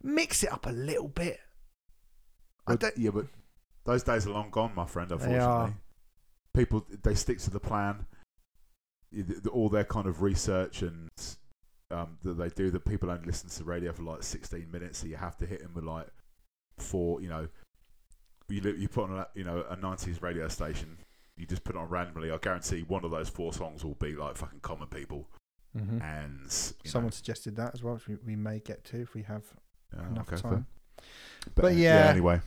mix 0.03 0.43
it 0.43 0.53
up 0.53 0.67
a 0.67 0.71
little 0.71 1.09
bit. 1.09 1.39
I 2.67 2.73
But, 2.73 2.81
don't, 2.81 2.99
yeah, 2.99 3.11
but 3.11 3.27
those 3.85 4.03
days 4.03 4.27
are 4.27 4.31
long 4.31 4.51
gone, 4.51 4.73
my 4.75 4.85
friend. 4.87 5.11
Unfortunately, 5.13 5.45
are. 5.45 5.75
people 6.55 6.87
they 7.03 7.15
stick 7.15 7.39
to 7.41 7.51
the 7.51 7.61
plan. 7.61 8.05
You- 9.11 9.23
the- 9.23 9.41
the- 9.41 9.51
All 9.51 9.69
their 9.69 9.85
kind 9.85 10.07
of 10.07 10.21
research 10.23 10.83
and 10.83 11.09
um, 11.91 12.19
that 12.25 12.35
they 12.35 12.49
do, 12.51 12.71
that 12.71 12.85
people 12.85 13.11
only 13.11 13.25
listen 13.25 13.49
to 13.49 13.59
the 13.61 13.65
radio 13.65 13.93
for 13.93 14.03
like 14.03 14.23
16 14.23 14.71
minutes, 14.71 14.99
so 14.99 15.07
you 15.07 15.17
have 15.17 15.37
to 15.39 15.47
hit 15.47 15.63
them 15.63 15.73
with 15.75 15.85
like 15.85 16.09
four. 16.79 17.23
You 17.23 17.29
know, 17.31 17.49
you 18.49 18.61
you 18.77 18.89
put 18.89 19.09
on 19.09 19.19
a 19.19 19.27
you 19.35 19.45
know 19.45 19.65
a 19.71 19.77
90s 19.77 20.21
radio 20.21 20.49
station. 20.49 20.99
You 21.39 21.47
just 21.47 21.65
put 21.65 21.77
it 21.77 21.79
on 21.79 21.89
randomly. 21.89 22.31
I 22.31 22.39
guarantee 22.39 22.83
one 22.83 23.05
of 23.05 23.11
those 23.11 23.29
four 23.29 23.53
songs 23.53 23.85
will 23.85 23.95
be 23.95 24.15
like 24.15 24.37
fucking 24.37 24.61
common 24.61 24.89
people, 24.89 25.29
Mhm. 25.77 26.03
and 26.03 26.41
you 26.85 26.91
Someone 26.91 27.13
suggested 27.13 27.57
that 27.57 27.75
as 27.75 27.83
well, 27.83 27.95
which 27.95 28.09
we, 28.09 28.17
we 28.27 28.37
may 28.37 28.59
get 28.59 28.85
to 28.87 29.01
if 29.01 29.15
we 29.15 29.23
have 29.23 29.45
yeah, 29.95 30.09
enough 30.09 30.33
okay, 30.33 30.43
time. 30.43 30.67
But, 30.97 31.55
But 31.55 31.65
uh, 31.67 31.69
yeah. 31.69 32.09
Anyway, 32.09 32.41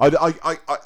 I, 0.00 0.06
I, 0.06 0.34
I, 0.52 0.58
I, 0.68 0.76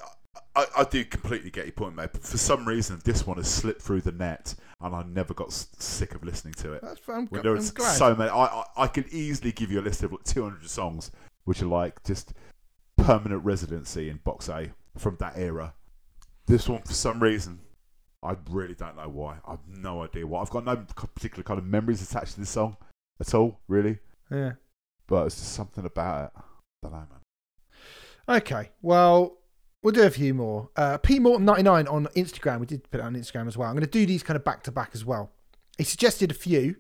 I, 0.57 0.67
I 0.79 0.85
do 0.85 1.05
completely 1.05 1.51
get 1.51 1.67
your 1.67 1.73
point, 1.73 1.95
mate. 1.95 2.11
But 2.13 2.23
for 2.23 2.39
some 2.39 2.67
reason, 2.67 3.01
this 3.05 3.27
one 3.27 3.37
has 3.37 3.47
slipped 3.49 3.83
through 3.83 4.01
the 4.01 4.11
net, 4.13 4.55
and 4.81 4.95
I 4.95 5.03
never 5.05 5.33
got 5.35 5.49
s- 5.49 5.69
sick 5.79 6.15
of 6.15 6.25
listening 6.25 6.55
to 6.55 6.73
it. 6.73 6.83
That's 6.83 7.01
I'm, 7.09 7.27
When 7.29 7.41
I'm 7.41 7.45
there 7.45 7.73
glad. 7.73 7.97
so 7.97 8.15
many, 8.17 8.31
I, 8.31 8.45
I, 8.47 8.65
I 8.79 8.87
could 8.89 9.07
easily 9.09 9.53
give 9.53 9.71
you 9.71 9.81
a 9.81 9.83
list 9.83 10.03
of 10.03 10.13
like 10.13 10.25
200 10.25 10.69
songs, 10.69 11.11
which 11.45 11.63
are 11.63 11.67
like 11.67 12.03
just 12.05 12.33
permanent 12.97 13.45
residency 13.45 14.09
in 14.09 14.17
box 14.25 14.49
A 14.49 14.73
from 14.97 15.17
that 15.21 15.35
era. 15.37 15.75
This 16.47 16.69
one, 16.69 16.83
for 16.83 16.93
some 16.93 17.21
reason, 17.23 17.61
I 18.23 18.37
really 18.51 18.75
don't 18.75 18.97
know 18.97 19.09
why. 19.09 19.39
I 19.47 19.53
have 19.53 19.67
no 19.69 20.03
idea 20.03 20.27
why. 20.27 20.43
I've 20.43 20.51
got 20.51 20.65
no 20.65 20.77
particular 20.77 21.43
kind 21.43 21.59
of 21.59 21.67
memories 21.67 22.03
attached 22.03 22.35
to 22.35 22.41
this 22.41 22.51
song 22.51 22.77
at 23.21 23.35
all, 23.35 23.61
really. 23.69 23.99
yeah. 24.31 24.53
But 25.09 25.27
it's 25.27 25.37
just 25.37 25.53
something 25.53 25.85
about 25.85 26.25
it. 26.25 26.31
I 26.37 26.43
don't 26.83 26.93
know, 26.93 26.99
man. 26.99 28.37
Okay, 28.39 28.71
well, 28.83 29.39
we'll 29.83 29.93
do 29.93 30.03
a 30.03 30.11
few 30.11 30.35
more. 30.35 30.71
Uh, 30.77 30.99
P 30.99 31.21
Morton99 31.21 31.91
on 31.93 32.07
Instagram. 32.17 32.61
We 32.61 32.67
did 32.67 32.91
put 32.91 33.01
it 33.01 33.05
on 33.05 33.15
Instagram 33.15 33.47
as 33.47 33.57
well. 33.57 33.69
I'm 33.69 33.75
going 33.75 33.85
to 33.85 33.91
do 33.91 34.05
these 34.07 34.25
kind 34.25 34.37
of 34.37 34.45
back 34.45 34.65
to 34.65 34.73
back 34.73 34.91
as 34.95 35.05
well. 35.05 35.31
He 35.79 35.85
suggested 35.85 36.31
a 36.31 36.35
few. 36.35 36.77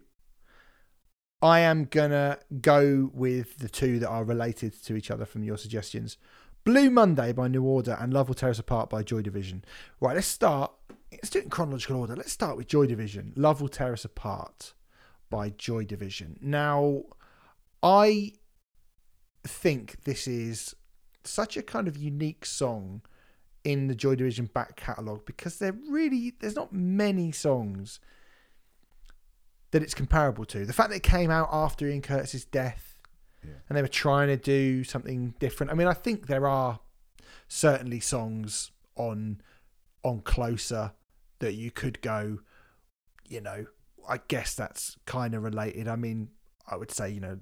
I 1.42 1.60
am 1.60 1.84
going 1.84 2.10
to 2.10 2.38
go 2.60 3.10
with 3.12 3.58
the 3.58 3.68
two 3.68 3.98
that 4.00 4.08
are 4.08 4.24
related 4.24 4.82
to 4.84 4.96
each 4.96 5.10
other 5.10 5.24
from 5.24 5.44
your 5.44 5.58
suggestions 5.58 6.16
Blue 6.66 6.90
Monday 6.90 7.30
by 7.30 7.46
New 7.46 7.62
Order 7.62 7.96
and 8.00 8.12
Love 8.12 8.26
Will 8.26 8.34
Tear 8.34 8.50
Us 8.50 8.58
Apart 8.58 8.90
by 8.90 9.04
Joy 9.04 9.22
Division. 9.22 9.64
Right, 10.00 10.16
let's 10.16 10.26
start. 10.26 10.72
Let's 11.12 11.30
do 11.30 11.38
it 11.38 11.44
in 11.44 11.50
chronological 11.50 12.00
order. 12.00 12.16
Let's 12.16 12.32
start 12.32 12.56
with 12.56 12.66
Joy 12.66 12.86
Division. 12.86 13.32
Love 13.36 13.60
Will 13.60 13.68
Tear 13.68 13.92
Us 13.92 14.04
Apart 14.04 14.74
by 15.30 15.50
Joy 15.50 15.84
Division. 15.84 16.40
Now, 16.42 17.04
I 17.84 18.32
think 19.44 20.02
this 20.02 20.26
is 20.26 20.74
such 21.22 21.56
a 21.56 21.62
kind 21.62 21.86
of 21.86 21.96
unique 21.96 22.44
song 22.44 23.02
in 23.62 23.86
the 23.86 23.94
Joy 23.94 24.16
Division 24.16 24.46
back 24.46 24.74
catalogue 24.74 25.24
because 25.24 25.60
there 25.60 25.76
really 25.88 26.32
there's 26.40 26.56
not 26.56 26.72
many 26.72 27.30
songs 27.30 28.00
that 29.70 29.84
it's 29.84 29.94
comparable 29.94 30.44
to. 30.46 30.66
The 30.66 30.72
fact 30.72 30.90
that 30.90 30.96
it 30.96 31.04
came 31.04 31.30
out 31.30 31.48
after 31.52 31.86
Ian 31.86 32.02
Curtis's 32.02 32.44
death 32.44 32.95
Yeah. 33.46 33.54
and 33.68 33.76
they 33.76 33.82
were 33.82 33.88
trying 33.88 34.28
to 34.28 34.36
do 34.36 34.84
something 34.84 35.34
different. 35.38 35.72
I 35.72 35.74
mean, 35.74 35.88
I 35.88 35.94
think 35.94 36.26
there 36.26 36.46
are 36.46 36.80
certainly 37.48 38.00
songs 38.00 38.72
on 38.96 39.40
on 40.02 40.20
closer 40.20 40.92
that 41.38 41.54
you 41.54 41.70
could 41.70 42.00
go, 42.00 42.38
you 43.28 43.40
know, 43.40 43.66
I 44.08 44.20
guess 44.28 44.54
that's 44.54 44.96
kind 45.04 45.34
of 45.34 45.42
related. 45.42 45.88
I 45.88 45.96
mean, 45.96 46.28
I 46.70 46.76
would 46.76 46.90
say, 46.90 47.10
you 47.10 47.20
know, 47.20 47.38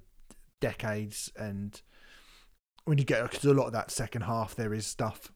decades 0.59 1.31
and 1.35 1.81
when 2.85 2.97
you 2.97 3.03
get 3.03 3.21
because 3.23 3.43
a 3.45 3.53
lot 3.53 3.67
of 3.67 3.73
that 3.73 3.91
second 3.91 4.21
half 4.21 4.55
there 4.55 4.73
is 4.73 4.87
stuff 4.87 5.31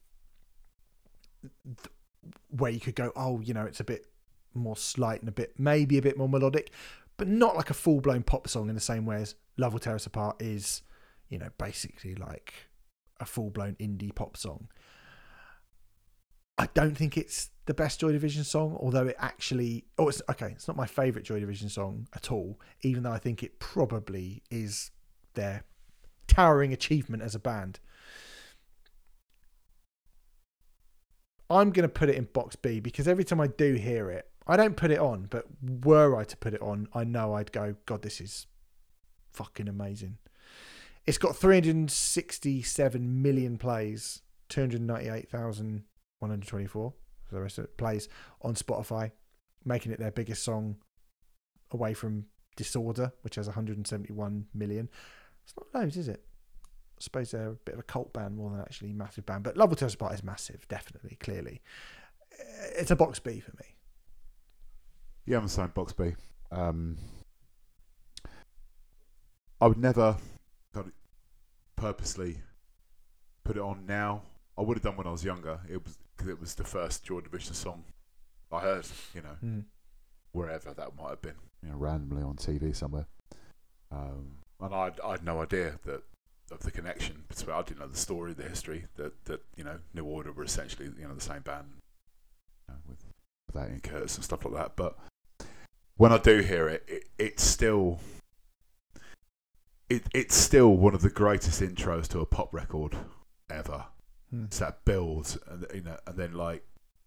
where 2.49 2.71
you 2.71 2.79
could 2.79 2.95
go 2.95 3.11
oh 3.15 3.39
you 3.41 3.53
know 3.53 3.65
it's 3.65 3.79
a 3.79 3.83
bit 3.83 4.07
more 4.53 4.77
slight 4.77 5.19
and 5.19 5.29
a 5.29 5.31
bit 5.31 5.53
maybe 5.57 5.97
a 5.97 6.01
bit 6.01 6.17
more 6.17 6.29
melodic 6.29 6.71
but 7.17 7.27
not 7.27 7.55
like 7.55 7.69
a 7.69 7.73
full-blown 7.73 8.23
pop 8.23 8.47
song 8.47 8.69
in 8.69 8.75
the 8.75 8.81
same 8.81 9.05
way 9.05 9.17
as 9.17 9.35
love 9.59 9.73
will 9.73 9.79
tear 9.79 9.95
us 9.95 10.05
apart 10.05 10.41
is 10.41 10.81
you 11.29 11.37
know 11.37 11.49
basically 11.57 12.15
like 12.15 12.53
a 13.19 13.25
full-blown 13.25 13.75
indie 13.75 14.13
pop 14.13 14.37
song 14.37 14.67
i 16.57 16.67
don't 16.73 16.95
think 16.95 17.17
it's 17.17 17.49
the 17.65 17.73
best 17.73 17.99
joy 17.99 18.11
division 18.11 18.43
song 18.43 18.77
although 18.79 19.05
it 19.05 19.15
actually 19.19 19.85
oh 19.97 20.07
it's 20.07 20.21
okay 20.29 20.51
it's 20.51 20.67
not 20.67 20.77
my 20.77 20.87
favorite 20.87 21.25
joy 21.25 21.39
division 21.39 21.69
song 21.69 22.07
at 22.15 22.31
all 22.31 22.59
even 22.81 23.03
though 23.03 23.11
i 23.11 23.19
think 23.19 23.43
it 23.43 23.59
probably 23.59 24.41
is 24.49 24.91
their 25.33 25.63
towering 26.29 26.71
achievement 26.71 27.21
as 27.21 27.35
a 27.35 27.39
band. 27.39 27.79
I'm 31.49 31.71
going 31.71 31.83
to 31.83 31.89
put 31.89 32.09
it 32.09 32.15
in 32.15 32.25
box 32.25 32.55
B 32.55 32.79
because 32.79 33.07
every 33.07 33.23
time 33.23 33.41
I 33.41 33.47
do 33.47 33.73
hear 33.73 34.09
it, 34.11 34.29
I 34.47 34.55
don't 34.55 34.77
put 34.77 34.91
it 34.91 34.99
on, 34.99 35.27
but 35.29 35.45
were 35.83 36.15
I 36.15 36.23
to 36.23 36.37
put 36.37 36.53
it 36.53 36.61
on, 36.61 36.87
I 36.93 37.03
know 37.03 37.33
I'd 37.33 37.51
go, 37.51 37.75
God, 37.85 38.03
this 38.03 38.21
is 38.21 38.47
fucking 39.31 39.67
amazing. 39.67 40.19
It's 41.05 41.17
got 41.17 41.35
367 41.35 43.21
million 43.21 43.57
plays, 43.57 44.21
298,124 44.49 46.93
for 47.29 47.35
the 47.35 47.41
rest 47.41 47.57
of 47.57 47.65
it 47.65 47.77
plays 47.77 48.09
on 48.41 48.55
Spotify, 48.55 49.11
making 49.63 49.91
it 49.91 49.99
their 49.99 50.11
biggest 50.11 50.43
song 50.43 50.77
away 51.71 51.93
from 51.93 52.25
Disorder, 52.55 53.13
which 53.21 53.35
has 53.35 53.47
171 53.47 54.47
million. 54.53 54.89
It's 55.43 55.53
not 55.57 55.81
loads, 55.81 55.97
is 55.97 56.09
it? 56.09 56.23
I 56.65 57.01
suppose 57.01 57.31
they're 57.31 57.51
a 57.51 57.53
bit 57.53 57.75
of 57.75 57.79
a 57.79 57.83
cult 57.83 58.11
band 58.11 58.35
more 58.35 58.51
than 58.51 58.59
actually 58.59 58.91
massive 58.91 59.25
band. 59.25 59.43
But 59.43 59.55
Love 59.55 59.69
Will 59.69 59.77
Tear 59.77 59.85
Us 59.85 59.93
Apart 59.93 60.13
is 60.13 60.23
massive, 60.23 60.67
definitely, 60.67 61.17
clearly. 61.21 61.61
It's 62.75 62.91
a 62.91 62.95
box 62.95 63.19
B 63.19 63.39
for 63.39 63.51
me. 63.51 63.75
Yeah, 65.25 65.37
I'm 65.37 65.47
same. 65.47 65.69
Box 65.69 65.93
B. 65.93 66.15
Um, 66.51 66.97
I 69.61 69.67
would 69.67 69.77
never 69.77 70.15
kind 70.73 70.87
of 70.87 70.93
purposely 71.75 72.39
put 73.43 73.57
it 73.57 73.61
on 73.61 73.85
now. 73.85 74.21
I 74.57 74.61
would 74.61 74.77
have 74.77 74.83
done 74.83 74.97
when 74.97 75.07
I 75.07 75.11
was 75.11 75.23
younger. 75.23 75.59
It 75.69 75.83
was 75.83 75.97
because 76.15 76.29
it 76.29 76.39
was 76.39 76.55
the 76.55 76.63
first 76.63 77.03
Joy 77.03 77.21
Division 77.21 77.53
song 77.53 77.83
I 78.51 78.59
heard. 78.61 78.87
You 79.13 79.21
know, 79.21 79.37
Mm. 79.43 79.65
wherever 80.31 80.73
that 80.73 80.95
might 80.95 81.09
have 81.09 81.21
been, 81.21 81.35
you 81.63 81.69
know, 81.69 81.77
randomly 81.77 82.23
on 82.23 82.35
TV 82.35 82.73
somewhere. 82.75 83.05
Um, 83.91 84.37
and 84.59 84.73
I'd 84.75 84.99
I'd 85.01 85.23
no 85.23 85.41
idea 85.41 85.79
that 85.83 86.03
of 86.51 86.59
the 86.61 86.71
connection 86.71 87.23
between. 87.27 87.55
I 87.55 87.61
didn't 87.61 87.79
know 87.79 87.87
the 87.87 87.97
story, 87.97 88.33
the 88.33 88.43
history 88.49 88.85
that 88.95 89.25
that 89.25 89.41
you 89.55 89.63
know 89.63 89.79
New 89.93 90.05
Order 90.05 90.31
were 90.31 90.43
essentially 90.43 90.89
you 90.97 91.07
know 91.07 91.13
the 91.15 91.21
same 91.21 91.41
band 91.41 91.67
you 92.67 92.73
know, 92.73 92.79
with 92.87 93.03
without 93.47 93.69
Ian 93.69 93.81
Curtis 93.81 94.15
and 94.15 94.23
stuff 94.23 94.45
like 94.45 94.53
that. 94.55 94.75
But 94.75 94.97
when 95.95 96.11
I 96.11 96.17
do 96.17 96.39
hear 96.39 96.67
it, 96.67 96.83
it 96.87 97.09
it's 97.17 97.43
still 97.43 97.99
it, 99.89 100.03
it's 100.13 100.35
still 100.35 100.75
one 100.75 100.93
of 100.93 101.01
the 101.01 101.09
greatest 101.09 101.61
intros 101.61 102.07
to 102.09 102.19
a 102.19 102.25
pop 102.25 102.53
record 102.53 102.95
ever. 103.49 103.85
Hmm. 104.29 104.45
It's 104.45 104.59
that 104.59 104.85
build, 104.85 105.37
and 105.47 105.65
you 105.73 105.81
know, 105.81 105.97
and 106.05 106.17
then 106.17 106.33
like 106.33 106.63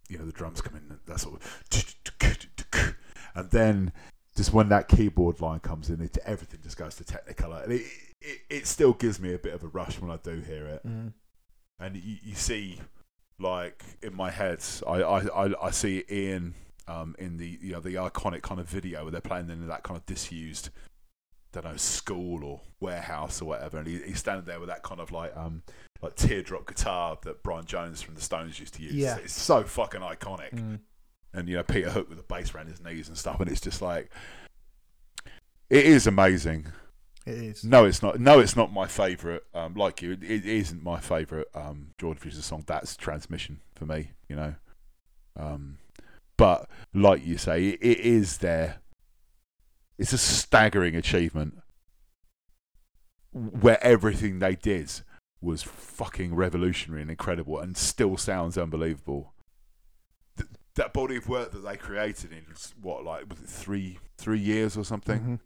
you 0.08 0.18
know 0.18 0.24
the 0.26 0.32
drums 0.32 0.60
come 0.60 0.76
in, 0.76 0.82
and 0.90 0.98
that 1.06 1.20
sort 1.20 1.40
of, 1.40 1.62
and 3.34 3.50
then 3.50 3.92
just 4.36 4.52
when 4.52 4.68
that 4.70 4.88
keyboard 4.88 5.40
line 5.40 5.60
comes 5.60 5.90
in, 5.90 6.00
it, 6.00 6.18
everything 6.24 6.60
just 6.62 6.76
goes 6.76 6.96
to 6.96 7.04
Technicolor, 7.04 7.64
and 7.64 7.72
it, 7.72 7.82
it 8.20 8.38
it 8.50 8.66
still 8.66 8.92
gives 8.92 9.20
me 9.20 9.32
a 9.34 9.38
bit 9.38 9.54
of 9.54 9.62
a 9.62 9.68
rush 9.68 10.00
when 10.00 10.10
I 10.10 10.16
do 10.16 10.40
hear 10.40 10.66
it, 10.66 10.86
Mm. 10.86 11.12
and 11.78 11.96
you, 11.96 12.16
you 12.22 12.34
see 12.34 12.80
like 13.38 13.84
in 14.02 14.14
my 14.14 14.30
head, 14.30 14.62
I 14.86 15.02
I, 15.02 15.46
I, 15.46 15.66
I 15.66 15.70
see 15.70 16.04
Ian 16.10 16.54
um, 16.88 17.14
in 17.18 17.36
the 17.36 17.58
you 17.60 17.72
know 17.72 17.80
the 17.80 17.94
iconic 17.94 18.42
kind 18.42 18.60
of 18.60 18.68
video 18.68 19.02
where 19.02 19.12
they're 19.12 19.20
playing 19.20 19.50
in 19.50 19.66
that 19.68 19.82
kind 19.82 19.96
of 19.96 20.04
disused 20.06 20.70
don't 21.52 21.64
know 21.64 21.76
school 21.76 22.44
or 22.44 22.60
warehouse 22.80 23.40
or 23.42 23.44
whatever, 23.46 23.78
and 23.78 23.86
he, 23.86 23.98
he's 24.02 24.18
standing 24.18 24.44
there 24.46 24.58
with 24.60 24.68
that 24.68 24.82
kind 24.82 25.00
of 25.00 25.12
like 25.12 25.36
um 25.36 25.62
like 26.00 26.14
teardrop 26.16 26.66
guitar 26.66 27.18
that 27.22 27.42
Brian 27.42 27.64
Jones 27.64 28.02
from 28.02 28.14
the 28.14 28.20
Stones 28.20 28.58
used 28.58 28.74
to 28.74 28.82
use. 28.82 28.94
Yeah. 28.94 29.16
It's 29.18 29.32
so 29.40 29.62
fucking 29.62 30.00
iconic, 30.00 30.52
Mm. 30.54 30.80
and 31.34 31.48
you 31.48 31.56
know 31.56 31.62
Peter 31.62 31.90
Hook 31.90 32.08
with 32.08 32.18
the 32.18 32.24
bass 32.24 32.54
around 32.54 32.68
his 32.68 32.82
knees 32.82 33.08
and 33.08 33.16
stuff, 33.16 33.38
and 33.40 33.50
it's 33.50 33.60
just 33.60 33.80
like 33.82 34.10
it 35.70 35.84
is 35.86 36.06
amazing. 36.06 36.66
It 37.24 37.34
is. 37.34 37.64
No, 37.64 37.84
it's 37.84 38.02
not. 38.02 38.18
No, 38.18 38.40
it's 38.40 38.56
not 38.56 38.72
my 38.72 38.86
favourite. 38.86 39.42
Um, 39.54 39.74
like 39.74 40.02
you, 40.02 40.12
it, 40.12 40.22
it 40.24 40.44
isn't 40.44 40.82
my 40.82 40.98
favourite 40.98 41.46
um, 41.54 41.90
Joy 41.98 42.14
Division 42.14 42.42
song. 42.42 42.64
That's 42.66 42.96
Transmission 42.96 43.60
for 43.76 43.86
me. 43.86 44.10
You 44.28 44.36
know, 44.36 44.54
um, 45.38 45.78
but 46.36 46.68
like 46.92 47.24
you 47.24 47.38
say, 47.38 47.68
it, 47.68 47.78
it 47.80 48.00
is 48.00 48.38
there. 48.38 48.81
It's 50.02 50.12
a 50.12 50.18
staggering 50.18 50.96
achievement 50.96 51.58
where 53.32 53.82
everything 53.84 54.40
they 54.40 54.56
did 54.56 54.90
was 55.40 55.62
fucking 55.62 56.34
revolutionary 56.34 57.02
and 57.02 57.10
incredible, 57.10 57.58
and 57.60 57.76
still 57.76 58.16
sounds 58.16 58.58
unbelievable. 58.58 59.32
Th- 60.36 60.48
that 60.74 60.92
body 60.92 61.16
of 61.16 61.28
work 61.28 61.52
that 61.52 61.60
they 61.60 61.76
created 61.76 62.32
in 62.32 62.44
what, 62.80 63.04
like, 63.04 63.28
was 63.30 63.40
it 63.40 63.48
three 63.48 63.98
three 64.18 64.38
years 64.40 64.76
or 64.76 64.84
something? 64.84 65.20
Mhm. 65.20 65.40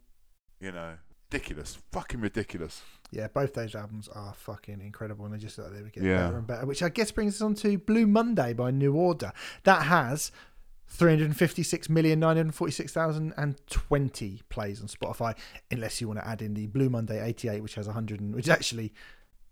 You 0.61 0.73
know, 0.73 0.97
ridiculous, 1.31 1.79
fucking 1.93 2.21
ridiculous. 2.21 2.83
Yeah, 3.11 3.29
both 3.29 3.53
those 3.53 3.75
albums 3.75 4.09
are 4.09 4.33
fucking 4.35 4.81
incredible, 4.81 5.27
and 5.27 5.35
they 5.35 5.39
just 5.39 5.59
like 5.59 5.71
they 5.73 5.83
get 5.91 6.03
Yeah. 6.03 6.25
better 6.27 6.39
and 6.39 6.47
better. 6.47 6.67
Which 6.67 6.83
I 6.83 6.89
guess 6.89 7.11
brings 7.13 7.35
us 7.37 7.43
on 7.43 7.55
to 7.57 7.77
Blue 7.79 8.07
Monday 8.07 8.53
by 8.55 8.71
New 8.71 8.95
Order. 8.95 9.33
That 9.65 9.83
has 9.83 10.33
three 10.89 11.11
hundred 11.11 11.37
fifty-six 11.37 11.89
million 11.89 12.21
nine 12.21 12.37
hundred 12.37 12.55
forty-six 12.55 12.93
thousand 12.93 13.35
and 13.37 13.57
twenty 13.69 14.43
plays 14.49 14.81
on 14.81 14.89
Spotify, 14.89 15.37
unless 15.71 16.01
you 16.01 16.07
want 16.09 16.21
to 16.21 16.27
add 16.27 16.43
in 16.43 16.55
the 16.55 16.67
Blue 16.69 16.89
Monday 16.89 17.23
eighty-eight, 17.25 17.63
which 17.63 17.75
has 17.75 17.87
hundred, 17.87 18.21
and 18.21 18.35
which 18.35 18.49
actually 18.49 18.93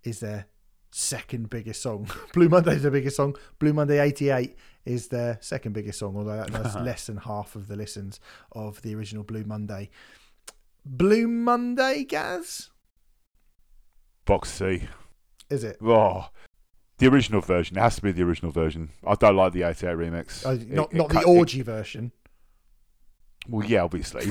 is 0.04 0.20
their 0.20 0.46
second 0.90 1.50
biggest 1.50 1.82
song. 1.82 2.08
Blue 2.32 2.48
Monday 2.48 2.76
is 2.76 2.82
their 2.82 2.90
biggest 2.90 3.16
song. 3.16 3.36
Blue 3.58 3.72
Monday 3.72 3.98
eighty-eight 3.98 4.56
is 4.84 5.08
their 5.08 5.38
second 5.40 5.72
biggest 5.72 5.98
song, 5.98 6.16
although 6.16 6.36
that- 6.36 6.52
that's 6.52 6.74
less 6.84 7.06
than 7.06 7.16
half 7.16 7.56
of 7.56 7.68
the 7.68 7.76
listens 7.76 8.20
of 8.52 8.80
the 8.82 8.94
original 8.94 9.24
Blue 9.24 9.44
Monday. 9.44 9.90
Blue 10.86 11.26
Monday, 11.26 12.04
Gaz, 12.04 12.68
Box 14.26 14.50
C. 14.50 14.86
is 15.50 15.64
it? 15.64 15.78
Oh, 15.82 16.28
the 16.98 17.06
original 17.08 17.40
version. 17.40 17.76
It 17.76 17.80
has 17.80 17.96
to 17.96 18.02
be 18.02 18.12
the 18.12 18.22
original 18.22 18.52
version. 18.52 18.90
I 19.06 19.14
don't 19.14 19.36
like 19.36 19.52
the 19.52 19.62
88 19.64 19.96
remix. 19.96 20.42
Oh, 20.46 20.52
It- 20.52 20.68
not 20.68 20.92
it 20.92 20.98
the 20.98 21.04
cut- 21.04 21.22
it- 21.22 21.28
orgy 21.28 21.62
version. 21.62 22.12
well, 23.48 23.66
yeah, 23.66 23.82
obviously. 23.82 24.26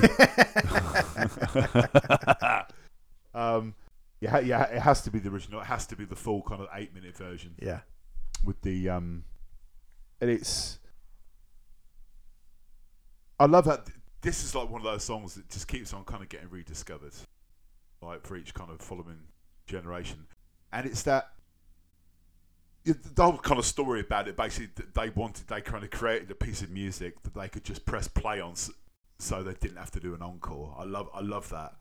um, 3.34 3.74
yeah, 4.20 4.38
yeah, 4.38 4.62
it 4.64 4.80
has 4.80 5.02
to 5.02 5.10
be 5.10 5.18
the 5.18 5.28
original. 5.28 5.60
It 5.60 5.66
has 5.66 5.86
to 5.88 5.96
be 5.96 6.04
the 6.04 6.16
full 6.16 6.42
kind 6.42 6.62
of 6.62 6.68
eight 6.74 6.94
minute 6.94 7.16
version 7.16 7.54
yeah. 7.60 7.80
with 8.44 8.60
the 8.62 8.88
um, 8.88 9.24
and 10.20 10.30
it's. 10.30 10.78
I 13.38 13.46
love 13.46 13.64
that. 13.66 13.88
This 14.22 14.42
is 14.44 14.54
like 14.54 14.70
one 14.70 14.80
of 14.80 14.84
those 14.86 15.04
songs 15.04 15.34
that 15.34 15.50
just 15.50 15.68
keeps 15.68 15.92
on 15.92 16.04
kind 16.04 16.22
of 16.22 16.30
getting 16.30 16.48
rediscovered, 16.48 17.12
like 18.00 18.24
for 18.26 18.36
each 18.36 18.54
kind 18.54 18.70
of 18.70 18.80
following 18.80 19.18
generation, 19.66 20.26
and 20.72 20.86
it's 20.86 21.02
that. 21.02 21.30
It- 22.84 23.14
The 23.16 23.22
whole 23.24 23.38
kind 23.38 23.58
of 23.58 23.64
story 23.66 24.00
about 24.00 24.28
it, 24.28 24.36
basically, 24.36 24.84
they 24.94 25.08
wanted, 25.10 25.46
they 25.48 25.60
kind 25.60 25.84
of 25.84 25.90
created 25.90 26.30
a 26.30 26.34
piece 26.34 26.62
of 26.62 26.70
music 26.70 27.22
that 27.22 27.34
they 27.34 27.48
could 27.48 27.64
just 27.64 27.84
press 27.86 28.08
play 28.08 28.40
on, 28.40 28.54
so 29.18 29.42
they 29.42 29.54
didn't 29.54 29.76
have 29.78 29.90
to 29.92 30.00
do 30.00 30.14
an 30.14 30.22
encore. 30.22 30.74
I 30.78 30.84
love, 30.84 31.08
I 31.14 31.20
love 31.20 31.48
that, 31.50 31.74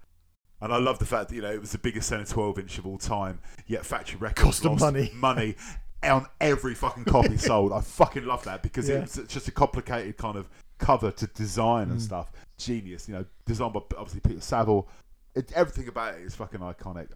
and 0.62 0.72
I 0.74 0.78
love 0.78 1.00
the 1.00 1.06
fact 1.06 1.30
that 1.30 1.36
you 1.36 1.42
know 1.42 1.52
it 1.52 1.60
was 1.62 1.72
the 1.74 1.78
biggest 1.78 2.08
selling 2.08 2.26
12 2.26 2.60
inch 2.60 2.78
of 2.78 2.86
all 2.88 2.98
time. 2.98 3.40
Yet 3.68 3.86
Factory 3.86 4.18
Records 4.20 4.60
Cost 4.60 4.66
lost 4.66 4.82
money. 4.82 5.12
money 5.16 5.56
on 6.04 6.26
every 6.42 6.76
fucking 6.76 7.06
copy 7.06 7.38
sold. 7.50 7.72
I 7.74 7.82
fucking 7.82 8.26
love 8.26 8.44
that 8.46 8.62
because 8.64 8.88
Yeah. 8.90 8.98
it's 9.04 9.16
just 9.28 9.48
a 9.48 9.52
complicated 9.52 10.18
kind 10.18 10.38
of 10.38 10.50
cover 10.78 11.12
to 11.12 11.28
design 11.28 11.90
and 11.92 12.00
Mm. 12.00 12.04
stuff. 12.04 12.32
Genius, 12.58 13.08
you 13.08 13.16
know, 13.16 13.26
designed 13.46 13.74
by 13.74 13.82
obviously 13.98 14.20
Peter 14.22 14.42
Saville. 14.42 14.88
It, 15.36 15.52
everything 15.54 15.88
about 15.88 16.16
it 16.16 16.22
is 16.22 16.36
fucking 16.36 16.60
iconic, 16.60 17.10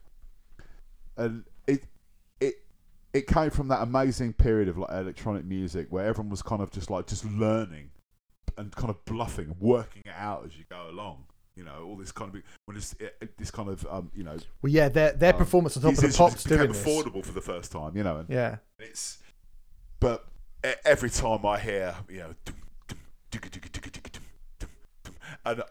and 1.18 1.44
it 1.68 1.84
it 1.84 1.84
it 3.18 3.28
came 3.28 3.50
from 3.50 3.68
that 3.70 3.82
amazing 3.82 4.34
period 4.34 4.68
of 4.70 4.78
like 4.78 4.92
electronic 4.92 5.46
music 5.46 5.88
where 5.90 6.06
everyone 6.06 6.30
was 6.30 6.42
kind 6.42 6.62
of 6.62 6.72
just 6.72 6.90
like 6.90 7.08
just 7.08 7.26
learning 7.26 7.90
and 8.58 8.72
kind 8.76 8.90
of 8.90 9.04
bluffing, 9.06 9.56
working 9.60 10.04
it 10.06 10.14
out 10.16 10.46
as 10.46 10.58
you 10.58 10.66
go 10.70 10.90
along. 10.90 11.26
You 11.56 11.64
know, 11.64 11.86
all 11.86 11.96
this 11.96 12.12
kind 12.12 12.34
of 12.34 12.42
when 12.66 12.78
it's 12.78 12.94
it, 13.00 13.36
this 13.38 13.50
kind 13.50 13.70
of 13.70 13.86
um, 13.90 14.12
you 14.14 14.24
know 14.24 14.38
Well, 14.62 14.72
yeah, 14.72 14.90
their 14.90 15.14
their 15.14 15.34
um, 15.34 15.40
performance 15.40 15.76
on 15.76 15.84
top 15.84 15.94
of 15.94 16.00
the 16.00 16.16
pops 16.16 16.44
became 16.44 16.68
this. 16.68 16.84
affordable 16.84 17.26
for 17.26 17.32
the 17.34 17.42
first 17.42 17.72
time. 17.72 17.98
You 17.98 18.04
know, 18.04 18.18
and 18.18 18.30
Yeah, 18.30 18.58
it's 18.78 19.18
but 20.00 20.28
every 20.86 21.10
time 21.10 21.46
I 21.46 21.60
hear 21.60 21.96
you 22.10 22.20
know 22.20 22.36
and 25.46 25.64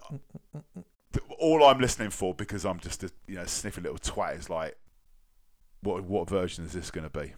all 1.38 1.64
I'm 1.64 1.80
listening 1.80 2.10
for 2.10 2.34
because 2.34 2.64
I'm 2.64 2.80
just 2.80 3.04
a 3.04 3.10
you 3.26 3.36
know 3.36 3.44
sniffy 3.46 3.80
little 3.80 3.98
twat 3.98 4.38
is 4.38 4.50
like 4.50 4.76
what 5.82 6.04
what 6.04 6.28
version 6.28 6.64
is 6.64 6.72
this 6.72 6.90
going 6.90 7.08
to 7.08 7.18
be 7.18 7.32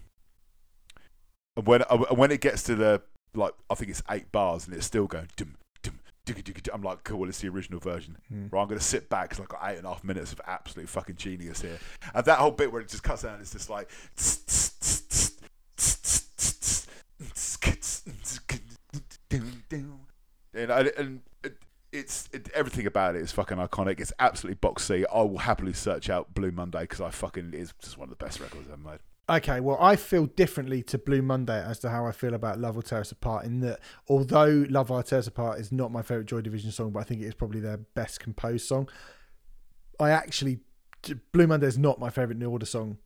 and 1.57 1.67
when 1.67 1.83
uh, 1.91 1.99
when 2.15 2.31
it 2.31 2.41
gets 2.41 2.63
to 2.65 2.75
the 2.75 3.03
like 3.35 3.53
I 3.69 3.75
think 3.75 3.91
it's 3.91 4.03
eight 4.11 4.31
bars 4.33 4.67
and 4.67 4.75
it's 4.77 4.87
still 4.87 5.07
going 5.07 5.29
dum, 5.37 5.57
dum, 5.83 5.99
digga, 6.25 6.43
digga, 6.43 6.63
digga, 6.63 6.75
I'm 6.75 6.83
like 6.83 7.05
cool 7.05 7.29
it's 7.29 7.41
the 7.41 7.49
original 7.49 7.81
version 7.81 8.17
Hmm. 8.29 8.47
Right, 8.51 8.63
I'm 8.63 8.69
going 8.69 8.79
to 8.79 8.85
sit 8.85 9.09
back 9.09 9.29
because 9.31 9.41
I've 9.41 9.49
got 9.49 9.61
eight 9.65 9.79
and 9.79 9.87
a 9.87 9.91
half 9.91 10.05
minutes 10.05 10.33
of 10.33 10.41
absolute 10.47 10.89
fucking 10.89 11.17
genius 11.17 11.63
here. 11.63 11.79
And 12.15 12.25
that 12.25 12.39
whole 12.39 12.51
bit 12.51 12.73
where 12.73 12.81
it 12.81 12.89
just 12.89 13.03
cuts 13.03 13.23
down, 13.23 13.41
it's 13.41 13.53
just 13.53 13.71
like. 13.71 13.91
And, 20.55 20.73
I- 20.73 20.93
and 20.97 21.21
it's 21.99 22.29
it, 22.33 22.49
everything 22.55 22.87
about 22.87 23.17
it 23.17 23.23
is 23.23 23.33
fucking 23.33 23.59
iconic. 23.59 24.01
It's 24.01 24.13
absolutely 24.19 24.59
boxy. 24.69 25.05
I 25.13 25.23
will 25.23 25.39
happily 25.39 25.73
search 25.73 26.09
out 26.09 26.33
Blue 26.35 26.51
Monday 26.51 26.83
because 26.83 27.01
I 27.01 27.11
fucking 27.11 27.49
it 27.49 27.55
is 27.55 27.75
just 27.83 27.99
one 27.99 28.11
of 28.11 28.19
the 28.19 28.25
best 28.25 28.41
records 28.41 28.67
I've 28.69 28.81
ever 28.81 28.91
made. 28.91 28.99
Okay, 29.31 29.61
well, 29.61 29.77
I 29.79 29.97
feel 29.97 30.25
differently 30.25 30.83
to 30.85 30.97
Blue 30.97 31.21
Monday 31.21 31.63
as 31.63 31.79
to 31.81 31.91
how 31.91 32.07
I 32.07 32.13
feel 32.13 32.33
about 32.33 32.59
Love 32.59 32.77
Will 32.77 32.83
Tear 32.83 33.01
Us 33.01 33.13
Apart. 33.13 33.45
In 33.45 33.61
that, 33.61 33.81
although 34.09 34.65
Love 34.71 34.89
Will 34.89 35.03
Tear 35.03 35.19
Us 35.19 35.27
Apart 35.27 35.61
is 35.61 35.71
not 35.71 35.93
my 35.93 36.01
favorite 36.01 36.27
Joy 36.27 36.41
Division 36.41 36.71
song, 36.71 36.93
but 36.93 37.01
I 37.01 37.03
think 37.03 37.21
it 37.21 37.27
is 37.27 37.35
probably 37.35 37.61
their 37.61 37.77
best 37.77 38.21
composed 38.21 38.67
song. 38.67 38.89
I 40.01 40.11
actually, 40.11 40.61
Blue 41.33 41.47
Monday 41.47 41.67
is 41.67 41.77
not 41.77 42.01
my 42.01 42.09
favorite 42.09 42.39
New 42.39 42.49
Order 42.49 42.65
song, 42.65 42.97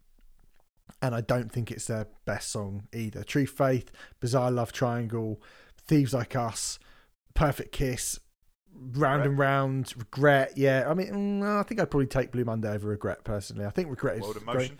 and 1.01 1.13
I 1.13 1.23
don't 1.23 1.51
think 1.51 1.73
it's 1.73 1.87
their 1.87 2.07
best 2.25 2.51
song 2.51 2.87
either. 2.95 3.25
True 3.25 3.47
Faith, 3.47 3.91
Bizarre 4.21 4.53
Love 4.53 4.73
Triangle, 4.73 5.43
Thieves 5.89 6.15
Like 6.15 6.37
Us, 6.37 6.79
Perfect 7.35 7.73
Kiss, 7.73 8.21
Round 8.75 9.25
and 9.25 9.39
Round, 9.39 9.93
Regret. 9.97 10.53
Yeah, 10.57 10.87
I 10.89 10.95
mean, 10.95 11.09
mm, 11.43 11.61
I 11.61 11.63
think 11.63 11.81
I'd 11.81 11.91
probably 11.91 12.07
take 12.07 12.33
Blue 12.33 12.45
Monday 12.45 12.71
over 12.71 12.89
Regret 12.89 13.25
personally. 13.25 13.65
I 13.65 13.71
think 13.71 13.91
Regret 13.91 14.17
is 14.17 14.23
World 14.23 14.37
in 14.37 14.45
great. 14.45 14.55
Motion. 14.55 14.79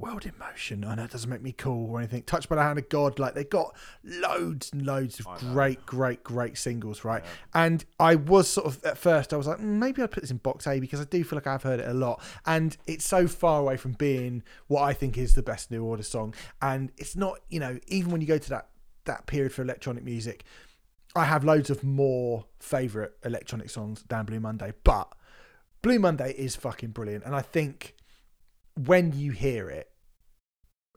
World 0.00 0.24
in 0.24 0.32
Motion. 0.38 0.84
I 0.84 0.94
know 0.94 1.04
it 1.04 1.10
doesn't 1.10 1.28
make 1.28 1.42
me 1.42 1.52
cool 1.52 1.90
or 1.90 1.98
anything. 1.98 2.22
Touched 2.22 2.48
by 2.48 2.56
the 2.56 2.62
Hand 2.62 2.78
of 2.78 2.88
God. 2.88 3.18
Like 3.18 3.34
they 3.34 3.44
got 3.44 3.76
loads 4.02 4.70
and 4.72 4.86
loads 4.86 5.20
of 5.20 5.26
great, 5.38 5.84
great, 5.84 6.24
great 6.24 6.56
singles, 6.56 7.04
right? 7.04 7.22
Yeah. 7.22 7.64
And 7.66 7.84
I 7.98 8.14
was 8.14 8.48
sort 8.48 8.66
of 8.66 8.82
at 8.84 8.96
first 8.96 9.34
I 9.34 9.36
was 9.36 9.46
like, 9.46 9.58
mm, 9.58 9.64
maybe 9.64 10.02
I'd 10.02 10.10
put 10.10 10.22
this 10.22 10.30
in 10.30 10.38
box 10.38 10.66
A 10.66 10.80
because 10.80 11.00
I 11.00 11.04
do 11.04 11.22
feel 11.22 11.36
like 11.36 11.46
I've 11.46 11.62
heard 11.62 11.80
it 11.80 11.88
a 11.88 11.94
lot. 11.94 12.22
And 12.46 12.76
it's 12.86 13.04
so 13.04 13.28
far 13.28 13.60
away 13.60 13.76
from 13.76 13.92
being 13.92 14.42
what 14.68 14.82
I 14.82 14.94
think 14.94 15.18
is 15.18 15.34
the 15.34 15.42
best 15.42 15.70
New 15.70 15.84
Order 15.84 16.02
song. 16.02 16.34
And 16.62 16.90
it's 16.96 17.14
not, 17.14 17.40
you 17.50 17.60
know, 17.60 17.78
even 17.86 18.10
when 18.10 18.20
you 18.22 18.26
go 18.26 18.38
to 18.38 18.50
that 18.50 18.68
that 19.04 19.26
period 19.26 19.52
for 19.52 19.62
electronic 19.62 20.04
music, 20.04 20.44
I 21.14 21.24
have 21.24 21.44
loads 21.44 21.70
of 21.70 21.82
more 21.82 22.44
favourite 22.60 23.10
electronic 23.24 23.70
songs 23.70 24.04
than 24.08 24.24
Blue 24.24 24.40
Monday. 24.40 24.72
But 24.84 25.12
Blue 25.82 25.98
Monday 25.98 26.32
is 26.36 26.56
fucking 26.56 26.90
brilliant. 26.90 27.24
And 27.24 27.34
I 27.34 27.42
think 27.42 27.94
when 28.76 29.12
you 29.12 29.32
hear 29.32 29.68
it, 29.68 29.90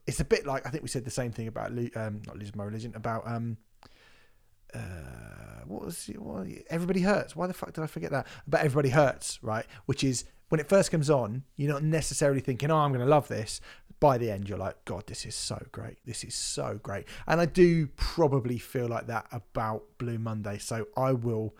it's 0.06 0.20
a 0.20 0.24
bit 0.24 0.46
like 0.46 0.66
I 0.66 0.70
think 0.70 0.82
we 0.82 0.88
said 0.88 1.04
the 1.04 1.10
same 1.10 1.32
thing 1.32 1.48
about 1.48 1.70
um, 1.70 2.22
not 2.26 2.38
losing 2.38 2.54
my 2.56 2.64
religion 2.64 2.92
about 2.94 3.26
um 3.26 3.56
uh 4.74 4.78
what 5.66 5.86
was 5.86 6.08
it? 6.08 6.20
What, 6.20 6.46
Everybody 6.68 7.00
Hurts. 7.00 7.34
Why 7.34 7.46
the 7.46 7.54
fuck 7.54 7.72
did 7.72 7.82
I 7.82 7.86
forget 7.86 8.10
that? 8.10 8.26
But 8.46 8.60
Everybody 8.60 8.90
Hurts, 8.90 9.38
right? 9.42 9.64
Which 9.86 10.04
is 10.04 10.24
when 10.50 10.60
it 10.60 10.68
first 10.68 10.90
comes 10.90 11.08
on, 11.08 11.42
you're 11.56 11.72
not 11.72 11.82
necessarily 11.82 12.40
thinking, 12.40 12.70
oh, 12.70 12.76
I'm 12.76 12.92
going 12.92 13.04
to 13.04 13.10
love 13.10 13.28
this. 13.28 13.60
By 14.04 14.18
the 14.18 14.30
end, 14.30 14.50
you're 14.50 14.58
like, 14.58 14.84
God, 14.84 15.06
this 15.06 15.24
is 15.24 15.34
so 15.34 15.64
great. 15.72 15.96
This 16.04 16.24
is 16.24 16.34
so 16.34 16.78
great. 16.82 17.06
And 17.26 17.40
I 17.40 17.46
do 17.46 17.86
probably 17.96 18.58
feel 18.58 18.86
like 18.86 19.06
that 19.06 19.26
about 19.32 19.84
Blue 19.96 20.18
Monday. 20.18 20.58
So 20.58 20.88
I 20.94 21.12
will 21.12 21.56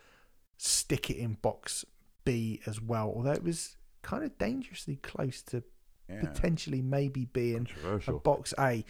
stick 0.59 1.09
it 1.09 1.17
in 1.17 1.39
box 1.41 1.87
B 2.27 2.61
as 2.67 2.83
well. 2.83 3.11
Although 3.17 3.33
it 3.33 3.43
was 3.43 3.79
kind 4.03 4.25
of 4.25 4.37
dangerously 4.37 4.97
close 4.97 5.41
to 5.45 5.63
Yeah. 6.07 6.21
potentially 6.21 6.83
maybe 6.83 7.25
being 7.25 7.67
a 8.07 8.13
box 8.13 8.53
A. 8.59 8.85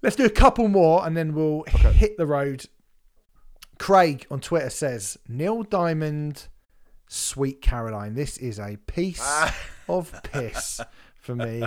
Let's 0.00 0.14
do 0.14 0.24
a 0.24 0.30
couple 0.30 0.68
more 0.68 1.04
and 1.04 1.16
then 1.16 1.34
we'll 1.34 1.64
hit 1.64 2.18
the 2.18 2.26
road. 2.26 2.66
Craig 3.80 4.28
on 4.30 4.38
Twitter 4.38 4.70
says 4.70 5.18
Neil 5.26 5.64
Diamond, 5.64 6.46
Sweet 7.08 7.60
Caroline. 7.60 8.14
This 8.14 8.36
is 8.36 8.60
a 8.60 8.76
piece 8.86 9.18
ah. 9.24 9.56
of 9.88 10.14
piss 10.22 10.80
for 11.28 11.36
me. 11.36 11.62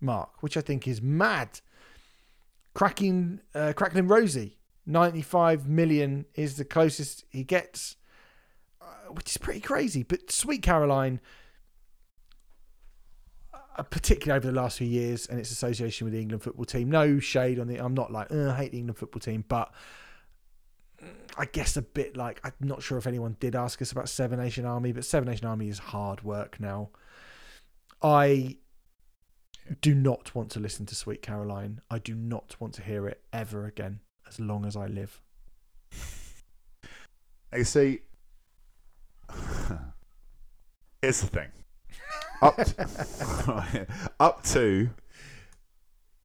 mark, 0.00 0.42
which 0.42 0.56
I 0.56 0.62
think 0.62 0.88
is 0.88 1.00
mad. 1.00 1.60
Cracking, 2.74 3.40
uh, 3.54 3.72
Crackling 3.74 4.08
Rosie, 4.08 4.58
95 4.86 5.68
million 5.68 6.24
is 6.34 6.56
the 6.56 6.64
closest 6.64 7.24
he 7.28 7.44
gets, 7.44 7.96
uh, 8.80 8.84
which 9.10 9.30
is 9.30 9.36
pretty 9.36 9.60
crazy. 9.60 10.02
But 10.02 10.30
Sweet 10.30 10.62
Caroline, 10.62 11.20
uh, 13.76 13.82
particularly 13.82 14.36
over 14.36 14.46
the 14.46 14.60
last 14.60 14.78
few 14.78 14.86
years 14.86 15.26
and 15.26 15.38
its 15.38 15.50
association 15.50 16.04
with 16.04 16.12
the 16.12 16.20
England 16.20 16.42
football 16.42 16.64
team. 16.64 16.90
No 16.90 17.18
shade 17.18 17.58
on 17.58 17.68
the. 17.68 17.78
I'm 17.78 17.94
not 17.94 18.12
like 18.12 18.30
"Uh, 18.30 18.50
I 18.50 18.56
hate 18.56 18.72
the 18.72 18.78
England 18.78 18.98
football 18.98 19.20
team, 19.20 19.44
but 19.48 19.72
mm, 21.02 21.08
I 21.38 21.46
guess 21.46 21.76
a 21.76 21.82
bit 21.82 22.16
like 22.16 22.40
I'm 22.44 22.52
not 22.60 22.82
sure 22.82 22.98
if 22.98 23.06
anyone 23.06 23.36
did 23.40 23.54
ask 23.54 23.80
us 23.80 23.92
about 23.92 24.08
Seven 24.08 24.38
Nation 24.38 24.64
Army, 24.66 24.92
but 24.92 25.04
Seven 25.04 25.28
Nation 25.28 25.46
Army 25.46 25.68
is 25.68 25.78
hard 25.78 26.22
work 26.22 26.60
now. 26.60 26.90
I 28.02 28.56
do 29.80 29.94
not 29.94 30.34
want 30.34 30.50
to 30.52 30.60
listen 30.60 30.86
to 30.86 30.94
Sweet 30.94 31.22
Caroline. 31.22 31.80
I 31.90 31.98
do 31.98 32.14
not 32.14 32.56
want 32.58 32.74
to 32.74 32.82
hear 32.82 33.06
it 33.08 33.22
ever 33.32 33.66
again 33.66 34.00
as 34.26 34.40
long 34.40 34.64
as 34.66 34.76
I 34.76 34.86
live. 34.86 35.20
You 37.54 37.64
see, 37.64 38.00
here's 41.02 41.20
the 41.20 41.26
thing. 41.26 41.48
Up 42.40 42.56
to, 42.56 43.86
up 44.20 44.42
to 44.44 44.90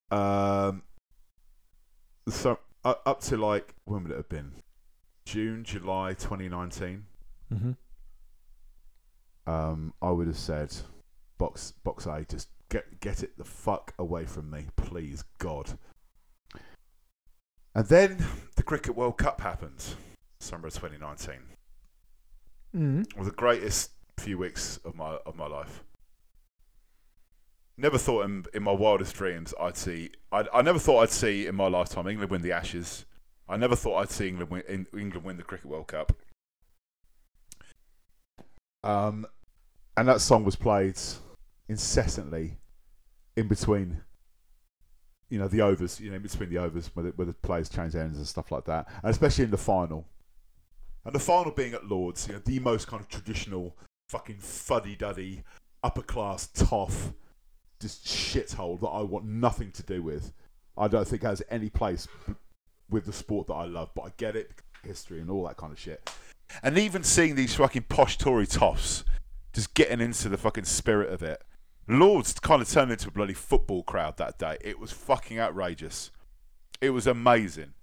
um, 0.10 0.84
so 2.30 2.60
uh, 2.84 2.96
up 3.06 3.22
to 3.22 3.38
like 3.38 3.74
when 3.86 4.04
would 4.04 4.12
it 4.12 4.18
have 4.18 4.30
been? 4.30 4.54
June, 5.26 5.64
July, 5.64 6.14
2019. 6.14 7.06
Mm-hmm. 7.54 7.72
Um, 9.50 9.94
I 10.02 10.12
would 10.12 10.28
have 10.28 10.38
said, 10.38 10.74
box 11.38 11.74
box 11.84 12.06
A, 12.06 12.26
just 12.28 12.50
get 12.70 13.00
get 13.00 13.24
it 13.24 13.38
the 13.38 13.44
fuck 13.44 13.94
away 13.98 14.26
from 14.26 14.50
me, 14.50 14.68
please, 14.76 15.24
God. 15.38 15.78
And 17.76 17.86
then 17.88 18.26
the 18.56 18.64
Cricket 18.64 18.96
World 18.96 19.18
Cup 19.18 19.42
happened, 19.42 19.84
summer 20.40 20.68
of 20.68 20.74
2019. 20.74 21.36
Mm. 22.76 23.02
It 23.02 23.18
was 23.18 23.28
the 23.28 23.34
greatest 23.34 23.92
few 24.18 24.38
weeks 24.38 24.80
of 24.84 24.96
my 24.96 25.18
of 25.26 25.36
my 25.36 25.48
life. 25.48 25.84
Never 27.80 28.00
thought 28.00 28.26
in, 28.26 28.46
in 28.56 28.64
my 28.64 28.72
wildest 28.72 29.16
dreams 29.16 29.54
I'd 29.60 29.78
see. 29.78 30.12
I 30.32 30.46
I 30.54 30.62
never 30.62 30.80
thought 30.80 31.02
I'd 31.04 31.12
see 31.12 31.46
in 31.46 31.56
my 31.56 31.68
lifetime 31.68 32.08
England 32.08 32.32
win 32.32 32.42
the 32.42 32.52
Ashes. 32.52 33.06
I 33.48 33.56
never 33.58 33.76
thought 33.76 34.00
I'd 34.00 34.10
see 34.10 34.28
England 34.28 34.52
win 34.52 34.64
in, 34.68 34.88
England 34.98 35.24
win 35.26 35.38
the 35.38 35.44
Cricket 35.44 35.68
World 35.68 35.88
Cup. 35.88 36.14
Um, 38.84 39.26
and 39.96 40.08
that 40.08 40.22
song 40.22 40.44
was 40.44 40.56
played 40.56 41.00
incessantly 41.70 42.58
in 43.36 43.48
between. 43.48 44.02
You 45.30 45.40
know 45.40 45.50
the 45.50 45.62
overs, 45.62 46.00
you 46.00 46.10
know, 46.10 46.16
in 46.16 46.22
between 46.22 46.50
the 46.50 46.58
overs 46.58 46.90
where 46.94 47.08
the, 47.08 47.10
where 47.12 47.26
the 47.26 47.34
players 47.34 47.68
change 47.68 47.96
ends 47.96 48.18
and 48.18 48.26
stuff 48.26 48.52
like 48.52 48.66
that, 48.66 48.88
and 49.04 49.12
especially 49.12 49.44
in 49.44 49.52
the 49.52 49.58
final. 49.58 50.08
And 51.04 51.14
the 51.14 51.20
final 51.20 51.52
being 51.52 51.74
at 51.74 51.86
Lords, 51.86 52.28
you 52.28 52.34
know, 52.34 52.42
the 52.44 52.60
most 52.60 52.88
kind 52.88 53.02
of 53.02 53.10
traditional, 53.10 53.78
fucking 54.10 54.40
fuddy 54.40 54.96
duddy, 54.96 55.44
upper 55.84 56.02
class, 56.02 56.48
toff, 56.48 57.14
just 57.80 58.06
shithole 58.06 58.80
that 58.82 58.88
I 58.88 59.02
want 59.02 59.26
nothing 59.26 59.72
to 59.72 59.84
do 59.84 60.02
with. 60.02 60.34
I 60.78 60.88
don't 60.88 61.08
think 61.08 61.24
has 61.24 61.42
any 61.50 61.70
place 61.70 62.08
with 62.90 63.06
the 63.06 63.14
sport 63.14 63.48
that 63.48 63.54
I 63.54 63.66
love, 63.66 63.92
but 63.96 64.04
I 64.04 64.12
get 64.18 64.36
it, 64.36 64.52
history 64.84 65.20
and 65.20 65.30
all 65.30 65.46
that 65.48 65.58
kind 65.58 65.74
of 65.74 65.80
shit. 65.80 66.10
And 66.64 66.78
even 66.78 67.04
seeing 67.04 67.36
these 67.36 67.56
fucking 67.56 67.84
posh 67.84 68.18
Tory 68.18 68.48
toffs 68.48 69.04
just 69.54 69.74
getting 69.74 70.02
into 70.02 70.30
the 70.30 70.38
fucking 70.38 70.66
spirit 70.66 71.12
of 71.12 71.24
it. 71.24 71.42
Lords 71.88 72.34
kind 72.34 72.62
of 72.62 72.70
turned 72.70 72.92
into 72.92 73.08
a 73.08 73.12
bloody 73.12 73.34
football 73.34 73.84
crowd 73.84 74.18
that 74.18 74.38
day. 74.38 74.58
It 74.62 74.80
was 74.80 74.92
fucking 74.92 75.40
outrageous. 75.40 76.12
It 76.82 76.90
was 76.90 77.08
amazing. 77.08 77.74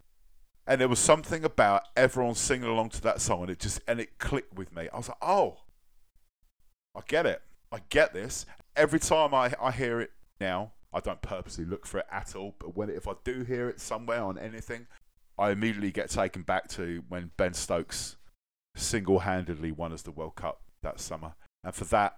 And 0.66 0.80
there 0.80 0.88
was 0.88 0.98
something 0.98 1.44
about 1.44 1.82
everyone 1.96 2.34
singing 2.34 2.68
along 2.68 2.90
to 2.90 3.02
that 3.02 3.20
song 3.20 3.42
and 3.42 3.50
it 3.50 3.60
just 3.60 3.80
and 3.86 4.00
it 4.00 4.18
clicked 4.18 4.54
with 4.54 4.74
me. 4.74 4.88
I 4.92 4.96
was 4.96 5.08
like 5.08 5.18
oh 5.22 5.58
i 6.94 7.00
get 7.06 7.26
it. 7.26 7.42
I 7.72 7.80
get 7.88 8.12
this. 8.12 8.46
Every 8.76 9.00
time 9.00 9.34
i, 9.34 9.52
I 9.60 9.70
hear 9.70 10.00
it 10.00 10.10
now 10.40 10.72
i 10.92 11.00
don't 11.00 11.22
purposely 11.22 11.64
look 11.64 11.86
for 11.86 11.98
it 11.98 12.06
at 12.10 12.34
all 12.34 12.54
but 12.58 12.76
when 12.76 12.90
if 12.90 13.06
i 13.06 13.12
do 13.24 13.44
hear 13.44 13.68
it 13.68 13.80
somewhere 13.80 14.22
on 14.22 14.36
anything 14.36 14.86
i 15.38 15.50
immediately 15.50 15.92
get 15.92 16.10
taken 16.10 16.42
back 16.42 16.68
to 16.68 17.02
when 17.08 17.30
ben 17.36 17.54
stokes 17.54 18.16
single-handedly 18.76 19.70
won 19.70 19.92
us 19.92 20.02
the 20.02 20.10
world 20.10 20.34
cup 20.34 20.60
that 20.82 20.98
summer. 20.98 21.34
And 21.62 21.74
for 21.74 21.84
that 21.84 22.16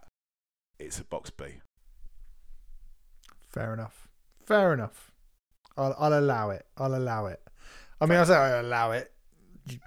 it's 0.79 0.99
a 0.99 1.05
box 1.05 1.31
b 1.31 1.45
Fair 3.57 3.73
enough. 3.73 4.07
Fair 4.45 4.75
enough. 4.75 5.13
I'll, 5.79 5.97
I'll 5.99 6.19
allow 6.19 6.51
it. 6.51 6.67
I'll 6.77 6.95
allow 6.95 7.25
it. 7.25 7.41
I 8.03 8.05
mean, 8.05 8.19
I 8.19 8.25
say 8.25 8.35
I'll 8.35 8.61
allow 8.61 8.93
it. 8.93 9.11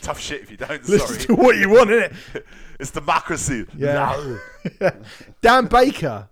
tough 0.00 0.18
shit 0.18 0.42
if 0.42 0.50
you 0.50 0.56
don't 0.56 0.86
Listen 0.88 0.98
sorry 0.98 1.20
to 1.20 1.34
what 1.36 1.56
you 1.56 1.70
want, 1.70 1.90
innit? 1.90 2.14
it's 2.80 2.90
democracy 2.90 3.64
Yeah. 3.76 4.38
Dan 5.40 5.66
Baker, 5.66 6.30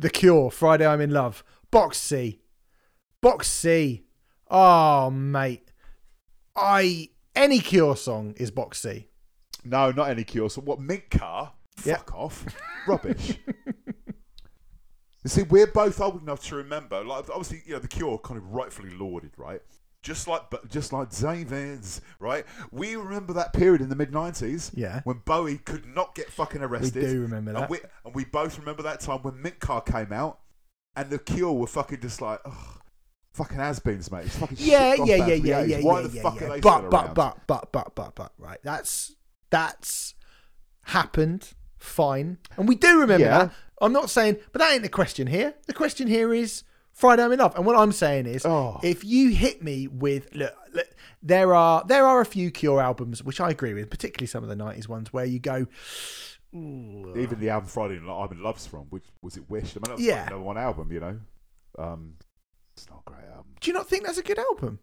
The 0.00 0.10
Cure, 0.10 0.50
Friday 0.50 0.84
I'm 0.84 1.00
in 1.00 1.12
Love. 1.12 1.44
Box 1.70 1.98
C. 1.98 2.40
Box 3.20 3.48
C. 3.48 4.02
Oh, 4.50 5.10
mate. 5.10 5.70
I 6.56 7.10
any 7.36 7.60
Cure 7.60 7.94
song 7.94 8.34
is 8.36 8.50
box 8.50 8.80
C. 8.80 9.08
No, 9.64 9.92
not 9.92 10.10
any 10.10 10.24
cure. 10.24 10.50
So 10.50 10.60
what? 10.60 10.80
Mint 10.80 11.08
car? 11.08 11.52
Fuck 11.76 12.12
off. 12.14 12.44
Rubbish. 12.88 13.38
You 15.24 15.28
see, 15.30 15.42
we're 15.42 15.66
both 15.66 16.00
old 16.00 16.22
enough 16.22 16.42
to 16.48 16.56
remember. 16.56 17.04
Like, 17.04 17.28
obviously, 17.30 17.62
you 17.66 17.74
know, 17.74 17.78
the 17.78 17.88
Cure 17.88 18.18
kind 18.18 18.38
of 18.38 18.52
rightfully 18.52 18.90
lauded, 18.90 19.32
right? 19.36 19.60
Just 20.02 20.26
like, 20.26 20.50
but 20.50 20.68
just 20.68 20.92
like 20.92 21.10
David's, 21.10 22.00
right? 22.18 22.44
We 22.72 22.96
remember 22.96 23.32
that 23.34 23.52
period 23.52 23.80
in 23.80 23.88
the 23.88 23.94
mid 23.94 24.10
'90s 24.10 24.72
Yeah. 24.74 25.00
when 25.04 25.18
Bowie 25.24 25.58
could 25.58 25.86
not 25.86 26.16
get 26.16 26.28
fucking 26.30 26.60
arrested. 26.60 27.04
We 27.04 27.08
do 27.08 27.20
remember 27.22 27.52
that. 27.52 27.60
And 27.62 27.70
we, 27.70 27.78
and 28.04 28.14
we 28.14 28.24
both 28.24 28.58
remember 28.58 28.82
that 28.82 28.98
time 28.98 29.20
when 29.22 29.40
Mint 29.40 29.60
Car 29.60 29.80
came 29.80 30.12
out, 30.12 30.40
and 30.96 31.08
the 31.08 31.20
Cure 31.20 31.52
were 31.52 31.68
fucking 31.68 32.00
just 32.00 32.20
like, 32.20 32.40
ugh, 32.44 32.80
fucking 33.32 33.58
has-beens, 33.58 34.10
mate. 34.10 34.26
It's 34.26 34.36
fucking 34.36 34.56
yeah, 34.58 34.96
shit 34.96 35.06
yeah, 35.06 35.16
yeah, 35.16 35.34
yeah, 35.34 35.62
yeah, 35.62 35.78
Why 35.82 36.00
yeah, 36.00 36.06
the 36.08 36.14
yeah, 36.16 36.22
fuck 36.22 36.40
yeah. 36.40 36.46
are 36.46 36.50
they 36.54 36.60
but, 36.60 36.78
still 36.78 36.90
but, 36.90 37.04
around? 37.04 37.14
but, 37.14 37.46
but, 37.46 37.72
but, 37.72 37.94
but, 37.94 38.14
but, 38.16 38.32
right. 38.38 38.58
That's 38.64 39.14
that's 39.50 40.14
happened. 40.86 41.52
Fine, 41.78 42.38
and 42.56 42.68
we 42.68 42.74
do 42.76 43.00
remember 43.00 43.24
Yeah. 43.26 43.38
that. 43.38 43.52
I'm 43.82 43.92
not 43.92 44.08
saying, 44.10 44.36
but 44.52 44.60
that 44.60 44.72
ain't 44.72 44.82
the 44.82 44.88
question 44.88 45.26
here. 45.26 45.54
The 45.66 45.74
question 45.74 46.06
here 46.08 46.32
is 46.32 46.62
Friday 46.92 47.22
I'm 47.24 47.32
in 47.32 47.38
Love, 47.40 47.54
and 47.56 47.66
what 47.66 47.76
I'm 47.76 47.92
saying 47.92 48.26
is, 48.26 48.46
Oh. 48.46 48.78
if 48.82 49.04
you 49.04 49.30
hit 49.30 49.62
me 49.62 49.88
with 49.88 50.34
look, 50.34 50.54
look, 50.72 50.86
there 51.22 51.54
are 51.54 51.84
there 51.86 52.06
are 52.06 52.20
a 52.20 52.26
few 52.26 52.50
Cure 52.50 52.80
albums 52.80 53.22
which 53.22 53.40
I 53.40 53.50
agree 53.50 53.74
with, 53.74 53.90
particularly 53.90 54.26
some 54.28 54.42
of 54.42 54.48
the 54.48 54.56
'90s 54.56 54.88
ones 54.88 55.12
where 55.12 55.24
you 55.24 55.38
go, 55.40 55.66
"Ooh, 56.54 57.14
Even 57.16 57.40
the 57.40 57.50
album 57.50 57.68
Friday 57.68 57.96
I'm 57.96 58.32
in 58.32 58.42
Love's 58.42 58.66
from, 58.66 58.82
which 58.90 59.04
was 59.22 59.36
it 59.36 59.48
Wish? 59.48 59.74
I 59.76 59.78
mean, 59.78 59.82
that 59.84 59.96
was 59.96 60.04
Yeah. 60.04 60.24
number 60.28 60.40
one 60.44 60.58
album, 60.58 60.92
you 60.92 61.00
know. 61.00 61.18
Um, 61.78 62.14
it's 62.76 62.88
not 62.90 63.02
a 63.06 63.10
great 63.10 63.24
album. 63.30 63.54
do 63.60 63.70
you 63.70 63.74
not 63.74 63.88
think 63.88 64.04
that's 64.06 64.18
a 64.18 64.22
good 64.22 64.38
album? 64.38 64.78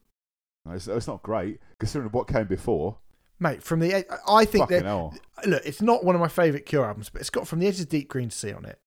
No, 0.66 0.74
it's, 0.74 0.88
it's 0.88 1.08
not 1.08 1.22
great 1.24 1.60
considering 1.80 2.12
what 2.12 2.28
came 2.28 2.48
before. 2.48 2.98
mate. 3.40 3.64
From 3.64 3.80
the 3.80 4.06
I 4.28 4.46
think 4.46 4.64
Fucking 4.64 4.78
that 4.80 4.86
hell. 4.86 5.14
look, 5.46 5.62
it's 5.66 5.82
not 5.82 6.04
one 6.04 6.16
of 6.16 6.22
my 6.22 6.28
favorite 6.28 6.66
Cure 6.66 6.86
albums, 6.86 7.10
but 7.10 7.22
it's 7.22 7.30
got 7.30 7.48
From 7.48 7.60
the 7.60 7.68
Edge 7.68 7.80
of 7.80 7.88
Deep 7.88 8.10
Green 8.10 8.30
to 8.30 8.36
Sea 8.36 8.52
on 8.54 8.66
it. 8.66 8.80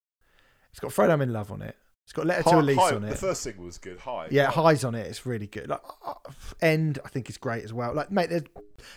It's 0.73 0.81
got 0.81 0.93
Fred 0.93 1.11
I'm 1.11 1.21
in 1.21 1.33
Love 1.33 1.53
on 1.53 1.63
it. 1.63 1.77
It's 2.05 2.13
got 2.13 2.27
Letter 2.27 2.43
to 2.43 2.59
Elise 2.59 2.77
High- 2.77 2.95
on 2.97 3.05
it. 3.05 3.11
The 3.11 3.17
first 3.17 3.43
single 3.43 3.65
was 3.65 3.79
good. 3.79 3.99
High. 3.99 4.29
Yeah, 4.31 4.51
highs 4.51 4.85
on 4.85 4.95
it. 4.95 5.07
It's 5.07 5.25
really 5.25 5.47
good. 5.47 5.69
Like 5.69 5.81
uh, 6.05 6.15
end, 6.61 6.99
I 7.05 7.09
think 7.09 7.31
is 7.31 7.39
great 7.39 7.63
as 7.63 7.73
well. 7.73 7.95
Like, 7.95 8.11
mate, 8.11 8.29
there's 8.29 8.43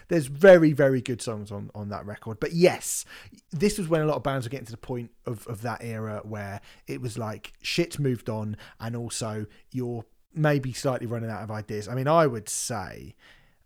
there's 0.07 0.25
very 0.25 0.73
very 0.73 1.01
good 1.01 1.21
songs 1.21 1.51
on 1.51 1.69
on 1.75 1.89
that 1.89 2.05
record. 2.05 2.39
But 2.39 2.53
yes, 2.53 3.05
this 3.51 3.77
was 3.77 3.87
when 3.87 4.01
a 4.01 4.05
lot 4.05 4.15
of 4.15 4.23
bands 4.23 4.45
were 4.45 4.49
getting 4.49 4.65
to 4.65 4.71
the 4.71 4.77
point 4.77 5.11
of 5.25 5.45
of 5.47 5.61
that 5.61 5.83
era 5.83 6.21
where 6.23 6.61
it 6.87 6.99
was 6.99 7.17
like 7.17 7.53
shit's 7.61 7.99
moved 7.99 8.29
on, 8.29 8.57
and 8.79 8.95
also 8.95 9.45
you're 9.71 10.03
maybe 10.33 10.73
slightly 10.73 11.07
running 11.07 11.29
out 11.29 11.43
of 11.43 11.51
ideas. 11.51 11.87
I 11.87 11.93
mean, 11.93 12.07
I 12.07 12.25
would 12.25 12.49
say, 12.49 13.15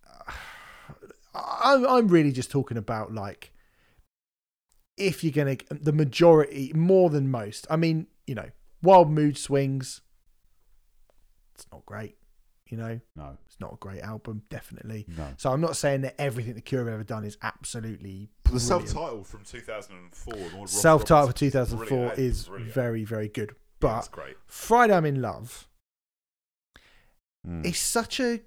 uh, 1.34 1.86
I'm 1.88 2.08
really 2.10 2.32
just 2.32 2.52
talking 2.52 2.78
about 2.78 3.14
like 3.14 3.54
if 5.00 5.24
you're 5.24 5.34
gonna 5.34 5.58
the 5.72 5.92
majority 5.94 6.72
more 6.76 7.10
than 7.10 7.30
most. 7.32 7.66
I 7.70 7.76
mean, 7.78 8.08
you 8.28 8.36
know, 8.36 8.50
Wild 8.84 9.10
Mood 9.12 9.38
Swings 9.38 10.02
it's 11.56 11.66
not 11.72 11.86
great. 11.86 12.16
You 12.70 12.78
know, 12.78 13.00
No. 13.16 13.38
it's 13.48 13.60
not 13.60 13.74
a 13.74 13.78
great 13.78 14.02
album, 14.02 14.44
definitely. 14.50 15.06
No. 15.18 15.34
So 15.38 15.52
I'm 15.52 15.60
not 15.60 15.76
saying 15.76 16.02
that 16.02 16.16
everything 16.22 16.54
the 16.54 16.62
Cure 16.62 16.86
have 16.86 16.94
ever 16.94 17.04
done 17.04 17.26
is 17.26 17.38
absolutely 17.42 18.30
The 18.44 18.52
brilliant. 18.52 18.62
self-titled 18.62 19.28
from 19.28 19.44
2004. 19.44 20.34
the 20.34 20.40
one 20.40 20.44
with 20.46 20.54
Rob 20.54 20.68
Self-titled 20.70 21.32
for 21.32 21.36
2004 21.38 21.88
brilliant, 21.88 22.20
is 22.20 22.46
brilliant. 22.48 22.74
very, 22.74 23.04
very 23.04 23.28
good. 23.28 23.50
Yeah, 23.50 23.56
But 23.80 24.12
great. 24.12 24.38
Friday 24.46 24.94
I'm 24.96 25.06
in 25.06 25.22
Love 25.22 25.68
Mm. 27.48 27.66
is 27.66 27.78
such 27.80 28.20
a 28.20 28.42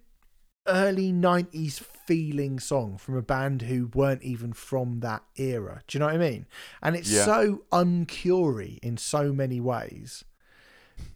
early 0.66 1.12
90s 1.12 1.80
feeling 1.80 2.58
song 2.60 2.96
from 2.98 3.16
a 3.16 3.22
band 3.22 3.62
who 3.62 3.90
weren't 3.94 4.22
even 4.22 4.52
from 4.52 5.00
that 5.00 5.22
era. 5.36 5.82
Do 5.86 5.96
you 5.96 6.00
know 6.00 6.06
what 6.06 6.14
I 6.14 6.18
mean? 6.18 6.46
And 6.82 6.94
it's 6.96 7.10
Yeah. 7.10 7.24
so 7.24 7.64
uncury 7.72 8.78
in 8.82 8.96
so 8.96 9.32
many 9.32 9.60
ways. 9.60 10.24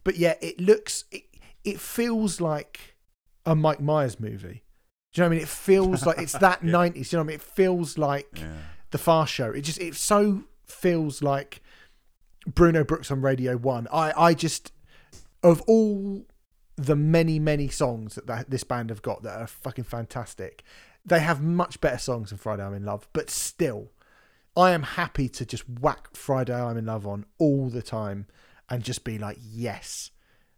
But 0.05 0.17
yet 0.17 0.39
it 0.43 0.61
looks 0.61 1.05
it, 1.11 1.25
it 1.65 1.81
feels 1.81 2.41
like 2.41 2.97
a 3.45 3.55
Mike 3.55 3.81
Myers 3.81 4.19
movie. 4.19 4.63
Do 5.13 5.21
you 5.21 5.23
know 5.23 5.29
what 5.29 5.33
I 5.33 5.37
mean? 5.37 5.43
It 5.43 5.49
feels 5.49 6.07
like 6.07 6.19
it's 6.19 6.33
that 6.39 6.61
Yeah. 6.65 6.73
90s. 6.73 6.93
Do 6.93 6.99
you 6.99 7.05
know 7.13 7.19
what 7.19 7.23
I 7.23 7.27
mean? 7.29 7.35
It 7.37 7.43
feels 7.43 7.99
like 7.99 8.29
Yeah. 8.41 8.53
the 8.91 8.99
Fast 8.99 9.33
Show. 9.33 9.51
It 9.51 9.63
just 9.63 9.81
it 9.81 9.95
so 9.95 10.45
feels 10.67 11.23
like 11.23 11.63
Bruno 12.47 12.85
Brooks 12.85 13.11
on 13.11 13.21
Radio 13.23 13.57
One. 13.57 13.87
I 13.93 14.13
I 14.17 14.35
just 14.35 14.73
of 15.43 15.61
all 15.63 16.27
the 16.77 16.97
many 16.97 17.39
many 17.39 17.69
songs 17.69 18.19
that, 18.27 18.51
this 18.51 18.65
band 18.65 18.91
have 18.91 19.03
got 19.03 19.23
that 19.23 19.41
are 19.41 19.47
fucking 19.47 19.85
fantastic, 19.85 20.63
they 21.05 21.21
have 21.21 21.43
much 21.43 21.81
better 21.81 21.99
songs 21.99 22.31
than 22.31 22.39
Friday 22.39 22.65
I'm 22.65 22.75
in 22.75 22.85
Love. 22.85 23.09
But 23.13 23.31
still, 23.31 23.93
I 24.57 24.73
am 24.73 24.83
happy 24.83 25.29
to 25.31 25.47
just 25.47 25.65
whack 25.69 26.09
Friday 26.15 26.55
I'm 26.55 26.77
in 26.77 26.87
Love 26.87 27.07
on 27.07 27.27
all 27.39 27.69
the 27.69 27.83
time 27.83 28.27
and 28.69 28.83
just 28.83 29.05
be 29.05 29.19
like, 29.19 29.39
yes, 29.41 30.11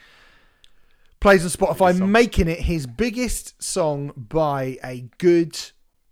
Plays 1.20 1.44
on 1.44 1.50
Spotify, 1.50 2.08
making 2.08 2.48
it 2.48 2.60
his 2.60 2.86
biggest 2.86 3.62
song 3.62 4.12
by 4.16 4.78
a 4.82 5.10
good 5.18 5.54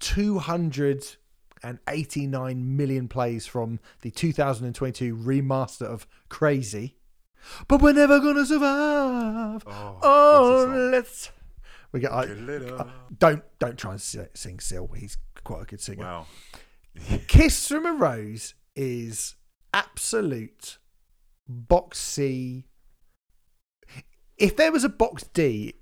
289 0.00 2.76
million 2.76 3.08
plays 3.08 3.46
from 3.46 3.80
the 4.02 4.10
2022 4.10 5.16
remaster 5.16 5.86
of 5.86 6.06
Crazy. 6.28 6.96
But 7.68 7.80
we're 7.80 7.94
never 7.94 8.18
gonna 8.20 8.44
survive. 8.44 9.62
Oh, 9.66 9.98
Oh, 10.02 10.50
what's 10.50 10.64
the 10.64 10.70
song? 10.74 10.90
let's. 10.90 11.30
We 11.92 12.00
got. 12.00 12.12
I, 12.12 12.26
Get 12.26 12.38
lit 12.40 12.70
up. 12.72 12.90
don't 13.18 13.42
don't 13.58 13.78
try 13.78 13.92
and 13.92 14.00
sing 14.00 14.60
Seal. 14.60 14.90
He's 14.94 15.16
quite 15.44 15.62
a 15.62 15.64
good 15.64 15.80
singer. 15.80 16.04
Wow. 16.04 16.26
Kiss 17.28 17.66
from 17.68 17.86
a 17.86 17.92
Rose 17.94 18.52
is 18.76 19.36
absolute 19.78 20.78
box 21.48 21.98
C. 21.98 22.64
If 24.36 24.56
there 24.56 24.72
was 24.72 24.84
a 24.84 24.88
box 24.88 25.24
D 25.32 25.74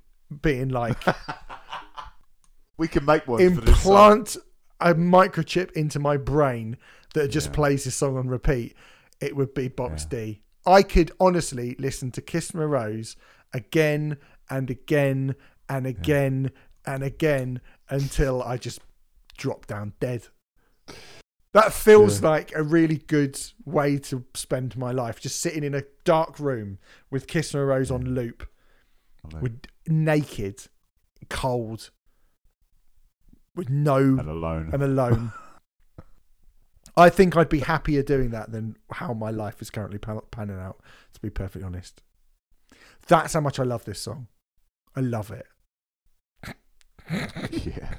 being 0.42 0.68
like 0.68 0.96
We 2.78 2.88
can 2.88 3.04
make 3.04 3.26
one 3.26 3.54
for 3.54 3.60
this 3.62 3.82
song. 3.82 3.92
implant 4.18 4.36
a 4.80 4.94
microchip 4.94 5.72
into 5.72 5.98
my 5.98 6.16
brain 6.18 6.76
that 7.14 7.28
just 7.28 7.48
Yeah. 7.48 7.54
plays 7.54 7.84
this 7.84 7.96
song 7.96 8.18
on 8.18 8.28
repeat, 8.28 8.76
it 9.20 9.34
would 9.34 9.54
be 9.54 9.68
box 9.68 10.06
Yeah. 10.10 10.18
D. 10.18 10.42
I 10.66 10.82
could 10.82 11.10
honestly 11.20 11.74
listen 11.78 12.10
to 12.12 12.20
Kiss 12.22 12.52
a 12.54 12.66
Rose 12.66 13.16
again 13.54 14.18
and 14.50 14.68
again 14.70 15.34
and 15.68 15.86
again 15.86 16.50
and 16.84 17.02
again 17.02 17.60
until 17.88 18.42
I 18.42 18.56
just 18.58 18.80
drop 19.38 19.66
down 19.66 19.94
dead. 20.00 20.26
That 21.56 21.72
feels 21.72 22.20
Yeah. 22.20 22.28
like 22.28 22.54
a 22.54 22.62
really 22.62 22.98
good 22.98 23.40
way 23.64 23.96
to 24.10 24.26
spend 24.34 24.76
my 24.76 24.90
life, 24.92 25.18
just 25.20 25.40
sitting 25.40 25.64
in 25.64 25.74
a 25.74 25.84
dark 26.04 26.38
room 26.38 26.78
with 27.10 27.26
Kiss 27.26 27.52
from 27.52 27.60
a 27.60 27.64
Rose 27.64 27.90
on 27.90 28.04
loop, 28.14 28.46
with 29.40 29.62
naked, 29.86 30.66
cold, 31.30 31.88
with 33.54 33.70
no 33.70 33.96
and 33.96 34.28
alone. 34.28 34.68
and 34.74 34.82
alone. 34.82 35.32
I 36.94 37.08
think 37.08 37.34
I'd 37.38 37.48
be 37.48 37.60
happier 37.60 38.02
doing 38.02 38.28
that 38.32 38.52
than 38.52 38.76
how 38.92 39.14
my 39.14 39.30
life 39.30 39.62
is 39.62 39.70
currently 39.70 39.98
pan- 39.98 40.20
panning 40.30 40.58
out. 40.58 40.82
To 41.14 41.20
be 41.20 41.30
perfectly 41.30 41.64
honest, 41.64 42.02
that's 43.06 43.32
how 43.32 43.40
much 43.40 43.58
I 43.58 43.62
love 43.62 43.86
this 43.86 44.02
song. 44.02 44.28
I 44.94 45.00
love 45.00 45.30
it. 45.30 45.46
yeah, 47.50 47.94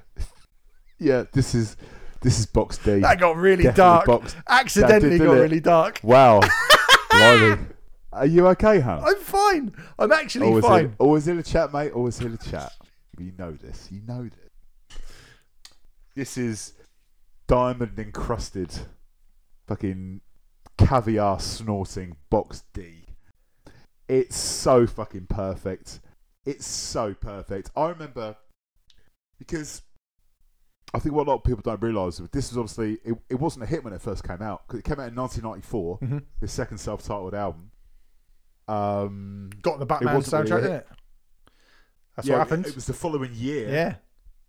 yeah. 1.00 1.24
This 1.34 1.56
is 1.56 1.76
this 2.22 2.40
is 2.40 2.46
box 2.46 2.78
D. 2.78 3.00
That 3.00 3.20
got 3.20 3.36
really 3.38 3.64
Definitely 3.64 3.78
dark. 3.78 4.06
box- 4.06 4.36
Accidentally 4.48 5.12
didn't 5.18 5.28
got 5.28 5.38
it? 5.38 5.42
really 5.42 5.60
dark. 5.60 6.00
Wow. 6.04 6.42
Blimey. 7.12 7.68
Are 8.14 8.26
you 8.26 8.48
okay, 8.48 8.80
huh? 8.80 9.02
I'm 9.06 9.18
fine. 9.18 9.74
I'm 10.00 10.12
actually 10.12 10.48
always 10.48 10.66
fine. 10.66 10.86
Here, 10.86 10.96
always 11.00 11.26
here 11.26 11.36
to 11.36 11.44
chat, 11.44 11.72
mate. 11.74 11.92
Always 11.92 12.18
here 12.18 12.30
to 12.36 12.50
chat. 12.50 12.72
You 13.20 13.32
know 13.38 13.52
this. 13.52 13.90
You 13.92 14.02
know 14.08 14.24
this. 14.24 15.00
This 16.16 16.38
is 16.38 16.74
diamond 17.48 18.00
encrusted, 18.00 18.72
fucking 19.68 20.22
caviar 20.78 21.40
snorting 21.40 22.16
box 22.30 22.64
D. 22.74 23.06
It's 24.08 24.36
so 24.38 24.88
fucking 24.88 25.28
perfect. 25.28 26.00
It's 26.46 26.66
so 26.66 27.14
perfect. 27.14 27.70
I 27.76 27.90
remember 27.90 28.38
because 29.38 29.82
I 30.94 31.00
think 31.00 31.14
what 31.16 31.28
a 31.28 31.30
lot 31.32 31.38
of 31.38 31.44
people 31.44 31.62
don't 31.64 31.82
realise 31.82 32.20
is 32.20 32.30
this 32.30 32.50
was 32.52 32.58
obviously 32.58 33.00
it, 33.04 33.18
it 33.30 33.36
wasn't 33.36 33.64
a 33.64 33.68
hit 33.68 33.84
when 33.84 33.94
it 33.94 34.02
first 34.02 34.24
came 34.24 34.42
out 34.42 34.66
because 34.68 34.80
it 34.80 34.84
came 34.86 35.00
out 35.00 35.10
in 35.10 35.16
1994, 35.16 36.00
Mhm. 36.00 36.24
his 36.40 36.52
second 36.52 36.78
self-titled 36.78 37.34
album. 37.34 37.72
Um, 38.68 39.50
Got 39.62 39.80
the 39.80 39.86
Batman 39.86 40.22
soundtrack 40.22 40.50
really 40.52 40.66
in 40.68 40.72
it. 40.74 40.88
That's 42.16 42.28
yeah, 42.28 42.36
what 42.38 42.48
happened. 42.48 42.66
It, 42.66 42.70
it 42.70 42.76
was 42.76 42.86
the 42.86 42.94
following 42.94 43.32
year 43.34 43.70
yeah. 43.70 43.96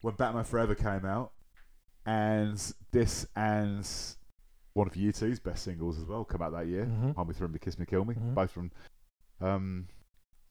when 0.00 0.14
Batman 0.14 0.44
Forever 0.44 0.74
came 0.74 1.04
out, 1.04 1.32
and 2.06 2.56
this 2.92 3.26
and 3.36 3.88
one 4.74 4.86
of 4.86 4.94
U2's 4.94 5.40
best 5.40 5.64
singles 5.64 5.98
as 5.98 6.04
well 6.04 6.24
come 6.24 6.40
out 6.42 6.52
that 6.52 6.66
year. 6.66 6.86
Mhm. 6.86 7.14
Hold 7.16 7.28
Me 7.28 7.34
Thrill 7.34 7.50
Me 7.50 7.58
Kiss 7.58 7.78
Me 7.78 7.84
Kill 7.86 8.04
Me, 8.04 8.14
Mhm. 8.14 8.34
both 8.34 8.50
from. 8.50 8.70
Um, 9.40 9.88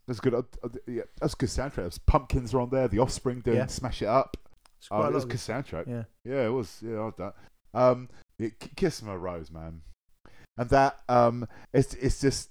that's 0.06 0.20
good. 0.20 0.34
Uh, 0.34 0.44
uh, 0.64 0.70
yeah, 0.86 1.04
that's 1.20 1.34
a 1.34 1.38
good 1.38 1.50
soundtrack. 1.50 1.98
Pumpkins 2.06 2.54
are 2.54 2.60
on 2.62 2.70
there. 2.70 2.88
The 2.88 3.00
Offspring 3.00 3.42
doing 3.42 3.58
Yeah. 3.58 3.66
Smash 3.68 4.02
It 4.02 4.08
Up. 4.08 4.38
It's 4.78 4.88
Oh, 4.92 4.98
quite 4.98 5.06
a 5.06 5.10
it 5.10 5.14
was 5.14 5.26
lot 5.26 5.34
a 5.34 5.38
soundtrack. 5.38 5.88
Yeah. 5.88 6.04
Yeah, 6.24 6.46
it 6.46 6.50
was. 6.52 6.82
Yeah, 6.86 6.96
I 6.98 7.06
like 7.06 7.16
that. 7.18 7.36
Um, 7.74 8.10
yeah, 8.40 8.50
Kiss 8.76 9.02
My 9.02 9.16
Rose, 9.16 9.52
man, 9.52 9.82
and 10.58 10.70
that 10.70 11.00
um, 11.10 11.48
it's 11.74 11.94
it's 11.96 12.22
just 12.22 12.50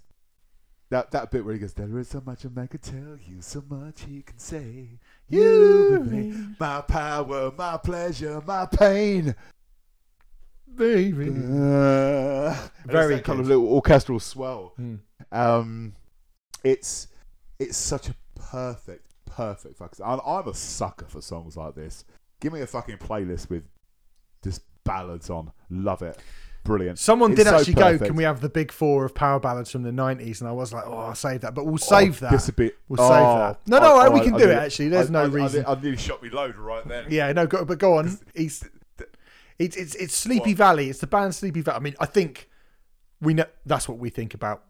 that 0.91 1.11
that 1.13 1.31
bit 1.31 1.45
where 1.45 1.55
he 1.55 1.61
goes, 1.61 1.73
"There 1.75 1.99
is 1.99 2.09
so 2.09 2.23
much 2.25 2.45
a 2.45 2.51
man 2.51 2.69
can 2.69 2.81
tell 2.81 3.17
you, 3.27 3.41
so 3.41 3.63
much 3.69 4.03
he 4.03 4.23
can 4.23 4.39
say." 4.39 4.99
You, 5.29 6.01
me, 6.09 6.35
my 6.61 6.81
power, 6.83 7.53
my 7.57 7.77
pleasure, 7.79 8.41
my 8.47 8.67
pain. 8.67 9.35
baby. 10.75 11.31
Uh, 11.31 12.55
Very 12.85 13.21
kind 13.21 13.41
of 13.41 13.49
little 13.49 13.67
orchestral 13.69 14.21
swell. 14.21 14.75
Mm. 14.79 15.01
Um, 15.33 15.95
it's 16.63 17.09
it's 17.59 17.77
such 17.79 18.09
a 18.09 18.15
perfect, 18.39 19.06
perfect 19.37 19.77
fucking. 19.77 20.05
I'm, 20.05 20.21
I'm 20.27 20.49
a 20.49 20.55
sucker 20.55 21.07
for 21.07 21.21
songs 21.21 21.57
like 21.57 21.75
this. 21.75 22.05
Give 22.41 22.53
me 22.53 22.61
a 22.63 22.67
fucking 22.67 22.97
playlist 22.99 23.51
with 23.51 23.65
just 24.43 24.63
ballads 24.85 25.29
on. 25.29 25.53
Love 25.69 26.03
it. 26.03 26.19
Brilliant. 26.65 26.99
Someone 26.99 27.33
It's 27.33 27.45
did 27.45 27.49
so 27.49 27.57
actually 27.59 27.75
go, 27.75 27.99
can 27.99 28.17
we 28.17 28.25
have 28.25 28.41
the 28.41 28.49
big 28.49 28.73
four 28.73 29.05
of 29.05 29.15
power 29.15 29.39
ballads 29.39 29.71
from 29.71 29.83
the 29.83 29.91
90s? 29.91 30.41
And 30.41 30.49
I 30.49 30.53
was 30.53 30.73
like, 30.73 30.85
oh, 30.87 30.99
I'll 30.99 31.15
save 31.15 31.43
that. 31.43 31.55
But 31.55 31.65
we'll 31.65 31.75
oh, 31.75 31.77
save 31.77 32.23
Oh, 32.23 32.27
that. 32.27 32.33
This 32.33 32.49
a 32.49 32.53
bit. 32.53 32.77
We'll 32.89 32.97
save 32.99 33.23
oh, 33.23 33.39
that. 33.39 33.61
No, 33.67 33.79
no, 33.79 33.99
I- 33.99 34.09
we 34.09 34.21
can 34.21 34.35
I 34.35 34.39
do 34.39 34.51
it, 34.51 34.55
actually. 34.55 34.89
There's 34.89 35.11
no 35.11 35.29
reason. 35.29 35.65
I, 35.67 35.75
nearly 35.75 35.97
shot 35.97 36.23
me 36.23 36.31
load 36.31 36.57
right 36.57 36.87
then. 36.87 37.07
Yeah, 37.09 37.31
no, 37.33 37.47
go, 37.47 37.65
but 37.65 37.79
go 37.79 37.99
on. 37.99 38.19
He's, 38.35 38.69
it's, 39.59 39.77
it's, 39.77 39.95
it's 39.95 40.15
Sleepy 40.15 40.51
What? 40.51 40.59
Valley. 40.59 40.91
It's 40.91 40.99
the 40.99 41.07
band 41.07 41.35
Sleepy 41.35 41.61
Valley. 41.61 41.77
I 41.77 41.81
mean, 41.81 41.95
I 42.01 42.07
think 42.07 42.51
we 43.21 43.35
know 43.35 43.47
that's 43.65 43.89
what 43.89 43.99
we 43.99 44.11
think 44.11 44.35
about 44.35 44.65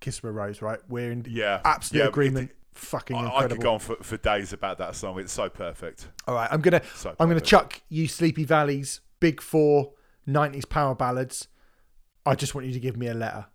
Kiss 0.00 0.18
of 0.18 0.24
a 0.24 0.32
Rose, 0.32 0.62
right? 0.62 0.78
We're 0.88 1.12
in 1.12 1.26
Yeah, 1.28 1.60
absolute 1.64 2.00
yeah, 2.00 2.08
agreement. 2.08 2.50
it- 2.50 2.56
Fucking 2.74 3.16
I, 3.16 3.20
I 3.20 3.24
incredible. 3.26 3.56
could 3.56 3.62
go 3.62 3.72
on 3.74 3.78
for, 3.80 3.96
for 3.96 4.16
days 4.16 4.52
about 4.52 4.78
that 4.78 4.94
song. 4.96 5.18
It's 5.20 5.32
so 5.32 5.48
perfect. 5.48 6.08
All 6.26 6.34
right, 6.34 6.48
I'm 6.50 6.60
gonna 6.60 6.80
So 6.94 7.14
I'm 7.20 7.28
gonna 7.28 7.40
chuck 7.40 7.80
you 7.88 8.08
Sleepy 8.08 8.44
Valley's 8.44 9.00
big 9.20 9.40
four 9.40 9.92
90s 10.28 10.68
power 10.68 10.94
ballads. 10.94 11.48
I 12.24 12.34
just 12.34 12.54
want 12.54 12.66
you 12.66 12.72
to 12.72 12.80
give 12.80 12.96
me 12.96 13.08
a 13.08 13.14
letter. 13.14 13.46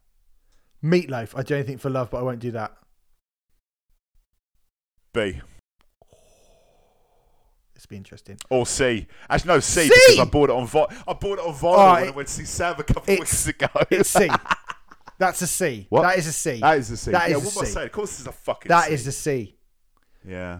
Meatloaf. 0.83 1.37
I 1.37 1.41
do 1.43 1.55
anything 1.55 1.77
for 1.77 1.89
love, 1.89 2.09
but 2.11 2.19
I 2.19 2.21
won't 2.21 2.39
do 2.39 2.51
that. 2.51 2.75
B 5.13 5.41
This 7.73 7.85
will 7.85 7.89
be 7.89 7.95
interesting. 7.97 8.37
or 8.49 8.65
C. 8.65 9.07
Actually, 9.29 9.47
no 9.47 9.59
C, 9.59 9.81
C! 9.87 9.89
because 9.89 10.19
I 10.19 10.25
bought 10.25 10.49
it 10.49 10.53
on 10.55 10.67
vi- 10.67 10.95
I 11.07 11.13
bought 11.13 11.39
it 11.39 11.45
on 11.45 11.53
vinyl 11.53 11.75
Oh, 11.77 11.93
when 11.93 12.03
it- 12.03 12.07
I 12.07 12.11
went 12.11 12.27
to 12.27 12.33
see 12.33 12.43
Sam 12.45 12.75
a 12.77 12.83
couple 12.83 13.13
of 13.13 13.19
weeks 13.19 13.47
ago. 13.47 13.67
It's 13.89 14.09
C. 14.09 14.29
That's 15.17 15.41
a 15.41 15.47
C. 15.47 15.87
What? 15.89 16.03
That 16.03 16.17
is 16.17 16.27
a 16.27 16.33
C. 16.33 16.59
That 16.59 16.77
is 16.77 16.89
the 16.89 16.97
scene. 16.97 17.11
That 17.13 17.29
yeah, 17.29 17.37
is 17.37 17.55
what 17.55 17.63
a 17.63 17.67
C. 17.67 17.73
saying? 17.73 17.85
Of 17.87 17.91
course, 17.91 18.11
this 18.11 18.19
is 18.21 18.27
a 18.27 18.31
fucking. 18.31 18.69
That 18.69 18.87
C. 18.87 18.93
is 18.93 19.07
a 19.07 19.11
C. 19.11 19.55
yeah. 20.27 20.59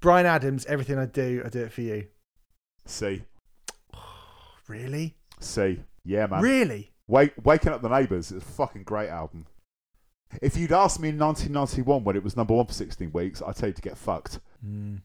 Bryan 0.00 0.26
Adams. 0.26 0.64
Everything 0.66 0.98
I 0.98 1.06
do, 1.06 1.42
I 1.44 1.48
do 1.48 1.60
it 1.60 1.72
for 1.72 1.82
you. 1.82 2.06
C. 2.86 3.22
Really? 4.68 5.16
C. 5.40 5.80
Yeah, 6.04 6.26
man. 6.26 6.42
Really? 6.42 6.92
Wake, 7.06 7.32
Waking 7.42 7.72
Up 7.72 7.80
the 7.80 7.88
Neighbours 7.88 8.30
is 8.30 8.42
a 8.42 8.44
fucking 8.44 8.82
great 8.82 9.08
album. 9.08 9.46
If 10.42 10.58
you'd 10.58 10.72
asked 10.72 11.00
me 11.00 11.08
in 11.08 11.18
1991 11.18 12.04
when 12.04 12.16
it 12.16 12.22
was 12.22 12.36
number 12.36 12.52
one 12.52 12.66
for 12.66 12.74
16 12.74 13.10
weeks, 13.12 13.40
I'd 13.40 13.56
tell 13.56 13.70
you 13.70 13.74
to 13.74 13.80
get 13.80 13.96
fucked. 13.96 14.40
Mm. 14.62 15.00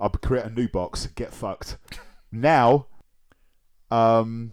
I'd 0.00 0.20
create 0.22 0.44
a 0.44 0.50
new 0.50 0.66
box, 0.66 1.06
get 1.14 1.32
fucked. 1.32 1.78
Now, 2.32 2.86
um, 3.90 4.52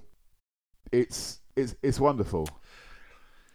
it's 0.91 1.39
it's 1.55 1.75
it's 1.81 1.99
wonderful. 1.99 2.47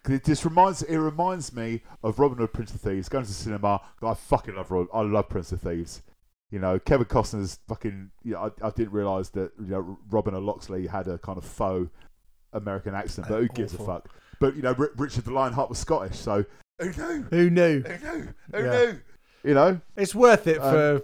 'Cause 0.05 0.15
It 0.17 0.25
just 0.25 0.45
reminds 0.45 0.83
it 0.83 0.97
reminds 0.97 1.53
me 1.53 1.83
of 2.03 2.19
Robin 2.19 2.39
Hood, 2.39 2.53
Prince 2.53 2.75
of 2.75 2.81
Thieves, 2.81 3.09
going 3.09 3.25
to 3.25 3.29
the 3.31 3.35
cinema. 3.35 3.81
I 4.03 4.15
fucking 4.15 4.57
love 4.57 4.71
Rob, 4.71 4.89
I 4.93 5.03
love 5.03 5.29
Prince 5.29 5.53
of 5.53 5.61
Thieves. 5.61 6.03
You 6.51 6.59
know, 6.59 6.79
Kevin 6.79 7.07
Costner's 7.07 7.61
fucking. 7.69 8.11
You 8.25 8.33
know, 8.33 8.53
I, 8.63 8.67
I 8.67 8.71
didn't 8.71 8.93
realise 8.93 9.29
that 9.31 9.53
you 9.61 9.69
know 9.69 9.99
Robin 10.11 10.35
and 10.35 10.45
Loxley 10.45 10.87
had 10.87 11.07
a 11.09 11.19
kind 11.19 11.39
of 11.39 11.45
faux 11.45 11.89
American 12.53 12.95
accent, 12.95 13.29
but 13.29 13.39
who 13.41 13.49
gives 13.49 13.75
a 13.75 13.79
fuck? 13.79 14.09
But 14.41 14.57
you 14.57 14.63
know, 14.63 14.75
R- 14.79 14.91
Richard 14.97 15.25
the 15.25 15.33
Lionheart 15.33 15.69
was 15.71 15.79
Scottish, 15.79 16.19
so 16.19 16.45
who 16.81 16.91
knew? 16.91 17.23
Who 17.31 17.51
knew? 17.51 17.81
Who 17.83 17.99
knew? 18.19 18.29
Who 18.53 18.63
Yeah. 18.65 18.71
knew? 18.71 19.01
You 19.45 19.55
know, 19.55 19.81
It's 19.97 20.15
worth 20.15 20.47
it 20.47 20.59
Um, 20.61 20.73
for 20.73 21.03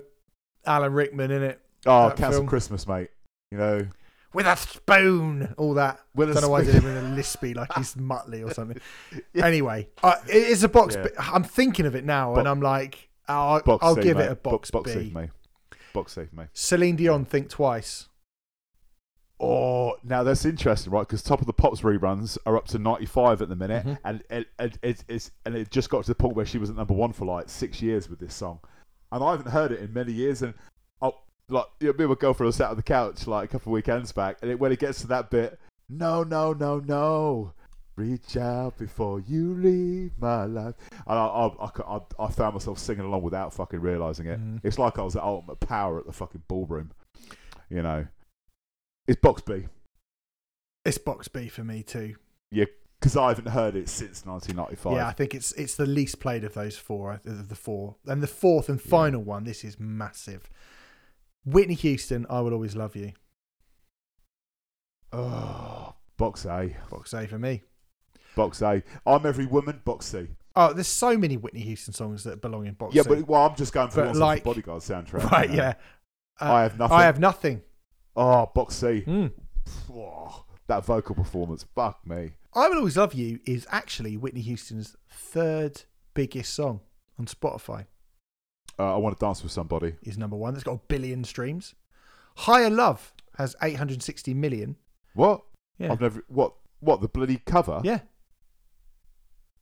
Alan 0.67 0.93
Rickman, 0.93 1.31
isn't 1.31 1.43
it? 1.51 1.61
oh, 1.87 2.11
Cancel 2.17 2.33
film. 2.41 2.47
Christmas, 2.49 2.87
mate. 2.87 3.11
You 3.51 3.59
know, 3.59 3.87
With 4.35 4.47
a 4.47 4.57
spoon, 4.57 5.55
all 5.57 5.75
that. 5.75 6.01
With 6.15 6.31
a 6.31 6.35
don't 6.35 6.43
know 6.43 6.49
why 6.51 6.61
I 6.61 6.65
did 6.65 6.75
it 6.77 6.83
with 6.85 6.97
a 6.97 7.01
lispy 7.01 7.55
like 7.57 7.73
he's 7.75 7.95
Muttley 7.97 8.47
or 8.49 8.53
something. 8.53 8.79
Anyway, 9.35 9.89
uh, 10.03 10.17
it 10.29 10.37
is 10.49 10.63
a 10.65 10.69
box. 10.69 10.95
Yeah. 10.97 11.05
B. 11.05 11.11
I'm 11.19 11.45
thinking 11.45 11.87
of 11.87 11.95
it 11.95 12.05
now, 12.05 12.35
Bo- 12.35 12.41
and 12.41 12.49
I'm 12.49 12.61
like, 12.61 13.09
I'll, 13.27 13.61
box 13.63 13.83
I'll 13.85 13.95
C, 13.95 14.03
give 14.03 14.17
mate. 14.19 14.25
it 14.27 14.33
a 14.33 14.37
box, 14.37 14.71
box 14.71 14.93
B. 14.95 15.01
C 15.05 15.11
for 15.11 15.19
me. 15.23 15.29
Box 15.95 16.15
for 16.15 16.29
me. 16.33 16.45
Celine 16.53 16.97
Dion, 16.97 17.25
think 17.25 17.49
twice. 17.49 18.09
Oh, 19.41 19.95
now 20.03 20.25
that's 20.25 20.45
interesting, 20.45 20.93
right? 20.93 21.07
Because 21.07 21.23
Top 21.23 21.41
of 21.41 21.47
the 21.47 21.53
Pops 21.53 21.83
reruns 21.83 22.37
are 22.45 22.57
up 22.57 22.67
to 22.69 22.79
95 22.79 23.41
at 23.41 23.49
the 23.49 23.55
minute, 23.57 23.87
Mhm. 23.87 23.99
and 24.05 24.23
it, 24.31 24.49
it, 24.59 24.79
it, 24.83 25.05
it's 25.09 25.31
and 25.47 25.55
it 25.55 25.71
just 25.71 25.91
got 25.91 26.03
to 26.05 26.11
the 26.11 26.15
point 26.17 26.35
where 26.35 26.45
she 26.47 26.59
was 26.59 26.71
at 26.71 26.77
number 26.77 26.95
one 26.95 27.13
for 27.13 27.25
like 27.25 27.49
six 27.49 27.81
years 27.81 28.11
with 28.11 28.19
this 28.19 28.35
song, 28.35 28.59
and 29.13 29.23
I 29.23 29.31
haven't 29.31 29.53
heard 29.53 29.71
it 29.71 29.81
in 29.81 29.93
many 29.93 30.13
years. 30.13 30.43
And 30.43 30.55
I 30.55 30.59
like 31.49 31.67
you 31.81 31.89
know, 31.89 31.93
me 31.95 32.05
and 32.05 32.09
my 32.11 32.15
girlfriend 32.19 32.49
were 32.49 32.53
sat 32.53 32.71
on 32.71 32.77
the 32.77 32.83
couch 32.83 33.27
like 33.27 33.45
a 33.45 33.53
couple 33.53 33.71
of 33.71 33.75
weekends 33.75 34.13
back, 34.13 34.39
and 34.43 34.51
it, 34.51 34.59
when 34.59 34.73
it 34.73 34.79
gets 34.79 35.01
to 35.03 35.07
that 35.09 35.31
bit, 35.31 35.59
no, 35.89 36.23
no, 36.23 36.53
no, 36.53 36.79
no. 36.81 37.53
Reach 37.97 38.37
out 38.37 38.79
before 38.79 39.19
you 39.19 39.55
leave 39.55 40.13
my 40.21 40.45
life. 40.45 40.77
And 41.05 41.19
I, 41.19 41.27
I, 41.27 41.47
I, 41.47 41.97
I, 41.97 42.01
I 42.27 42.31
found 42.31 42.55
myself 42.55 42.79
singing 42.79 43.05
along 43.05 43.23
without 43.23 43.53
fucking 43.53 43.81
realizing 43.81 44.27
it. 44.27 44.39
Mhm. 44.39 44.61
It's 44.63 44.79
like 44.79 45.01
I 45.01 45.03
was 45.03 45.17
at 45.17 45.25
Ultimate 45.25 45.59
Power 45.59 45.99
at 45.99 46.07
the 46.07 46.13
fucking 46.13 46.45
ballroom. 46.47 46.93
You 47.69 47.83
know, 47.83 48.07
it's 49.09 49.21
box 49.21 49.43
B 49.43 49.67
It's 50.85 50.99
box 50.99 51.27
B 51.27 51.49
for 51.49 51.65
me 51.65 51.83
too. 51.83 52.15
Yeah, 52.53 52.67
because 53.01 53.17
I 53.17 53.29
haven't 53.31 53.49
heard 53.49 53.75
it 53.75 53.89
since 53.89 54.25
1995. 54.25 54.93
Yeah, 54.93 55.09
I 55.09 55.13
think 55.13 55.35
it's 55.35 55.51
it's 55.53 55.75
the 55.75 55.85
least 55.87 56.21
played 56.21 56.45
of 56.45 56.55
those 56.55 56.77
four, 56.77 57.13
uh, 57.13 57.31
of 57.31 57.49
the 57.49 57.57
four, 57.57 57.97
and 58.07 58.23
the 58.23 58.27
fourth 58.29 58.69
and 58.69 58.81
Yeah. 58.81 58.91
final 58.91 59.23
one. 59.23 59.43
This 59.43 59.65
is 59.65 59.81
massive. 59.81 60.49
Whitney 61.51 61.75
Houston, 61.75 62.27
I 62.29 62.41
will 62.41 62.53
always 62.53 62.77
love 62.77 62.95
you. 62.97 63.13
Oh, 65.13 65.95
box 66.17 66.45
A, 66.45 66.77
Box 66.91 67.13
A 67.15 67.27
for 67.27 67.39
me. 67.39 67.63
box 68.37 68.61
A. 68.63 68.83
I'm 69.07 69.25
every 69.27 69.47
woman. 69.47 69.81
Box 69.85 70.07
C. 70.07 70.29
Oh, 70.55 70.73
there's 70.73 70.89
so 70.89 71.17
many 71.17 71.37
Whitney 71.37 71.61
Houston 71.61 71.95
songs 71.95 72.25
that 72.25 72.41
belong 72.43 72.67
in 72.67 72.75
box 72.75 72.95
Yeah, 72.95 73.03
C. 73.03 73.09
but 73.09 73.29
well, 73.29 73.47
I'm 73.47 73.57
just 73.57 73.73
going 73.73 73.91
for 73.91 74.05
ones 74.05 74.19
like- 74.19 74.43
the 74.43 74.51
Bodyguard 74.51 74.83
soundtrack. 74.83 75.31
right, 75.31 75.51
you 75.51 75.57
know. 75.57 75.63
yeah. 75.63 75.75
Uh, 76.41 76.53
I 76.53 76.63
have 76.63 76.79
nothing. 76.79 76.97
I 76.97 77.03
have 77.05 77.19
nothing. 77.21 77.63
Oh, 78.17 78.51
box 78.55 78.77
C. 78.77 79.05
Mm. 79.07 79.33
Oh, 79.93 80.45
that 80.67 80.85
vocal 80.85 81.15
performance. 81.15 81.65
Fuck 81.75 82.07
me. 82.07 82.33
I 82.55 82.69
Will 82.69 82.79
Always 82.79 82.97
Love 82.97 83.15
You 83.15 83.39
is 83.47 83.67
actually 83.71 84.17
Whitney 84.17 84.41
Houston's 84.43 84.97
third 85.11 85.83
biggest 86.15 86.55
song 86.55 86.81
on 87.19 87.27
Spotify. 87.27 87.87
Uh, 88.79 88.95
I 88.95 88.97
want 88.99 89.19
to 89.19 89.25
dance 89.25 89.43
with 89.43 89.53
somebody. 89.53 89.95
Is 90.03 90.17
number 90.19 90.37
one. 90.37 90.55
It's 90.55 90.65
got 90.65 90.75
a 90.75 90.81
billion 90.89 91.25
streams. 91.25 91.75
Higher 92.37 92.71
Love 92.71 93.13
has 93.37 93.57
860 93.63 94.35
million. 94.35 94.77
What? 95.15 95.43
Yeah. 95.79 95.93
I've 95.93 96.01
never. 96.01 96.23
What? 96.29 96.55
What? 96.81 97.01
The 97.01 97.09
bloody 97.09 97.39
cover? 97.45 97.81
Yeah, 97.83 98.01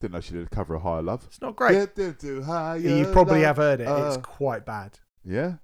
Didn't 0.01 0.12
know 0.14 0.20
she 0.20 0.34
did 0.34 0.47
a 0.47 0.51
cover 0.51 0.74
of 0.74 0.82
Higher 0.82 1.02
Love. 1.02 1.24
it's 1.26 1.40
not 1.40 1.56
great. 1.56 1.74
Yeah, 1.74 1.86
do, 1.94 2.12
do 2.12 2.43
higher 2.43 2.78
you 2.78 3.06
probably 3.12 3.36
love. 3.40 3.47
have 3.47 3.56
heard 3.56 3.80
it. 3.80 3.84
it's 3.88 4.16
Uh, 4.16 4.20
quite 4.20 4.66
bad. 4.66 4.98
Yeah. 5.24 5.55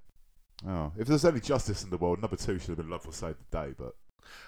Oh, 0.67 0.91
if 0.97 1.07
there's 1.07 1.25
any 1.25 1.39
justice 1.39 1.83
in 1.83 1.89
the 1.91 1.97
world, 1.97 2.21
number 2.21 2.35
two 2.37 2.57
should 2.57 2.69
have 2.69 2.77
been 2.77 2.89
Love 2.89 3.05
Will 3.05 3.11
Save 3.13 3.35
the 3.51 3.57
Day, 3.57 3.73
but 3.77 3.93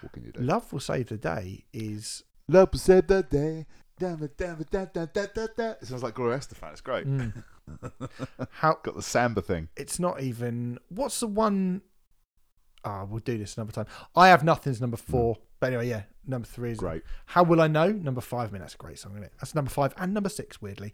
what 0.01 0.11
can 0.13 0.23
you 0.23 0.31
do? 0.31 0.41
Love 0.41 0.71
Will 0.73 0.79
Save 0.79 1.09
the 1.09 1.17
Day 1.17 1.65
is. 1.73 2.23
Love 2.47 2.69
Will 2.71 2.79
Save 2.79 3.07
the 3.07 3.21
Day. 3.23 3.65
Da, 3.97 4.15
da, 4.15 4.27
da, 4.37 4.55
da, 4.69 4.85
da, 4.85 5.05
da, 5.05 5.25
da, 5.33 5.47
da. 5.55 5.69
It 5.81 5.85
sounds 5.87 6.03
like 6.03 6.15
Gloria 6.15 6.37
Estefan. 6.37 6.71
It's 6.73 6.81
great. 6.81 7.07
mm. 7.07 7.31
How 8.51 8.77
Got 8.83 8.95
the 8.95 9.01
samba 9.01 9.41
thing. 9.41 9.69
it's 9.75 9.99
not 9.99 10.21
even. 10.21 10.79
What's 10.89 11.19
the 11.19 11.27
one? 11.27 11.81
Ah, 12.83 13.05
we'll 13.05 13.19
do 13.19 13.37
this 13.37 13.57
another 13.57 13.71
time. 13.71 13.87
I 14.15 14.27
have 14.27 14.43
nothing's 14.43 14.79
number 14.81 14.97
four. 14.97 15.37
But 15.59 15.67
anyway, 15.67 15.87
yeah, 15.89 16.03
number 16.27 16.45
three 16.47 16.71
is 16.71 16.77
Great. 16.77 17.01
How 17.25 17.41
will 17.43 17.61
I 17.61 17.67
know? 17.67 17.91
Number 17.91 18.21
five. 18.21 18.49
I 18.49 18.51
mean, 18.51 18.59
that's 18.61 18.75
a 18.75 18.77
great 18.77 18.99
song, 18.99 19.13
isn't 19.13 19.23
it? 19.23 19.33
That's 19.39 19.55
number 19.55 19.71
five 19.71 19.93
and 19.97 20.13
number 20.13 20.29
six. 20.29 20.61
Weirdly, 20.61 20.93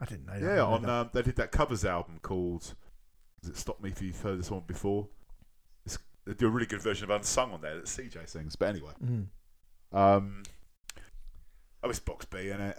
I 0.00 0.04
didn't 0.06 0.26
know 0.26 0.40
that. 0.40 0.54
Yeah, 0.56 0.62
on 0.62 0.88
um, 0.88 1.10
they 1.12 1.20
did 1.22 1.36
that 1.36 1.52
covers 1.52 1.84
album 1.84 2.18
called. 2.22 2.74
Does 3.42 3.50
it 3.50 3.56
stop 3.56 3.80
me 3.80 3.90
if 3.90 4.00
you've 4.02 4.20
heard 4.20 4.38
this 4.38 4.50
one 4.50 4.62
before? 4.66 5.08
They 6.28 6.34
do 6.34 6.46
a 6.46 6.50
really 6.50 6.66
good 6.66 6.82
version 6.82 7.10
of 7.10 7.16
Unsung 7.16 7.52
on 7.52 7.62
there 7.62 7.74
that 7.76 7.86
CJ 7.86 8.28
sings. 8.28 8.54
But 8.54 8.68
anyway, 8.68 8.90
that. 9.00 9.10
Mm. 9.10 9.26
um, 9.94 10.42
oh, 11.82 11.88
it's 11.88 12.00
box 12.00 12.26
B, 12.26 12.50
in 12.50 12.60
it. 12.60 12.76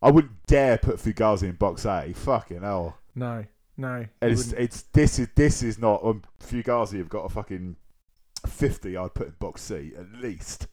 I 0.00 0.10
wouldn't 0.10 0.46
dare 0.46 0.78
put 0.78 0.96
Fugazi 0.96 1.42
in 1.42 1.56
box 1.56 1.84
A. 1.84 2.14
Fucking 2.14 2.62
hell. 2.62 2.96
No, 3.14 3.44
no. 3.76 4.06
It's, 4.22 4.46
wouldn't. 4.46 4.64
it's 4.64 4.82
this 4.94 5.18
is 5.18 5.28
this 5.36 5.62
is 5.62 5.78
not 5.78 6.02
um, 6.02 6.22
Fugazi 6.42 6.96
have 6.96 7.10
got 7.10 7.26
a 7.26 7.28
fucking 7.28 7.76
fifty. 8.46 8.96
I'd 8.96 9.12
put 9.12 9.26
in 9.26 9.34
box 9.38 9.60
C 9.60 9.92
at 9.98 10.10
least. 10.22 10.66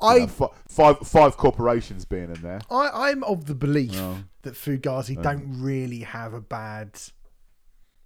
You 0.00 0.08
I, 0.08 0.18
know, 0.20 0.52
five 0.68 1.00
five 1.00 1.36
corporations 1.36 2.06
being 2.06 2.34
in 2.34 2.40
there. 2.40 2.60
I, 2.70 3.10
I'm 3.10 3.22
of 3.24 3.44
the 3.44 3.54
belief 3.54 3.92
No. 3.92 4.24
that 4.40 4.54
Fugazi 4.54 5.22
don't 5.22 5.60
really 5.60 6.00
have 6.00 6.32
a 6.32 6.40
bad 6.40 6.98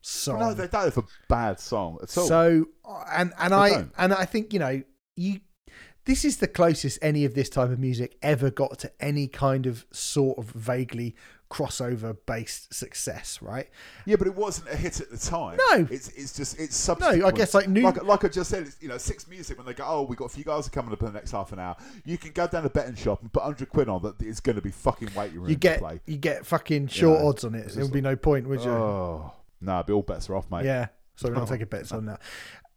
song. 0.05 0.39
No, 0.39 0.55
they 0.55 0.69
don't 0.69 0.85
have 0.85 0.99
a 0.99 1.05
bad 1.29 1.59
song 1.59 1.99
at 2.03 2.17
all. 2.17 2.27
So 2.27 2.69
and 3.13 3.33
and 3.39 3.53
They 3.53 3.57
I 3.57 3.71
don't. 3.71 3.93
and 3.97 4.13
I 4.13 4.25
think 4.25 4.53
you 4.53 4.59
know 4.59 4.83
you 5.17 5.41
this 6.05 6.25
is 6.25 6.37
the 6.37 6.49
closest 6.49 6.99
any 7.01 7.25
of 7.25 7.35
this 7.35 7.49
type 7.49 7.71
of 7.71 7.79
music 7.79 8.19
ever 8.21 8.51
got 8.51 8.79
to 8.81 8.93
any 9.01 9.27
kind 9.27 9.65
of 9.65 9.87
sort 9.91 10.37
of 10.37 10.51
vaguely 10.51 11.17
crossover 11.51 12.17
based 12.27 12.75
success, 12.75 13.41
right? 13.41 13.71
yeah, 14.05 14.17
but 14.17 14.27
it 14.27 14.35
wasn't 14.35 14.69
a 14.69 14.77
hit 14.77 15.01
at 15.01 15.11
the 15.11 15.17
time. 15.17 15.59
No. 15.71 15.87
it's 15.91 16.09
it's 16.09 16.37
just 16.37 16.59
it's 16.59 16.89
No. 16.89 17.27
I 17.27 17.31
guess 17.31 17.55
like 17.55 17.69
new 17.69 17.83
like, 17.83 18.03
like 18.03 18.25
I 18.25 18.29
just 18.29 18.51
said, 18.51 18.67
it's, 18.67 18.77
you 18.83 18.89
know, 18.89 18.99
six 18.99 19.27
music 19.27 19.57
when 19.57 19.67
they 19.67 19.73
go, 19.73 19.85
oh, 19.87 20.03
we 20.03 20.17
got 20.17 20.29
Fugazi 20.29 20.71
coming 20.71 20.93
up 20.93 21.01
in 21.01 21.07
the 21.07 21.13
next 21.13 21.31
half 21.31 21.53
an 21.53 21.61
hour. 21.61 21.77
You 22.05 22.19
can 22.19 22.33
go 22.33 22.47
down 22.47 22.65
to 22.65 22.69
betting 22.69 22.97
shop 22.97 23.23
and 23.23 23.33
put 23.33 23.43
hundred 23.43 23.71
quid 23.71 23.89
on 23.89 24.03
that. 24.03 24.21
It's 24.21 24.41
going 24.41 24.57
to 24.57 24.63
be 24.63 24.71
fucking 24.71 25.11
waiting 25.17 25.41
room 25.41 25.49
you 25.49 25.57
get 25.57 25.79
play. 25.79 26.01
you 26.05 26.19
get 26.19 26.45
fucking 26.45 26.89
short 26.89 27.21
know, 27.21 27.29
odds 27.29 27.45
on 27.45 27.55
it. 27.55 27.67
it's 27.67 27.77
There 27.77 27.85
would 27.85 27.95
be 27.95 28.03
no 28.03 28.17
point, 28.17 28.49
would 28.49 28.63
you? 28.63 28.71
Oh 28.71 29.33
no, 29.65 29.83
but 29.87 29.93
all 29.93 30.03
bets 30.03 30.29
are 30.31 30.37
off, 30.37 30.51
mate. 30.51 30.65
Yeah. 30.65 30.89
So 31.17 31.29
we're 31.29 31.35
not 31.37 31.49
taking 31.49 31.67
bets 31.67 31.93
on 31.93 32.07
that. 32.07 32.21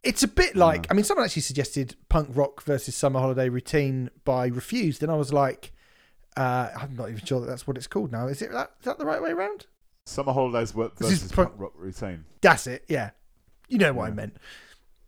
It's 0.04 0.24
a 0.24 0.28
bit 0.28 0.56
like 0.68 0.88
I 0.90 0.94
mean, 0.94 1.04
someone 1.04 1.26
actually 1.26 1.42
suggested 1.42 1.96
punk 2.10 2.30
rock 2.34 2.64
versus 2.64 2.96
summer 2.96 3.20
holiday 3.20 3.50
routine 3.50 4.10
by 4.26 4.48
Refused, 4.48 5.02
and 5.04 5.12
I 5.12 5.16
was 5.16 5.34
like, 5.34 5.74
uh, 6.36 6.70
I'm 6.80 6.96
not 6.96 7.10
even 7.10 7.24
sure 7.26 7.40
that 7.40 7.48
that's 7.48 7.66
what 7.68 7.78
it's 7.78 7.88
called 7.88 8.12
now. 8.12 8.28
Is 8.28 8.42
it 8.42 8.52
that? 8.52 8.72
Is 8.80 8.86
that 8.86 9.00
the 9.00 9.06
right 9.06 9.22
way 9.22 9.32
around? 9.32 9.66
Summer 10.06 10.32
holidays 10.34 10.74
work 10.74 10.96
This 10.96 11.12
is 11.12 11.20
versus 11.20 11.32
pro- 11.32 11.46
punk 11.48 11.60
rock 11.60 11.74
routine. 11.76 12.26
That's 12.42 12.68
it. 12.68 12.86
Yeah, 12.88 13.10
you 13.68 13.78
know 13.78 13.92
what 13.94 14.08
I 14.08 14.12
meant. 14.12 14.38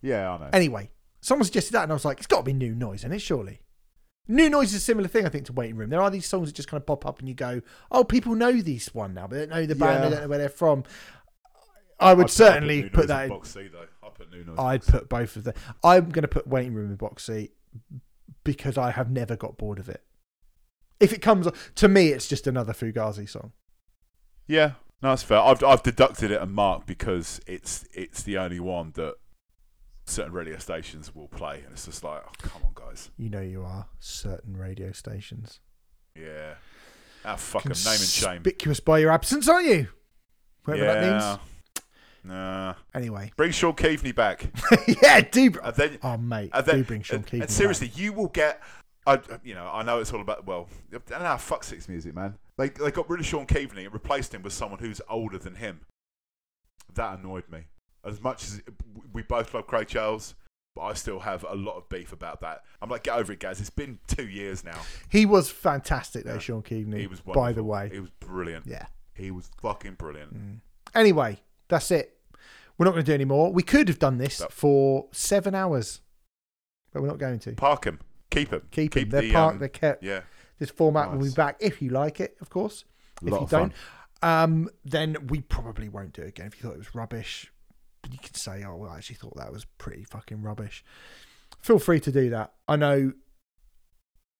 Yeah, 0.01 0.31
I 0.31 0.37
know. 0.37 0.49
Anyway, 0.53 0.89
someone 1.21 1.45
suggested 1.45 1.73
that, 1.73 1.83
and 1.83 1.91
I 1.91 1.95
was 1.95 2.03
like, 2.05 2.17
it's 2.17 2.27
got 2.27 2.37
to 2.37 2.43
be 2.43 2.53
new 2.53 2.73
noise, 2.75 3.03
and 3.03 3.13
it 3.13 3.19
surely. 3.21 3.61
New 4.27 4.47
noise 4.49 4.69
is 4.69 4.75
a 4.75 4.79
similar 4.79 5.07
thing, 5.07 5.25
I 5.25 5.29
think, 5.29 5.45
to 5.47 5.53
Waiting 5.53 5.75
Room. 5.75 5.89
There 5.89 6.01
are 6.01 6.11
these 6.11 6.27
songs 6.27 6.49
that 6.49 6.55
just 6.55 6.69
kind 6.69 6.79
of 6.79 6.85
pop 6.85 7.03
up, 7.05 7.19
and 7.19 7.27
you 7.27 7.33
go, 7.33 7.61
"Oh, 7.91 8.03
people 8.03 8.35
know 8.35 8.51
this 8.61 8.93
one 8.93 9.13
now, 9.13 9.25
but 9.27 9.35
they 9.35 9.39
don't 9.45 9.49
know 9.49 9.65
the 9.65 9.75
band. 9.75 10.03
They 10.03 10.07
Yeah. 10.07 10.09
don't 10.11 10.21
know 10.23 10.27
where 10.27 10.37
they're 10.37 10.49
from." 10.49 10.83
I 11.99 12.13
would 12.13 12.25
I'd- 12.25 12.31
certainly 12.31 12.81
New 12.83 12.89
put 12.89 13.07
that. 13.07 13.23
in 13.23 13.29
box 13.29 13.49
C 13.51 13.67
though. 13.71 13.85
I 14.03 14.09
put 14.09 14.31
Noise. 14.31 14.47
I'd 14.57 14.79
box 14.79 14.85
C. 14.85 14.91
put 14.91 15.09
both 15.09 15.35
of 15.35 15.43
them. 15.43 15.53
I'm 15.83 16.09
going 16.09 16.21
to 16.23 16.27
put 16.27 16.47
Waiting 16.47 16.73
Room 16.73 16.89
in 16.91 16.95
box 16.95 17.25
C 17.25 17.51
because 18.43 18.77
I 18.77 18.91
have 18.91 19.09
never 19.11 19.35
got 19.35 19.57
bored 19.57 19.79
of 19.79 19.89
it. 19.89 20.03
If 20.99 21.13
it 21.13 21.21
comes 21.21 21.47
to 21.75 21.87
me, 21.87 22.09
it's 22.09 22.27
just 22.27 22.47
another 22.47 22.73
Fugazi 22.73 23.27
song. 23.29 23.53
Yeah, 24.47 24.73
no, 25.01 25.09
that's 25.09 25.23
fair. 25.23 25.39
I've 25.39 25.63
I've 25.63 25.83
deducted 25.83 26.31
it 26.31 26.41
and 26.41 26.51
marked 26.51 26.87
because 26.87 27.39
it's 27.47 27.85
it's 27.93 28.23
the 28.23 28.37
only 28.37 28.59
one 28.59 28.91
that 28.95 29.15
certain 30.05 30.33
radio 30.33 30.57
stations 30.57 31.13
will 31.15 31.27
play, 31.27 31.61
and 31.63 31.71
it's 31.73 31.85
just 31.85 32.03
like, 32.03 32.21
oh, 32.25 32.31
come 32.41 32.63
on, 32.65 32.71
guys. 32.73 33.11
You 33.17 33.29
know, 33.29 33.41
you 33.41 33.63
are 33.63 33.87
certain 33.99 34.57
radio 34.57 34.91
stations. 34.91 35.59
Yeah, 36.15 36.55
ah, 37.23 37.35
fuck 37.35 37.65
'em, 37.65 37.71
name 37.71 37.93
and 37.93 37.99
shame. 38.01 38.31
Conspicuous 38.43 38.79
by 38.81 38.99
your 38.99 39.11
absence, 39.11 39.47
aren't 39.47 39.67
you? 39.67 39.87
Whatever 40.65 40.85
that 40.85 41.03
means. 41.03 41.39
Nah. 42.23 42.75
Anyway, 42.93 43.31
Bring 43.37 43.51
Shaun 43.51 43.73
Keaveny 43.73 44.13
back, 44.13 44.45
yeah, 45.01 45.21
do. 45.21 45.51
br- 45.51 45.59
and 45.63 45.75
then 45.75 45.99
Oh 46.03 46.17
mate, 46.17 46.51
and 46.53 46.65
then 46.65 46.75
do 46.77 46.83
bring 46.83 47.01
Shaun 47.01 47.17
and, 47.17 47.27
Keaveny 47.27 47.41
and 47.41 47.49
seriously, 47.49 47.91
you 47.95 48.13
will 48.13 48.27
get. 48.27 48.61
I, 49.07 49.19
you 49.43 49.55
know, 49.55 49.67
I 49.71 49.81
know 49.83 49.99
it's 49.99 50.13
all 50.13 50.21
about. 50.21 50.45
Well, 50.45 50.67
I 50.93 50.97
don't 51.07 51.23
know. 51.23 51.37
Fuck 51.37 51.63
six 51.63 51.87
music, 51.89 52.13
man. 52.13 52.35
They 52.57 52.69
they 52.69 52.91
got 52.91 53.09
rid 53.09 53.19
of 53.19 53.25
Shaun 53.25 53.47
Keaveny 53.47 53.85
and 53.85 53.93
replaced 53.93 54.33
him 54.33 54.43
with 54.43 54.53
someone 54.53 54.79
who's 54.79 55.01
older 55.09 55.37
than 55.37 55.55
him. 55.55 55.81
That 56.95 57.19
annoyed 57.19 57.45
me. 57.49 57.65
As 58.03 58.21
much 58.21 58.43
as 58.43 58.61
we 59.13 59.21
both 59.23 59.53
love 59.53 59.67
Craig 59.67 59.87
Charles, 59.87 60.35
but 60.75 60.83
I 60.83 60.93
still 60.93 61.19
have 61.19 61.43
a 61.47 61.55
lot 61.55 61.75
of 61.77 61.89
beef 61.89 62.13
about 62.13 62.41
that. 62.41 62.63
I'm 62.81 62.89
like, 62.89 63.03
get 63.03 63.15
over 63.17 63.31
it, 63.33 63.39
guys. 63.39 63.59
It's 63.59 63.69
been 63.69 63.99
two 64.07 64.27
years 64.27 64.63
now. 64.63 64.79
He 65.09 65.25
was 65.25 65.49
fantastic 65.49 66.23
though, 66.25 66.33
Yeah. 66.33 66.39
Shaun 66.39 66.61
Keaveny. 66.63 66.99
He 66.99 67.07
was 67.07 67.19
by 67.21 67.51
the 67.53 67.63
way. 67.63 67.89
he 67.91 67.99
was 67.99 68.09
brilliant. 68.19 68.65
Yeah. 68.67 68.85
He 69.13 69.31
was 69.31 69.49
fucking 69.61 69.95
brilliant. 69.95 70.33
Mm. 70.33 70.59
Anyway, 70.95 71.39
that's 71.69 71.91
it. 71.91 72.17
We're 72.77 72.85
not 72.85 72.91
going 72.91 73.03
to 73.05 73.11
do 73.11 73.13
any 73.15 73.25
more. 73.25 73.51
We 73.51 73.63
could 73.63 73.87
have 73.87 73.99
done 73.99 74.17
this 74.17 74.39
Yep. 74.39 74.51
for 74.51 75.07
seven 75.11 75.53
hours, 75.55 76.01
but 76.93 77.01
we're 77.01 77.09
not 77.09 77.17
going 77.19 77.39
to. 77.39 77.53
Park 77.53 77.83
them. 77.85 77.99
Keep 78.31 78.51
him. 78.51 78.61
Keep, 78.71 78.93
them. 78.93 79.09
They're 79.09 79.31
parked. 79.31 79.53
um, 79.55 79.59
they're 79.59 79.67
kept. 79.69 80.03
Yeah. 80.03 80.21
This 80.59 80.69
format 80.69 81.11
will 81.11 81.19
be 81.19 81.25
Nice. 81.25 81.33
back 81.33 81.57
if 81.59 81.81
you 81.81 81.89
like 81.89 82.19
it, 82.19 82.37
of 82.41 82.49
course. 82.49 82.85
A 83.21 83.25
if 83.25 83.31
lot 83.31 83.37
you 83.39 83.43
of 83.45 83.49
fun. 83.49 83.73
don't, 84.21 84.29
um, 84.29 84.69
then 84.85 85.17
we 85.27 85.41
probably 85.41 85.89
won't 85.89 86.13
do 86.13 86.21
it 86.21 86.27
again. 86.29 86.47
If 86.47 86.55
you 86.57 86.61
thought 86.63 86.75
it 86.75 86.79
was 86.79 86.93
rubbish, 86.95 87.51
you 88.11 88.17
can 88.17 88.33
say, 88.33 88.63
"Oh, 88.65 88.75
well, 88.75 88.91
I 88.91 88.97
actually 88.97 89.15
thought 89.17 89.35
that 89.37 89.51
was 89.51 89.65
pretty 89.77 90.03
fucking 90.03 90.41
rubbish." 90.41 90.83
Feel 91.61 91.79
free 91.79 91.99
to 92.01 92.11
do 92.11 92.29
that. 92.29 92.53
I 92.67 92.75
know 92.77 93.13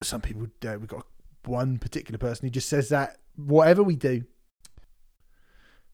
some 0.04 0.22
people. 0.22 0.44
Uh, 0.66 0.78
we've 0.80 0.88
got 0.88 1.06
one 1.46 1.78
particular 1.78 2.18
person 2.18 2.46
who 2.46 2.52
just 2.52 2.70
says 2.70 2.90
that 2.90 3.18
whatever 3.36 3.82
we 3.84 3.96
do, 3.96 4.24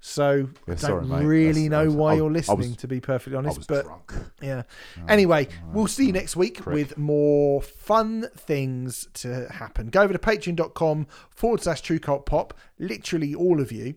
So 0.01 0.49
Yeah, 0.67 0.73
I 0.73 0.75
sorry, 0.77 1.01
don't 1.07 1.09
mate. 1.19 1.25
really 1.25 1.67
That's- 1.67 1.69
know 1.71 1.85
was- 1.85 1.95
why 1.95 2.11
I- 2.11 2.15
you're 2.17 2.31
listening, 2.31 2.57
was- 2.69 2.77
to 2.77 2.87
be 2.87 2.99
perfectly 3.01 3.35
honest. 3.37 3.67
but 3.67 3.85
drunk. 3.85 4.13
yeah. 4.41 4.63
Oh, 4.99 5.05
Anyway, 5.07 5.47
oh, 5.51 5.69
we'll 5.73 5.87
see 5.87 6.05
you 6.05 6.11
next 6.13 6.35
week 6.35 6.61
prick. 6.61 6.73
with 6.75 6.97
more 6.97 7.61
fun 7.61 8.27
things 8.35 9.07
to 9.15 9.47
happen. 9.49 9.87
Go 9.87 10.01
over 10.03 10.13
to 10.13 10.19
patreon.com 10.19 11.07
forward 11.31 11.61
slash 11.63 11.81
true 11.81 11.97
cult 11.99 12.25
pop. 12.27 12.53
Literally 12.77 13.33
all 13.33 13.59
of 13.59 13.71
you 13.71 13.95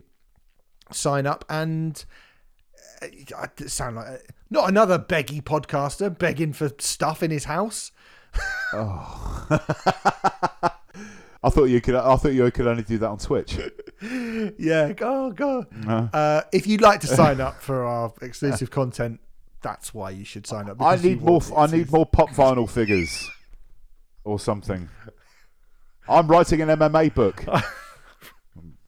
sign 0.91 1.27
up 1.27 1.45
and 1.47 2.03
uh, 3.03 3.07
I 3.37 3.47
sound 3.67 3.97
like 3.97 4.07
uh, 4.07 4.17
not 4.49 4.67
another 4.67 4.97
beggy 4.97 5.43
podcaster 5.43 6.17
begging 6.17 6.53
for 6.53 6.71
stuff 6.79 7.21
in 7.21 7.29
his 7.29 7.43
house. 7.45 7.91
Oh. 8.73 9.47
I 11.41 11.49
thought 11.49 11.65
you 11.65 11.79
could. 11.79 11.95
I 11.95 12.15
thought 12.17 12.33
you 12.33 12.49
could 12.51 12.67
only 12.67 12.83
do 12.83 12.97
that 12.97 13.07
on 13.07 13.17
Twitch. 13.17 13.57
yeah, 14.57 14.93
oh 15.01 15.31
god. 15.31 15.67
No. 15.71 16.09
Uh, 16.11 16.41
if 16.51 16.67
you'd 16.67 16.81
like 16.81 16.99
to 17.01 17.07
sign 17.07 17.39
up 17.39 17.61
for 17.61 17.83
our 17.85 18.11
exclusive 18.21 18.71
content, 18.71 19.21
that's 19.61 19.93
why 19.93 20.09
you 20.11 20.25
should 20.25 20.45
sign 20.45 20.69
up. 20.69 20.81
I 20.81 20.95
need 20.97 21.21
more. 21.21 21.41
I 21.55 21.67
need 21.67 21.91
more 21.91 22.05
pop 22.05 22.31
vinyl 22.31 22.69
figures, 22.69 23.29
or 24.25 24.37
something. 24.39 24.89
I'm 26.09 26.27
writing 26.27 26.61
an 26.61 26.69
MMA 26.69 27.13
book, 27.13 27.45
or 27.47 27.61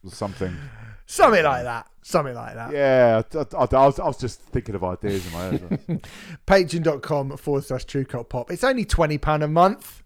something. 0.11 0.57
something 1.05 1.43
like 1.43 1.63
that. 1.63 1.87
Something 2.03 2.33
like 2.33 2.55
that. 2.55 2.73
Yeah, 2.73 3.21
I, 3.33 3.37
I- 3.55 3.83
I 3.83 3.85
was, 3.85 3.99
I 3.99 4.05
was 4.07 4.17
just 4.17 4.41
thinking 4.41 4.73
of 4.75 4.83
ideas 4.83 5.25
in 5.27 5.33
my 5.33 5.43
head. 5.45 6.07
patreon.com 6.47 7.37
forward 7.37 7.63
slash 7.63 7.85
true 7.85 8.03
cult 8.05 8.27
pop. 8.29 8.49
It's 8.51 8.63
only 8.63 8.85
£20 8.85 9.43
a 9.43 9.47
month. 9.47 10.00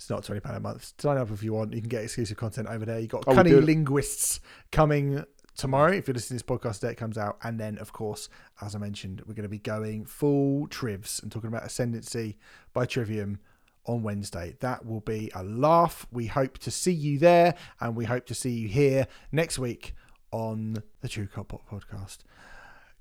It's 0.00 0.08
not 0.08 0.22
£20 0.22 0.56
a 0.56 0.60
month. 0.60 0.94
Sign 0.98 1.18
up 1.18 1.30
if 1.30 1.42
you 1.42 1.52
want. 1.52 1.74
You 1.74 1.80
can 1.80 1.90
get 1.90 2.02
exclusive 2.02 2.38
content 2.38 2.68
over 2.68 2.86
there. 2.86 2.98
You've 2.98 3.10
got 3.10 3.24
Oh, 3.26 3.34
CunninLynguists 3.34 4.40
coming 4.72 5.22
tomorrow 5.58 5.92
if 5.92 6.08
you're 6.08 6.14
listening 6.14 6.38
to 6.38 6.42
this 6.46 6.58
podcast 6.58 6.80
the 6.80 6.86
day 6.86 6.92
it 6.92 6.96
comes 6.96 7.18
out. 7.18 7.36
And 7.42 7.60
then, 7.60 7.76
of 7.76 7.92
course, 7.92 8.30
as 8.62 8.74
I 8.74 8.78
mentioned, 8.78 9.20
we're 9.26 9.34
going 9.34 9.42
to 9.42 9.50
be 9.50 9.58
going 9.58 10.06
full 10.06 10.68
trivs 10.68 11.20
and 11.22 11.30
talking 11.30 11.48
about 11.48 11.64
Ascendancy 11.64 12.38
by 12.72 12.86
Trivium 12.86 13.40
on 13.84 14.02
Wednesday. 14.02 14.56
That 14.60 14.86
will 14.86 15.00
be 15.00 15.30
a 15.34 15.44
laugh. 15.44 16.06
We 16.10 16.28
hope 16.28 16.56
to 16.60 16.70
see 16.70 16.92
you 16.92 17.18
there 17.18 17.54
and 17.78 17.94
we 17.94 18.06
hope 18.06 18.24
to 18.28 18.34
see 18.34 18.52
you 18.52 18.68
here 18.68 19.06
next 19.32 19.58
week 19.58 19.94
on 20.32 20.82
the 21.02 21.08
True 21.08 21.26
Cult 21.26 21.48
Pop 21.48 21.68
podcast. 21.70 22.20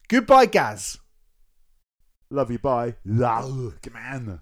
Goodbye, 0.10 0.48
Gaz. 0.48 0.98
Love 2.30 2.52
you. 2.52 2.60
Bye. 2.60 2.96
Love. 3.06 3.80
Come 3.82 3.96
on. 3.96 4.42